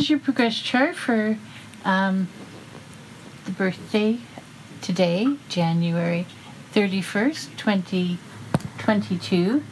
is 0.00 0.08
your 0.08 0.18
progress 0.18 0.58
chart 0.58 0.96
for 0.96 1.36
um, 1.84 2.26
the 3.44 3.50
birthday 3.50 4.18
today, 4.80 5.36
January 5.50 6.26
31st, 6.72 7.54
2022. 7.58 9.62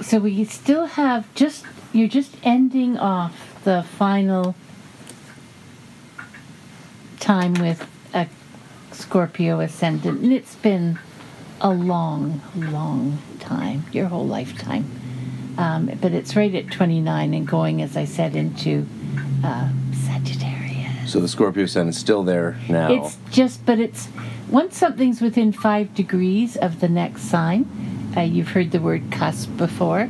So 0.00 0.18
we 0.18 0.42
still 0.46 0.86
have 0.86 1.32
just, 1.34 1.66
you're 1.92 2.08
just 2.08 2.34
ending 2.42 2.96
off 2.96 3.60
the 3.64 3.82
final 3.82 4.54
time 7.20 7.52
with 7.54 7.86
a 8.14 8.28
Scorpio 8.92 9.60
ascendant, 9.60 10.22
and 10.22 10.32
it's 10.32 10.54
been 10.54 10.98
a 11.60 11.70
long, 11.70 12.40
long 12.56 13.18
time, 13.40 13.84
your 13.92 14.06
whole 14.06 14.26
lifetime. 14.26 15.01
Um, 15.58 15.90
but 16.00 16.12
it's 16.12 16.34
right 16.34 16.54
at 16.54 16.70
29 16.70 17.34
and 17.34 17.46
going, 17.46 17.82
as 17.82 17.96
I 17.96 18.04
said, 18.04 18.34
into 18.36 18.86
uh, 19.44 19.68
Sagittarius. 20.06 21.10
So 21.12 21.20
the 21.20 21.28
Scorpio 21.28 21.66
Sun 21.66 21.88
is 21.88 21.98
still 21.98 22.22
there 22.22 22.56
now. 22.68 22.92
It's 23.04 23.18
just, 23.30 23.64
but 23.66 23.78
it's 23.78 24.08
once 24.48 24.76
something's 24.78 25.20
within 25.20 25.52
five 25.52 25.94
degrees 25.94 26.56
of 26.56 26.80
the 26.80 26.88
next 26.88 27.22
sign. 27.22 27.66
Uh, 28.16 28.20
you've 28.20 28.48
heard 28.48 28.70
the 28.70 28.80
word 28.80 29.10
cusp 29.10 29.54
before. 29.56 30.08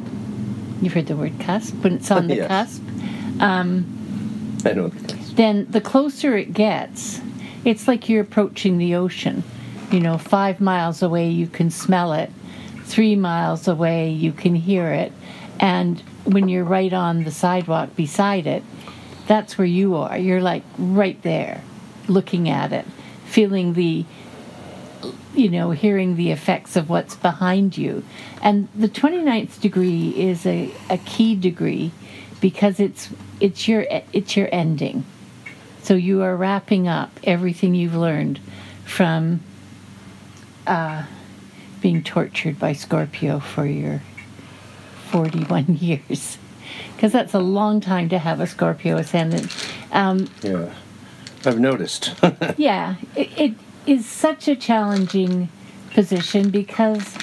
You've 0.81 0.93
heard 0.93 1.07
the 1.07 1.17
word 1.17 1.39
cusp 1.41 1.75
when 1.83 1.95
it's 1.95 2.11
on 2.11 2.27
the 2.29 2.37
Yes. 2.37 2.49
cusp. 2.49 2.83
I 3.41 3.63
know. 4.73 4.89
the 4.89 5.15
cusp. 5.15 5.37
Then 5.37 5.67
the 5.71 5.81
closer 5.81 6.37
it 6.37 6.53
gets, 6.53 7.21
it's 7.65 7.89
like 7.89 8.09
you're 8.09 8.23
approaching 8.23 8.79
the 8.79 8.95
ocean. 8.95 9.43
You 9.91 10.01
know, 10.01 10.19
five 10.19 10.61
miles 10.61 11.03
away 11.03 11.29
you 11.29 11.47
can 11.47 11.71
smell 11.71 12.13
it, 12.13 12.31
three 12.93 13.17
miles 13.17 13.67
away 13.67 14.11
you 14.11 14.33
can 14.33 14.55
hear 14.55 14.93
it, 14.93 15.13
and 15.59 15.99
when 16.25 16.49
you're 16.49 16.65
right 16.65 16.93
on 16.93 17.25
the 17.25 17.31
sidewalk 17.31 17.97
beside 17.97 18.47
it, 18.47 18.63
that's 19.27 19.57
where 19.57 19.67
you 19.67 19.97
are. 19.97 20.19
You're 20.19 20.43
like 20.43 20.63
right 20.77 21.21
there, 21.23 21.63
looking 22.07 22.51
at 22.51 22.73
it, 22.73 22.85
feeling 23.25 23.73
the 23.73 24.05
you 25.35 25.49
know, 25.49 25.71
hearing 25.71 26.17
the 26.17 26.31
effects 26.31 26.77
of 26.77 26.91
what's 26.91 27.17
behind 27.17 27.79
you. 27.79 28.05
And 28.43 28.69
the 28.75 28.89
29th 28.89 29.61
degree 29.63 30.11
is 30.11 30.45
a, 30.45 30.71
a 30.91 30.99
key 30.99 31.35
degree 31.35 31.91
because 32.43 32.79
it's 32.79 33.09
it's 33.41 33.67
your 33.67 33.87
it's 34.13 34.37
your 34.37 34.49
ending. 34.53 35.07
So 35.83 35.95
you 35.95 36.23
are 36.23 36.37
wrapping 36.37 36.87
up 36.87 37.19
everything 37.25 37.75
you've 37.75 37.95
learned 37.95 38.41
from 38.85 39.41
uh, 40.67 41.05
being 41.83 42.03
tortured 42.03 42.59
by 42.59 42.73
Scorpio 42.73 43.41
for 43.41 43.67
your 43.67 44.01
41 45.11 45.77
years. 45.81 46.39
Because 46.95 47.13
that's 47.13 47.35
a 47.35 47.41
long 47.41 47.81
time 47.81 48.09
to 48.09 48.19
have 48.19 48.41
a 48.41 48.47
Scorpio 48.47 48.97
ascendant. 48.97 49.55
Um, 49.91 50.29
Yeah. 50.43 50.73
I've 51.45 51.59
noticed. 51.59 52.15
yeah, 52.57 52.95
it, 53.17 53.29
it 53.37 53.55
is 53.85 54.07
such 54.07 54.47
a 54.47 54.55
challenging 54.55 55.49
position 55.91 56.51
because 56.51 57.17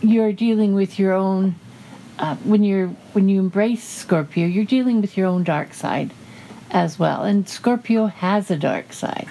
you're 0.00 0.32
dealing 0.32 0.74
with 0.74 0.98
your 0.98 1.12
own. 1.12 1.54
Uh, 2.18 2.36
when 2.36 2.64
you're 2.64 2.88
when 3.12 3.28
you 3.28 3.38
embrace 3.38 3.84
Scorpio, 3.84 4.46
you're 4.46 4.64
dealing 4.64 5.02
with 5.02 5.16
your 5.18 5.26
own 5.26 5.44
dark 5.44 5.74
side 5.74 6.10
as 6.70 6.98
well, 6.98 7.22
and 7.22 7.46
Scorpio 7.46 8.06
has 8.06 8.50
a 8.50 8.56
dark 8.56 8.94
side. 8.94 9.28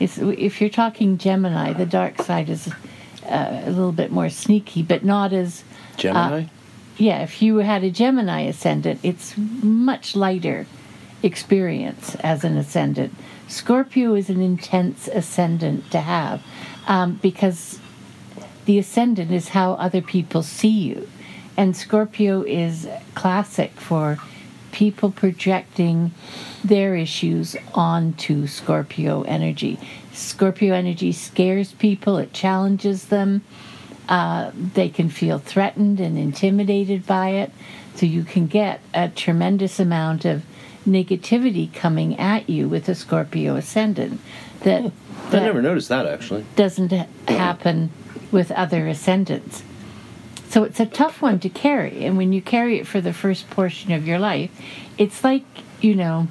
It's, 0.00 0.18
if 0.18 0.60
you're 0.60 0.68
talking 0.68 1.16
Gemini, 1.16 1.72
the 1.72 1.86
dark 1.86 2.20
side 2.22 2.50
is 2.50 2.68
uh, 3.28 3.62
a 3.64 3.70
little 3.70 3.92
bit 3.92 4.10
more 4.10 4.28
sneaky, 4.30 4.82
but 4.82 5.04
not 5.04 5.32
as 5.32 5.64
Gemini? 5.96 6.44
yeah, 6.98 7.22
if 7.22 7.42
you 7.42 7.58
had 7.58 7.84
a 7.84 7.90
Gemini 7.90 8.42
ascendant, 8.42 9.00
it's 9.02 9.34
much 9.36 10.16
lighter 10.16 10.66
experience 11.22 12.14
as 12.16 12.44
an 12.44 12.56
ascendant. 12.56 13.14
Scorpio 13.48 14.14
is 14.14 14.28
an 14.28 14.40
intense 14.40 15.08
ascendant 15.08 15.90
to 15.90 16.00
have 16.00 16.42
um, 16.86 17.18
because 17.22 17.78
the 18.64 18.78
ascendant 18.78 19.30
is 19.30 19.48
how 19.48 19.72
other 19.74 20.02
people 20.02 20.42
see 20.42 20.68
you. 20.68 21.08
And 21.56 21.76
Scorpio 21.76 22.42
is 22.42 22.88
classic 23.14 23.72
for 23.72 24.18
people 24.72 25.10
projecting 25.10 26.12
their 26.62 26.94
issues 26.96 27.56
onto 27.72 28.46
Scorpio 28.46 29.22
energy. 29.22 29.78
Scorpio 30.16 30.74
energy 30.74 31.12
scares 31.12 31.72
people, 31.72 32.16
it 32.18 32.32
challenges 32.32 33.06
them. 33.06 33.42
Uh, 34.08 34.52
they 34.54 34.88
can 34.88 35.08
feel 35.08 35.38
threatened 35.38 36.00
and 36.00 36.16
intimidated 36.16 37.06
by 37.06 37.30
it. 37.30 37.52
So 37.96 38.06
you 38.06 38.24
can 38.24 38.46
get 38.46 38.80
a 38.94 39.08
tremendous 39.08 39.80
amount 39.80 40.24
of 40.24 40.44
negativity 40.86 41.72
coming 41.72 42.18
at 42.18 42.48
you 42.48 42.68
with 42.68 42.88
a 42.88 42.94
Scorpio 42.94 43.56
ascendant 43.56 44.20
that, 44.60 44.84
I 44.84 45.30
that 45.30 45.42
never 45.42 45.60
noticed 45.60 45.88
that 45.88 46.06
actually. 46.06 46.44
doesn't 46.54 46.92
ha- 46.92 47.06
happen 47.26 47.90
with 48.30 48.52
other 48.52 48.86
ascendants. 48.86 49.62
So 50.48 50.62
it's 50.62 50.78
a 50.78 50.86
tough 50.86 51.20
one 51.20 51.40
to 51.40 51.48
carry. 51.48 52.04
And 52.04 52.16
when 52.16 52.32
you 52.32 52.40
carry 52.40 52.78
it 52.78 52.86
for 52.86 53.00
the 53.00 53.12
first 53.12 53.50
portion 53.50 53.92
of 53.92 54.06
your 54.06 54.18
life, 54.18 54.50
it's 54.96 55.24
like, 55.24 55.44
you 55.80 55.94
know, 55.94 56.28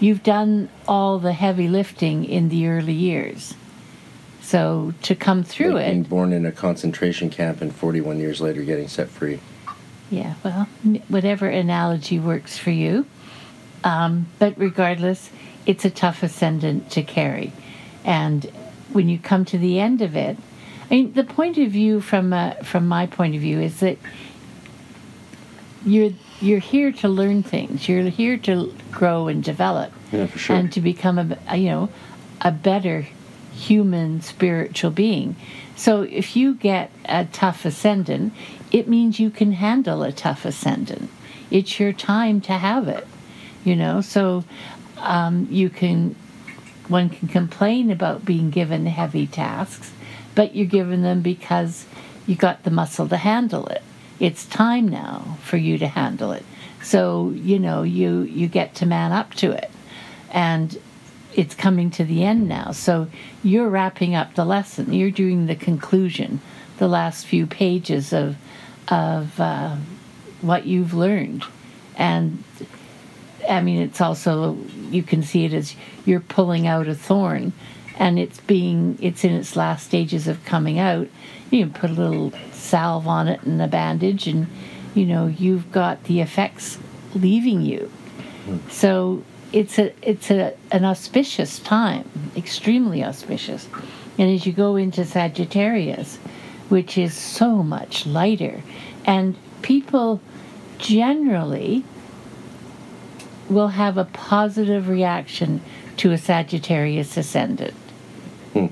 you've 0.00 0.22
done 0.22 0.68
all 0.86 1.18
the 1.18 1.32
heavy 1.32 1.68
lifting 1.68 2.24
in 2.24 2.48
the 2.48 2.68
early 2.68 2.92
years. 2.92 3.54
So 4.40 4.94
to 5.02 5.14
come 5.14 5.44
through 5.44 5.72
Like 5.72 5.86
it, 5.86 5.90
being 5.90 6.02
born 6.04 6.32
in 6.32 6.46
a 6.46 6.52
concentration 6.52 7.28
camp 7.28 7.60
and 7.60 7.74
41 7.74 8.18
years 8.18 8.40
later 8.40 8.62
getting 8.62 8.88
set 8.88 9.08
free. 9.08 9.40
Yeah, 10.10 10.34
well, 10.42 10.68
whatever 11.08 11.48
analogy 11.48 12.18
works 12.18 12.56
for 12.56 12.70
you. 12.70 13.04
Um, 13.84 14.26
but 14.38 14.54
regardless, 14.56 15.30
it's 15.66 15.84
a 15.84 15.90
tough 15.90 16.22
ascendant 16.22 16.90
to 16.92 17.02
carry. 17.02 17.52
And 18.04 18.44
when 18.92 19.08
you 19.08 19.18
come 19.18 19.44
to 19.46 19.58
the 19.58 19.78
end 19.78 20.00
of 20.00 20.16
it, 20.16 20.38
I 20.90 20.94
mean, 20.94 21.12
the 21.12 21.24
point 21.24 21.58
of 21.58 21.70
view 21.70 22.00
from 22.00 22.32
uh, 22.32 22.54
from 22.64 22.88
my 22.88 23.06
point 23.06 23.34
of 23.34 23.42
view 23.42 23.60
is 23.60 23.80
that 23.80 23.98
you're 25.84 26.12
you're 26.40 26.58
here 26.58 26.90
to 26.92 27.08
learn 27.08 27.42
things. 27.42 27.86
You're 27.88 28.04
here 28.04 28.38
to 28.38 28.74
grow 28.90 29.28
and 29.28 29.42
develop, 29.42 29.92
Yeah, 30.12 30.26
for 30.26 30.38
sure. 30.38 30.56
and 30.56 30.72
to 30.72 30.80
become 30.80 31.18
a 31.48 31.56
you 31.56 31.70
know 31.70 31.88
a 32.40 32.50
better 32.50 33.06
human 33.52 34.20
spiritual 34.22 34.90
being. 34.90 35.36
So 35.76 36.02
if 36.02 36.36
you 36.36 36.54
get 36.54 36.90
a 37.04 37.24
tough 37.26 37.64
ascendant, 37.64 38.32
it 38.70 38.88
means 38.88 39.18
you 39.20 39.30
can 39.30 39.52
handle 39.52 40.02
a 40.02 40.12
tough 40.12 40.44
ascendant. 40.44 41.10
It's 41.50 41.78
your 41.80 41.92
time 41.92 42.40
to 42.42 42.52
have 42.52 42.88
it, 42.88 43.06
you 43.64 43.74
know. 43.74 44.00
So 44.00 44.44
um, 44.98 45.48
you 45.50 45.70
can 45.70 46.14
one 46.88 47.10
can 47.10 47.28
complain 47.28 47.90
about 47.90 48.24
being 48.24 48.50
given 48.50 48.86
heavy 48.86 49.26
tasks, 49.26 49.92
but 50.34 50.54
you're 50.56 50.66
given 50.66 51.02
them 51.02 51.20
because 51.20 51.84
you 52.26 52.34
got 52.34 52.62
the 52.64 52.70
muscle 52.70 53.08
to 53.08 53.16
handle 53.16 53.66
it. 53.66 53.82
It's 54.20 54.44
time 54.46 54.88
now 54.88 55.36
for 55.42 55.56
you 55.56 55.78
to 55.78 55.86
handle 55.88 56.32
it. 56.32 56.44
So, 56.82 57.30
you 57.30 57.58
know, 57.58 57.82
you 57.82 58.22
you 58.22 58.48
get 58.48 58.74
to 58.76 58.86
man 58.86 59.12
up 59.12 59.34
to 59.34 59.50
it. 59.52 59.70
And 60.30 60.78
it's 61.34 61.54
coming 61.54 61.90
to 61.92 62.04
the 62.04 62.24
end 62.24 62.48
now. 62.48 62.72
So 62.72 63.08
you're 63.44 63.68
wrapping 63.68 64.14
up 64.14 64.34
the 64.34 64.44
lesson. 64.44 64.92
You're 64.92 65.10
doing 65.10 65.46
the 65.46 65.54
conclusion, 65.54 66.40
the 66.78 66.88
last 66.88 67.26
few 67.26 67.46
pages 67.46 68.12
of 68.12 68.36
of 68.88 69.38
uh, 69.38 69.76
what 70.40 70.66
you've 70.66 70.94
learned, 70.94 71.44
and 71.96 72.42
I 73.48 73.60
mean 73.60 73.82
it's 73.82 74.00
also 74.00 74.56
you 74.90 75.02
can 75.02 75.22
see 75.22 75.44
it 75.44 75.52
as 75.52 75.76
you're 76.04 76.20
pulling 76.20 76.66
out 76.66 76.88
a 76.88 76.94
thorn, 76.94 77.52
and 77.98 78.18
it's 78.18 78.40
being 78.40 78.98
it's 79.00 79.24
in 79.24 79.32
its 79.32 79.54
last 79.56 79.86
stages 79.86 80.26
of 80.26 80.44
coming 80.44 80.78
out. 80.78 81.08
You 81.50 81.64
can 81.66 81.72
put 81.72 81.90
a 81.90 81.94
little 81.94 82.32
salve 82.52 83.06
on 83.06 83.28
it 83.28 83.42
and 83.42 83.60
a 83.60 83.68
bandage, 83.68 84.26
and 84.26 84.48
you 84.94 85.06
know 85.06 85.26
you've 85.26 85.70
got 85.72 86.04
the 86.04 86.20
effects 86.20 86.78
leaving 87.14 87.62
you. 87.62 87.90
So 88.70 89.24
it's 89.52 89.78
a 89.78 89.92
it's 90.02 90.30
a 90.30 90.54
an 90.72 90.84
auspicious 90.84 91.58
time, 91.58 92.08
extremely 92.36 93.04
auspicious. 93.04 93.68
And 94.18 94.30
as 94.30 94.46
you 94.46 94.52
go 94.52 94.76
into 94.76 95.04
Sagittarius, 95.04 96.16
which 96.68 96.98
is 96.98 97.14
so 97.14 97.62
much 97.62 98.06
lighter, 98.06 98.62
and 99.04 99.36
people 99.62 100.20
generally 100.78 101.84
will 103.48 103.68
have 103.68 103.96
a 103.96 104.04
positive 104.04 104.88
reaction 104.88 105.60
to 105.96 106.12
a 106.12 106.18
Sagittarius 106.18 107.16
ascendant. 107.16 107.74
Hmm. 108.52 108.66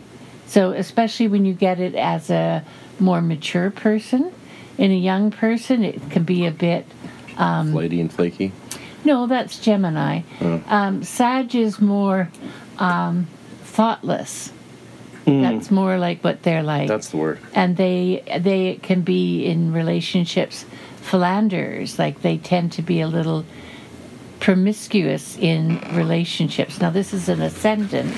So 0.46 0.72
especially 0.72 1.28
when 1.28 1.44
you 1.44 1.54
get 1.54 1.80
it 1.80 1.94
as 1.94 2.30
a 2.30 2.64
more 3.00 3.20
mature 3.20 3.70
person, 3.70 4.32
in 4.78 4.90
a 4.90 4.96
young 4.96 5.30
person, 5.30 5.84
it 5.84 6.10
can 6.10 6.24
be 6.24 6.46
a 6.46 6.50
bit 6.50 6.86
Flighty 7.72 8.00
and 8.00 8.12
flaky. 8.12 8.52
no, 9.04 9.26
that's 9.26 9.58
Gemini. 9.58 10.22
Um, 10.68 11.02
Sag 11.02 11.54
is 11.54 11.80
more 11.80 12.28
um, 12.78 13.26
thoughtless. 13.62 14.52
That's 15.26 15.72
more 15.72 15.98
like 15.98 16.22
what 16.22 16.44
they're 16.44 16.62
like. 16.62 16.86
That's 16.86 17.08
the 17.08 17.16
word. 17.16 17.40
and 17.52 17.76
they 17.76 18.22
they 18.40 18.76
can 18.76 19.02
be 19.02 19.44
in 19.44 19.72
relationships 19.72 20.64
philanderers, 21.00 21.98
like 21.98 22.22
they 22.22 22.36
tend 22.38 22.72
to 22.72 22.82
be 22.82 23.00
a 23.00 23.06
little 23.08 23.44
promiscuous 24.40 25.36
in 25.38 25.80
relationships. 25.92 26.80
Now, 26.80 26.90
this 26.90 27.12
is 27.12 27.28
an 27.28 27.40
ascendant, 27.40 28.12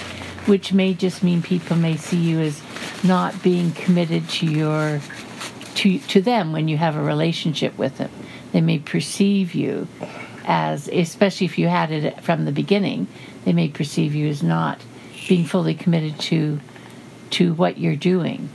which 0.46 0.72
may 0.72 0.94
just 0.94 1.22
mean 1.22 1.42
people 1.42 1.76
may 1.76 1.96
see 1.96 2.16
you 2.18 2.40
as 2.40 2.62
not 3.04 3.42
being 3.42 3.72
committed 3.72 4.28
to 4.30 4.46
your 4.46 5.00
to 5.78 5.98
to 5.98 6.20
them 6.20 6.52
when 6.52 6.68
you 6.68 6.76
have 6.76 6.96
a 6.96 7.02
relationship 7.02 7.78
with 7.78 7.98
them. 7.98 8.10
They 8.52 8.60
may 8.60 8.78
perceive 8.78 9.54
you 9.54 9.86
as, 10.44 10.88
especially 10.88 11.44
if 11.44 11.58
you 11.58 11.68
had 11.68 11.92
it 11.92 12.22
from 12.22 12.46
the 12.46 12.52
beginning, 12.52 13.06
they 13.44 13.52
may 13.52 13.68
perceive 13.68 14.14
you 14.14 14.28
as 14.28 14.42
not 14.42 14.80
being 15.28 15.44
fully 15.44 15.74
committed 15.74 16.18
to 16.20 16.60
to 17.30 17.54
what 17.54 17.78
you're 17.78 17.96
doing. 17.96 18.48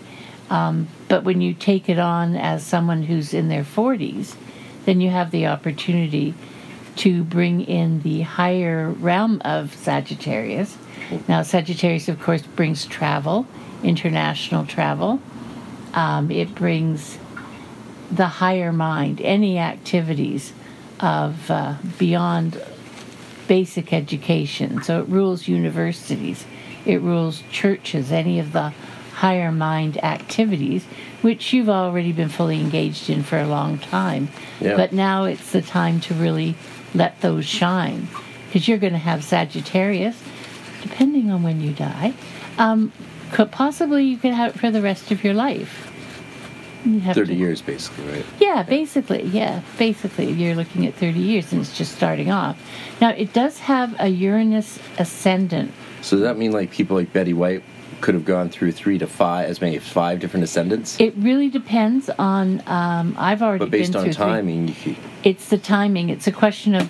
Um, 0.49 0.87
but 1.07 1.23
when 1.23 1.39
you 1.41 1.53
take 1.53 1.87
it 1.87 1.99
on 1.99 2.35
as 2.35 2.65
someone 2.65 3.03
who's 3.03 3.33
in 3.33 3.47
their 3.47 3.63
40s, 3.63 4.35
then 4.85 4.99
you 4.99 5.09
have 5.09 5.31
the 5.31 5.47
opportunity 5.47 6.33
to 6.97 7.23
bring 7.23 7.61
in 7.61 8.01
the 8.01 8.21
higher 8.21 8.89
realm 8.89 9.41
of 9.45 9.73
Sagittarius. 9.73 10.77
Now, 11.27 11.41
Sagittarius, 11.43 12.09
of 12.09 12.19
course, 12.21 12.41
brings 12.41 12.85
travel, 12.85 13.47
international 13.83 14.65
travel. 14.65 15.21
Um, 15.93 16.31
it 16.31 16.55
brings 16.55 17.17
the 18.11 18.27
higher 18.27 18.71
mind, 18.71 19.21
any 19.21 19.59
activities 19.59 20.53
of 20.99 21.49
uh, 21.49 21.75
beyond 21.97 22.61
basic 23.47 23.91
education. 23.93 24.81
So 24.83 25.01
it 25.01 25.07
rules 25.07 25.47
universities, 25.47 26.45
it 26.85 27.01
rules 27.01 27.43
churches, 27.51 28.11
any 28.11 28.39
of 28.39 28.51
the 28.51 28.73
higher 29.13 29.51
mind 29.51 30.03
activities, 30.03 30.85
which 31.21 31.53
you've 31.53 31.69
already 31.69 32.11
been 32.11 32.29
fully 32.29 32.59
engaged 32.59 33.09
in 33.09 33.23
for 33.23 33.37
a 33.37 33.47
long 33.47 33.77
time. 33.77 34.29
Yeah. 34.59 34.75
But 34.75 34.91
now 34.91 35.25
it's 35.25 35.51
the 35.51 35.61
time 35.61 35.99
to 36.01 36.13
really 36.13 36.55
let 36.93 37.21
those 37.21 37.45
shine 37.45 38.07
because 38.47 38.67
you're 38.67 38.77
going 38.77 38.93
to 38.93 38.99
have 38.99 39.23
Sagittarius, 39.23 40.21
depending 40.81 41.31
on 41.31 41.41
when 41.43 41.61
you 41.61 41.71
die. 41.71 42.13
Um, 42.57 42.91
could 43.33 43.51
possibly 43.51 44.03
you 44.05 44.17
could 44.17 44.33
have 44.33 44.55
it 44.55 44.59
for 44.59 44.71
the 44.71 44.81
rest 44.81 45.11
of 45.11 45.23
your 45.23 45.33
life. 45.33 45.89
You 46.85 46.99
have 46.99 47.15
30 47.15 47.33
to- 47.33 47.39
years, 47.39 47.61
basically, 47.61 48.05
right? 48.11 48.25
yeah, 48.39 48.63
basically, 48.63 49.23
yeah, 49.23 49.61
basically, 49.77 50.29
you're 50.31 50.55
looking 50.55 50.85
at 50.85 50.93
30 50.95 51.19
years 51.19 51.51
and 51.51 51.61
it's 51.61 51.77
just 51.77 51.95
starting 51.95 52.29
off. 52.29 52.57
Now, 52.99 53.09
it 53.09 53.31
does 53.31 53.59
have 53.59 53.95
a 53.99 54.09
Uranus 54.09 54.79
ascendant. 54.99 55.71
So 56.01 56.17
does 56.17 56.23
that 56.23 56.37
mean 56.37 56.51
like 56.51 56.71
people 56.71 56.97
like 56.97 57.13
Betty 57.13 57.33
White 57.33 57.63
could 58.01 58.15
have 58.15 58.25
gone 58.25 58.49
through 58.49 58.73
three 58.73 58.97
to 58.97 59.07
five, 59.07 59.49
as 59.49 59.61
many 59.61 59.77
as 59.77 59.87
five 59.87 60.19
different 60.19 60.43
ascendants? 60.43 60.99
It 60.99 61.13
really 61.17 61.47
depends 61.49 62.09
on. 62.19 62.61
Um, 62.67 63.15
I've 63.17 63.41
already 63.41 63.59
but 63.59 63.71
based 63.71 63.95
on 63.95 64.03
three- 64.03 64.13
timing, 64.13 64.67
you 64.67 64.73
could, 64.73 64.97
it's 65.23 65.47
the 65.47 65.57
timing. 65.57 66.09
It's 66.09 66.27
a 66.27 66.33
question 66.33 66.75
of 66.75 66.89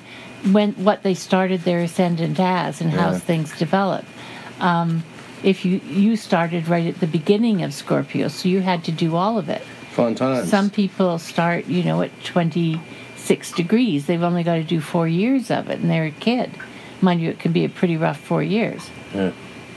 when 0.51 0.71
what 0.73 1.03
they 1.03 1.13
started 1.13 1.61
their 1.61 1.79
ascendant 1.81 2.39
as 2.39 2.81
and 2.81 2.89
how 2.89 3.13
things 3.13 3.55
develop. 3.59 4.05
Um, 4.59 5.03
if 5.43 5.65
you 5.65 5.79
you 5.79 6.15
started 6.15 6.67
right 6.67 6.87
at 6.87 6.99
the 6.99 7.07
beginning 7.07 7.63
of 7.63 7.73
Scorpio, 7.73 8.27
so 8.29 8.49
you 8.49 8.61
had 8.61 8.83
to 8.85 8.91
do 8.91 9.15
all 9.15 9.37
of 9.37 9.49
it. 9.49 9.61
fun 9.91 10.15
times. 10.15 10.49
Some 10.49 10.69
people 10.69 11.19
start, 11.19 11.65
you 11.65 11.83
know, 11.83 12.01
at 12.01 12.11
26 12.23 13.51
degrees. 13.51 14.05
They've 14.05 14.23
only 14.23 14.43
got 14.43 14.55
to 14.55 14.63
do 14.63 14.81
four 14.81 15.07
years 15.07 15.51
of 15.51 15.69
it, 15.69 15.79
and 15.79 15.89
they're 15.89 16.05
a 16.05 16.11
kid. 16.11 16.51
Mind 17.01 17.21
you, 17.21 17.29
it 17.29 17.39
can 17.39 17.51
be 17.51 17.65
a 17.65 17.69
pretty 17.69 17.97
rough 17.97 18.19
four 18.19 18.41
years. 18.41 18.89
Yeah. 19.13 19.31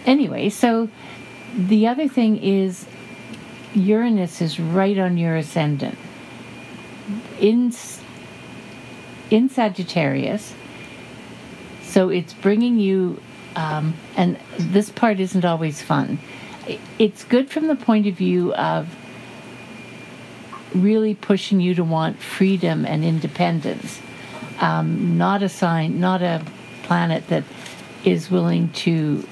Anyway, 0.06 0.48
so 0.48 0.88
the 1.56 1.88
other 1.88 2.06
thing 2.08 2.36
is 2.38 2.86
Uranus 3.74 4.40
is 4.40 4.60
right 4.60 4.98
on 4.98 5.18
your 5.18 5.36
ascendant. 5.36 5.98
In, 7.40 7.72
in 9.30 9.48
Sagittarius, 9.48 10.54
so 11.82 12.08
it's 12.08 12.32
bringing 12.34 12.78
you, 12.78 13.20
um, 13.56 13.94
and 14.16 14.38
this 14.58 14.90
part 14.90 15.18
isn't 15.18 15.44
always 15.44 15.82
fun. 15.82 16.18
It's 16.98 17.24
good 17.24 17.50
from 17.50 17.68
the 17.68 17.76
point 17.76 18.06
of 18.06 18.14
view 18.14 18.54
of 18.54 18.94
really 20.74 21.14
pushing 21.14 21.60
you 21.60 21.74
to 21.74 21.84
want 21.84 22.20
freedom 22.20 22.84
and 22.84 23.04
independence. 23.04 24.00
Um, 24.60 25.16
not 25.16 25.42
a 25.42 25.48
sign, 25.48 26.00
not 26.00 26.22
a 26.22 26.42
planet 26.82 27.26
that 27.28 27.44
is 28.04 28.30
willing 28.30 28.70
to 28.70 29.26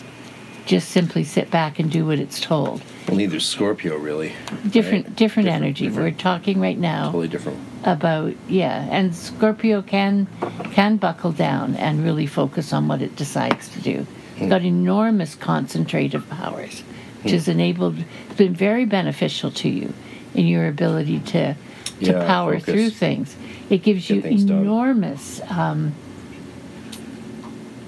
just 0.64 0.90
simply 0.90 1.24
sit 1.24 1.50
back 1.50 1.78
and 1.78 1.90
do 1.90 2.06
what 2.06 2.18
it's 2.18 2.40
told. 2.40 2.82
Well, 3.06 3.18
neither 3.18 3.40
Scorpio, 3.40 3.96
really. 3.96 4.32
Different, 4.68 5.06
right? 5.06 5.16
different, 5.16 5.48
energy. 5.48 5.86
different- 5.86 6.16
We're 6.16 6.18
talking 6.18 6.60
right 6.60 6.78
now 6.78 7.06
Totally 7.06 7.28
different. 7.28 7.58
About 7.84 8.34
yeah, 8.48 8.88
and 8.90 9.14
Scorpio 9.14 9.82
can 9.82 10.26
can 10.72 10.96
buckle 10.96 11.32
down 11.32 11.76
and 11.76 12.02
really 12.04 12.26
focus 12.26 12.72
on 12.72 12.88
what 12.88 13.02
it 13.02 13.14
decides 13.16 13.68
to 13.70 13.80
do. 13.80 14.06
It's 14.36 14.48
got 14.48 14.62
enormous 14.62 15.34
concentrative 15.34 16.28
powers, 16.28 16.80
which 17.22 17.32
has 17.32 17.46
enabled 17.48 17.98
it's 18.26 18.36
been 18.36 18.54
very 18.54 18.84
beneficial 18.84 19.50
to 19.52 19.68
you 19.68 19.92
in 20.34 20.46
your 20.46 20.66
ability 20.66 21.20
to 21.20 21.54
to 21.54 21.56
Yeah, 22.00 22.26
power 22.26 22.58
focus. 22.58 22.74
through 22.74 22.90
things. 22.90 23.36
It 23.70 23.82
gives 23.82 24.08
Get 24.08 24.24
you 24.24 24.30
enormous 24.30 25.40
um, 25.48 25.94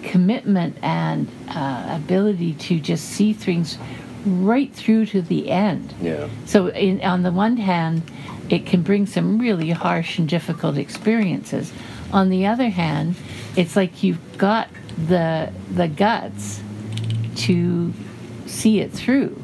commitment 0.02 0.76
and 0.82 1.28
uh, 1.48 1.98
ability 2.02 2.54
to 2.54 2.78
just 2.80 3.04
see 3.06 3.32
things 3.32 3.78
right 4.24 4.72
through 4.72 5.06
to 5.06 5.22
the 5.22 5.50
end. 5.50 5.94
Yeah. 6.00 6.28
So, 6.46 6.68
in, 6.68 7.00
on 7.02 7.22
the 7.22 7.32
one 7.32 7.56
hand, 7.56 8.02
it 8.48 8.66
can 8.66 8.82
bring 8.82 9.06
some 9.06 9.38
really 9.38 9.70
harsh 9.70 10.18
and 10.18 10.28
difficult 10.28 10.76
experiences. 10.76 11.72
On 12.12 12.28
the 12.28 12.46
other 12.46 12.68
hand, 12.68 13.16
it's 13.56 13.76
like 13.76 14.02
you've 14.02 14.38
got 14.38 14.68
the 15.08 15.52
the 15.72 15.88
guts 15.88 16.60
to 17.36 17.92
see 18.46 18.80
it 18.80 18.92
through. 18.92 19.42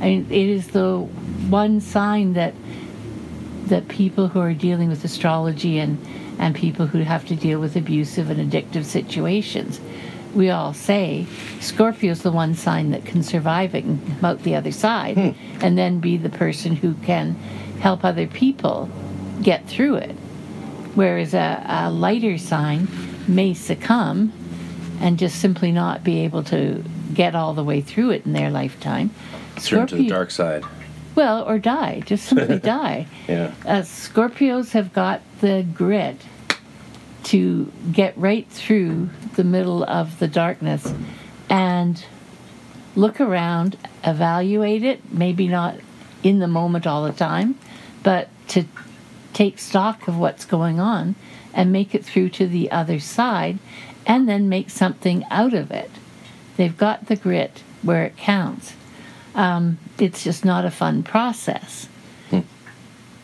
I 0.00 0.04
mean, 0.04 0.26
it 0.30 0.48
is 0.48 0.68
the 0.68 0.98
one 1.48 1.80
sign 1.80 2.34
that 2.34 2.54
that 3.66 3.88
people 3.88 4.28
who 4.28 4.40
are 4.40 4.54
dealing 4.54 4.88
with 4.88 5.04
astrology 5.04 5.78
and 5.78 5.98
and 6.38 6.54
people 6.54 6.86
who 6.86 7.00
have 7.00 7.26
to 7.26 7.36
deal 7.36 7.60
with 7.60 7.76
abusive 7.76 8.30
and 8.30 8.50
addictive 8.50 8.84
situations, 8.84 9.78
we 10.34 10.48
all 10.48 10.72
say 10.72 11.26
Scorpio's 11.60 12.22
the 12.22 12.32
one 12.32 12.54
sign 12.54 12.92
that 12.92 13.04
can 13.04 13.22
survive 13.22 13.74
it 13.74 13.84
and 13.84 14.04
come 14.06 14.24
out 14.24 14.42
the 14.42 14.54
other 14.54 14.72
side, 14.72 15.16
hmm. 15.16 15.30
and 15.60 15.76
then 15.76 16.00
be 16.00 16.16
the 16.16 16.30
person 16.30 16.76
who 16.76 16.94
can 16.94 17.36
help 17.80 18.04
other 18.04 18.26
people 18.26 18.88
get 19.42 19.66
through 19.66 19.96
it. 19.96 20.12
Whereas 20.94 21.34
a, 21.34 21.64
a 21.66 21.90
lighter 21.90 22.36
sign 22.38 22.88
may 23.28 23.54
succumb 23.54 24.32
and 25.00 25.18
just 25.18 25.40
simply 25.40 25.72
not 25.72 26.04
be 26.04 26.20
able 26.20 26.42
to 26.44 26.84
get 27.14 27.34
all 27.34 27.54
the 27.54 27.64
way 27.64 27.80
through 27.80 28.10
it 28.10 28.26
in 28.26 28.32
their 28.32 28.50
lifetime. 28.50 29.10
Turn 29.56 29.86
to 29.86 29.96
the 29.96 30.02
Scorpio- 30.02 30.08
dark 30.08 30.30
side. 30.30 30.64
well, 31.14 31.42
or 31.48 31.58
die, 31.58 32.00
just 32.04 32.26
simply 32.26 32.58
die. 32.78 33.06
Yeah. 33.28 33.52
Uh, 33.64 33.80
Scorpios 33.82 34.72
have 34.72 34.92
got 34.92 35.22
the 35.40 35.66
grit 35.74 36.16
to 37.24 37.70
get 37.92 38.16
right 38.16 38.48
through 38.48 39.08
the 39.36 39.44
middle 39.44 39.84
of 39.84 40.18
the 40.18 40.28
darkness 40.28 40.92
and 41.48 42.04
look 42.96 43.20
around, 43.20 43.76
evaluate 44.04 44.82
it, 44.82 45.12
maybe 45.12 45.46
not 45.46 45.76
in 46.22 46.38
the 46.38 46.48
moment 46.48 46.86
all 46.86 47.04
the 47.04 47.12
time, 47.12 47.58
but 48.02 48.28
to 48.48 48.64
take 49.32 49.58
stock 49.58 50.08
of 50.08 50.18
what's 50.18 50.44
going 50.44 50.80
on 50.80 51.14
and 51.54 51.72
make 51.72 51.94
it 51.94 52.04
through 52.04 52.28
to 52.28 52.46
the 52.46 52.70
other 52.70 52.98
side 53.00 53.58
and 54.06 54.28
then 54.28 54.48
make 54.48 54.70
something 54.70 55.24
out 55.30 55.54
of 55.54 55.70
it. 55.70 55.90
They've 56.56 56.76
got 56.76 57.06
the 57.06 57.16
grit 57.16 57.62
where 57.82 58.04
it 58.04 58.16
counts. 58.16 58.74
Um, 59.34 59.78
it's 59.98 60.24
just 60.24 60.44
not 60.44 60.64
a 60.64 60.70
fun 60.70 61.02
process. 61.02 61.88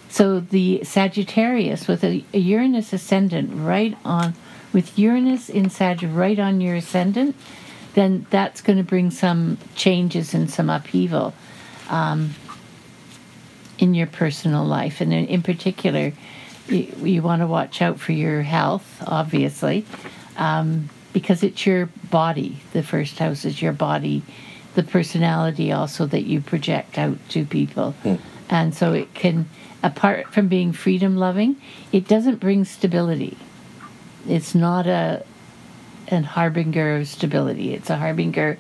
So 0.09 0.41
the 0.41 0.83
Sagittarius 0.83 1.87
with 1.87 2.03
a, 2.03 2.25
a 2.33 2.39
Uranus 2.39 2.95
ascendant 2.95 3.51
right 3.53 3.95
on, 4.03 4.33
with 4.73 4.99
Uranus 4.99 5.51
in 5.51 5.69
Sag 5.69 6.03
right 6.03 6.39
on 6.39 6.63
your 6.63 6.77
ascendant, 6.77 7.37
then 7.93 8.27
that's 8.31 8.63
going 8.63 8.79
to 8.79 8.83
bring 8.83 9.11
some 9.11 9.59
changes 9.75 10.33
and 10.33 10.51
some 10.51 10.71
upheaval 10.71 11.35
um, 11.91 12.35
in 13.79 13.95
your 13.95 14.07
personal 14.07 14.65
life. 14.65 15.01
And 15.01 15.13
in, 15.13 15.27
in 15.27 15.43
particular, 15.43 16.13
you, 16.69 16.93
you 17.03 17.23
want 17.23 17.43
to 17.43 17.47
watch 17.47 17.83
out 17.83 18.01
for 18.01 18.13
your 18.13 18.43
health, 18.43 19.03
obviously, 19.07 19.85
um, 20.37 20.89
because 21.13 21.43
it's 21.43 21.67
your 21.67 21.87
body. 22.11 22.59
The 22.73 22.83
first 22.83 23.19
house 23.19 23.45
is 23.45 23.63
your 23.63 23.73
body, 23.73 24.23
the 24.75 24.83
personality 24.83 25.73
also 25.73 26.07
that 26.07 26.23
you 26.23 26.41
project 26.41 26.99
out 26.99 27.19
to 27.31 27.45
people. 27.45 27.95
And 28.49 28.75
so 28.75 28.93
it 28.93 29.15
can, 29.15 29.49
apart 29.83 30.33
from 30.33 30.49
being 30.49 30.73
freedom 30.73 31.17
loving, 31.17 31.57
it 31.93 32.07
doesn't 32.07 32.37
bring 32.37 32.65
stability. 32.65 33.37
It's 34.29 34.55
not 34.55 34.87
a 34.87 35.25
an 36.09 36.23
harbinger 36.23 36.97
of 36.97 37.09
stability. 37.09 37.75
It's 37.75 37.91
a 37.91 37.97
harbinger 37.97 38.59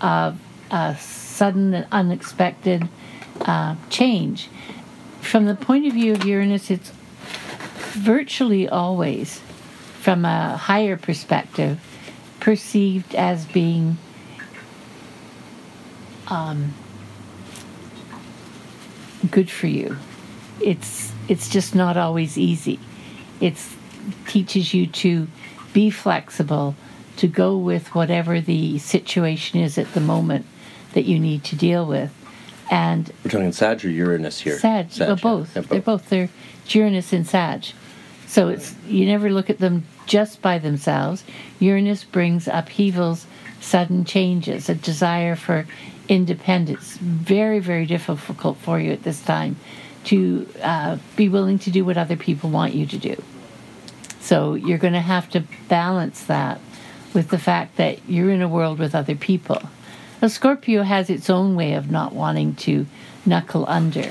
of 0.00 0.38
a 0.70 0.96
sudden 0.96 1.74
and 1.74 1.86
unexpected 1.92 2.88
uh, 3.42 3.76
change. 3.88 4.48
From 5.28 5.44
the 5.44 5.54
point 5.54 5.86
of 5.86 5.92
view 5.92 6.14
of 6.14 6.24
Uranus, 6.24 6.70
it's 6.70 6.90
virtually 7.92 8.66
always, 8.66 9.42
from 10.00 10.24
a 10.24 10.56
higher 10.56 10.96
perspective, 10.96 11.78
perceived 12.40 13.14
as 13.14 13.44
being 13.44 13.98
um, 16.28 16.72
good 19.30 19.50
for 19.50 19.66
you. 19.66 19.98
It's 20.62 21.12
it's 21.28 21.50
just 21.50 21.74
not 21.74 21.98
always 21.98 22.38
easy. 22.38 22.80
It 23.38 23.62
teaches 24.26 24.72
you 24.72 24.86
to 24.86 25.28
be 25.74 25.90
flexible, 25.90 26.74
to 27.18 27.28
go 27.28 27.54
with 27.54 27.94
whatever 27.94 28.40
the 28.40 28.78
situation 28.78 29.60
is 29.60 29.76
at 29.76 29.92
the 29.92 30.00
moment 30.00 30.46
that 30.94 31.04
you 31.04 31.18
need 31.18 31.44
to 31.44 31.54
deal 31.54 31.84
with. 31.84 32.17
And 32.70 33.10
We're 33.24 33.30
talking 33.30 33.52
Sag 33.52 33.84
or 33.84 33.88
Uranus 33.88 34.40
here? 34.40 34.58
Sag, 34.58 34.88
well, 34.98 35.08
yeah. 35.08 35.14
both. 35.14 35.54
They're 35.54 35.80
both. 35.80 36.08
They're 36.08 36.28
Uranus 36.68 37.12
and 37.12 37.26
Sag. 37.26 37.66
So 38.26 38.48
it's 38.48 38.74
you 38.86 39.06
never 39.06 39.30
look 39.30 39.48
at 39.48 39.58
them 39.58 39.86
just 40.06 40.42
by 40.42 40.58
themselves. 40.58 41.24
Uranus 41.60 42.04
brings 42.04 42.46
upheavals, 42.46 43.26
sudden 43.60 44.04
changes, 44.04 44.68
a 44.68 44.74
desire 44.74 45.34
for 45.34 45.66
independence. 46.08 46.98
Very, 46.98 47.58
very 47.58 47.86
difficult 47.86 48.58
for 48.58 48.78
you 48.78 48.92
at 48.92 49.02
this 49.02 49.22
time 49.22 49.56
to 50.04 50.46
uh, 50.62 50.98
be 51.16 51.28
willing 51.28 51.58
to 51.58 51.70
do 51.70 51.84
what 51.84 51.96
other 51.96 52.16
people 52.16 52.50
want 52.50 52.74
you 52.74 52.86
to 52.86 52.98
do. 52.98 53.22
So 54.20 54.54
you're 54.54 54.78
going 54.78 54.92
to 54.94 55.00
have 55.00 55.30
to 55.30 55.44
balance 55.68 56.24
that 56.24 56.60
with 57.14 57.28
the 57.28 57.38
fact 57.38 57.76
that 57.76 58.06
you're 58.08 58.30
in 58.30 58.42
a 58.42 58.48
world 58.48 58.78
with 58.78 58.94
other 58.94 59.14
people. 59.14 59.62
A 60.20 60.28
Scorpio 60.28 60.82
has 60.82 61.10
its 61.10 61.30
own 61.30 61.54
way 61.54 61.74
of 61.74 61.90
not 61.90 62.12
wanting 62.12 62.54
to 62.56 62.86
knuckle 63.24 63.64
under, 63.68 64.10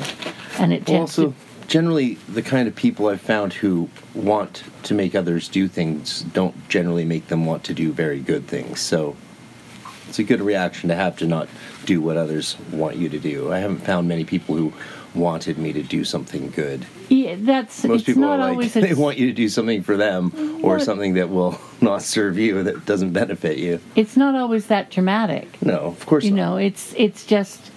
and 0.57 0.71
it 0.71 0.85
tends 0.85 1.19
also, 1.19 1.31
to 1.31 1.35
generally, 1.67 2.15
the 2.29 2.41
kind 2.41 2.67
of 2.67 2.75
people 2.75 3.07
I've 3.07 3.21
found 3.21 3.53
who 3.53 3.89
want 4.13 4.63
to 4.83 4.93
make 4.93 5.15
others 5.15 5.49
do 5.49 5.67
things 5.67 6.21
don't 6.21 6.69
generally 6.69 7.03
make 7.03 7.27
them 7.27 7.45
want 7.45 7.65
to 7.65 7.73
do 7.73 7.91
very 7.91 8.21
good 8.21 8.47
things. 8.47 8.79
So 8.79 9.17
it's 10.07 10.19
a 10.19 10.23
good 10.23 10.41
reaction 10.41 10.87
to 10.89 10.95
have 10.95 11.17
to 11.17 11.27
not 11.27 11.49
do 11.85 11.99
what 11.99 12.15
others 12.15 12.55
want 12.71 12.95
you 12.95 13.09
to 13.09 13.19
do. 13.19 13.51
I 13.51 13.59
haven't 13.59 13.79
found 13.79 14.07
many 14.07 14.23
people 14.23 14.55
who 14.55 14.71
wanted 15.13 15.57
me 15.57 15.73
to 15.73 15.83
do 15.83 16.05
something 16.05 16.51
good. 16.51 16.85
Yeah, 17.09 17.35
that's 17.39 17.83
Most 17.85 17.99
it's 18.01 18.05
people 18.05 18.21
not 18.23 18.33
are 18.33 18.37
like 18.39 18.51
always. 18.51 18.73
they 18.87 18.93
want 18.93 19.17
you 19.17 19.27
to 19.27 19.33
do 19.33 19.47
something 19.47 19.81
for 19.81 19.95
them 19.95 20.59
or 20.63 20.79
something 20.79 21.13
that 21.13 21.29
will 21.29 21.59
not 21.81 22.01
serve 22.01 22.37
you 22.37 22.63
that 22.63 22.85
doesn't 22.85 23.13
benefit 23.13 23.57
you. 23.57 23.79
it's 23.95 24.17
not 24.17 24.35
always 24.35 24.67
that 24.67 24.91
dramatic. 24.91 25.61
No, 25.61 25.77
of 25.79 26.05
course 26.05 26.23
not. 26.25 26.29
You 26.29 26.35
not. 26.35 26.45
know, 26.51 26.57
it's 26.57 26.93
it's 26.97 27.25
just 27.25 27.71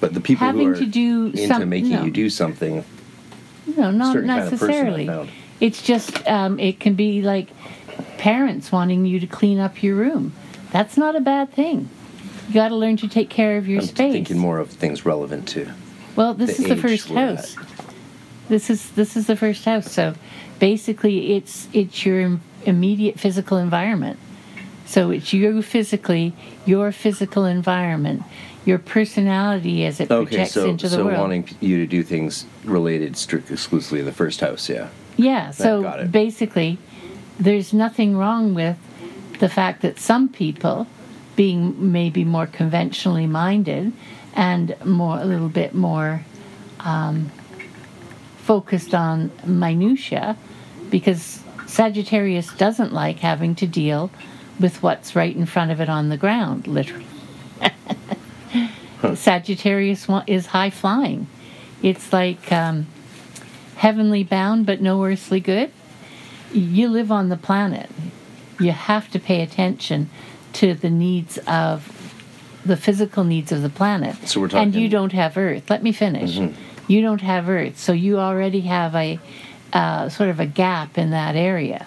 But 0.00 0.14
the 0.14 0.20
people 0.20 0.46
who 0.46 0.52
having 0.58 0.68
are 0.68 0.76
to 0.76 0.86
do 0.86 1.26
into 1.26 1.46
some- 1.46 1.68
making 1.68 1.90
no. 1.90 2.04
you 2.04 2.10
do 2.10 2.30
something, 2.30 2.84
no, 3.76 3.90
not 3.90 4.12
certain 4.12 4.28
kind 4.28 4.44
of 4.44 4.52
necessarily. 4.52 5.30
it's 5.60 5.82
just 5.82 6.26
um, 6.28 6.58
it 6.60 6.78
can 6.80 6.94
be 6.94 7.22
like 7.22 7.48
parents 8.18 8.70
wanting 8.70 9.06
you 9.06 9.18
to 9.20 9.26
clean 9.26 9.58
up 9.58 9.82
your 9.82 9.96
room. 9.96 10.32
That's 10.70 10.96
not 10.96 11.16
a 11.16 11.20
bad 11.20 11.52
thing. 11.52 11.88
You 12.48 12.54
got 12.54 12.68
to 12.68 12.76
learn 12.76 12.96
to 12.98 13.08
take 13.08 13.28
care 13.30 13.56
of 13.56 13.66
your 13.68 13.80
I'm 13.80 13.86
space. 13.86 14.12
thinking 14.12 14.38
more 14.38 14.58
of 14.58 14.70
things 14.70 15.04
relevant 15.04 15.48
to. 15.48 15.70
Well, 16.16 16.34
this 16.34 16.56
the 16.58 16.62
is 16.64 16.68
the 16.68 16.76
first 16.76 17.08
house. 17.08 17.56
This 18.48 18.70
is 18.70 18.90
this 18.92 19.16
is 19.16 19.26
the 19.26 19.36
first 19.36 19.64
house. 19.64 19.90
So 19.90 20.14
basically, 20.58 21.36
it's 21.36 21.68
it's 21.72 22.04
your 22.04 22.38
immediate 22.64 23.18
physical 23.18 23.56
environment. 23.56 24.18
So 24.86 25.10
it's 25.10 25.32
you 25.32 25.62
physically, 25.62 26.34
your 26.66 26.92
physical 26.92 27.44
environment, 27.46 28.22
your 28.64 28.78
personality 28.78 29.86
as 29.86 30.00
it 30.00 30.10
Okay, 30.10 30.36
projects 30.36 30.52
so 30.52 30.68
into 30.68 30.88
the 30.88 30.96
so 30.96 31.04
world. 31.04 31.18
wanting 31.18 31.48
you 31.60 31.78
to 31.78 31.86
do 31.86 32.02
things 32.02 32.44
related 32.64 33.16
strictly 33.16 33.54
exclusively 33.54 34.00
in 34.00 34.06
the 34.06 34.12
first 34.12 34.40
house, 34.40 34.68
yeah. 34.68 34.88
Yeah, 35.16 35.50
so 35.50 36.08
basically, 36.10 36.78
there's 37.38 37.72
nothing 37.72 38.16
wrong 38.16 38.54
with 38.54 38.76
the 39.38 39.48
fact 39.48 39.82
that 39.82 39.98
some 39.98 40.28
people, 40.28 40.86
being 41.36 41.92
maybe 41.92 42.24
more 42.24 42.46
conventionally 42.46 43.26
minded 43.26 43.92
and 44.34 44.74
more 44.84 45.18
a 45.18 45.24
little 45.24 45.48
bit 45.48 45.74
more 45.74 46.24
um, 46.80 47.30
focused 48.42 48.94
on 48.94 49.30
minutia, 49.46 50.36
because 50.90 51.40
Sagittarius 51.66 52.52
doesn't 52.54 52.92
like 52.92 53.18
having 53.20 53.54
to 53.56 53.66
deal 53.66 54.10
with 54.60 54.82
what's 54.82 55.16
right 55.16 55.34
in 55.34 55.46
front 55.46 55.70
of 55.70 55.80
it 55.80 55.88
on 55.88 56.08
the 56.08 56.16
ground, 56.16 56.66
literally. 56.66 57.06
Sagittarius 59.14 60.06
is 60.26 60.46
high 60.46 60.70
flying. 60.70 61.26
It's 61.82 62.12
like 62.12 62.52
um, 62.52 62.86
heavenly 63.76 64.22
bound 64.22 64.66
but 64.66 64.80
no 64.80 65.04
earthly 65.04 65.40
good. 65.40 65.70
You 66.52 66.88
live 66.88 67.10
on 67.10 67.28
the 67.28 67.36
planet. 67.36 67.90
You 68.60 68.72
have 68.72 69.10
to 69.12 69.18
pay 69.18 69.42
attention 69.42 70.10
to 70.54 70.74
the 70.74 70.90
needs 70.90 71.38
of 71.46 71.98
the 72.64 72.76
physical 72.76 73.24
needs 73.24 73.50
of 73.50 73.62
the 73.62 73.68
planet. 73.70 74.14
So 74.28 74.38
we're 74.40 74.44
and 74.46 74.50
talking- 74.52 74.70
Mm-hmm. 74.72 74.78
you 74.78 74.88
don't 74.88 75.12
have 75.12 75.36
Earth. 75.36 75.68
Let 75.68 75.82
me 75.82 75.90
finish. 75.92 76.38
You 76.88 77.00
don't 77.00 77.20
have 77.20 77.48
Earth, 77.48 77.78
so 77.78 77.92
you 77.92 78.18
already 78.18 78.62
have 78.62 78.94
a 78.94 79.18
uh, 79.72 80.08
sort 80.08 80.28
of 80.28 80.40
a 80.40 80.46
gap 80.46 80.98
in 80.98 81.10
that 81.10 81.36
area, 81.36 81.86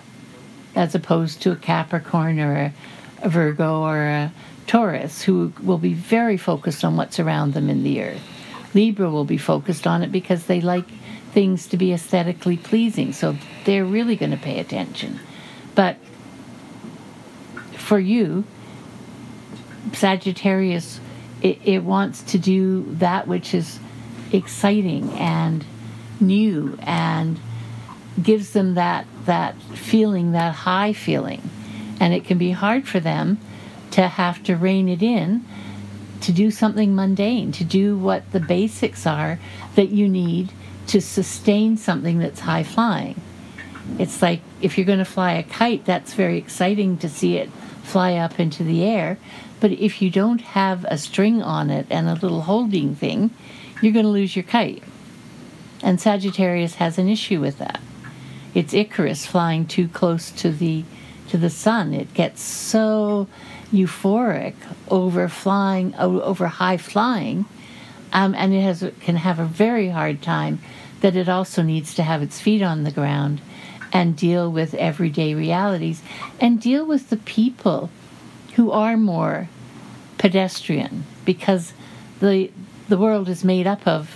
as 0.75 0.95
opposed 0.95 1.41
to 1.43 1.51
a 1.51 1.55
Capricorn 1.55 2.39
or 2.39 2.73
a, 3.21 3.27
Virgo 3.27 3.81
or 3.81 4.03
a 4.03 4.31
Taurus, 4.67 5.21
who 5.21 5.53
will 5.61 5.77
be 5.77 5.93
very 5.93 6.37
focused 6.37 6.83
on 6.83 6.95
what's 6.97 7.19
around 7.19 7.53
them 7.53 7.69
in 7.69 7.83
the 7.83 8.01
Earth. 8.01 8.21
Libra 8.73 9.09
will 9.09 9.25
be 9.25 9.37
focused 9.37 9.87
on 9.87 10.03
it 10.03 10.11
because 10.11 10.45
they 10.45 10.61
like 10.61 10.87
things 11.31 11.67
to 11.67 11.77
be 11.77 11.93
aesthetically 11.93 12.57
pleasing, 12.57 13.13
so 13.13 13.35
they're 13.65 13.85
really 13.85 14.15
going 14.15 14.31
to 14.31 14.37
pay 14.37 14.59
attention. 14.59 15.19
But 15.75 15.97
for 17.77 17.99
you, 17.99 18.45
Sagittarius, 19.93 20.99
it, 21.41 21.59
it 21.63 21.83
wants 21.83 22.23
to 22.23 22.39
do 22.39 22.83
that 22.95 23.27
which 23.27 23.53
is 23.53 23.79
exciting 24.35 25.11
and 25.13 25.65
new 26.19 26.77
and 26.81 27.39
gives 28.21 28.51
them 28.51 28.75
that 28.75 29.05
that 29.25 29.55
feeling, 29.73 30.31
that 30.31 30.53
high 30.53 30.93
feeling. 30.93 31.41
And 31.99 32.13
it 32.13 32.25
can 32.25 32.37
be 32.37 32.51
hard 32.51 32.87
for 32.87 32.99
them 32.99 33.39
to 33.91 34.07
have 34.07 34.43
to 34.43 34.55
rein 34.55 34.89
it 34.89 35.01
in 35.01 35.45
to 36.21 36.31
do 36.31 36.49
something 36.51 36.95
mundane, 36.95 37.51
to 37.51 37.63
do 37.63 37.97
what 37.97 38.31
the 38.31 38.39
basics 38.39 39.05
are 39.05 39.39
that 39.75 39.89
you 39.89 40.07
need 40.07 40.51
to 40.87 41.01
sustain 41.01 41.77
something 41.77 42.19
that's 42.19 42.41
high 42.41 42.63
flying. 42.63 43.19
It's 43.99 44.21
like 44.21 44.41
if 44.61 44.77
you're 44.77 44.85
going 44.85 44.99
to 44.99 45.05
fly 45.05 45.33
a 45.33 45.43
kite, 45.43 45.85
that's 45.85 46.13
very 46.13 46.37
exciting 46.37 46.97
to 46.99 47.09
see 47.09 47.37
it 47.37 47.49
fly 47.83 48.15
up 48.15 48.39
into 48.39 48.63
the 48.63 48.83
air. 48.83 49.17
But 49.59 49.71
if 49.71 50.01
you 50.01 50.09
don't 50.09 50.41
have 50.41 50.85
a 50.85 50.97
string 50.97 51.41
on 51.41 51.69
it 51.69 51.87
and 51.89 52.07
a 52.07 52.13
little 52.13 52.41
holding 52.41 52.95
thing, 52.95 53.31
you're 53.81 53.93
going 53.93 54.05
to 54.05 54.11
lose 54.11 54.35
your 54.35 54.43
kite. 54.43 54.83
And 55.83 55.99
Sagittarius 55.99 56.75
has 56.75 56.97
an 56.97 57.09
issue 57.09 57.39
with 57.39 57.59
that. 57.59 57.81
It's 58.53 58.73
Icarus 58.73 59.25
flying 59.25 59.67
too 59.67 59.87
close 59.87 60.31
to 60.31 60.51
the 60.51 60.83
to 61.27 61.37
the 61.37 61.49
sun. 61.49 61.93
It 61.93 62.13
gets 62.13 62.41
so 62.41 63.27
euphoric 63.73 64.53
over 64.89 65.27
flying 65.27 65.93
over 65.95 66.47
high 66.47 66.77
flying, 66.77 67.45
um, 68.13 68.33
and 68.35 68.53
it 68.53 68.61
has 68.61 68.89
can 69.01 69.17
have 69.17 69.39
a 69.39 69.45
very 69.45 69.89
hard 69.89 70.21
time 70.21 70.59
that 71.01 71.15
it 71.15 71.27
also 71.27 71.61
needs 71.61 71.93
to 71.95 72.03
have 72.03 72.21
its 72.21 72.39
feet 72.39 72.61
on 72.61 72.83
the 72.83 72.91
ground 72.91 73.41
and 73.91 74.15
deal 74.15 74.51
with 74.51 74.73
everyday 74.75 75.33
realities 75.33 76.01
and 76.39 76.61
deal 76.61 76.85
with 76.85 77.09
the 77.09 77.17
people 77.17 77.89
who 78.55 78.71
are 78.71 78.97
more 78.97 79.49
pedestrian 80.17 81.05
because 81.25 81.73
the 82.19 82.49
the 82.89 82.97
world 82.97 83.29
is 83.29 83.43
made 83.43 83.67
up 83.67 83.87
of 83.87 84.09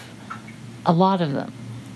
a 0.85 0.93
lot 0.93 1.21
of 1.21 1.33
them 1.33 1.53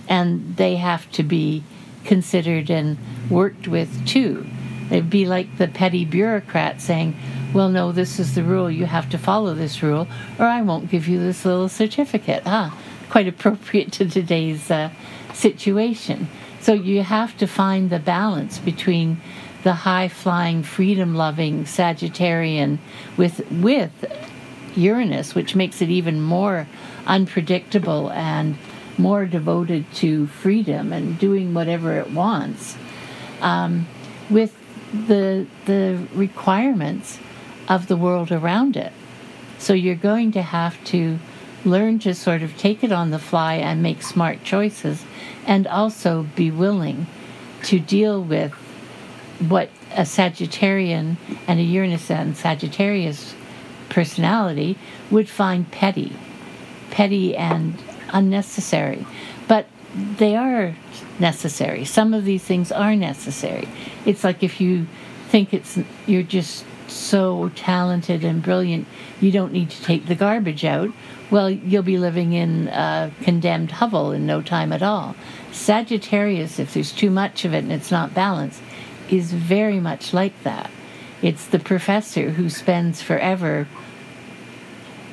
and 0.08 0.56
they 0.58 0.76
have 0.76 1.10
to 1.12 1.24
be 1.24 1.64
considered 2.04 2.70
and 2.70 2.98
worked 3.30 3.68
with 3.68 4.06
too. 4.06 4.46
It'd 4.92 5.10
be 5.10 5.26
like 5.26 5.58
the 5.58 5.68
petty 5.68 6.06
bureaucrat 6.06 6.82
saying 6.82 7.16
well 7.54 7.70
no 7.70 7.92
this 7.92 8.20
is 8.20 8.36
the 8.36 8.44
rule. 8.44 8.70
You 8.70 8.86
have 8.86 9.10
to 9.12 9.18
follow 9.18 9.54
this 9.54 9.82
rule 9.82 10.08
or 10.38 10.46
i 10.46 10.62
won't 10.62 10.90
give 10.90 11.08
you 11.08 11.20
this 11.20 11.46
little 11.46 11.70
certificate. 11.70 12.44
Ah 12.46 12.78
quite 13.14 13.28
appropriate 13.28 13.92
to 13.92 14.10
today's 14.10 14.72
uh, 14.72 14.90
situation. 15.36 16.28
So 16.62 16.74
you 16.74 17.04
have 17.04 17.38
to 17.38 17.46
find 17.46 17.92
the 17.92 18.00
balance 18.00 18.58
between 18.58 19.22
the 19.62 19.74
high 19.74 20.08
flying 20.08 20.64
freedom 20.64 21.14
loving 21.14 21.66
sagittarian 21.66 22.80
with 23.16 23.40
with 23.52 23.94
Uranus, 24.76 25.36
which 25.36 25.56
makes 25.56 25.82
it 25.82 25.90
even 25.90 26.22
more 26.22 26.68
unpredictable 27.06 28.12
and 28.12 28.58
more 28.98 29.26
devoted 29.26 29.86
to 29.96 30.28
freedom 30.28 30.94
and 30.94 31.18
doing 31.18 31.54
whatever 31.54 31.98
it 31.98 32.12
wants, 32.12 32.78
um, 33.42 33.88
with 34.30 34.56
the 35.08 35.48
the 35.66 36.08
requirements 36.14 37.20
of 37.68 37.88
the 37.88 37.98
world 37.98 38.32
around 38.32 38.78
it. 38.78 38.94
So 39.58 39.74
you're 39.74 39.96
going 39.96 40.32
to 40.34 40.42
have 40.42 40.84
to 40.86 41.20
learn 41.66 41.98
to 42.00 42.14
sort 42.14 42.44
of 42.44 42.58
take 42.58 42.84
it 42.84 42.92
on 42.92 43.12
the 43.12 43.20
fly 43.20 43.56
and 43.56 43.82
make 43.82 44.02
smart 44.02 44.44
choices, 44.44 45.06
and 45.46 45.66
also 45.66 46.28
be 46.36 46.52
willing 46.52 47.08
to 47.64 47.80
deal 47.80 48.22
with 48.22 48.52
what 49.40 49.70
a 49.96 50.02
Sagittarian 50.02 51.18
and 51.48 51.60
a 51.60 51.64
Uranus 51.64 52.12
and 52.12 52.36
Sagittarius 52.36 53.34
personality 53.94 54.76
would 55.12 55.30
find 55.30 55.72
petty, 55.72 56.12
petty 56.90 57.38
and 57.38 57.76
unnecessary. 58.10 59.06
But 59.48 59.68
they 60.18 60.36
are 60.36 60.76
necessary. 61.20 61.86
Some 61.86 62.14
of 62.14 62.26
these 62.26 62.44
things 62.44 62.72
are 62.72 62.96
necessary. 62.96 63.70
It's 64.06 64.24
like 64.24 64.42
if 64.42 64.60
you 64.60 64.88
think 65.30 65.54
it's 65.54 65.78
you're 66.08 66.24
just 66.24 66.66
so 66.88 67.50
talented 67.56 68.24
and 68.24 68.42
brilliant, 68.42 68.88
you 69.22 69.32
don't 69.32 69.54
need 69.54 69.70
to 69.70 69.84
take 69.84 70.08
the 70.08 70.16
garbage 70.16 70.66
out. 70.66 70.90
Well, 71.30 71.50
you'll 71.50 71.84
be 71.84 71.98
living 71.98 72.34
in 72.34 72.68
a 72.70 73.12
condemned 73.22 73.72
hovel 73.72 74.12
in 74.12 74.26
no 74.26 74.42
time 74.42 74.74
at 74.74 74.82
all. 74.82 75.16
Sagittarius, 75.52 76.60
if 76.60 76.74
there's 76.74 76.92
too 76.92 77.10
much 77.12 77.46
of 77.46 77.54
it 77.54 77.64
and 77.64 77.72
it's 77.72 77.92
not 77.92 78.14
balanced, 78.14 78.62
is 79.10 79.32
very 79.34 79.80
much 79.80 80.14
like 80.14 80.44
that. 80.44 80.72
It's 81.22 81.46
the 81.46 81.60
professor 81.60 82.32
who 82.32 82.50
spends 82.50 83.02
forever 83.02 83.68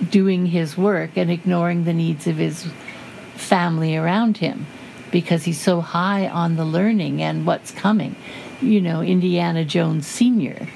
doing 0.09 0.47
his 0.47 0.77
work 0.77 1.11
and 1.17 1.31
ignoring 1.31 1.85
the 1.85 1.93
needs 1.93 2.27
of 2.27 2.37
his 2.37 2.67
family 3.35 3.97
around 3.97 4.39
him 4.39 4.67
because 5.11 5.45
he's 5.45 5.61
so 5.61 5.81
high 5.81 6.29
on 6.29 6.57
the 6.57 6.65
learning 6.65 7.23
and 7.23 7.47
what's 7.47 7.71
coming. 7.73 8.15
You 8.61 8.81
know, 8.81 9.03
Indiana 9.03 9.65
Jones 9.65 10.07
Sr. 10.07 10.69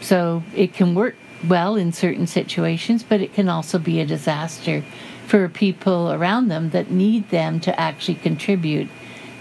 So 0.00 0.42
it 0.54 0.72
can 0.72 0.94
work 0.94 1.16
well 1.46 1.76
in 1.76 1.92
certain 1.92 2.26
situations, 2.26 3.02
but 3.02 3.20
it 3.20 3.34
can 3.34 3.48
also 3.48 3.78
be 3.78 4.00
a 4.00 4.06
disaster 4.06 4.82
for 5.26 5.48
people 5.48 6.12
around 6.12 6.48
them 6.48 6.70
that 6.70 6.90
need 6.90 7.28
them 7.30 7.58
to 7.60 7.80
actually 7.80 8.14
contribute 8.14 8.88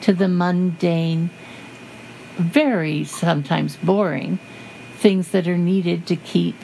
to 0.01 0.13
the 0.13 0.27
mundane, 0.27 1.29
very 2.35 3.03
sometimes 3.03 3.75
boring 3.77 4.39
things 4.97 5.29
that 5.29 5.47
are 5.47 5.57
needed 5.57 6.07
to 6.07 6.15
keep 6.15 6.55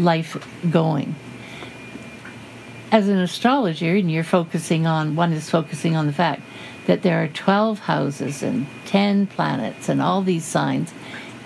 life 0.00 0.36
going. 0.70 1.14
As 2.90 3.08
an 3.08 3.18
astrologer, 3.18 3.94
and 3.94 4.10
you're 4.10 4.24
focusing 4.24 4.86
on, 4.86 5.14
one 5.14 5.32
is 5.32 5.48
focusing 5.48 5.94
on 5.94 6.06
the 6.06 6.12
fact 6.12 6.42
that 6.86 7.02
there 7.02 7.22
are 7.22 7.28
12 7.28 7.80
houses 7.80 8.42
and 8.42 8.66
10 8.86 9.28
planets 9.28 9.88
and 9.88 10.02
all 10.02 10.22
these 10.22 10.44
signs, 10.44 10.92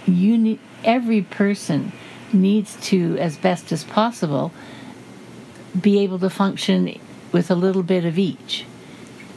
you 0.06 0.38
need, 0.38 0.58
every 0.84 1.20
person 1.20 1.92
needs 2.32 2.76
to, 2.88 3.18
as 3.18 3.37
best 3.37 3.70
as 3.73 3.84
possible, 3.84 4.52
be 5.78 5.99
able 5.99 6.18
to 6.18 6.30
function 6.30 6.99
with 7.32 7.50
a 7.50 7.54
little 7.54 7.82
bit 7.82 8.04
of 8.04 8.18
each 8.18 8.64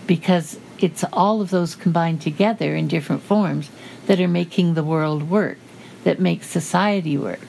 because 0.05 0.59
it's 0.79 1.03
all 1.11 1.41
of 1.41 1.49
those 1.49 1.75
combined 1.75 2.21
together 2.21 2.75
in 2.75 2.87
different 2.87 3.21
forms 3.21 3.69
that 4.05 4.21
are 4.21 4.27
making 4.27 4.73
the 4.73 4.83
world 4.83 5.29
work, 5.29 5.57
that 6.03 6.19
makes 6.19 6.47
society 6.47 7.17
work. 7.17 7.41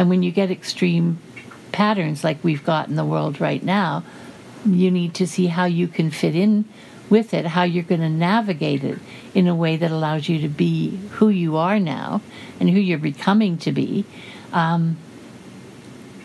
And 0.00 0.08
when 0.08 0.22
you 0.22 0.30
get 0.30 0.50
extreme 0.50 1.18
patterns 1.72 2.24
like 2.24 2.42
we've 2.42 2.64
got 2.64 2.88
in 2.88 2.96
the 2.96 3.04
world 3.04 3.38
right 3.38 3.62
now, 3.62 4.02
you 4.64 4.90
need 4.90 5.12
to 5.16 5.26
see 5.26 5.48
how 5.48 5.66
you 5.66 5.88
can 5.88 6.10
fit 6.10 6.34
in 6.34 6.64
with 7.10 7.34
it, 7.34 7.44
how 7.44 7.64
you're 7.64 7.84
going 7.84 8.00
to 8.00 8.08
navigate 8.08 8.82
it 8.82 8.98
in 9.34 9.46
a 9.46 9.54
way 9.54 9.76
that 9.76 9.90
allows 9.90 10.26
you 10.26 10.40
to 10.40 10.48
be 10.48 10.96
who 11.10 11.28
you 11.28 11.58
are 11.58 11.78
now 11.78 12.22
and 12.58 12.70
who 12.70 12.80
you're 12.80 12.96
becoming 12.96 13.58
to 13.58 13.72
be 13.72 14.06
um, 14.54 14.96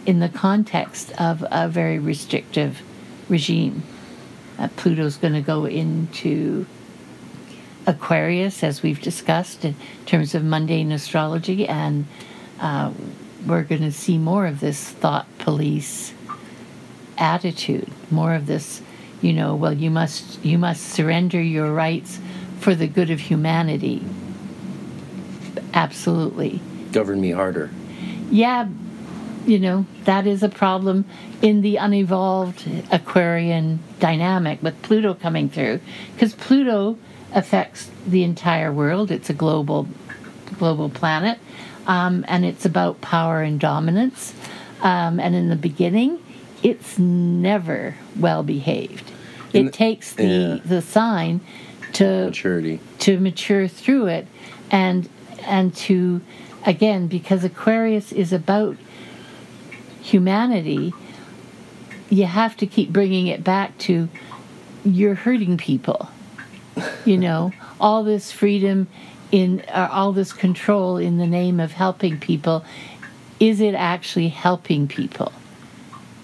in 0.05 0.21
the 0.21 0.29
context 0.29 1.11
of 1.19 1.43
a 1.51 1.67
very 1.67 1.99
restrictive 1.99 2.81
regime. 3.27 3.83
Uh, 4.57 4.69
Pluto's 4.77 5.17
going 5.17 5.33
to 5.33 5.41
go 5.41 5.65
into 5.65 6.65
Aquarius, 7.85 8.63
as 8.63 8.81
we've 8.81 9.01
discussed, 9.01 9.65
in 9.65 9.75
terms 10.05 10.33
of 10.33 10.45
mundane 10.45 10.93
astrology, 10.93 11.67
and 11.67 12.05
uh, 12.61 12.93
we're 13.45 13.63
going 13.63 13.81
to 13.81 13.91
see 13.91 14.17
more 14.17 14.45
of 14.45 14.59
this 14.59 14.89
thought 14.89 15.27
police 15.37 16.13
attitude, 17.17 17.89
more 18.11 18.33
of 18.33 18.45
this, 18.45 18.81
you 19.21 19.33
know, 19.33 19.55
well, 19.55 19.73
you 19.73 19.89
must 19.89 20.43
you 20.43 20.57
must 20.57 20.83
surrender 20.83 21.41
your 21.41 21.71
rights 21.71 22.19
for 22.59 22.75
the 22.75 22.87
good 22.87 23.09
of 23.09 23.19
humanity. 23.19 24.03
Absolutely. 25.73 26.61
Govern 26.91 27.21
me 27.21 27.31
harder. 27.31 27.69
Yeah, 28.31 28.67
you 29.45 29.59
know, 29.59 29.85
that 30.05 30.25
is 30.25 30.41
a 30.41 30.49
problem 30.49 31.05
in 31.41 31.61
the 31.61 31.77
unevolved 31.77 32.67
Aquarian 32.91 33.79
dynamic 33.99 34.61
with 34.63 34.81
Pluto 34.81 35.13
coming 35.13 35.49
through 35.49 35.79
because 36.13 36.33
Pluto 36.33 36.97
affects 37.33 37.91
the 38.07 38.23
entire 38.23 38.71
world. 38.71 39.11
It's 39.11 39.29
a 39.29 39.33
global 39.33 39.87
global 40.57 40.89
planet 40.89 41.37
um, 41.87 42.25
and 42.27 42.45
it's 42.45 42.65
about 42.65 43.01
power 43.01 43.41
and 43.41 43.59
dominance. 43.59 44.33
Um, 44.81 45.19
and 45.19 45.35
in 45.35 45.49
the 45.49 45.55
beginning, 45.55 46.21
it's 46.63 46.97
never 46.97 47.95
well 48.17 48.43
behaved. 48.43 49.11
It 49.53 49.65
the, 49.65 49.71
takes 49.71 50.13
the 50.13 50.23
yeah. 50.23 50.59
the 50.65 50.81
sign 50.81 51.41
to 51.93 52.25
maturity 52.25 52.79
to 52.99 53.19
mature 53.19 53.67
through 53.67 54.07
it, 54.07 54.27
and 54.69 55.07
and 55.43 55.73
to 55.75 56.21
again 56.65 57.07
because 57.07 57.43
Aquarius 57.43 58.11
is 58.11 58.33
about 58.33 58.77
humanity. 60.01 60.93
You 62.09 62.25
have 62.25 62.57
to 62.57 62.67
keep 62.67 62.91
bringing 62.91 63.27
it 63.27 63.43
back 63.43 63.77
to 63.79 64.09
you're 64.83 65.15
hurting 65.15 65.57
people. 65.57 66.09
You 67.05 67.17
know, 67.17 67.53
all 67.79 68.03
this 68.03 68.31
freedom 68.31 68.87
in 69.35 69.61
uh, 69.67 69.89
all 69.91 70.13
this 70.13 70.31
control 70.31 70.95
in 70.95 71.17
the 71.17 71.27
name 71.27 71.59
of 71.59 71.73
helping 71.73 72.17
people 72.17 72.63
is 73.37 73.59
it 73.59 73.75
actually 73.75 74.29
helping 74.29 74.87
people 74.87 75.33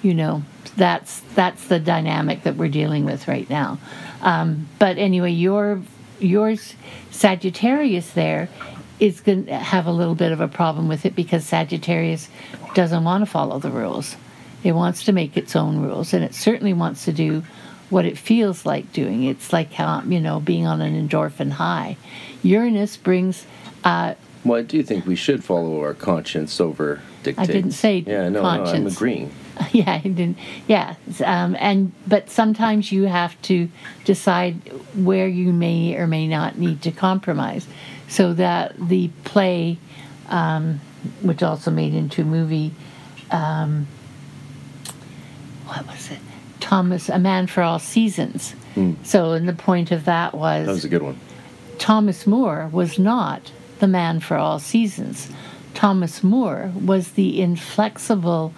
you 0.01 0.13
know 0.13 0.41
that's 0.77 1.19
that's 1.35 1.67
the 1.67 1.77
dynamic 1.77 2.43
that 2.43 2.55
we're 2.55 2.69
dealing 2.69 3.03
with 3.03 3.27
right 3.27 3.49
now 3.49 3.77
um, 4.21 4.65
but 4.79 4.97
anyway 4.97 5.29
your 5.29 5.81
yours 6.19 6.73
sagittarius 7.09 8.11
there 8.11 8.47
is 9.01 9.19
going 9.19 9.45
to 9.45 9.57
have 9.57 9.87
a 9.87 9.91
little 9.91 10.15
bit 10.15 10.31
of 10.31 10.39
a 10.39 10.47
problem 10.47 10.87
with 10.87 11.05
it 11.05 11.13
because 11.13 11.45
sagittarius 11.45 12.29
doesn't 12.75 13.03
want 13.03 13.21
to 13.21 13.29
follow 13.29 13.59
the 13.59 13.71
rules 13.71 14.15
it 14.63 14.71
wants 14.71 15.03
to 15.03 15.11
make 15.11 15.35
its 15.35 15.53
own 15.53 15.81
rules 15.81 16.13
and 16.13 16.23
it 16.23 16.33
certainly 16.33 16.71
wants 16.71 17.03
to 17.03 17.11
do 17.11 17.43
what 17.91 18.05
it 18.05 18.17
feels 18.17 18.65
like 18.65 18.91
doing. 18.93 19.25
It's 19.25 19.51
like 19.51 19.73
how, 19.73 20.01
you 20.03 20.21
know, 20.21 20.39
being 20.39 20.65
on 20.65 20.81
an 20.81 20.95
endorphin 21.07 21.51
high. 21.51 21.97
Uranus 22.43 22.97
brings. 22.97 23.45
Uh, 23.83 24.15
well, 24.43 24.59
I 24.59 24.63
do 24.63 24.81
think 24.83 25.05
we 25.05 25.15
should 25.15 25.43
follow 25.43 25.81
our 25.81 25.93
conscience 25.93 26.59
over 26.59 27.01
dictates. 27.23 27.49
I 27.49 27.51
didn't 27.51 27.71
say 27.71 27.99
yeah, 27.99 28.29
no, 28.29 28.41
conscience. 28.41 28.79
no, 28.79 28.85
I'm 28.85 28.87
agreeing. 28.87 29.31
Yeah, 29.73 29.91
I 29.91 29.99
didn't. 29.99 30.37
Yeah, 30.67 30.95
um, 31.23 31.55
and 31.59 31.91
but 32.07 32.31
sometimes 32.31 32.91
you 32.91 33.03
have 33.03 33.39
to 33.43 33.69
decide 34.05 34.55
where 34.95 35.27
you 35.27 35.53
may 35.53 35.95
or 35.95 36.07
may 36.07 36.27
not 36.27 36.57
need 36.57 36.81
to 36.83 36.91
compromise, 36.91 37.67
so 38.07 38.33
that 38.33 38.73
the 38.79 39.09
play, 39.23 39.77
um, 40.29 40.81
which 41.21 41.43
also 41.43 41.69
made 41.69 41.93
into 41.93 42.23
a 42.23 42.25
movie, 42.25 42.73
um, 43.29 43.87
what 45.65 45.85
was 45.85 46.09
it? 46.09 46.19
Thomas, 46.59 47.09
A 47.09 47.19
Man 47.19 47.45
for 47.45 47.61
All 47.61 47.77
Seasons. 47.77 48.55
Mm. 48.75 48.95
So, 49.05 49.33
and 49.33 49.47
the 49.47 49.53
point 49.53 49.91
of 49.91 50.05
that 50.05 50.33
was 50.33 50.65
that 50.65 50.73
was 50.73 50.85
a 50.85 50.89
good 50.89 51.03
one. 51.03 51.19
Thomas 51.81 52.27
More 52.27 52.69
was 52.71 52.99
not 52.99 53.51
the 53.79 53.87
man 53.87 54.19
for 54.19 54.37
all 54.37 54.59
seasons. 54.59 55.31
Thomas 55.73 56.23
More 56.23 56.71
was 56.79 57.13
the 57.13 57.41
inflexible 57.41 58.53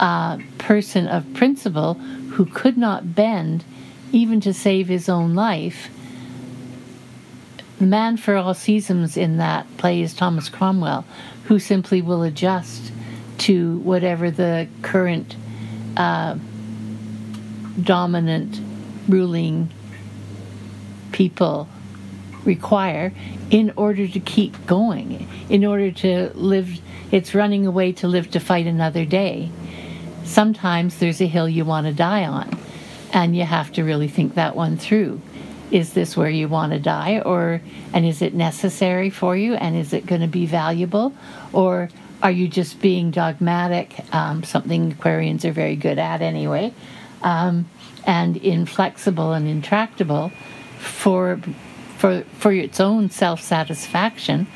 uh, 0.00 0.38
person 0.58 1.06
of 1.06 1.32
principle 1.32 1.94
who 1.94 2.44
could 2.44 2.76
not 2.76 3.14
bend 3.14 3.62
even 4.10 4.40
to 4.40 4.52
save 4.52 4.88
his 4.88 5.08
own 5.08 5.36
life. 5.36 5.88
The 7.78 7.86
man 7.86 8.16
for 8.16 8.34
all 8.34 8.52
seasons 8.52 9.16
in 9.16 9.36
that 9.36 9.64
play 9.76 10.02
is 10.02 10.12
Thomas 10.12 10.48
Cromwell, 10.48 11.04
who 11.44 11.60
simply 11.60 12.02
will 12.02 12.24
adjust 12.24 12.90
to 13.38 13.78
whatever 13.78 14.28
the 14.28 14.66
current 14.82 15.36
uh, 15.96 16.36
dominant 17.80 18.60
ruling 19.08 19.70
people 21.12 21.68
require 22.46 23.12
in 23.50 23.72
order 23.76 24.06
to 24.08 24.20
keep 24.20 24.66
going, 24.66 25.28
in 25.48 25.64
order 25.64 25.90
to 25.90 26.30
live. 26.34 26.80
It's 27.10 27.34
running 27.34 27.66
away 27.66 27.92
to 27.92 28.08
live 28.08 28.30
to 28.32 28.40
fight 28.40 28.66
another 28.66 29.04
day. 29.04 29.50
Sometimes 30.24 30.98
there's 30.98 31.20
a 31.20 31.26
hill 31.26 31.48
you 31.48 31.64
want 31.64 31.86
to 31.86 31.92
die 31.92 32.24
on, 32.24 32.58
and 33.12 33.36
you 33.36 33.44
have 33.44 33.72
to 33.72 33.84
really 33.84 34.08
think 34.08 34.34
that 34.34 34.56
one 34.56 34.76
through. 34.76 35.20
Is 35.70 35.92
this 35.94 36.16
where 36.16 36.30
you 36.30 36.48
want 36.48 36.72
to 36.72 36.78
die, 36.78 37.20
or 37.20 37.60
and 37.92 38.06
is 38.06 38.22
it 38.22 38.34
necessary 38.34 39.10
for 39.10 39.36
you, 39.36 39.54
and 39.54 39.76
is 39.76 39.92
it 39.92 40.06
going 40.06 40.20
to 40.20 40.28
be 40.28 40.46
valuable, 40.46 41.12
or 41.52 41.88
are 42.22 42.30
you 42.30 42.48
just 42.48 42.80
being 42.80 43.10
dogmatic? 43.10 43.94
Um, 44.12 44.42
something 44.42 44.92
Aquarians 44.94 45.44
are 45.44 45.52
very 45.52 45.76
good 45.76 45.98
at 45.98 46.22
anyway, 46.22 46.72
um, 47.22 47.68
and 48.06 48.36
inflexible 48.36 49.32
and 49.32 49.48
intractable 49.48 50.30
for 50.78 51.40
for 51.98 52.24
for 52.38 52.52
its 52.52 52.80
own 52.80 53.10
self 53.10 53.40
satisfaction, 53.40 54.46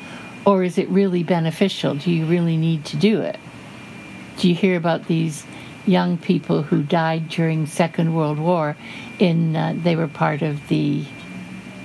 or 0.45 0.63
is 0.63 0.77
it 0.77 0.87
really 0.89 1.23
beneficial? 1.23 1.95
Do 1.95 2.11
you 2.11 2.25
really 2.25 2.57
need 2.57 2.85
to 2.85 2.97
do 2.97 3.21
it? 3.21 3.39
Do 4.37 4.49
you 4.49 4.55
hear 4.55 4.75
about 4.75 5.07
these 5.07 5.45
young 5.85 6.17
people 6.17 6.63
who 6.63 6.83
died 6.83 7.29
during 7.29 7.65
Second 7.65 8.15
World 8.15 8.39
War? 8.39 8.75
In 9.19 9.55
uh, 9.55 9.75
they 9.77 9.95
were 9.95 10.07
part 10.07 10.41
of 10.41 10.67
the 10.67 11.05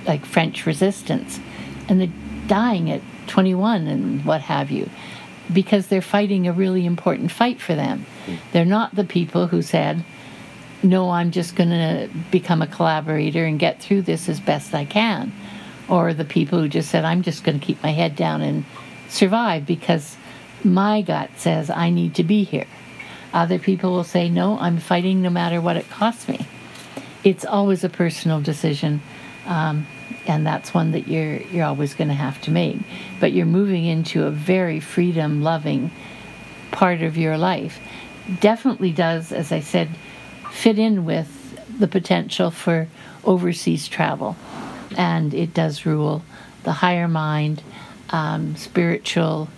like 0.05 0.25
French 0.25 0.65
resistance, 0.65 1.39
and 1.87 1.99
they're 1.99 2.47
dying 2.47 2.89
at 2.89 3.01
21 3.27 3.87
and 3.87 4.25
what 4.25 4.41
have 4.41 4.71
you, 4.71 4.89
because 5.51 5.87
they're 5.87 6.01
fighting 6.01 6.47
a 6.47 6.53
really 6.53 6.85
important 6.85 7.31
fight 7.31 7.59
for 7.61 7.75
them. 7.75 8.05
They're 8.53 8.65
not 8.65 8.95
the 8.95 9.03
people 9.03 9.47
who 9.47 9.61
said, 9.61 10.03
"No, 10.81 11.11
I'm 11.11 11.31
just 11.31 11.55
going 11.55 11.69
to 11.69 12.09
become 12.31 12.61
a 12.61 12.67
collaborator 12.67 13.45
and 13.45 13.59
get 13.59 13.81
through 13.81 14.03
this 14.03 14.29
as 14.29 14.39
best 14.39 14.73
I 14.73 14.85
can," 14.85 15.31
or 15.87 16.13
the 16.13 16.25
people 16.25 16.59
who 16.59 16.67
just 16.67 16.89
said, 16.89 17.05
"I'm 17.05 17.21
just 17.21 17.43
going 17.43 17.59
to 17.59 17.65
keep 17.65 17.81
my 17.83 17.91
head 17.91 18.15
down 18.15 18.41
and 18.41 18.65
survive 19.09 19.65
because 19.65 20.17
my 20.63 21.01
gut 21.01 21.29
says 21.37 21.69
I 21.69 21.89
need 21.89 22.15
to 22.15 22.23
be 22.23 22.43
here." 22.43 22.67
Other 23.33 23.59
people 23.59 23.91
will 23.91 24.03
say, 24.03 24.29
"No, 24.29 24.57
I'm 24.59 24.77
fighting 24.77 25.21
no 25.21 25.29
matter 25.29 25.61
what 25.61 25.77
it 25.77 25.89
costs 25.89 26.27
me." 26.27 26.47
It's 27.23 27.45
always 27.45 27.83
a 27.83 27.89
personal 27.89 28.41
decision. 28.41 29.01
Um, 29.45 29.87
and 30.27 30.45
that's 30.45 30.73
one 30.73 30.91
that 30.91 31.07
you're 31.07 31.37
you're 31.37 31.65
always 31.65 31.93
going 31.93 32.09
to 32.09 32.13
have 32.13 32.39
to 32.41 32.51
make 32.51 32.77
but 33.19 33.31
you're 33.31 33.45
moving 33.45 33.85
into 33.85 34.23
a 34.25 34.31
very 34.31 34.79
freedom 34.79 35.41
loving 35.41 35.91
part 36.71 37.01
of 37.01 37.17
your 37.17 37.37
life 37.37 37.79
definitely 38.39 38.91
does 38.91 39.31
as 39.31 39.51
i 39.51 39.59
said 39.59 39.89
fit 40.51 40.77
in 40.77 41.05
with 41.05 41.33
the 41.79 41.87
potential 41.87 42.51
for 42.51 42.87
overseas 43.23 43.87
travel 43.87 44.35
and 44.95 45.33
it 45.33 45.53
does 45.53 45.85
rule. 45.85 46.23
The 46.63 46.73
higher 46.73 47.07
mind 47.07 47.63
um, 48.09 48.55
spiritual 48.55 49.49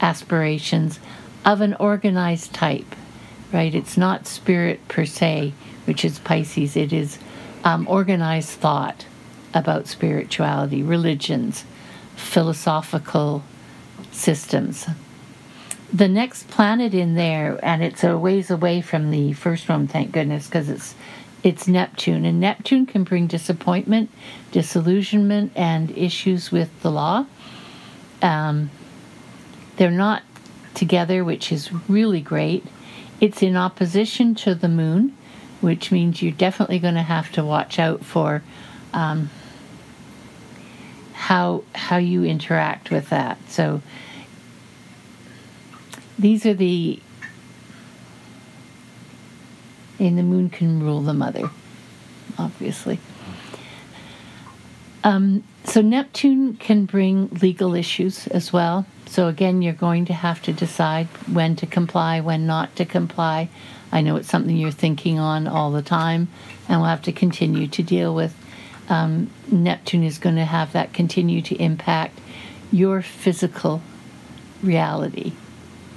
aspirations 0.00 0.98
of 1.44 1.60
an 1.60 1.74
organized 1.74 2.52
type 2.52 2.94
right? 3.52 3.74
It's 3.74 3.96
not 3.96 4.26
spirit 4.26 4.86
per 4.88 5.04
se 5.04 5.52
which 5.84 6.04
is 6.04 6.18
pisces. 6.20 6.76
It 6.76 6.92
is 6.92 7.18
um, 7.64 7.86
organized 7.88 8.50
thought 8.50 9.06
about 9.52 9.86
spirituality, 9.86 10.82
religions, 10.82 11.64
philosophical 12.16 13.42
systems. 14.10 14.86
The 15.92 16.08
next 16.08 16.48
planet 16.48 16.94
in 16.94 17.14
there, 17.16 17.58
and 17.62 17.82
it's 17.82 18.02
a 18.02 18.16
ways 18.16 18.50
away 18.50 18.80
from 18.80 19.10
the 19.10 19.34
first 19.34 19.68
one, 19.68 19.86
thank 19.86 20.12
goodness, 20.12 20.46
because 20.46 20.70
it's 20.70 20.94
it's 21.42 21.66
Neptune, 21.66 22.24
and 22.24 22.38
Neptune 22.40 22.86
can 22.86 23.04
bring 23.04 23.26
disappointment, 23.26 24.10
disillusionment, 24.52 25.52
and 25.56 25.90
issues 25.96 26.52
with 26.52 26.82
the 26.82 26.90
law. 26.90 27.26
Um, 28.20 28.70
they're 29.76 29.90
not 29.90 30.22
together, 30.74 31.24
which 31.24 31.50
is 31.50 31.72
really 31.88 32.20
great. 32.20 32.64
It's 33.20 33.42
in 33.42 33.56
opposition 33.56 34.34
to 34.36 34.54
the 34.54 34.68
moon, 34.68 35.16
which 35.60 35.90
means 35.90 36.22
you're 36.22 36.32
definitely 36.32 36.78
going 36.78 36.94
to 36.94 37.02
have 37.02 37.32
to 37.32 37.44
watch 37.44 37.78
out 37.78 38.04
for 38.04 38.42
um, 38.92 39.30
how 41.12 41.64
how 41.74 41.96
you 41.96 42.24
interact 42.24 42.90
with 42.90 43.08
that. 43.10 43.38
So 43.48 43.80
these 46.18 46.46
are 46.46 46.54
the 46.54 47.00
and 50.06 50.18
the 50.18 50.22
moon 50.22 50.50
can 50.50 50.82
rule 50.82 51.00
the 51.00 51.14
mother, 51.14 51.50
obviously. 52.38 52.98
Um, 55.04 55.44
so 55.64 55.80
Neptune 55.80 56.56
can 56.56 56.84
bring 56.84 57.28
legal 57.40 57.74
issues 57.74 58.26
as 58.28 58.52
well. 58.52 58.86
So 59.06 59.28
again, 59.28 59.62
you're 59.62 59.74
going 59.74 60.04
to 60.06 60.14
have 60.14 60.40
to 60.42 60.52
decide 60.52 61.06
when 61.30 61.56
to 61.56 61.66
comply, 61.66 62.20
when 62.20 62.46
not 62.46 62.74
to 62.76 62.84
comply. 62.84 63.48
I 63.90 64.00
know 64.00 64.16
it's 64.16 64.30
something 64.30 64.56
you're 64.56 64.70
thinking 64.70 65.18
on 65.18 65.46
all 65.46 65.70
the 65.70 65.82
time, 65.82 66.28
and 66.68 66.80
we'll 66.80 66.88
have 66.88 67.02
to 67.02 67.12
continue 67.12 67.66
to 67.66 67.82
deal 67.82 68.14
with 68.14 68.34
um, 68.88 69.30
Neptune 69.50 70.04
is 70.04 70.18
going 70.18 70.36
to 70.36 70.44
have 70.44 70.72
that 70.72 70.92
continue 70.92 71.42
to 71.42 71.54
impact 71.56 72.18
your 72.70 73.02
physical 73.02 73.82
reality. 74.62 75.32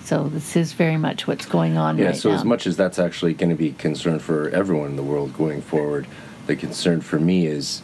So 0.06 0.30
this 0.30 0.56
is 0.56 0.74
very 0.74 0.98
much 0.98 1.26
what's 1.28 1.48
going 1.48 1.78
on 1.78 1.98
yeah, 1.98 2.06
right 2.08 2.16
so 2.16 2.30
now. 2.30 2.36
as 2.36 2.44
much 2.46 2.68
as 2.68 2.78
that's 2.78 3.00
actually 3.00 3.34
going 3.34 3.50
to 3.50 3.56
be 3.56 3.72
concern 3.74 4.20
for 4.20 4.50
everyone 4.50 4.92
in 4.92 4.96
the 4.98 5.04
world 5.04 5.34
going 5.36 5.62
forward, 5.64 6.06
the 6.46 6.56
concern 6.56 7.02
for 7.02 7.20
me 7.20 7.48
is 7.48 7.82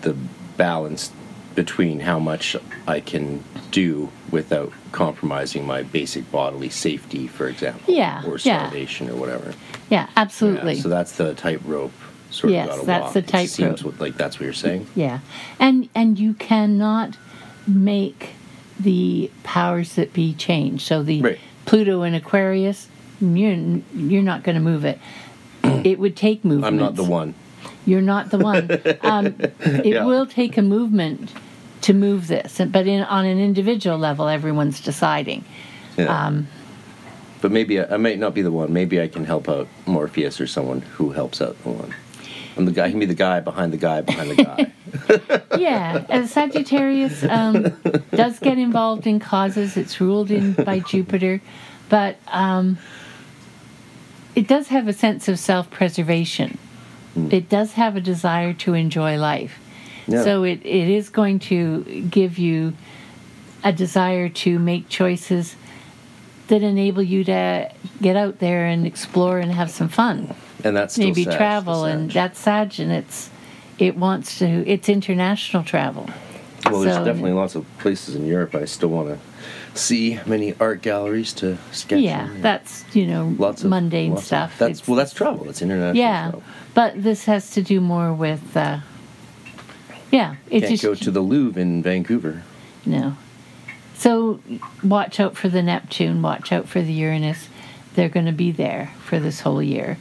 the 0.00 0.16
balance 0.56 1.12
between 1.54 2.00
how 2.00 2.18
much 2.18 2.56
I 2.88 3.00
can 3.00 3.44
do 3.70 4.10
without 4.30 4.72
compromising 4.92 5.66
my 5.66 5.82
basic 5.82 6.30
bodily 6.32 6.70
safety, 6.70 7.26
for 7.26 7.46
example, 7.46 7.92
Yeah, 7.92 8.22
or 8.26 8.38
yeah. 8.38 8.38
starvation 8.68 9.10
or 9.10 9.16
whatever. 9.16 9.52
yeah, 9.90 10.08
absolutely. 10.16 10.74
Yeah, 10.74 10.82
so 10.82 10.88
that's 10.88 11.16
the 11.18 11.34
tightrope 11.34 11.92
sort 12.30 12.54
Yes, 12.54 12.68
of 12.68 12.70
got 12.70 12.80
to 12.80 12.86
that's 12.86 13.02
walk. 13.04 13.12
the 13.12 13.18
It 13.18 13.28
tightrope. 13.28 13.78
seems 13.78 14.00
like 14.00 14.16
that's 14.16 14.36
what 14.40 14.44
you're 14.44 14.54
saying. 14.54 14.86
Yeah, 14.94 15.18
and 15.60 15.90
and 15.94 16.18
you 16.18 16.32
cannot 16.32 17.18
make 17.66 18.30
the 18.82 19.30
powers 19.42 19.94
that 19.94 20.12
be 20.12 20.34
change. 20.34 20.84
So 20.84 21.02
the 21.02 21.22
Right. 21.22 21.38
Pluto 21.64 22.02
in 22.02 22.14
Aquarius, 22.14 22.88
you're 23.20 23.80
you're 23.94 24.22
not 24.22 24.42
going 24.42 24.56
to 24.56 24.60
move 24.60 24.84
it. 24.84 24.98
It 25.84 25.98
would 25.98 26.16
take 26.16 26.44
movement. 26.44 26.66
I'm 26.74 26.76
not 26.78 26.94
the 26.96 27.04
one. 27.04 27.34
You're 27.86 28.00
not 28.02 28.30
the 28.30 28.38
one. 28.38 28.68
Um, 29.02 29.26
it 29.60 29.86
Yeah. 29.86 30.04
will 30.04 30.26
take 30.26 30.56
a 30.56 30.62
movement 30.62 31.32
to 31.82 31.92
move 31.92 32.28
this, 32.28 32.60
but 32.70 32.86
in 32.86 33.02
on 33.02 33.24
an 33.24 33.38
individual 33.40 33.98
level, 33.98 34.28
everyone's 34.28 34.80
deciding. 34.80 35.44
Yeah. 35.96 36.06
Um, 36.26 36.46
but 37.40 37.50
maybe 37.50 37.80
I, 37.80 37.94
I 37.94 37.96
might 37.96 38.18
not 38.20 38.34
be 38.34 38.42
the 38.42 38.52
one. 38.52 38.72
Maybe 38.72 39.00
I 39.00 39.08
can 39.08 39.24
help 39.24 39.48
out 39.48 39.66
Morpheus 39.86 40.40
or 40.40 40.46
someone 40.46 40.82
who 40.82 41.10
helps 41.10 41.40
out 41.42 41.60
the 41.64 41.70
one. 41.70 41.94
I'm 42.56 42.66
the 42.66 42.72
guy. 42.72 42.86
He 42.86 42.92
can 42.92 43.00
be 43.00 43.06
the 43.06 43.14
guy 43.14 43.40
behind 43.40 43.72
the 43.72 43.76
guy 43.78 44.00
behind 44.02 44.30
the 44.30 44.36
guy. 44.44 44.72
Yeah, 45.58 46.04
as 46.08 46.32
Sagittarius 46.32 47.22
um, 47.24 47.62
does 48.10 48.38
get 48.38 48.58
involved 48.58 49.06
in 49.06 49.20
causes, 49.20 49.76
it's 49.76 50.00
ruled 50.00 50.30
in 50.30 50.52
by 50.54 50.80
Jupiter, 50.80 51.40
but 51.88 52.16
um, 52.28 52.78
it 54.34 54.48
does 54.48 54.68
have 54.68 54.88
a 54.88 54.92
sense 54.92 55.28
of 55.28 55.38
self 55.38 55.70
preservation. 55.70 56.58
It 57.14 57.48
does 57.48 57.74
have 57.74 57.96
a 57.96 58.00
desire 58.00 58.54
to 58.54 58.74
enjoy 58.74 59.18
life. 59.18 59.60
Yeah. 60.06 60.24
So 60.24 60.42
it, 60.42 60.64
it 60.64 60.88
is 60.88 61.10
going 61.10 61.38
to 61.40 61.82
give 62.10 62.38
you 62.38 62.72
a 63.62 63.72
desire 63.72 64.28
to 64.30 64.58
make 64.58 64.88
choices 64.88 65.54
that 66.48 66.62
enable 66.62 67.02
you 67.02 67.24
to 67.24 67.72
get 68.00 68.16
out 68.16 68.38
there 68.38 68.66
and 68.66 68.86
explore 68.86 69.38
and 69.38 69.52
have 69.52 69.70
some 69.70 69.88
fun 69.88 70.34
and 70.64 70.76
that's 70.76 70.98
maybe 70.98 71.24
travel 71.24 71.84
and 71.84 72.10
that's 72.10 72.38
Sag 72.38 72.78
and 72.78 72.92
it's 72.92 73.30
it 73.78 73.96
wants 73.96 74.38
to 74.38 74.44
it's 74.68 74.88
international 74.88 75.62
travel. 75.64 76.08
Well, 76.70 76.80
there's 76.80 76.94
so- 76.96 77.04
definitely 77.04 77.32
lots 77.32 77.54
of 77.54 77.66
places 77.78 78.14
in 78.14 78.26
Europe 78.26 78.54
I 78.54 78.64
still 78.66 78.88
want 78.90 79.08
to 79.08 79.18
see. 79.78 80.20
Many 80.26 80.54
art 80.60 80.82
galleries 80.82 81.32
to 81.34 81.58
sketch. 81.72 82.00
Yeah, 82.00 82.30
in. 82.30 82.42
that's 82.42 82.84
you 82.94 83.06
know 83.06 83.34
lots 83.38 83.64
of 83.64 83.70
mundane 83.70 84.10
lots 84.10 84.22
of- 84.22 84.26
stuff. 84.26 84.58
that's 84.58 84.70
It's- 84.78 84.88
well, 84.88 84.96
that's 84.96 85.12
travel. 85.12 85.48
It's 85.48 85.62
international. 85.62 85.96
yeah, 85.96 86.22
travel. 86.30 86.42
but 86.74 87.02
this 87.02 87.24
has 87.24 87.50
to 87.52 87.62
do 87.62 87.80
more 87.80 88.12
with 88.12 88.56
uh, 88.56 88.78
yeah. 90.10 90.36
It's 90.50 90.66
Can't 90.66 90.70
just 90.80 90.82
go 90.84 90.94
to 90.94 91.10
the 91.10 91.20
Louvre 91.20 91.60
in 91.60 91.82
Vancouver. 91.82 92.42
no. 92.86 93.16
So 93.96 94.40
watch 94.82 95.20
out 95.20 95.36
for 95.36 95.48
the 95.48 95.62
Neptune. 95.62 96.22
Watch 96.22 96.50
out 96.50 96.66
for 96.68 96.82
the 96.82 96.92
Uranus. 96.92 97.48
They're 97.94 98.08
going 98.08 98.26
to 98.26 98.32
be 98.32 98.50
there 98.50 98.90
for 99.04 99.20
this 99.20 99.40
whole 99.42 99.62
year, 99.62 99.96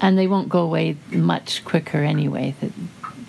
and 0.00 0.16
they 0.16 0.26
won't 0.26 0.48
go 0.48 0.60
away 0.62 0.96
much 1.10 1.62
quicker 1.64 1.98
anyway. 1.98 2.54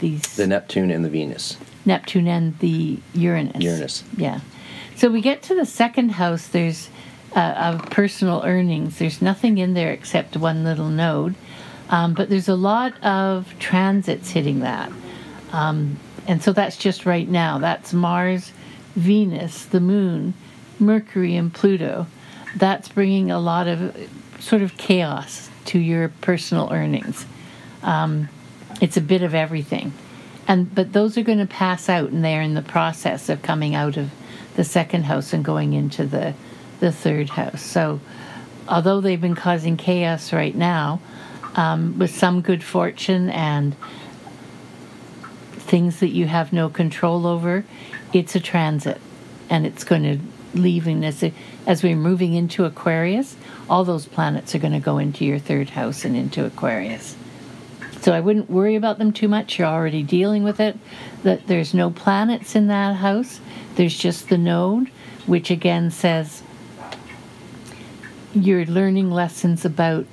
The, 0.06 0.12
these 0.12 0.36
The 0.36 0.48
Neptune 0.48 0.91
and 0.91 1.04
the 1.04 1.10
Venus. 1.10 1.58
Neptune 1.86 2.28
and 2.28 2.58
the 2.60 3.00
Uranus. 3.13 3.63
Uranus. 3.63 4.04
Yeah. 4.18 4.39
So 4.96 5.10
we 5.10 5.22
get 5.22 5.41
to 5.44 5.56
the 5.56 5.65
second 5.65 6.10
house. 6.10 6.48
There's 6.48 6.89
uh, 7.36 7.74
of 7.74 7.89
personal 7.89 8.41
earnings. 8.46 8.98
There's 8.98 9.22
nothing 9.22 9.58
in 9.58 9.74
there 9.74 9.91
except 9.91 10.38
one 10.38 10.63
little 10.63 10.88
node, 10.88 11.36
um, 11.89 12.13
but 12.13 12.30
there's 12.30 12.48
a 12.48 12.56
lot 12.56 12.94
of 13.04 13.54
transits 13.60 14.32
hitting 14.32 14.62
that, 14.62 14.89
um, 15.52 16.00
and 16.28 16.41
so 16.41 16.54
that's 16.54 16.78
just 16.78 17.06
right 17.06 17.28
now. 17.28 17.60
That's 17.60 17.91
Mars, 17.91 18.54
Venus, 18.96 19.65
the 19.65 19.82
Moon, 19.82 20.34
Mercury, 20.80 21.36
and 21.36 21.54
Pluto. 21.54 22.08
That's 22.56 22.88
bringing 22.88 23.32
a 23.32 23.39
lot 23.39 23.68
of 23.68 23.96
sort 24.39 24.62
of 24.62 24.78
chaos 24.78 25.50
to 25.65 25.80
your 25.80 26.10
personal 26.22 26.72
earnings 26.72 27.26
it's 28.82 28.98
a 28.98 29.02
bit 29.02 29.22
of 29.22 29.34
everything 29.34 29.94
and 30.48 30.74
but 30.74 30.94
those 30.94 31.18
are 31.18 31.24
going 31.24 31.40
to 31.40 31.46
pass 31.46 31.90
out 31.90 32.10
and 32.10 32.24
they're 32.24 32.42
in 32.42 32.54
the 32.54 32.62
process 32.62 33.30
of 33.30 33.42
coming 33.42 33.76
out 33.76 33.98
of 33.98 34.12
the 34.56 34.64
second 34.64 35.04
house 35.04 35.34
and 35.34 35.44
going 35.44 35.74
into 35.74 36.06
the 36.06 36.34
the 36.80 36.92
third 36.92 37.30
house. 37.30 37.62
So, 37.62 38.00
although 38.68 39.02
they've 39.02 39.20
been 39.20 39.36
causing 39.36 39.78
chaos 39.78 40.34
right 40.34 40.56
now, 40.56 41.00
um, 41.56 41.98
with 41.98 42.16
some 42.16 42.42
good 42.42 42.64
fortune 42.64 43.30
and 43.30 43.76
things 45.54 46.00
that 46.00 46.10
you 46.10 46.28
have 46.28 46.54
no 46.54 46.70
control 46.70 47.26
over, 47.26 47.66
it's 48.14 48.36
a 48.36 48.40
transit, 48.40 49.02
and 49.50 49.66
it's 49.66 49.84
going 49.84 50.04
to 50.04 50.20
leaving 50.54 51.04
as 51.04 51.24
as 51.66 51.82
we're 51.82 51.96
moving 51.96 52.34
into 52.34 52.66
Aquarius. 52.66 53.36
All 53.68 53.84
those 53.84 54.06
planets 54.06 54.54
are 54.54 54.60
going 54.60 54.74
to 54.74 54.80
go 54.80 55.00
into 55.00 55.26
your 55.26 55.40
third 55.40 55.72
house 55.72 56.06
and 56.06 56.16
into 56.16 56.46
Aquarius. 56.46 57.16
So 58.06 58.13
I 58.13 58.20
wouldn't 58.20 58.52
worry 58.52 58.76
about 58.76 59.00
them 59.00 59.12
too 59.12 59.28
much. 59.28 59.58
You're 59.58 59.68
already 59.68 60.04
dealing 60.04 60.44
with 60.44 60.60
it. 60.60 60.78
That 61.24 61.48
there's 61.48 61.74
no 61.74 61.89
planets 61.89 62.56
in 62.56 62.68
that 62.68 62.98
house. 62.98 63.39
There's 63.78 63.98
just 63.98 64.30
the 64.30 64.38
node, 64.38 64.91
which 65.26 65.50
again 65.50 65.89
says 65.89 66.44
you're 68.32 68.68
learning 68.68 69.10
lessons 69.10 69.65
about 69.65 70.06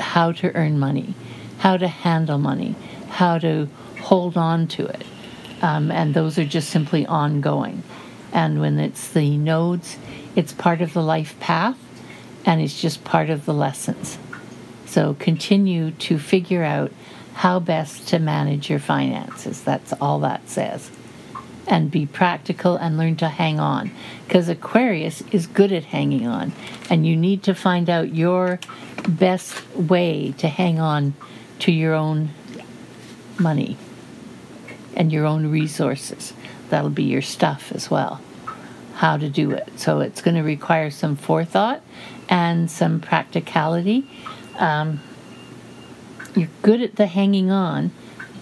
how 0.00 0.32
to 0.32 0.56
earn 0.56 0.78
money, 0.78 1.12
how 1.58 1.76
to 1.76 1.86
handle 1.86 2.38
money, 2.38 2.76
how 3.10 3.36
to 3.40 3.68
hold 4.00 4.38
on 4.38 4.66
to 4.68 4.86
it. 4.86 5.04
Um, 5.60 5.90
and 5.90 6.14
those 6.14 6.38
are 6.38 6.46
just 6.46 6.70
simply 6.70 7.04
ongoing. 7.04 7.82
And 8.32 8.58
when 8.58 8.78
it's 8.78 9.10
the 9.10 9.36
nodes, 9.36 9.98
it's 10.34 10.54
part 10.54 10.80
of 10.80 10.94
the 10.94 11.02
life 11.02 11.38
path 11.40 11.76
and 12.46 12.62
it's 12.62 12.80
just 12.80 13.04
part 13.04 13.28
of 13.28 13.44
the 13.44 13.52
lessons. 13.52 14.16
So 14.86 15.12
continue 15.18 15.90
to 15.90 16.18
figure 16.18 16.62
out 16.62 16.90
how 17.34 17.58
best 17.58 18.08
to 18.08 18.18
manage 18.18 18.70
your 18.70 18.78
finances. 18.78 19.62
That's 19.62 19.92
all 19.94 20.20
that 20.20 20.48
says. 20.48 20.90
And 21.66 21.90
be 21.90 22.06
practical 22.06 22.76
and 22.76 22.96
learn 22.96 23.16
to 23.16 23.28
hang 23.28 23.58
on. 23.58 23.90
Because 24.26 24.48
Aquarius 24.48 25.22
is 25.32 25.46
good 25.46 25.72
at 25.72 25.84
hanging 25.84 26.26
on. 26.26 26.52
And 26.88 27.06
you 27.06 27.16
need 27.16 27.42
to 27.44 27.54
find 27.54 27.90
out 27.90 28.14
your 28.14 28.60
best 29.08 29.66
way 29.74 30.32
to 30.38 30.48
hang 30.48 30.78
on 30.78 31.14
to 31.60 31.72
your 31.72 31.94
own 31.94 32.30
money 33.38 33.76
and 34.94 35.12
your 35.12 35.26
own 35.26 35.50
resources. 35.50 36.32
That'll 36.68 36.90
be 36.90 37.04
your 37.04 37.22
stuff 37.22 37.72
as 37.72 37.90
well. 37.90 38.20
How 38.94 39.16
to 39.16 39.28
do 39.28 39.50
it. 39.50 39.68
So 39.76 40.00
it's 40.00 40.22
going 40.22 40.36
to 40.36 40.42
require 40.42 40.90
some 40.90 41.16
forethought 41.16 41.82
and 42.28 42.70
some 42.70 43.00
practicality. 43.00 44.08
Um, 44.56 45.00
you're 46.36 46.48
good 46.62 46.80
at 46.82 46.96
the 46.96 47.06
hanging 47.06 47.50
on, 47.50 47.90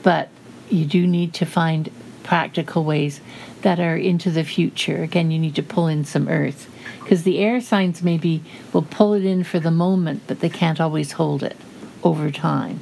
but 0.02 0.28
you 0.70 0.84
do 0.84 1.06
need 1.06 1.34
to 1.34 1.44
find 1.46 1.90
practical 2.22 2.84
ways 2.84 3.20
that 3.62 3.78
are 3.80 3.96
into 3.96 4.30
the 4.30 4.44
future. 4.44 5.02
Again, 5.02 5.30
you 5.30 5.38
need 5.38 5.54
to 5.56 5.62
pull 5.62 5.86
in 5.88 6.04
some 6.04 6.28
earth 6.28 6.68
because 7.02 7.24
the 7.24 7.38
air 7.38 7.60
signs 7.60 8.02
maybe 8.02 8.42
will 8.72 8.82
pull 8.82 9.12
it 9.14 9.24
in 9.24 9.44
for 9.44 9.58
the 9.60 9.70
moment, 9.70 10.22
but 10.26 10.40
they 10.40 10.48
can't 10.48 10.80
always 10.80 11.12
hold 11.12 11.42
it 11.42 11.56
over 12.02 12.30
time. 12.30 12.80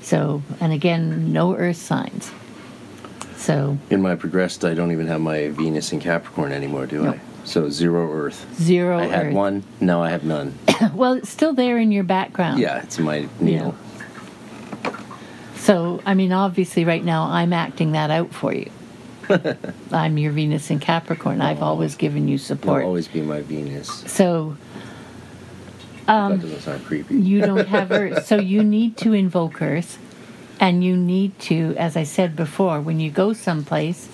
So, 0.00 0.42
and 0.60 0.72
again, 0.72 1.32
no 1.32 1.54
earth 1.56 1.76
signs. 1.76 2.30
So, 3.36 3.78
In 3.90 4.02
my 4.02 4.14
progressed, 4.16 4.64
I 4.64 4.74
don't 4.74 4.90
even 4.92 5.06
have 5.06 5.20
my 5.20 5.48
Venus 5.50 5.92
in 5.92 6.00
Capricorn 6.00 6.52
anymore, 6.52 6.86
do 6.86 7.02
No. 7.02 7.10
I? 7.12 7.20
So 7.44 7.70
zero 7.70 8.12
Earth. 8.12 8.46
zero 8.60 8.98
I 8.98 9.06
had 9.06 9.26
earth. 9.28 9.34
one. 9.34 9.62
Now 9.80 10.02
I 10.02 10.10
have 10.10 10.24
none. 10.24 10.54
Well, 10.94 11.14
it's 11.14 11.30
still 11.30 11.54
there 11.54 11.78
in 11.78 11.90
your 11.92 12.04
background. 12.04 12.60
Yeah, 12.60 12.82
it's 12.82 12.98
my 12.98 13.26
needle. 13.40 13.74
So, 15.68 16.00
I 16.06 16.14
mean, 16.14 16.32
obviously, 16.32 16.86
right 16.86 17.04
now 17.04 17.24
I'm 17.24 17.52
acting 17.52 17.92
that 17.92 18.10
out 18.10 18.32
for 18.32 18.54
you. 18.54 18.70
I'm 19.92 20.16
your 20.16 20.32
Venus 20.32 20.70
in 20.70 20.78
Capricorn. 20.78 21.42
I've 21.42 21.62
always 21.62 21.94
given 21.94 22.26
you 22.26 22.38
support. 22.38 22.84
always 22.84 23.06
be 23.06 23.20
my 23.20 23.42
Venus. 23.42 23.86
So, 24.06 24.56
that 26.06 26.40
doesn't 26.40 26.60
sound 26.62 26.86
creepy. 26.86 27.16
Um, 27.16 27.22
you 27.22 27.42
don't 27.42 27.68
have 27.76 27.92
Earth. 27.92 28.24
So, 28.24 28.38
you 28.38 28.64
need 28.64 28.96
to 28.96 29.12
invoke 29.12 29.60
Earth. 29.60 29.98
And 30.58 30.82
you 30.82 30.96
need 30.96 31.38
to, 31.40 31.74
as 31.76 31.98
I 31.98 32.02
said 32.02 32.34
before, 32.34 32.80
when 32.80 32.98
you 32.98 33.10
go 33.10 33.34
someplace, 33.34 34.08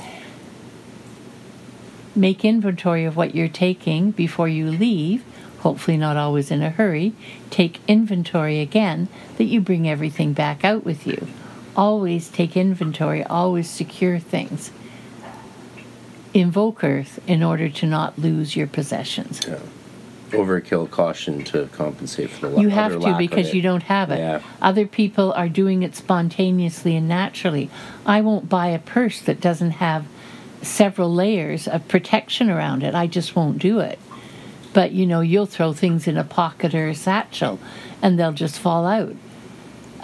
make 2.16 2.44
inventory 2.44 3.04
of 3.04 3.14
what 3.14 3.36
you're 3.36 3.46
taking 3.46 4.10
before 4.10 4.48
you 4.48 4.72
leave. 4.72 5.22
Hopefully, 5.60 5.98
not 5.98 6.16
always 6.16 6.50
in 6.50 6.62
a 6.62 6.70
hurry. 6.70 7.12
Take 7.50 7.78
inventory 7.86 8.58
again 8.58 9.06
that 9.38 9.44
you 9.44 9.60
bring 9.60 9.88
everything 9.88 10.32
back 10.32 10.64
out 10.64 10.84
with 10.84 11.06
you. 11.06 11.28
Always 11.76 12.28
take 12.28 12.56
inventory, 12.56 13.24
always 13.24 13.68
secure 13.68 14.18
things. 14.18 14.70
Invoke 16.32 16.82
Earth 16.82 17.20
in 17.26 17.42
order 17.42 17.68
to 17.68 17.86
not 17.86 18.18
lose 18.18 18.56
your 18.56 18.66
possessions. 18.66 19.40
Yeah. 19.46 19.58
Overkill 20.30 20.90
caution 20.90 21.44
to 21.44 21.68
compensate 21.72 22.30
for 22.30 22.48
the 22.48 22.56
la- 22.56 22.60
You 22.60 22.68
have 22.68 23.00
to 23.00 23.16
because 23.16 23.54
you 23.54 23.62
don't 23.62 23.84
have 23.84 24.10
it. 24.10 24.18
Yeah. 24.18 24.40
Other 24.60 24.84
people 24.86 25.32
are 25.34 25.48
doing 25.48 25.84
it 25.84 25.94
spontaneously 25.94 26.96
and 26.96 27.08
naturally. 27.08 27.70
I 28.04 28.20
won't 28.20 28.48
buy 28.48 28.68
a 28.68 28.80
purse 28.80 29.20
that 29.20 29.40
doesn't 29.40 29.72
have 29.72 30.06
several 30.62 31.12
layers 31.12 31.68
of 31.68 31.86
protection 31.86 32.50
around 32.50 32.82
it. 32.82 32.94
I 32.94 33.06
just 33.06 33.36
won't 33.36 33.58
do 33.58 33.78
it. 33.78 33.98
But 34.72 34.90
you 34.90 35.06
know, 35.06 35.20
you'll 35.20 35.46
throw 35.46 35.72
things 35.72 36.08
in 36.08 36.16
a 36.16 36.24
pocket 36.24 36.74
or 36.74 36.88
a 36.88 36.94
satchel 36.96 37.60
and 38.02 38.18
they'll 38.18 38.32
just 38.32 38.58
fall 38.58 38.86
out. 38.86 39.14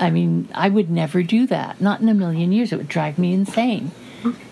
I 0.00 0.10
mean, 0.10 0.48
I 0.54 0.68
would 0.70 0.90
never 0.90 1.22
do 1.22 1.46
that. 1.48 1.80
Not 1.80 2.00
in 2.00 2.08
a 2.08 2.14
million 2.14 2.50
years. 2.52 2.72
It 2.72 2.76
would 2.76 2.88
drive 2.88 3.18
me 3.18 3.32
insane. 3.34 3.92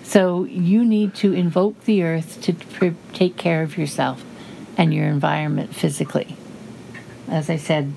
So 0.02 0.44
you 0.44 0.84
need 0.84 1.14
to 1.16 1.32
invoke 1.32 1.84
the 1.84 2.02
earth 2.02 2.40
to 2.42 2.52
pr- 2.52 2.88
take 3.12 3.36
care 3.36 3.62
of 3.62 3.76
yourself 3.76 4.24
and 4.76 4.94
your 4.94 5.06
environment 5.06 5.74
physically. 5.74 6.36
As 7.28 7.50
I 7.50 7.56
said, 7.56 7.92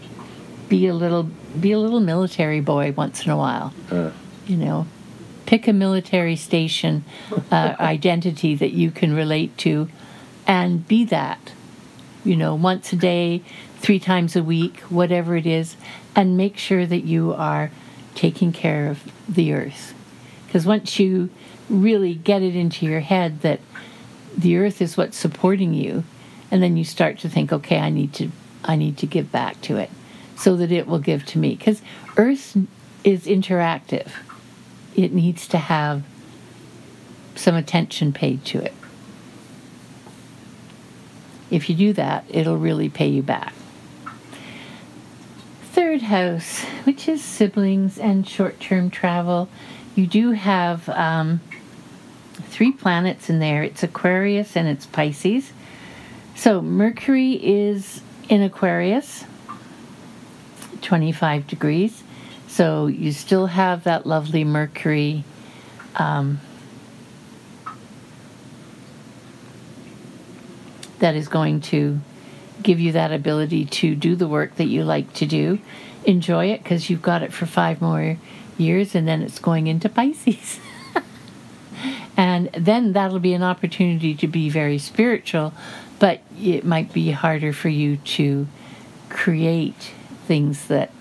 be 0.68 0.88
a 0.88 0.94
little 0.94 1.30
be 1.60 1.72
a 1.74 1.80
little 1.80 2.00
military 2.00 2.62
boy 2.62 2.94
once 2.94 3.26
in 3.26 3.32
a 3.32 3.38
while. 3.38 3.74
Uh, 3.90 4.12
You 4.48 4.58
know, 4.58 4.88
pick 5.46 5.68
a 5.68 5.74
military 5.74 6.36
station 6.36 7.04
uh, 7.52 7.76
identity 7.80 8.56
that 8.56 8.72
you 8.72 8.92
can 8.92 9.14
relate 9.14 9.58
to, 9.60 9.88
and 10.48 10.86
be 10.88 11.04
that. 11.06 11.52
You 12.24 12.36
know, 12.36 12.56
once 12.56 12.92
a 12.94 12.96
day, 12.98 13.42
three 13.80 14.00
times 14.00 14.36
a 14.36 14.44
week, 14.44 14.80
whatever 14.90 15.36
it 15.36 15.46
is, 15.46 15.76
and 16.16 16.38
make 16.38 16.58
sure 16.58 16.86
that 16.86 17.04
you 17.04 17.34
are 17.34 17.72
taking 18.16 18.52
care 18.52 18.90
of 18.90 19.04
the 19.28 19.54
earth. 19.54 19.94
Because 20.46 20.66
once 20.66 21.00
you 21.00 21.30
really 21.70 22.14
get 22.14 22.42
it 22.42 22.56
into 22.56 22.86
your 22.86 23.00
head 23.00 23.42
that 23.42 23.62
the 24.38 24.58
earth 24.58 24.82
is 24.82 24.98
what's 24.98 25.18
supporting 25.18 25.74
you, 25.74 26.04
and 26.50 26.62
then 26.62 26.76
you 26.76 26.84
start 26.84 27.18
to 27.20 27.30
think, 27.30 27.54
okay, 27.54 27.80
I 27.80 27.90
need 27.90 28.14
to, 28.16 28.32
I 28.64 28.76
need 28.76 28.98
to 28.98 29.06
give 29.06 29.32
back 29.32 29.62
to 29.62 29.78
it, 29.78 29.90
so 30.36 30.56
that 30.58 30.72
it 30.72 30.88
will 30.88 31.00
give 31.00 31.26
to 31.28 31.40
me. 31.40 31.56
Because 31.56 31.82
earth 32.18 32.58
is 33.04 33.26
interactive; 33.26 34.12
it 34.96 35.14
needs 35.14 35.48
to 35.48 35.58
have 35.58 36.04
some 37.36 37.56
attention 37.56 38.12
paid 38.12 38.44
to 38.46 38.60
it. 38.60 38.74
If 41.50 41.70
you 41.70 41.76
do 41.76 41.94
that, 41.94 42.26
it'll 42.30 42.58
really 42.58 42.90
pay 42.90 43.08
you 43.08 43.24
back. 43.24 43.54
Third 45.72 46.02
house, 46.02 46.64
which 46.84 47.08
is 47.08 47.24
siblings 47.24 47.98
and 47.98 48.28
short 48.28 48.60
term 48.60 48.90
travel, 48.90 49.48
you 49.96 50.06
do 50.06 50.32
have 50.32 50.90
um, 50.90 51.40
three 52.34 52.74
planets 52.74 53.30
in 53.30 53.40
there 53.40 53.64
it's 53.64 53.82
Aquarius 53.82 54.58
and 54.58 54.68
it's 54.68 54.86
Pisces. 54.86 55.54
So 56.36 56.62
Mercury 56.62 57.34
is 57.34 58.02
in 58.28 58.42
Aquarius, 58.42 59.24
25 60.82 61.48
degrees. 61.48 62.04
So 62.48 62.88
you 62.88 63.14
still 63.14 63.48
have 63.48 63.86
that 63.86 64.06
lovely 64.06 64.44
Mercury. 64.44 65.24
Um, 65.96 66.42
that 71.00 71.16
is 71.16 71.28
going 71.28 71.62
to 71.62 72.00
give 72.64 72.80
you 72.80 72.92
that 72.92 73.12
ability 73.12 73.66
to 73.66 73.96
do 73.96 74.16
the 74.16 74.28
work 74.28 74.56
that 74.56 74.66
you 74.66 74.84
like 74.84 75.14
to 75.14 75.26
do. 75.26 75.60
Enjoy 76.06 76.46
it 76.46 76.64
because 76.64 76.90
you've 76.90 77.02
got 77.02 77.24
it 77.24 77.34
for 77.34 77.46
five 77.46 77.82
more 77.82 78.18
years 78.58 78.96
and 78.96 79.08
then 79.08 79.22
it's 79.22 79.40
going 79.40 79.68
into 79.68 79.90
Pisces. 79.90 80.60
and 82.18 82.50
then 82.54 82.94
that'll 82.94 83.20
be 83.20 83.34
an 83.34 83.44
opportunity 83.44 84.16
to 84.16 84.28
be 84.28 84.50
very 84.50 84.78
spiritual, 84.78 85.54
but 86.00 86.22
it 86.40 86.66
might 86.66 86.92
be 86.94 87.12
harder 87.12 87.54
for 87.54 87.70
you 87.70 87.98
to 87.98 88.48
create 89.10 89.92
things 90.26 90.68
that 90.68 90.92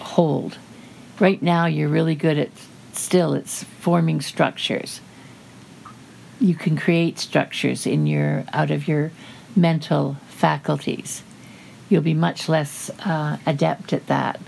hold. 0.00 0.58
Right 1.18 1.40
now, 1.42 1.66
you're 1.66 1.88
really 1.88 2.14
good 2.14 2.38
at 2.38 2.50
still, 2.92 3.34
it's 3.34 3.64
forming 3.64 4.20
structures 4.20 5.00
you 6.40 6.54
can 6.54 6.76
create 6.76 7.18
structures 7.18 7.86
in 7.86 8.06
your 8.06 8.44
out 8.52 8.70
of 8.70 8.88
your 8.88 9.12
mental 9.56 10.16
faculties. 10.28 11.22
You'll 11.88 12.02
be 12.02 12.14
much 12.14 12.48
less 12.48 12.90
uh, 13.00 13.38
adept 13.46 13.92
at 13.92 14.06
that 14.06 14.40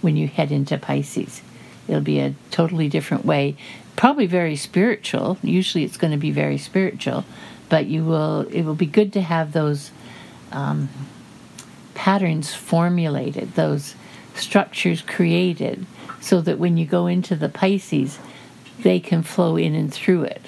when 0.00 0.16
you 0.16 0.28
head 0.28 0.50
into 0.50 0.78
Pisces. 0.78 1.42
It'll 1.86 2.00
be 2.00 2.20
a 2.20 2.34
totally 2.50 2.88
different 2.88 3.24
way, 3.24 3.56
probably 3.96 4.26
very 4.26 4.56
spiritual. 4.56 5.38
Usually, 5.42 5.84
it's 5.84 5.96
going 5.96 6.12
to 6.12 6.18
be 6.18 6.30
very 6.30 6.58
spiritual, 6.58 7.24
but 7.68 7.86
you 7.86 8.04
will. 8.04 8.42
It 8.50 8.62
will 8.62 8.74
be 8.74 8.86
good 8.86 9.12
to 9.14 9.22
have 9.22 9.52
those 9.52 9.90
um, 10.52 10.88
patterns 11.94 12.54
formulated, 12.54 13.54
those 13.54 13.94
structures 14.34 15.02
created, 15.02 15.86
so 16.20 16.40
that 16.42 16.58
when 16.58 16.76
you 16.76 16.86
go 16.86 17.06
into 17.06 17.36
the 17.36 17.48
Pisces, 17.48 18.18
they 18.80 19.00
can 19.00 19.22
flow 19.22 19.56
in 19.56 19.74
and 19.74 19.92
through 19.92 20.22
it 20.22 20.42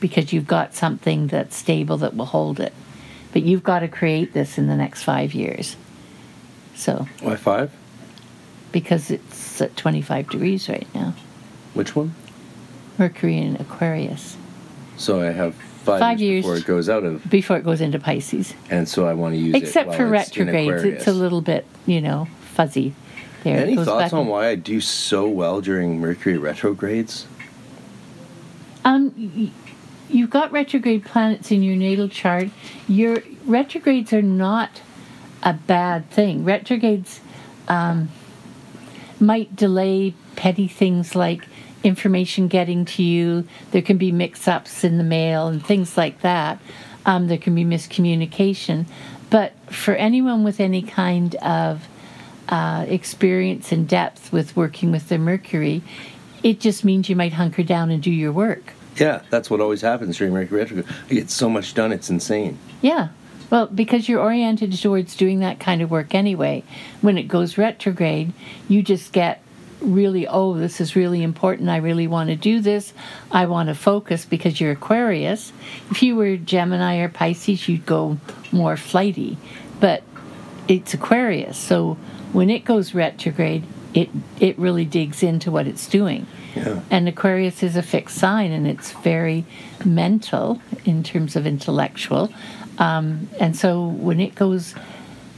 because 0.00 0.32
you've 0.32 0.46
got 0.46 0.74
something 0.74 1.26
that's 1.28 1.56
stable 1.56 1.96
that 1.98 2.16
will 2.16 2.26
hold 2.26 2.60
it. 2.60 2.72
But 3.32 3.42
you've 3.42 3.62
got 3.62 3.80
to 3.80 3.88
create 3.88 4.32
this 4.32 4.58
in 4.58 4.66
the 4.68 4.76
next 4.76 5.02
five 5.02 5.34
years. 5.34 5.76
So, 6.74 7.06
Why 7.20 7.36
five? 7.36 7.70
because 8.70 9.10
it's 9.10 9.60
at 9.60 9.76
25 9.76 10.30
degrees 10.30 10.68
right 10.68 10.86
now, 10.94 11.14
Which 11.74 11.96
one? 11.96 12.14
Mercury 12.98 13.38
in 13.38 13.56
Aquarius, 13.56 14.36
So 14.96 15.20
I 15.20 15.30
have 15.32 15.54
five, 15.54 16.00
Five 16.00 16.20
years, 16.20 16.30
years. 16.30 16.42
before 16.44 16.56
it 16.56 16.66
goes 16.66 16.88
out 16.88 17.04
of, 17.04 17.28
before 17.30 17.56
it 17.56 17.64
goes 17.64 17.80
into 17.80 17.98
Pisces. 17.98 18.54
and 18.70 18.88
so 18.88 19.06
I 19.06 19.14
want 19.14 19.34
to 19.34 19.38
use 19.40 19.54
it. 19.54 19.62
Except 19.62 19.94
for 19.94 20.06
retrogrades, 20.06 20.84
it's 20.84 21.06
a 21.06 21.12
little 21.12 21.40
bit, 21.40 21.64
you 21.86 22.00
know, 22.00 22.28
fuzzy 22.54 22.94
there. 23.42 23.58
Any 23.58 23.76
thoughts 23.76 24.12
on 24.12 24.26
why 24.26 24.48
I 24.48 24.54
do 24.54 24.80
so 24.80 25.28
well 25.28 25.60
during 25.60 25.98
Mercury 26.00 26.38
retrogrades? 26.38 27.26
Um, 28.84 29.52
you've 30.08 30.30
got 30.30 30.52
retrograde 30.52 31.04
planets 31.04 31.50
in 31.50 31.62
your 31.62 31.76
natal 31.76 32.08
chart. 32.08 32.48
Your 32.86 33.22
retrogrades 33.44 34.12
are 34.12 34.22
not 34.22 34.82
a 35.42 35.52
bad 35.52 36.10
thing. 36.10 36.44
Retrogrades 36.44 37.20
um, 37.68 38.08
might 39.20 39.54
delay 39.54 40.14
petty 40.36 40.68
things 40.68 41.14
like 41.14 41.46
information 41.84 42.48
getting 42.48 42.84
to 42.84 43.02
you. 43.02 43.46
There 43.70 43.82
can 43.82 43.98
be 43.98 44.12
mix-ups 44.12 44.84
in 44.84 44.98
the 44.98 45.04
mail 45.04 45.48
and 45.48 45.64
things 45.64 45.96
like 45.96 46.20
that. 46.22 46.60
Um, 47.06 47.28
there 47.28 47.38
can 47.38 47.54
be 47.54 47.64
miscommunication. 47.64 48.86
But 49.30 49.52
for 49.72 49.94
anyone 49.94 50.44
with 50.44 50.60
any 50.60 50.82
kind 50.82 51.34
of 51.36 51.86
uh, 52.48 52.86
experience 52.88 53.72
and 53.72 53.86
depth 53.86 54.32
with 54.32 54.56
working 54.56 54.90
with 54.90 55.08
the 55.08 55.18
Mercury, 55.18 55.82
it 56.42 56.60
just 56.60 56.84
means 56.84 57.08
you 57.08 57.16
might 57.16 57.34
hunker 57.34 57.62
down 57.62 57.90
and 57.90 58.02
do 58.02 58.10
your 58.10 58.32
work. 58.32 58.72
Yeah, 58.98 59.22
that's 59.30 59.48
what 59.50 59.60
always 59.60 59.80
happens 59.80 60.18
during 60.18 60.32
Mercury 60.32 60.60
retrograde. 60.60 60.86
I 61.10 61.14
get 61.14 61.30
so 61.30 61.48
much 61.48 61.74
done, 61.74 61.92
it's 61.92 62.10
insane. 62.10 62.58
Yeah. 62.82 63.08
Well, 63.50 63.66
because 63.66 64.08
you're 64.08 64.20
oriented 64.20 64.72
towards 64.74 65.16
doing 65.16 65.40
that 65.40 65.58
kind 65.58 65.80
of 65.80 65.90
work 65.90 66.14
anyway. 66.14 66.64
When 67.00 67.16
it 67.16 67.28
goes 67.28 67.56
retrograde, 67.56 68.32
you 68.68 68.82
just 68.82 69.12
get 69.12 69.42
really, 69.80 70.26
oh, 70.26 70.54
this 70.54 70.80
is 70.80 70.96
really 70.96 71.22
important. 71.22 71.68
I 71.70 71.78
really 71.78 72.06
want 72.06 72.30
to 72.30 72.36
do 72.36 72.60
this. 72.60 72.92
I 73.30 73.46
want 73.46 73.68
to 73.68 73.74
focus 73.74 74.24
because 74.24 74.60
you're 74.60 74.72
Aquarius. 74.72 75.52
If 75.90 76.02
you 76.02 76.16
were 76.16 76.36
Gemini 76.36 76.96
or 76.98 77.08
Pisces, 77.08 77.68
you'd 77.68 77.86
go 77.86 78.18
more 78.52 78.76
flighty. 78.76 79.38
But 79.80 80.02
it's 80.66 80.92
Aquarius. 80.92 81.56
So 81.56 81.94
when 82.32 82.50
it 82.50 82.64
goes 82.64 82.94
retrograde, 82.94 83.64
it, 83.94 84.10
it 84.40 84.58
really 84.58 84.84
digs 84.84 85.22
into 85.22 85.50
what 85.50 85.66
it's 85.66 85.86
doing. 85.86 86.26
Yeah. 86.54 86.80
And 86.90 87.08
Aquarius 87.08 87.62
is 87.62 87.76
a 87.76 87.82
fixed 87.82 88.16
sign 88.18 88.50
and 88.52 88.66
it's 88.66 88.92
very 88.92 89.44
mental 89.84 90.60
in 90.84 91.02
terms 91.02 91.36
of 91.36 91.46
intellectual. 91.46 92.32
Um, 92.78 93.28
and 93.40 93.56
so 93.56 93.86
when 93.86 94.20
it 94.20 94.34
goes, 94.34 94.74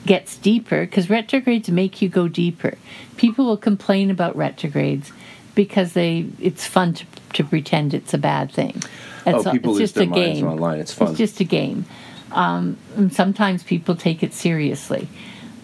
gets 0.07 0.37
deeper, 0.37 0.85
because 0.87 1.11
retrogrades 1.11 1.69
make 1.71 2.01
you 2.01 2.09
go 2.09 2.29
deeper. 2.29 2.77
People 3.17 3.47
will 3.47 3.57
complain 3.57 4.11
about 4.11 4.37
retrogrades 4.37 5.13
because 5.55 5.93
they 5.95 6.27
it's 6.41 6.67
fun 6.67 6.95
to, 6.95 7.05
to 7.35 7.45
pretend 7.45 7.93
it's 7.93 8.15
a 8.15 8.19
bad 8.19 8.51
thing. 8.53 8.83
It's, 9.27 9.47
Oh, 9.47 9.51
people 9.53 9.73
it's 9.73 9.79
lose 9.79 9.79
just 9.81 9.95
their 9.97 10.05
a 10.05 10.07
minds 10.07 10.39
game. 10.41 10.49
online. 10.49 10.79
It's 10.81 10.93
fun. 10.95 11.09
It's 11.09 11.19
just 11.19 11.41
a 11.41 11.45
game. 11.45 11.85
Um, 12.33 12.79
sometimes 13.11 13.63
people 13.63 13.97
take 13.97 14.23
it 14.23 14.33
seriously. 14.33 15.09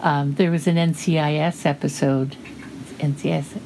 Um, 0.01 0.35
there 0.35 0.51
was 0.51 0.67
an 0.67 0.75
NCIS 0.75 1.65
episode, 1.65 2.35
NCIS, 2.99 3.59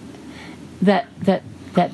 that 0.82 1.08
that 1.22 1.44
that 1.74 1.92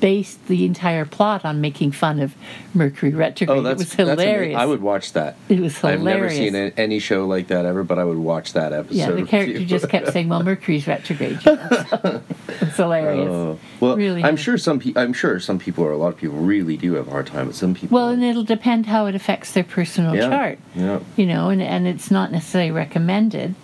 based 0.00 0.46
the 0.46 0.64
entire 0.64 1.04
plot 1.04 1.44
on 1.44 1.60
making 1.60 1.92
fun 1.92 2.20
of 2.20 2.34
Mercury 2.74 3.12
retrograde. 3.12 3.58
Oh, 3.58 3.62
that's 3.62 3.82
it 3.82 3.84
was 3.84 3.96
that's 3.96 4.20
hilarious. 4.20 4.58
I 4.58 4.66
would 4.66 4.82
watch 4.82 5.12
that. 5.14 5.36
It 5.48 5.60
was 5.60 5.78
hilarious. 5.78 6.00
I've 6.00 6.04
never 6.04 6.30
seen 6.30 6.54
any 6.54 6.98
show 6.98 7.26
like 7.26 7.48
that 7.48 7.64
ever, 7.64 7.82
but 7.82 7.98
I 7.98 8.04
would 8.04 8.18
watch 8.18 8.52
that 8.52 8.72
episode. 8.72 8.96
yeah, 8.96 9.10
the 9.10 9.22
character 9.26 9.64
just 9.64 9.88
kept 9.88 10.12
saying, 10.12 10.28
"Well, 10.28 10.42
Mercury's 10.42 10.86
retrograde." 10.86 11.44
You 11.44 11.56
know, 11.56 12.22
it's 12.48 12.76
hilarious. 12.76 13.28
Oh. 13.28 13.58
well, 13.80 13.96
Really 13.96 14.22
I'm 14.22 14.36
sure 14.36 14.58
some 14.58 14.78
people. 14.78 15.00
I'm 15.00 15.12
sure 15.12 15.40
some 15.40 15.58
people 15.58 15.84
or 15.84 15.92
a 15.92 15.96
lot 15.96 16.08
of 16.08 16.16
people 16.16 16.36
really 16.36 16.76
do 16.76 16.94
have 16.94 17.08
a 17.08 17.10
hard 17.10 17.26
time. 17.26 17.46
But 17.46 17.54
some 17.54 17.74
people. 17.74 17.96
Well, 17.96 18.08
and 18.08 18.22
it'll 18.22 18.44
depend 18.44 18.86
how 18.86 19.06
it 19.06 19.14
affects 19.14 19.52
their 19.52 19.64
personal 19.64 20.14
yeah, 20.14 20.28
chart. 20.28 20.58
Yeah. 20.74 21.00
you 21.16 21.26
know, 21.26 21.48
and, 21.48 21.62
and 21.62 21.86
it's 21.86 22.10
not 22.10 22.32
necessarily 22.32 22.70
recommended 22.70 23.54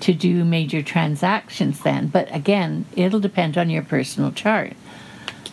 to 0.00 0.12
do 0.12 0.44
major 0.44 0.82
transactions 0.82 1.80
then. 1.80 2.08
But 2.08 2.34
again, 2.34 2.86
it'll 2.96 3.20
depend 3.20 3.56
on 3.56 3.70
your 3.70 3.82
personal 3.82 4.32
chart. 4.32 4.72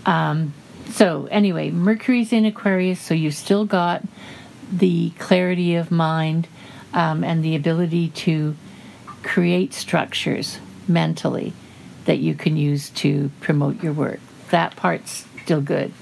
Um, 0.10 0.56
so, 0.90 1.28
anyway, 1.30 1.70
Mercury's 1.70 2.34
in 2.34 2.44
Aquarius, 2.44 3.00
so 3.00 3.14
you've 3.14 3.36
still 3.36 3.64
got 3.64 4.04
the 4.72 5.12
clarity 5.20 5.76
of 5.76 5.92
mind 5.92 6.48
um, 6.94 7.24
and 7.24 7.44
the 7.44 7.56
ability 7.56 8.10
to 8.10 8.56
create 9.22 9.72
structures 9.72 10.58
mentally 10.88 11.54
that 12.06 12.18
you 12.18 12.34
can 12.34 12.58
use 12.58 12.90
to 12.90 13.30
promote 13.40 13.84
your 13.84 13.94
work. 13.94 14.20
That 14.50 14.76
part's 14.76 15.28
still 15.44 15.62
good. 15.62 15.94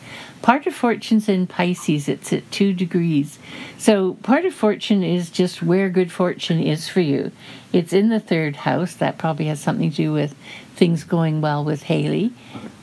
Part 0.42 0.68
of 0.68 0.74
fortune's 0.74 1.28
in 1.28 1.46
Pisces, 1.46 2.08
it's 2.08 2.32
at 2.32 2.50
two 2.50 2.72
degrees. 2.72 3.40
So 3.78 4.14
part 4.24 4.46
of 4.46 4.54
fortune 4.54 5.04
is 5.04 5.30
just 5.30 5.62
where 5.62 5.90
good 5.90 6.14
fortune 6.14 6.62
is 6.62 6.88
for 6.88 7.02
you. 7.02 7.34
It's 7.74 7.92
in 7.92 8.08
the 8.08 8.22
third 8.22 8.56
house. 8.58 8.94
That 8.94 9.18
probably 9.18 9.48
has 9.48 9.60
something 9.60 9.90
to 9.90 9.96
do 9.96 10.14
with 10.14 10.34
things 10.76 11.04
going 11.04 11.42
well 11.42 11.66
with 11.66 11.84
Haley 11.84 12.32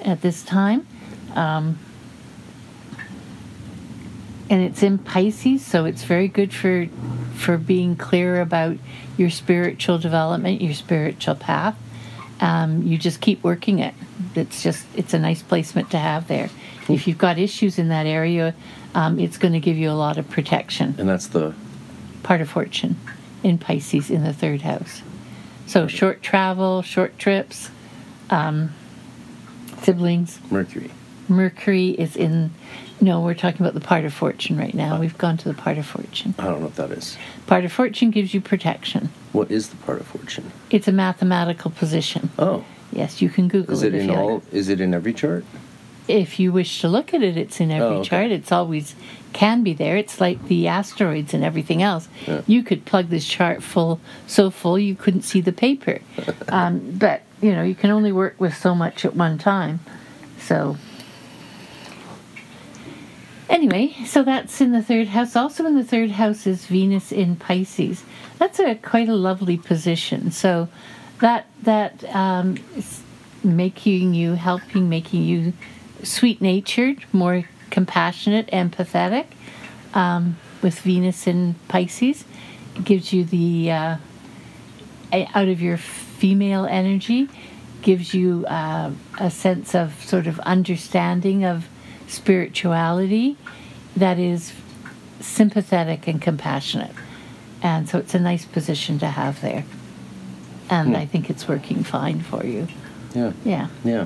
at 0.02 0.20
this 0.20 0.42
time. 0.42 0.86
Um, 1.34 1.78
and 4.50 4.62
it's 4.62 4.82
in 4.82 4.98
Pisces, 4.98 5.64
so 5.64 5.84
it's 5.84 6.04
very 6.04 6.28
good 6.28 6.52
for 6.52 6.86
for 7.34 7.58
being 7.58 7.96
clear 7.96 8.40
about 8.40 8.76
your 9.16 9.30
spiritual 9.30 9.98
development, 9.98 10.60
your 10.60 10.74
spiritual 10.74 11.34
path. 11.34 11.76
Um, 12.40 12.82
you 12.82 12.98
just 12.98 13.20
keep 13.20 13.42
working 13.42 13.78
it. 13.78 13.94
It's 14.34 14.62
just 14.62 14.86
it's 14.94 15.14
a 15.14 15.18
nice 15.18 15.42
placement 15.42 15.90
to 15.90 15.98
have 15.98 16.28
there. 16.28 16.50
If 16.88 17.08
you've 17.08 17.18
got 17.18 17.38
issues 17.38 17.78
in 17.78 17.88
that 17.88 18.06
area, 18.06 18.54
um, 18.94 19.18
it's 19.18 19.38
going 19.38 19.54
to 19.54 19.60
give 19.60 19.76
you 19.76 19.90
a 19.90 19.92
lot 19.94 20.18
of 20.18 20.28
protection. 20.28 20.94
And 20.98 21.08
that's 21.08 21.28
the 21.28 21.54
Part 22.22 22.40
of 22.40 22.48
fortune 22.48 22.96
in 23.42 23.58
Pisces 23.58 24.10
in 24.10 24.24
the 24.24 24.32
third 24.32 24.62
house. 24.62 25.02
So 25.66 25.86
short 25.86 26.22
travel, 26.22 26.80
short 26.80 27.18
trips, 27.18 27.70
um, 28.30 28.72
siblings. 29.82 30.40
Mercury. 30.50 30.90
Mercury 31.28 31.90
is 31.90 32.16
in. 32.16 32.50
No, 33.00 33.20
we're 33.20 33.34
talking 33.34 33.60
about 33.60 33.74
the 33.74 33.80
part 33.80 34.04
of 34.04 34.14
fortune 34.14 34.56
right 34.56 34.72
now. 34.74 35.00
We've 35.00 35.18
gone 35.18 35.36
to 35.38 35.48
the 35.48 35.54
part 35.54 35.78
of 35.78 35.86
fortune. 35.86 36.34
I 36.38 36.44
don't 36.44 36.60
know 36.60 36.66
what 36.66 36.76
that 36.76 36.90
is. 36.92 37.16
Part 37.46 37.64
of 37.64 37.72
fortune 37.72 38.10
gives 38.10 38.32
you 38.32 38.40
protection. 38.40 39.10
What 39.32 39.50
is 39.50 39.68
the 39.70 39.76
part 39.76 40.00
of 40.00 40.06
fortune? 40.06 40.52
It's 40.70 40.86
a 40.88 40.92
mathematical 40.92 41.70
position. 41.70 42.30
Oh, 42.38 42.64
Yes, 42.92 43.20
you 43.20 43.28
can 43.28 43.48
Google 43.48 43.74
is 43.74 43.82
it, 43.82 43.92
it 43.92 43.96
if 43.98 44.02
in 44.04 44.08
you 44.10 44.14
all? 44.14 44.34
like. 44.34 44.52
Is 44.54 44.68
it 44.68 44.80
in 44.80 44.94
every 44.94 45.12
chart? 45.12 45.44
If 46.06 46.38
you 46.38 46.52
wish 46.52 46.80
to 46.82 46.88
look 46.88 47.12
at 47.12 47.22
it, 47.24 47.36
it's 47.36 47.60
in 47.60 47.72
every 47.72 47.88
Oh, 47.96 48.00
okay. 48.00 48.08
chart. 48.08 48.30
It's 48.30 48.52
always 48.52 48.94
can 49.32 49.64
be 49.64 49.74
there. 49.74 49.96
It's 49.96 50.20
like 50.20 50.46
the 50.46 50.68
asteroids 50.68 51.34
and 51.34 51.42
everything 51.42 51.82
else. 51.82 52.08
Yeah. 52.28 52.42
You 52.46 52.62
could 52.62 52.84
plug 52.84 53.08
this 53.08 53.26
chart 53.26 53.62
full, 53.64 54.00
so 54.28 54.50
full 54.50 54.78
you 54.78 54.94
couldn't 54.94 55.22
see 55.22 55.40
the 55.40 55.50
paper. 55.52 55.98
um, 56.48 56.92
but 56.92 57.22
you 57.42 57.50
know, 57.52 57.64
you 57.64 57.74
can 57.74 57.90
only 57.90 58.12
work 58.12 58.36
with 58.38 58.54
so 58.56 58.74
much 58.76 59.04
at 59.04 59.16
one 59.16 59.38
time. 59.38 59.80
So 60.38 60.76
anyway, 63.48 63.94
so 64.06 64.22
that's 64.22 64.60
in 64.60 64.72
the 64.72 64.82
third 64.82 65.08
house. 65.08 65.36
Also 65.36 65.64
in 65.66 65.76
the 65.76 65.84
third 65.84 66.12
house 66.12 66.46
is 66.46 66.66
Venus 66.66 67.12
in 67.12 67.36
Pisces. 67.36 68.04
That's 68.38 68.58
a 68.58 68.74
quite 68.74 69.08
a 69.08 69.14
lovely 69.14 69.56
position. 69.56 70.30
So 70.30 70.68
that 71.20 71.46
that 71.62 72.04
um, 72.14 72.58
is 72.76 73.02
making 73.42 74.14
you 74.14 74.34
helping 74.34 74.88
making 74.88 75.22
you 75.22 75.52
sweet 76.02 76.40
natured, 76.40 77.04
more 77.12 77.44
compassionate, 77.70 78.46
empathetic. 78.48 79.26
Um, 79.94 80.36
with 80.60 80.80
Venus 80.80 81.26
in 81.26 81.54
Pisces, 81.68 82.24
it 82.74 82.84
gives 82.84 83.12
you 83.12 83.24
the 83.24 83.70
uh, 83.70 83.96
out 85.12 85.48
of 85.48 85.60
your 85.60 85.76
female 85.76 86.66
energy, 86.66 87.28
gives 87.82 88.14
you 88.14 88.44
uh, 88.46 88.90
a 89.20 89.30
sense 89.30 89.74
of 89.74 90.02
sort 90.02 90.26
of 90.26 90.40
understanding 90.40 91.44
of 91.44 91.68
spirituality 92.14 93.36
that 93.96 94.18
is 94.18 94.52
sympathetic 95.20 96.06
and 96.06 96.20
compassionate. 96.20 96.92
And 97.62 97.88
so 97.88 97.98
it's 97.98 98.14
a 98.14 98.18
nice 98.20 98.44
position 98.44 98.98
to 98.98 99.06
have 99.06 99.40
there. 99.40 99.64
And 100.70 100.90
Hmm. 100.90 100.96
I 100.96 101.06
think 101.06 101.30
it's 101.30 101.46
working 101.48 101.82
fine 101.84 102.20
for 102.20 102.44
you. 102.44 102.68
Yeah. 103.14 103.32
Yeah. 103.44 103.68
Yeah. 103.84 104.04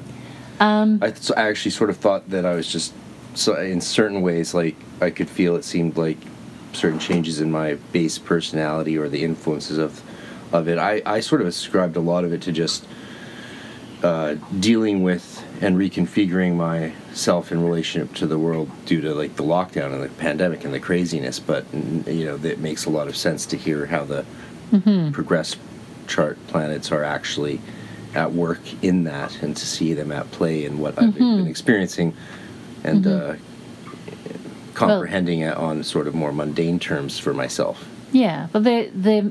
Um, 0.61 0.98
I, 1.02 1.12
so 1.12 1.34
I 1.36 1.48
actually 1.48 1.70
sort 1.70 1.90
of 1.90 1.96
thought 1.98 2.28
that 2.30 2.44
I 2.44 2.54
was 2.54 2.66
just 2.70 2.92
so 3.34 3.54
in 3.61 3.80
certain 3.80 4.22
ways 4.22 4.54
like 4.54 4.74
I 5.00 5.11
could 5.11 5.30
feel 5.30 5.54
it 5.56 5.64
seemed 5.64 5.96
like 5.96 6.18
certain 6.72 6.98
changes 6.98 7.40
in 7.40 7.50
my 7.52 7.74
base 7.92 8.18
personality 8.18 8.98
or 8.98 9.09
the 9.09 9.22
influences 9.22 9.78
of 9.78 10.02
of 10.52 10.66
it. 10.68 10.78
I, 10.78 11.02
I 11.06 11.20
sort 11.20 11.40
of 11.40 11.46
ascribed 11.46 11.96
a 11.96 12.00
lot 12.00 12.24
of 12.24 12.32
it 12.32 12.42
to 12.42 12.52
just 12.52 12.84
uh, 14.02 14.34
dealing 14.59 15.02
with 15.02 15.38
and 15.61 15.76
reconfiguring 15.76 16.54
myself 16.54 17.50
in 17.50 17.64
relationship 17.64 18.14
to 18.14 18.26
the 18.26 18.38
world 18.38 18.70
due 18.86 19.00
to 19.00 19.14
like 19.14 19.36
the 19.36 19.42
lockdown 19.42 19.92
and 19.92 20.02
the 20.02 20.09
pandemic 20.09 20.64
and 20.64 20.72
the 20.72 20.80
craziness. 20.80 21.40
But 21.40 21.64
you 21.72 22.24
know, 22.24 22.36
it 22.36 22.59
makes 22.59 22.84
a 22.84 22.90
lot 22.90 23.09
of 23.09 23.16
sense 23.16 23.46
to 23.46 23.56
hear 23.56 23.86
how 23.86 24.04
the 24.04 24.24
mm-hmm. 24.70 25.11
progress 25.11 25.56
chart 26.06 26.38
planets 26.46 26.92
are 26.92 27.04
actually 27.04 27.61
at 28.14 28.32
work 28.32 28.61
in 28.82 29.04
that 29.04 29.42
and 29.42 29.56
to 29.56 29.66
see 29.66 29.92
them 29.92 30.12
at 30.12 30.30
play 30.30 30.64
in 30.64 30.78
what 30.78 30.94
mm-hmm. 30.94 31.09
I've 31.09 31.14
been 31.14 31.46
experiencing 31.46 32.16
and 32.84 33.04
mm-hmm. 33.04 33.32
uh, 33.32 34.74
comprehending 34.74 35.40
well, 35.40 35.52
it 35.52 35.56
on 35.59 35.84
sort 35.84 36.06
of 36.06 36.14
more 36.14 36.32
mundane 36.32 36.78
terms 36.78 37.18
for 37.18 37.34
myself. 37.34 37.86
Yeah, 38.12 38.48
but 38.52 38.64
the 38.64 38.90
the 38.94 39.30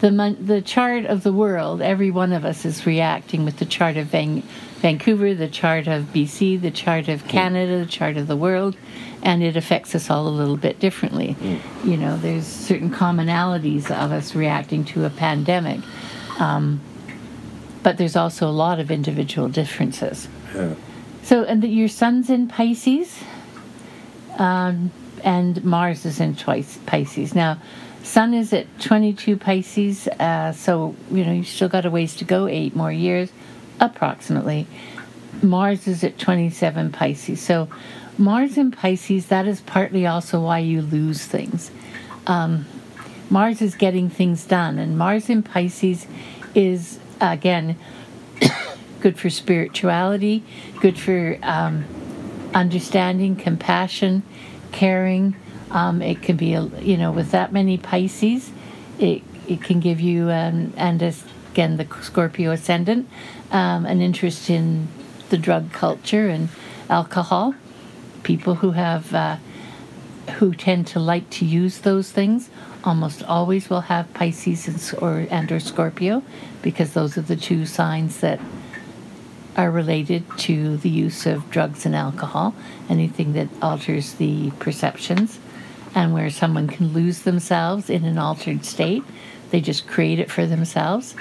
the 0.00 0.36
the 0.40 0.62
chart 0.62 1.04
of 1.06 1.22
the 1.22 1.32
world, 1.32 1.80
every 1.80 2.10
one 2.10 2.32
of 2.32 2.44
us 2.44 2.64
is 2.64 2.86
reacting 2.86 3.44
with 3.44 3.58
the 3.58 3.64
chart 3.66 3.96
of 3.96 4.08
Van, 4.08 4.42
Vancouver, 4.84 5.32
the 5.32 5.48
chart 5.48 5.86
of 5.86 6.12
BC, 6.12 6.60
the 6.60 6.70
chart 6.70 7.08
of 7.08 7.26
Canada, 7.26 7.78
the 7.78 7.90
chart 7.90 8.18
of 8.18 8.26
the 8.26 8.36
world, 8.36 8.76
and 9.22 9.42
it 9.42 9.56
affects 9.56 9.94
us 9.94 10.10
all 10.10 10.28
a 10.28 10.36
little 10.40 10.58
bit 10.58 10.78
differently. 10.78 11.34
Mm. 11.40 11.86
You 11.86 11.96
know, 11.96 12.18
there's 12.18 12.46
certain 12.46 12.90
commonalities 12.90 13.90
of 13.90 14.12
us 14.12 14.34
reacting 14.34 14.84
to 14.92 15.06
a 15.06 15.08
pandemic, 15.08 15.80
um, 16.38 16.82
but 17.82 17.96
there's 17.96 18.14
also 18.14 18.46
a 18.46 18.52
lot 18.52 18.78
of 18.78 18.90
individual 18.90 19.48
differences. 19.48 20.28
Yeah. 20.54 20.74
So, 21.22 21.44
and 21.44 21.62
the, 21.62 21.68
your 21.68 21.88
sun's 21.88 22.28
in 22.28 22.46
Pisces, 22.46 23.20
um, 24.36 24.90
and 25.22 25.64
Mars 25.64 26.04
is 26.04 26.20
in 26.20 26.36
twice 26.36 26.78
Pisces. 26.84 27.34
Now, 27.34 27.58
Sun 28.02 28.34
is 28.34 28.52
at 28.52 28.66
22 28.80 29.38
Pisces, 29.38 30.08
uh, 30.08 30.52
so 30.52 30.94
you 31.10 31.24
know 31.24 31.32
you 31.32 31.42
still 31.42 31.70
got 31.70 31.86
a 31.86 31.90
ways 31.90 32.14
to 32.16 32.26
go, 32.26 32.46
eight 32.46 32.76
more 32.76 32.92
years, 32.92 33.30
approximately. 33.84 34.66
Mars 35.42 35.86
is 35.86 36.04
at 36.04 36.18
27 36.18 36.92
Pisces, 36.92 37.40
so 37.40 37.68
Mars 38.16 38.56
in 38.56 38.70
Pisces. 38.70 39.26
That 39.26 39.46
is 39.46 39.60
partly 39.60 40.06
also 40.06 40.40
why 40.40 40.60
you 40.60 40.80
lose 40.82 41.24
things. 41.26 41.70
Um, 42.26 42.66
Mars 43.30 43.60
is 43.60 43.74
getting 43.74 44.08
things 44.08 44.44
done, 44.44 44.78
and 44.78 44.96
Mars 44.96 45.28
in 45.28 45.42
Pisces 45.42 46.06
is 46.54 46.98
again 47.20 47.76
good 49.00 49.18
for 49.18 49.30
spirituality, 49.30 50.44
good 50.80 50.98
for 50.98 51.38
um, 51.42 51.84
understanding, 52.54 53.34
compassion, 53.34 54.22
caring 54.72 55.34
um, 55.74 56.00
it 56.00 56.22
can 56.22 56.36
be, 56.36 56.56
you 56.80 56.96
know, 56.96 57.10
with 57.10 57.32
that 57.32 57.52
many 57.52 57.76
Pisces, 57.76 58.52
it, 58.98 59.22
it 59.48 59.60
can 59.60 59.80
give 59.80 60.00
you, 60.00 60.30
um, 60.30 60.72
and 60.76 61.02
again, 61.50 61.76
the 61.76 61.86
Scorpio 62.00 62.52
ascendant, 62.52 63.08
um, 63.54 63.86
an 63.86 64.02
interest 64.02 64.50
in 64.50 64.88
the 65.30 65.38
drug 65.38 65.72
culture 65.72 66.28
and 66.28 66.48
alcohol. 66.90 67.54
People 68.24 68.56
who 68.56 68.72
have, 68.72 69.14
uh, 69.14 69.36
who 70.38 70.52
tend 70.54 70.86
to 70.88 70.98
like 70.98 71.30
to 71.30 71.44
use 71.46 71.78
those 71.78 72.10
things 72.10 72.50
almost 72.82 73.22
always 73.22 73.70
will 73.70 73.82
have 73.82 74.12
Pisces 74.12 74.68
and, 74.68 75.02
or, 75.02 75.26
and 75.30 75.50
or 75.50 75.60
Scorpio 75.60 76.22
because 76.60 76.92
those 76.92 77.16
are 77.16 77.22
the 77.22 77.36
two 77.36 77.64
signs 77.64 78.20
that 78.20 78.40
are 79.56 79.70
related 79.70 80.24
to 80.36 80.76
the 80.78 80.88
use 80.88 81.24
of 81.24 81.48
drugs 81.48 81.86
and 81.86 81.94
alcohol, 81.94 82.54
anything 82.88 83.34
that 83.34 83.48
alters 83.62 84.14
the 84.14 84.50
perceptions 84.58 85.38
and 85.94 86.12
where 86.12 86.28
someone 86.28 86.66
can 86.66 86.92
lose 86.92 87.22
themselves 87.22 87.88
in 87.88 88.04
an 88.04 88.18
altered 88.18 88.64
state. 88.64 89.04
They 89.50 89.60
just 89.60 89.86
create 89.86 90.18
it 90.18 90.30
for 90.30 90.44
themselves. 90.44 91.14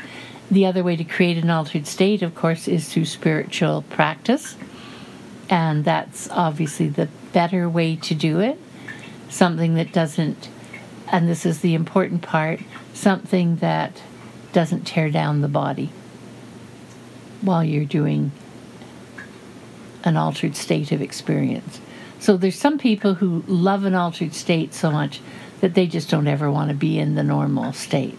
The 0.51 0.65
other 0.65 0.83
way 0.83 0.95
to 0.95 1.03
create 1.03 1.37
an 1.37 1.49
altered 1.49 1.87
state, 1.87 2.21
of 2.21 2.35
course, 2.35 2.67
is 2.67 2.87
through 2.89 3.05
spiritual 3.05 3.83
practice. 3.89 4.55
And 5.49 5.83
that's 5.83 6.29
obviously 6.29 6.89
the 6.89 7.09
better 7.31 7.69
way 7.69 7.95
to 7.97 8.15
do 8.15 8.39
it. 8.39 8.59
Something 9.29 9.75
that 9.75 9.91
doesn't, 9.91 10.49
and 11.11 11.27
this 11.27 11.45
is 11.45 11.61
the 11.61 11.73
important 11.73 12.21
part, 12.21 12.59
something 12.93 13.57
that 13.57 14.01
doesn't 14.51 14.85
tear 14.85 15.09
down 15.09 15.41
the 15.41 15.47
body 15.47 15.91
while 17.41 17.63
you're 17.63 17.85
doing 17.85 18.31
an 20.03 20.17
altered 20.17 20.55
state 20.55 20.91
of 20.91 21.01
experience. 21.01 21.81
So 22.19 22.37
there's 22.37 22.57
some 22.57 22.77
people 22.77 23.15
who 23.15 23.43
love 23.47 23.83
an 23.83 23.95
altered 23.95 24.33
state 24.33 24.73
so 24.73 24.91
much 24.91 25.19
that 25.61 25.73
they 25.73 25.87
just 25.87 26.09
don't 26.09 26.27
ever 26.27 26.51
want 26.51 26.69
to 26.69 26.75
be 26.75 26.99
in 26.99 27.15
the 27.15 27.23
normal 27.23 27.73
state. 27.73 28.17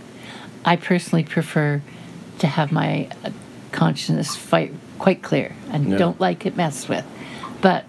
I 0.64 0.76
personally 0.76 1.24
prefer 1.24 1.82
to 2.38 2.46
have 2.46 2.72
my 2.72 3.08
consciousness 3.72 4.36
fight 4.36 4.72
quite 4.98 5.22
clear 5.22 5.54
and 5.70 5.98
don't 5.98 6.20
like 6.20 6.46
it 6.46 6.56
messed 6.56 6.88
with. 6.88 7.04
But 7.60 7.84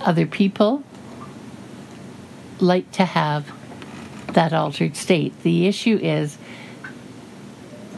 other 0.00 0.26
people 0.26 0.82
like 2.60 2.90
to 2.92 3.04
have 3.04 3.52
that 4.34 4.52
altered 4.52 4.96
state. 4.96 5.42
The 5.42 5.66
issue 5.66 5.98
is 6.00 6.38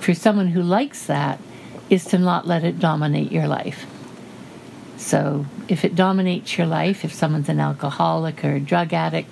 for 0.00 0.14
someone 0.14 0.48
who 0.48 0.62
likes 0.62 1.06
that 1.06 1.38
is 1.90 2.04
to 2.06 2.18
not 2.18 2.46
let 2.46 2.64
it 2.64 2.78
dominate 2.78 3.30
your 3.30 3.46
life. 3.46 3.86
So 4.96 5.46
if 5.68 5.84
it 5.84 5.94
dominates 5.94 6.56
your 6.56 6.66
life, 6.66 7.04
if 7.04 7.12
someone's 7.12 7.48
an 7.48 7.60
alcoholic 7.60 8.44
or 8.44 8.54
a 8.54 8.60
drug 8.60 8.92
addict, 8.92 9.28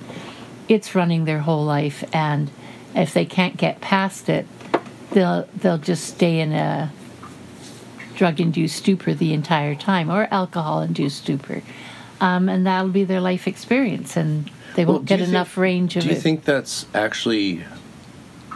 it's 0.68 0.94
running 0.94 1.24
their 1.24 1.40
whole 1.40 1.64
life 1.64 2.04
and 2.12 2.50
if 2.94 3.14
they 3.14 3.24
can't 3.24 3.56
get 3.56 3.80
past 3.80 4.28
it, 4.28 4.46
they'll 5.12 5.48
they'll 5.56 5.78
just 5.78 6.04
stay 6.04 6.40
in 6.40 6.52
a 6.52 6.92
drug 8.14 8.40
induced 8.40 8.76
stupor 8.76 9.14
the 9.14 9.32
entire 9.32 9.74
time 9.74 10.10
or 10.10 10.28
alcohol 10.30 10.82
induced 10.82 11.22
stupor. 11.22 11.62
Um, 12.20 12.48
and 12.50 12.66
that'll 12.66 12.90
be 12.90 13.04
their 13.04 13.20
life 13.20 13.48
experience 13.48 14.16
and 14.16 14.50
they 14.74 14.84
won't 14.84 15.10
well, 15.10 15.18
get 15.18 15.20
enough 15.20 15.48
think, 15.48 15.56
range 15.58 15.96
of 15.96 16.02
it. 16.02 16.06
Do 16.06 16.10
you 16.12 16.18
it. 16.18 16.22
think 16.22 16.44
that's 16.44 16.86
actually 16.94 17.64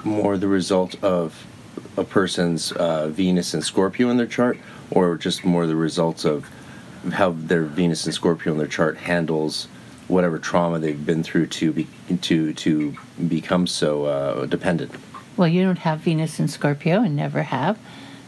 more 0.04 0.36
the 0.36 0.48
result 0.48 1.02
of 1.02 1.46
a 1.96 2.04
person's 2.04 2.72
uh, 2.72 3.08
Venus 3.08 3.54
and 3.54 3.64
Scorpio 3.64 4.10
in 4.10 4.16
their 4.16 4.26
chart, 4.26 4.58
or 4.90 5.16
just 5.16 5.44
more 5.44 5.66
the 5.66 5.76
results 5.76 6.24
of 6.24 6.50
how 7.12 7.30
their 7.30 7.62
Venus 7.62 8.04
and 8.04 8.14
Scorpio 8.14 8.52
in 8.52 8.58
their 8.58 8.66
chart 8.66 8.96
handles 8.98 9.68
whatever 10.08 10.38
trauma 10.38 10.78
they've 10.78 11.06
been 11.06 11.22
through 11.22 11.46
to 11.46 11.72
be, 11.72 11.86
to 12.20 12.52
to 12.52 12.94
become 13.28 13.66
so 13.66 14.04
uh, 14.04 14.46
dependent. 14.46 14.92
Well, 15.36 15.48
you 15.48 15.62
don't 15.62 15.78
have 15.78 16.00
Venus 16.00 16.38
and 16.38 16.50
Scorpio, 16.50 17.02
and 17.02 17.16
never 17.16 17.42
have, 17.42 17.78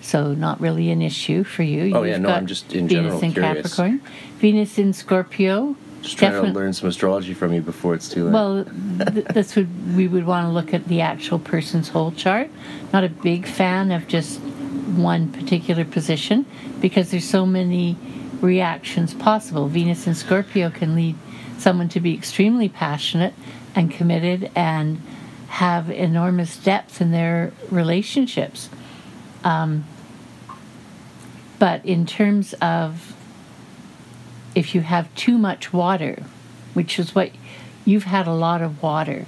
so 0.01 0.35
not 0.35 0.61
really 0.61 0.91
an 0.91 1.03
issue 1.03 1.45
for 1.45 1.63
you. 1.63 1.95
Oh 1.95 2.03
You've 2.03 2.09
yeah, 2.09 2.19
no, 2.19 2.31
I'm 2.31 2.47
just 2.47 2.75
in 2.75 2.89
Venus 2.89 3.05
general 3.05 3.21
in 3.21 3.33
curious. 3.33 3.55
Capricorn, 3.55 4.01
Venus 4.39 4.79
in 4.79 4.93
Scorpio. 4.93 5.77
Just 6.03 6.19
trying 6.19 6.33
to 6.33 6.51
learn 6.51 6.73
some 6.73 6.89
astrology 6.89 7.35
from 7.35 7.53
you 7.53 7.63
before 7.63 7.95
it's 7.95 8.09
too 8.09 8.25
late. 8.27 8.33
Well, 8.33 8.65
th- 8.65 9.27
that's 9.27 9.57
what 9.57 9.67
we 9.97 10.07
would 10.07 10.27
want 10.27 10.47
to 10.47 10.51
look 10.51 10.73
at 10.73 10.87
the 10.87 11.01
actual 11.01 11.39
person's 11.39 11.89
whole 11.89 12.13
chart. 12.13 12.49
Not 12.93 13.03
a 13.03 13.09
big 13.09 13.47
fan 13.47 13.91
of 13.91 14.07
just 14.07 14.39
one 14.39 15.33
particular 15.33 15.85
position 15.85 16.47
because 16.81 17.11
there's 17.11 17.29
so 17.29 17.45
many 17.45 17.97
reactions 18.41 19.15
possible. 19.15 19.69
Venus 19.69 20.07
and 20.07 20.17
Scorpio 20.17 20.71
can 20.71 20.95
lead 20.95 21.17
someone 21.59 21.89
to 21.89 22.01
be 22.01 22.15
extremely 22.15 22.69
passionate 22.69 23.35
and 23.75 23.91
committed 23.91 24.51
and 24.55 25.01
have 25.57 25.89
enormous 25.89 26.59
depth 26.59 27.01
in 27.01 27.13
their 27.13 27.51
relationships. 27.71 28.69
Um, 29.43 29.87
but 31.59 31.83
in 31.83 32.05
terms 32.05 32.53
of 32.61 33.17
if 34.55 34.75
you 34.75 34.83
have 34.83 35.13
too 35.15 35.39
much 35.39 35.73
water, 35.73 36.23
which 36.75 36.99
is 36.99 37.15
what 37.15 37.31
you've 37.87 38.05
had 38.05 38.27
a 38.27 38.35
lot 38.35 38.61
of 38.61 38.83
water, 38.83 39.25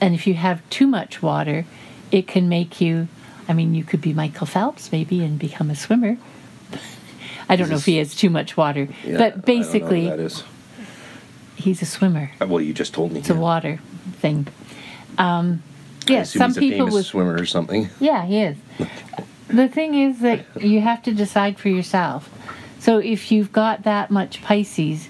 and 0.00 0.12
if 0.12 0.26
you 0.26 0.34
have 0.34 0.68
too 0.68 0.88
much 0.88 1.22
water, 1.22 1.64
it 2.10 2.26
can 2.26 2.48
make 2.48 2.80
you. 2.80 3.06
I 3.48 3.52
mean, 3.52 3.76
you 3.76 3.84
could 3.84 4.00
be 4.00 4.12
Michael 4.12 4.48
Phelps 4.48 4.90
maybe 4.90 5.22
and 5.22 5.38
become 5.38 5.70
a 5.70 5.76
swimmer. 5.76 6.16
I 7.48 7.54
don't 7.54 7.68
know 7.68 7.76
if 7.76 7.86
he 7.86 7.98
has 7.98 8.16
too 8.16 8.30
much 8.30 8.56
water, 8.56 8.88
yeah, 9.04 9.18
but 9.18 9.44
basically, 9.44 10.08
that 10.08 10.18
is. 10.18 10.42
He's 11.62 11.80
a 11.80 11.86
swimmer. 11.86 12.32
Uh, 12.40 12.46
well, 12.46 12.60
you 12.60 12.74
just 12.74 12.92
told 12.92 13.12
me. 13.12 13.20
It's 13.20 13.28
yeah. 13.28 13.36
a 13.36 13.40
water 13.40 13.80
thing. 14.14 14.48
Um, 15.16 15.62
yeah, 16.08 16.24
some 16.24 16.54
people 16.54 16.90
with 16.90 17.06
swimmer 17.06 17.34
or 17.34 17.46
something. 17.46 17.88
Yeah, 18.00 18.24
he 18.24 18.40
is. 18.40 18.56
the 19.48 19.68
thing 19.68 19.94
is 19.94 20.20
that 20.20 20.44
you 20.60 20.80
have 20.80 21.02
to 21.04 21.14
decide 21.14 21.58
for 21.58 21.68
yourself. 21.68 22.28
So 22.80 22.98
if 22.98 23.30
you've 23.30 23.52
got 23.52 23.84
that 23.84 24.10
much 24.10 24.42
Pisces, 24.42 25.08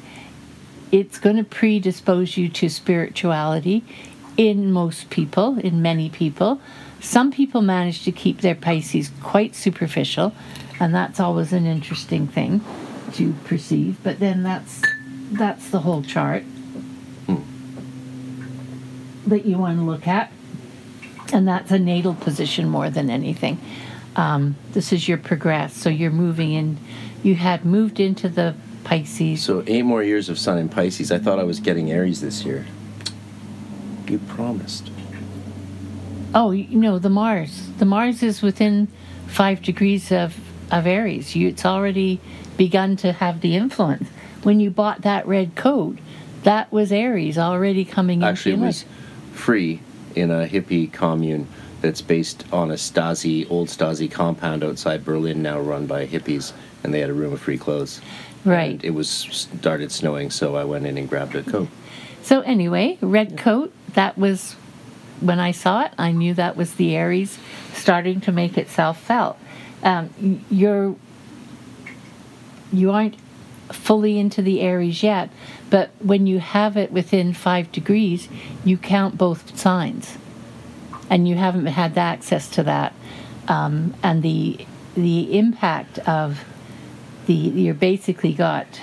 it's 0.91 1.19
going 1.19 1.37
to 1.37 1.45
predispose 1.45 2.37
you 2.37 2.51
to 2.51 2.69
spirituality 2.69 3.83
in 4.37 4.71
most 4.71 5.09
people, 5.09 5.59
in 5.59 5.81
many 5.81 6.11
people. 6.11 6.61
Some 7.01 7.33
people 7.33 7.63
manage 7.63 8.05
to 8.05 8.13
keep 8.13 8.43
their 8.43 8.55
Pisces 8.55 9.11
quite 9.23 9.55
superficial, 9.55 10.35
and 10.79 10.95
that's 10.95 11.19
always 11.19 11.55
an 11.55 11.65
interesting 11.65 12.29
thing 12.29 12.63
to 13.15 13.33
perceive. 13.45 13.97
But 14.03 14.19
then 14.21 14.43
that's 14.43 14.83
that's 15.33 15.71
the 15.71 15.81
whole 15.81 16.03
chart. 16.03 16.45
that 19.27 19.47
you 19.47 19.57
want 19.57 19.79
to 19.79 19.85
look 19.85 20.07
at, 20.07 20.33
and 21.33 21.47
that's 21.47 21.71
a 21.71 21.79
natal 21.79 22.15
position 22.15 22.69
more 22.69 22.91
than 22.91 23.09
anything. 23.09 23.59
Um, 24.17 24.57
this 24.73 24.93
is 24.93 25.09
your 25.09 25.17
progress, 25.17 25.75
so 25.75 25.89
you're 25.89 26.11
moving 26.11 26.53
in. 26.53 26.79
You 27.23 27.37
had 27.37 27.65
moved 27.65 28.01
into 28.01 28.29
the 28.29 28.55
Pisces. 28.85 29.43
So 29.43 29.63
eight 29.67 29.85
more 29.85 30.03
years 30.03 30.29
of 30.29 30.39
Sun 30.39 30.59
in 30.59 30.69
Pisces. 30.69 31.13
I 31.13 31.19
thought 31.19 31.39
I 31.39 31.45
was 31.45 31.61
getting 31.61 31.91
Aries 31.91 32.21
this 32.21 32.45
year. 32.45 32.67
You 34.09 34.19
promised. 34.19 34.91
Oh, 36.35 36.51
you 36.51 36.77
know 36.77 36.99
the 36.99 37.09
Mars. 37.09 37.71
The 37.79 37.85
Mars 37.85 38.23
is 38.23 38.43
within 38.43 38.89
five 39.29 39.63
degrees 39.63 40.11
of 40.11 40.37
of 40.71 40.87
Aries. 40.87 41.37
You, 41.37 41.49
it's 41.49 41.65
already 41.65 42.21
begun 42.57 42.97
to 42.97 43.13
have 43.13 43.41
the 43.41 43.57
influence. 43.57 44.09
When 44.43 44.61
you 44.61 44.71
bought 44.71 45.03
that 45.03 45.27
red 45.27 45.55
coat, 45.55 45.99
that 46.43 46.73
was 46.73 46.93
Aries 46.93 47.39
already 47.39 47.85
coming 47.85 48.21
in. 48.21 48.25
Actually, 48.25 48.53
it 48.53 48.55
into 48.55 48.67
was 48.67 48.85
free 49.33 49.81
in 50.15 50.31
a 50.31 50.47
hippie 50.47 50.93
commune 50.93 51.49
that's 51.81 52.03
based 52.03 52.45
on 52.53 52.71
a 52.71 52.75
Stasi, 52.75 53.49
old 53.51 53.69
Stasi 53.69 54.11
compound 54.11 54.63
outside 54.63 55.05
Berlin, 55.05 55.43
now 55.43 55.61
run 55.61 55.87
by 55.87 56.07
hippies, 56.07 56.53
and 56.83 56.95
they 56.95 57.01
had 57.01 57.11
a 57.11 57.15
room 57.15 57.33
of 57.33 57.41
free 57.41 57.59
clothes. 57.59 58.01
Right. 58.45 58.73
And 58.73 58.85
it 58.85 58.91
was 58.91 59.09
started 59.09 59.93
snowing, 59.93 60.31
so 60.31 60.57
I 60.57 60.65
went 60.65 60.87
in 60.87 60.97
and 60.99 61.09
grabbed 61.09 61.35
a 61.35 61.43
coat. 61.43 61.69
So 62.23 62.41
anyway, 62.41 62.99
red 63.01 63.37
coat. 63.37 63.73
That 63.95 64.17
was 64.17 64.55
when 65.21 65.39
I 65.39 65.51
saw 65.51 65.85
it. 65.85 65.93
I 65.99 66.13
knew 66.13 66.35
that 66.35 66.57
was 66.57 66.75
the 66.75 66.97
Aries 66.97 67.39
starting 67.75 68.21
to 68.23 68.33
make 68.33 68.57
itself 68.57 69.01
felt. 69.01 69.39
Um, 69.83 70.45
you're 70.51 70.97
you 72.73 72.91
aren't 72.91 73.17
fully 73.73 74.19
into 74.19 74.43
the 74.43 74.61
Aries 74.61 75.03
yet, 75.03 75.31
but 75.71 75.91
when 76.01 76.27
you 76.27 76.39
have 76.39 76.77
it 76.77 76.93
within 76.93 77.33
five 77.33 77.71
degrees, 77.73 78.29
you 78.65 78.77
count 78.77 79.19
both 79.19 79.59
signs, 79.59 80.17
and 81.11 81.29
you 81.29 81.35
haven't 81.35 81.67
had 81.67 81.97
access 81.99 82.49
to 82.51 82.63
that. 82.65 82.95
Um, 83.49 83.95
and 84.03 84.23
the 84.23 84.67
the 84.95 85.39
impact 85.39 85.99
of 86.01 86.45
the 87.27 87.35
you're 87.35 87.75
basically 87.75 88.33
got 88.33 88.81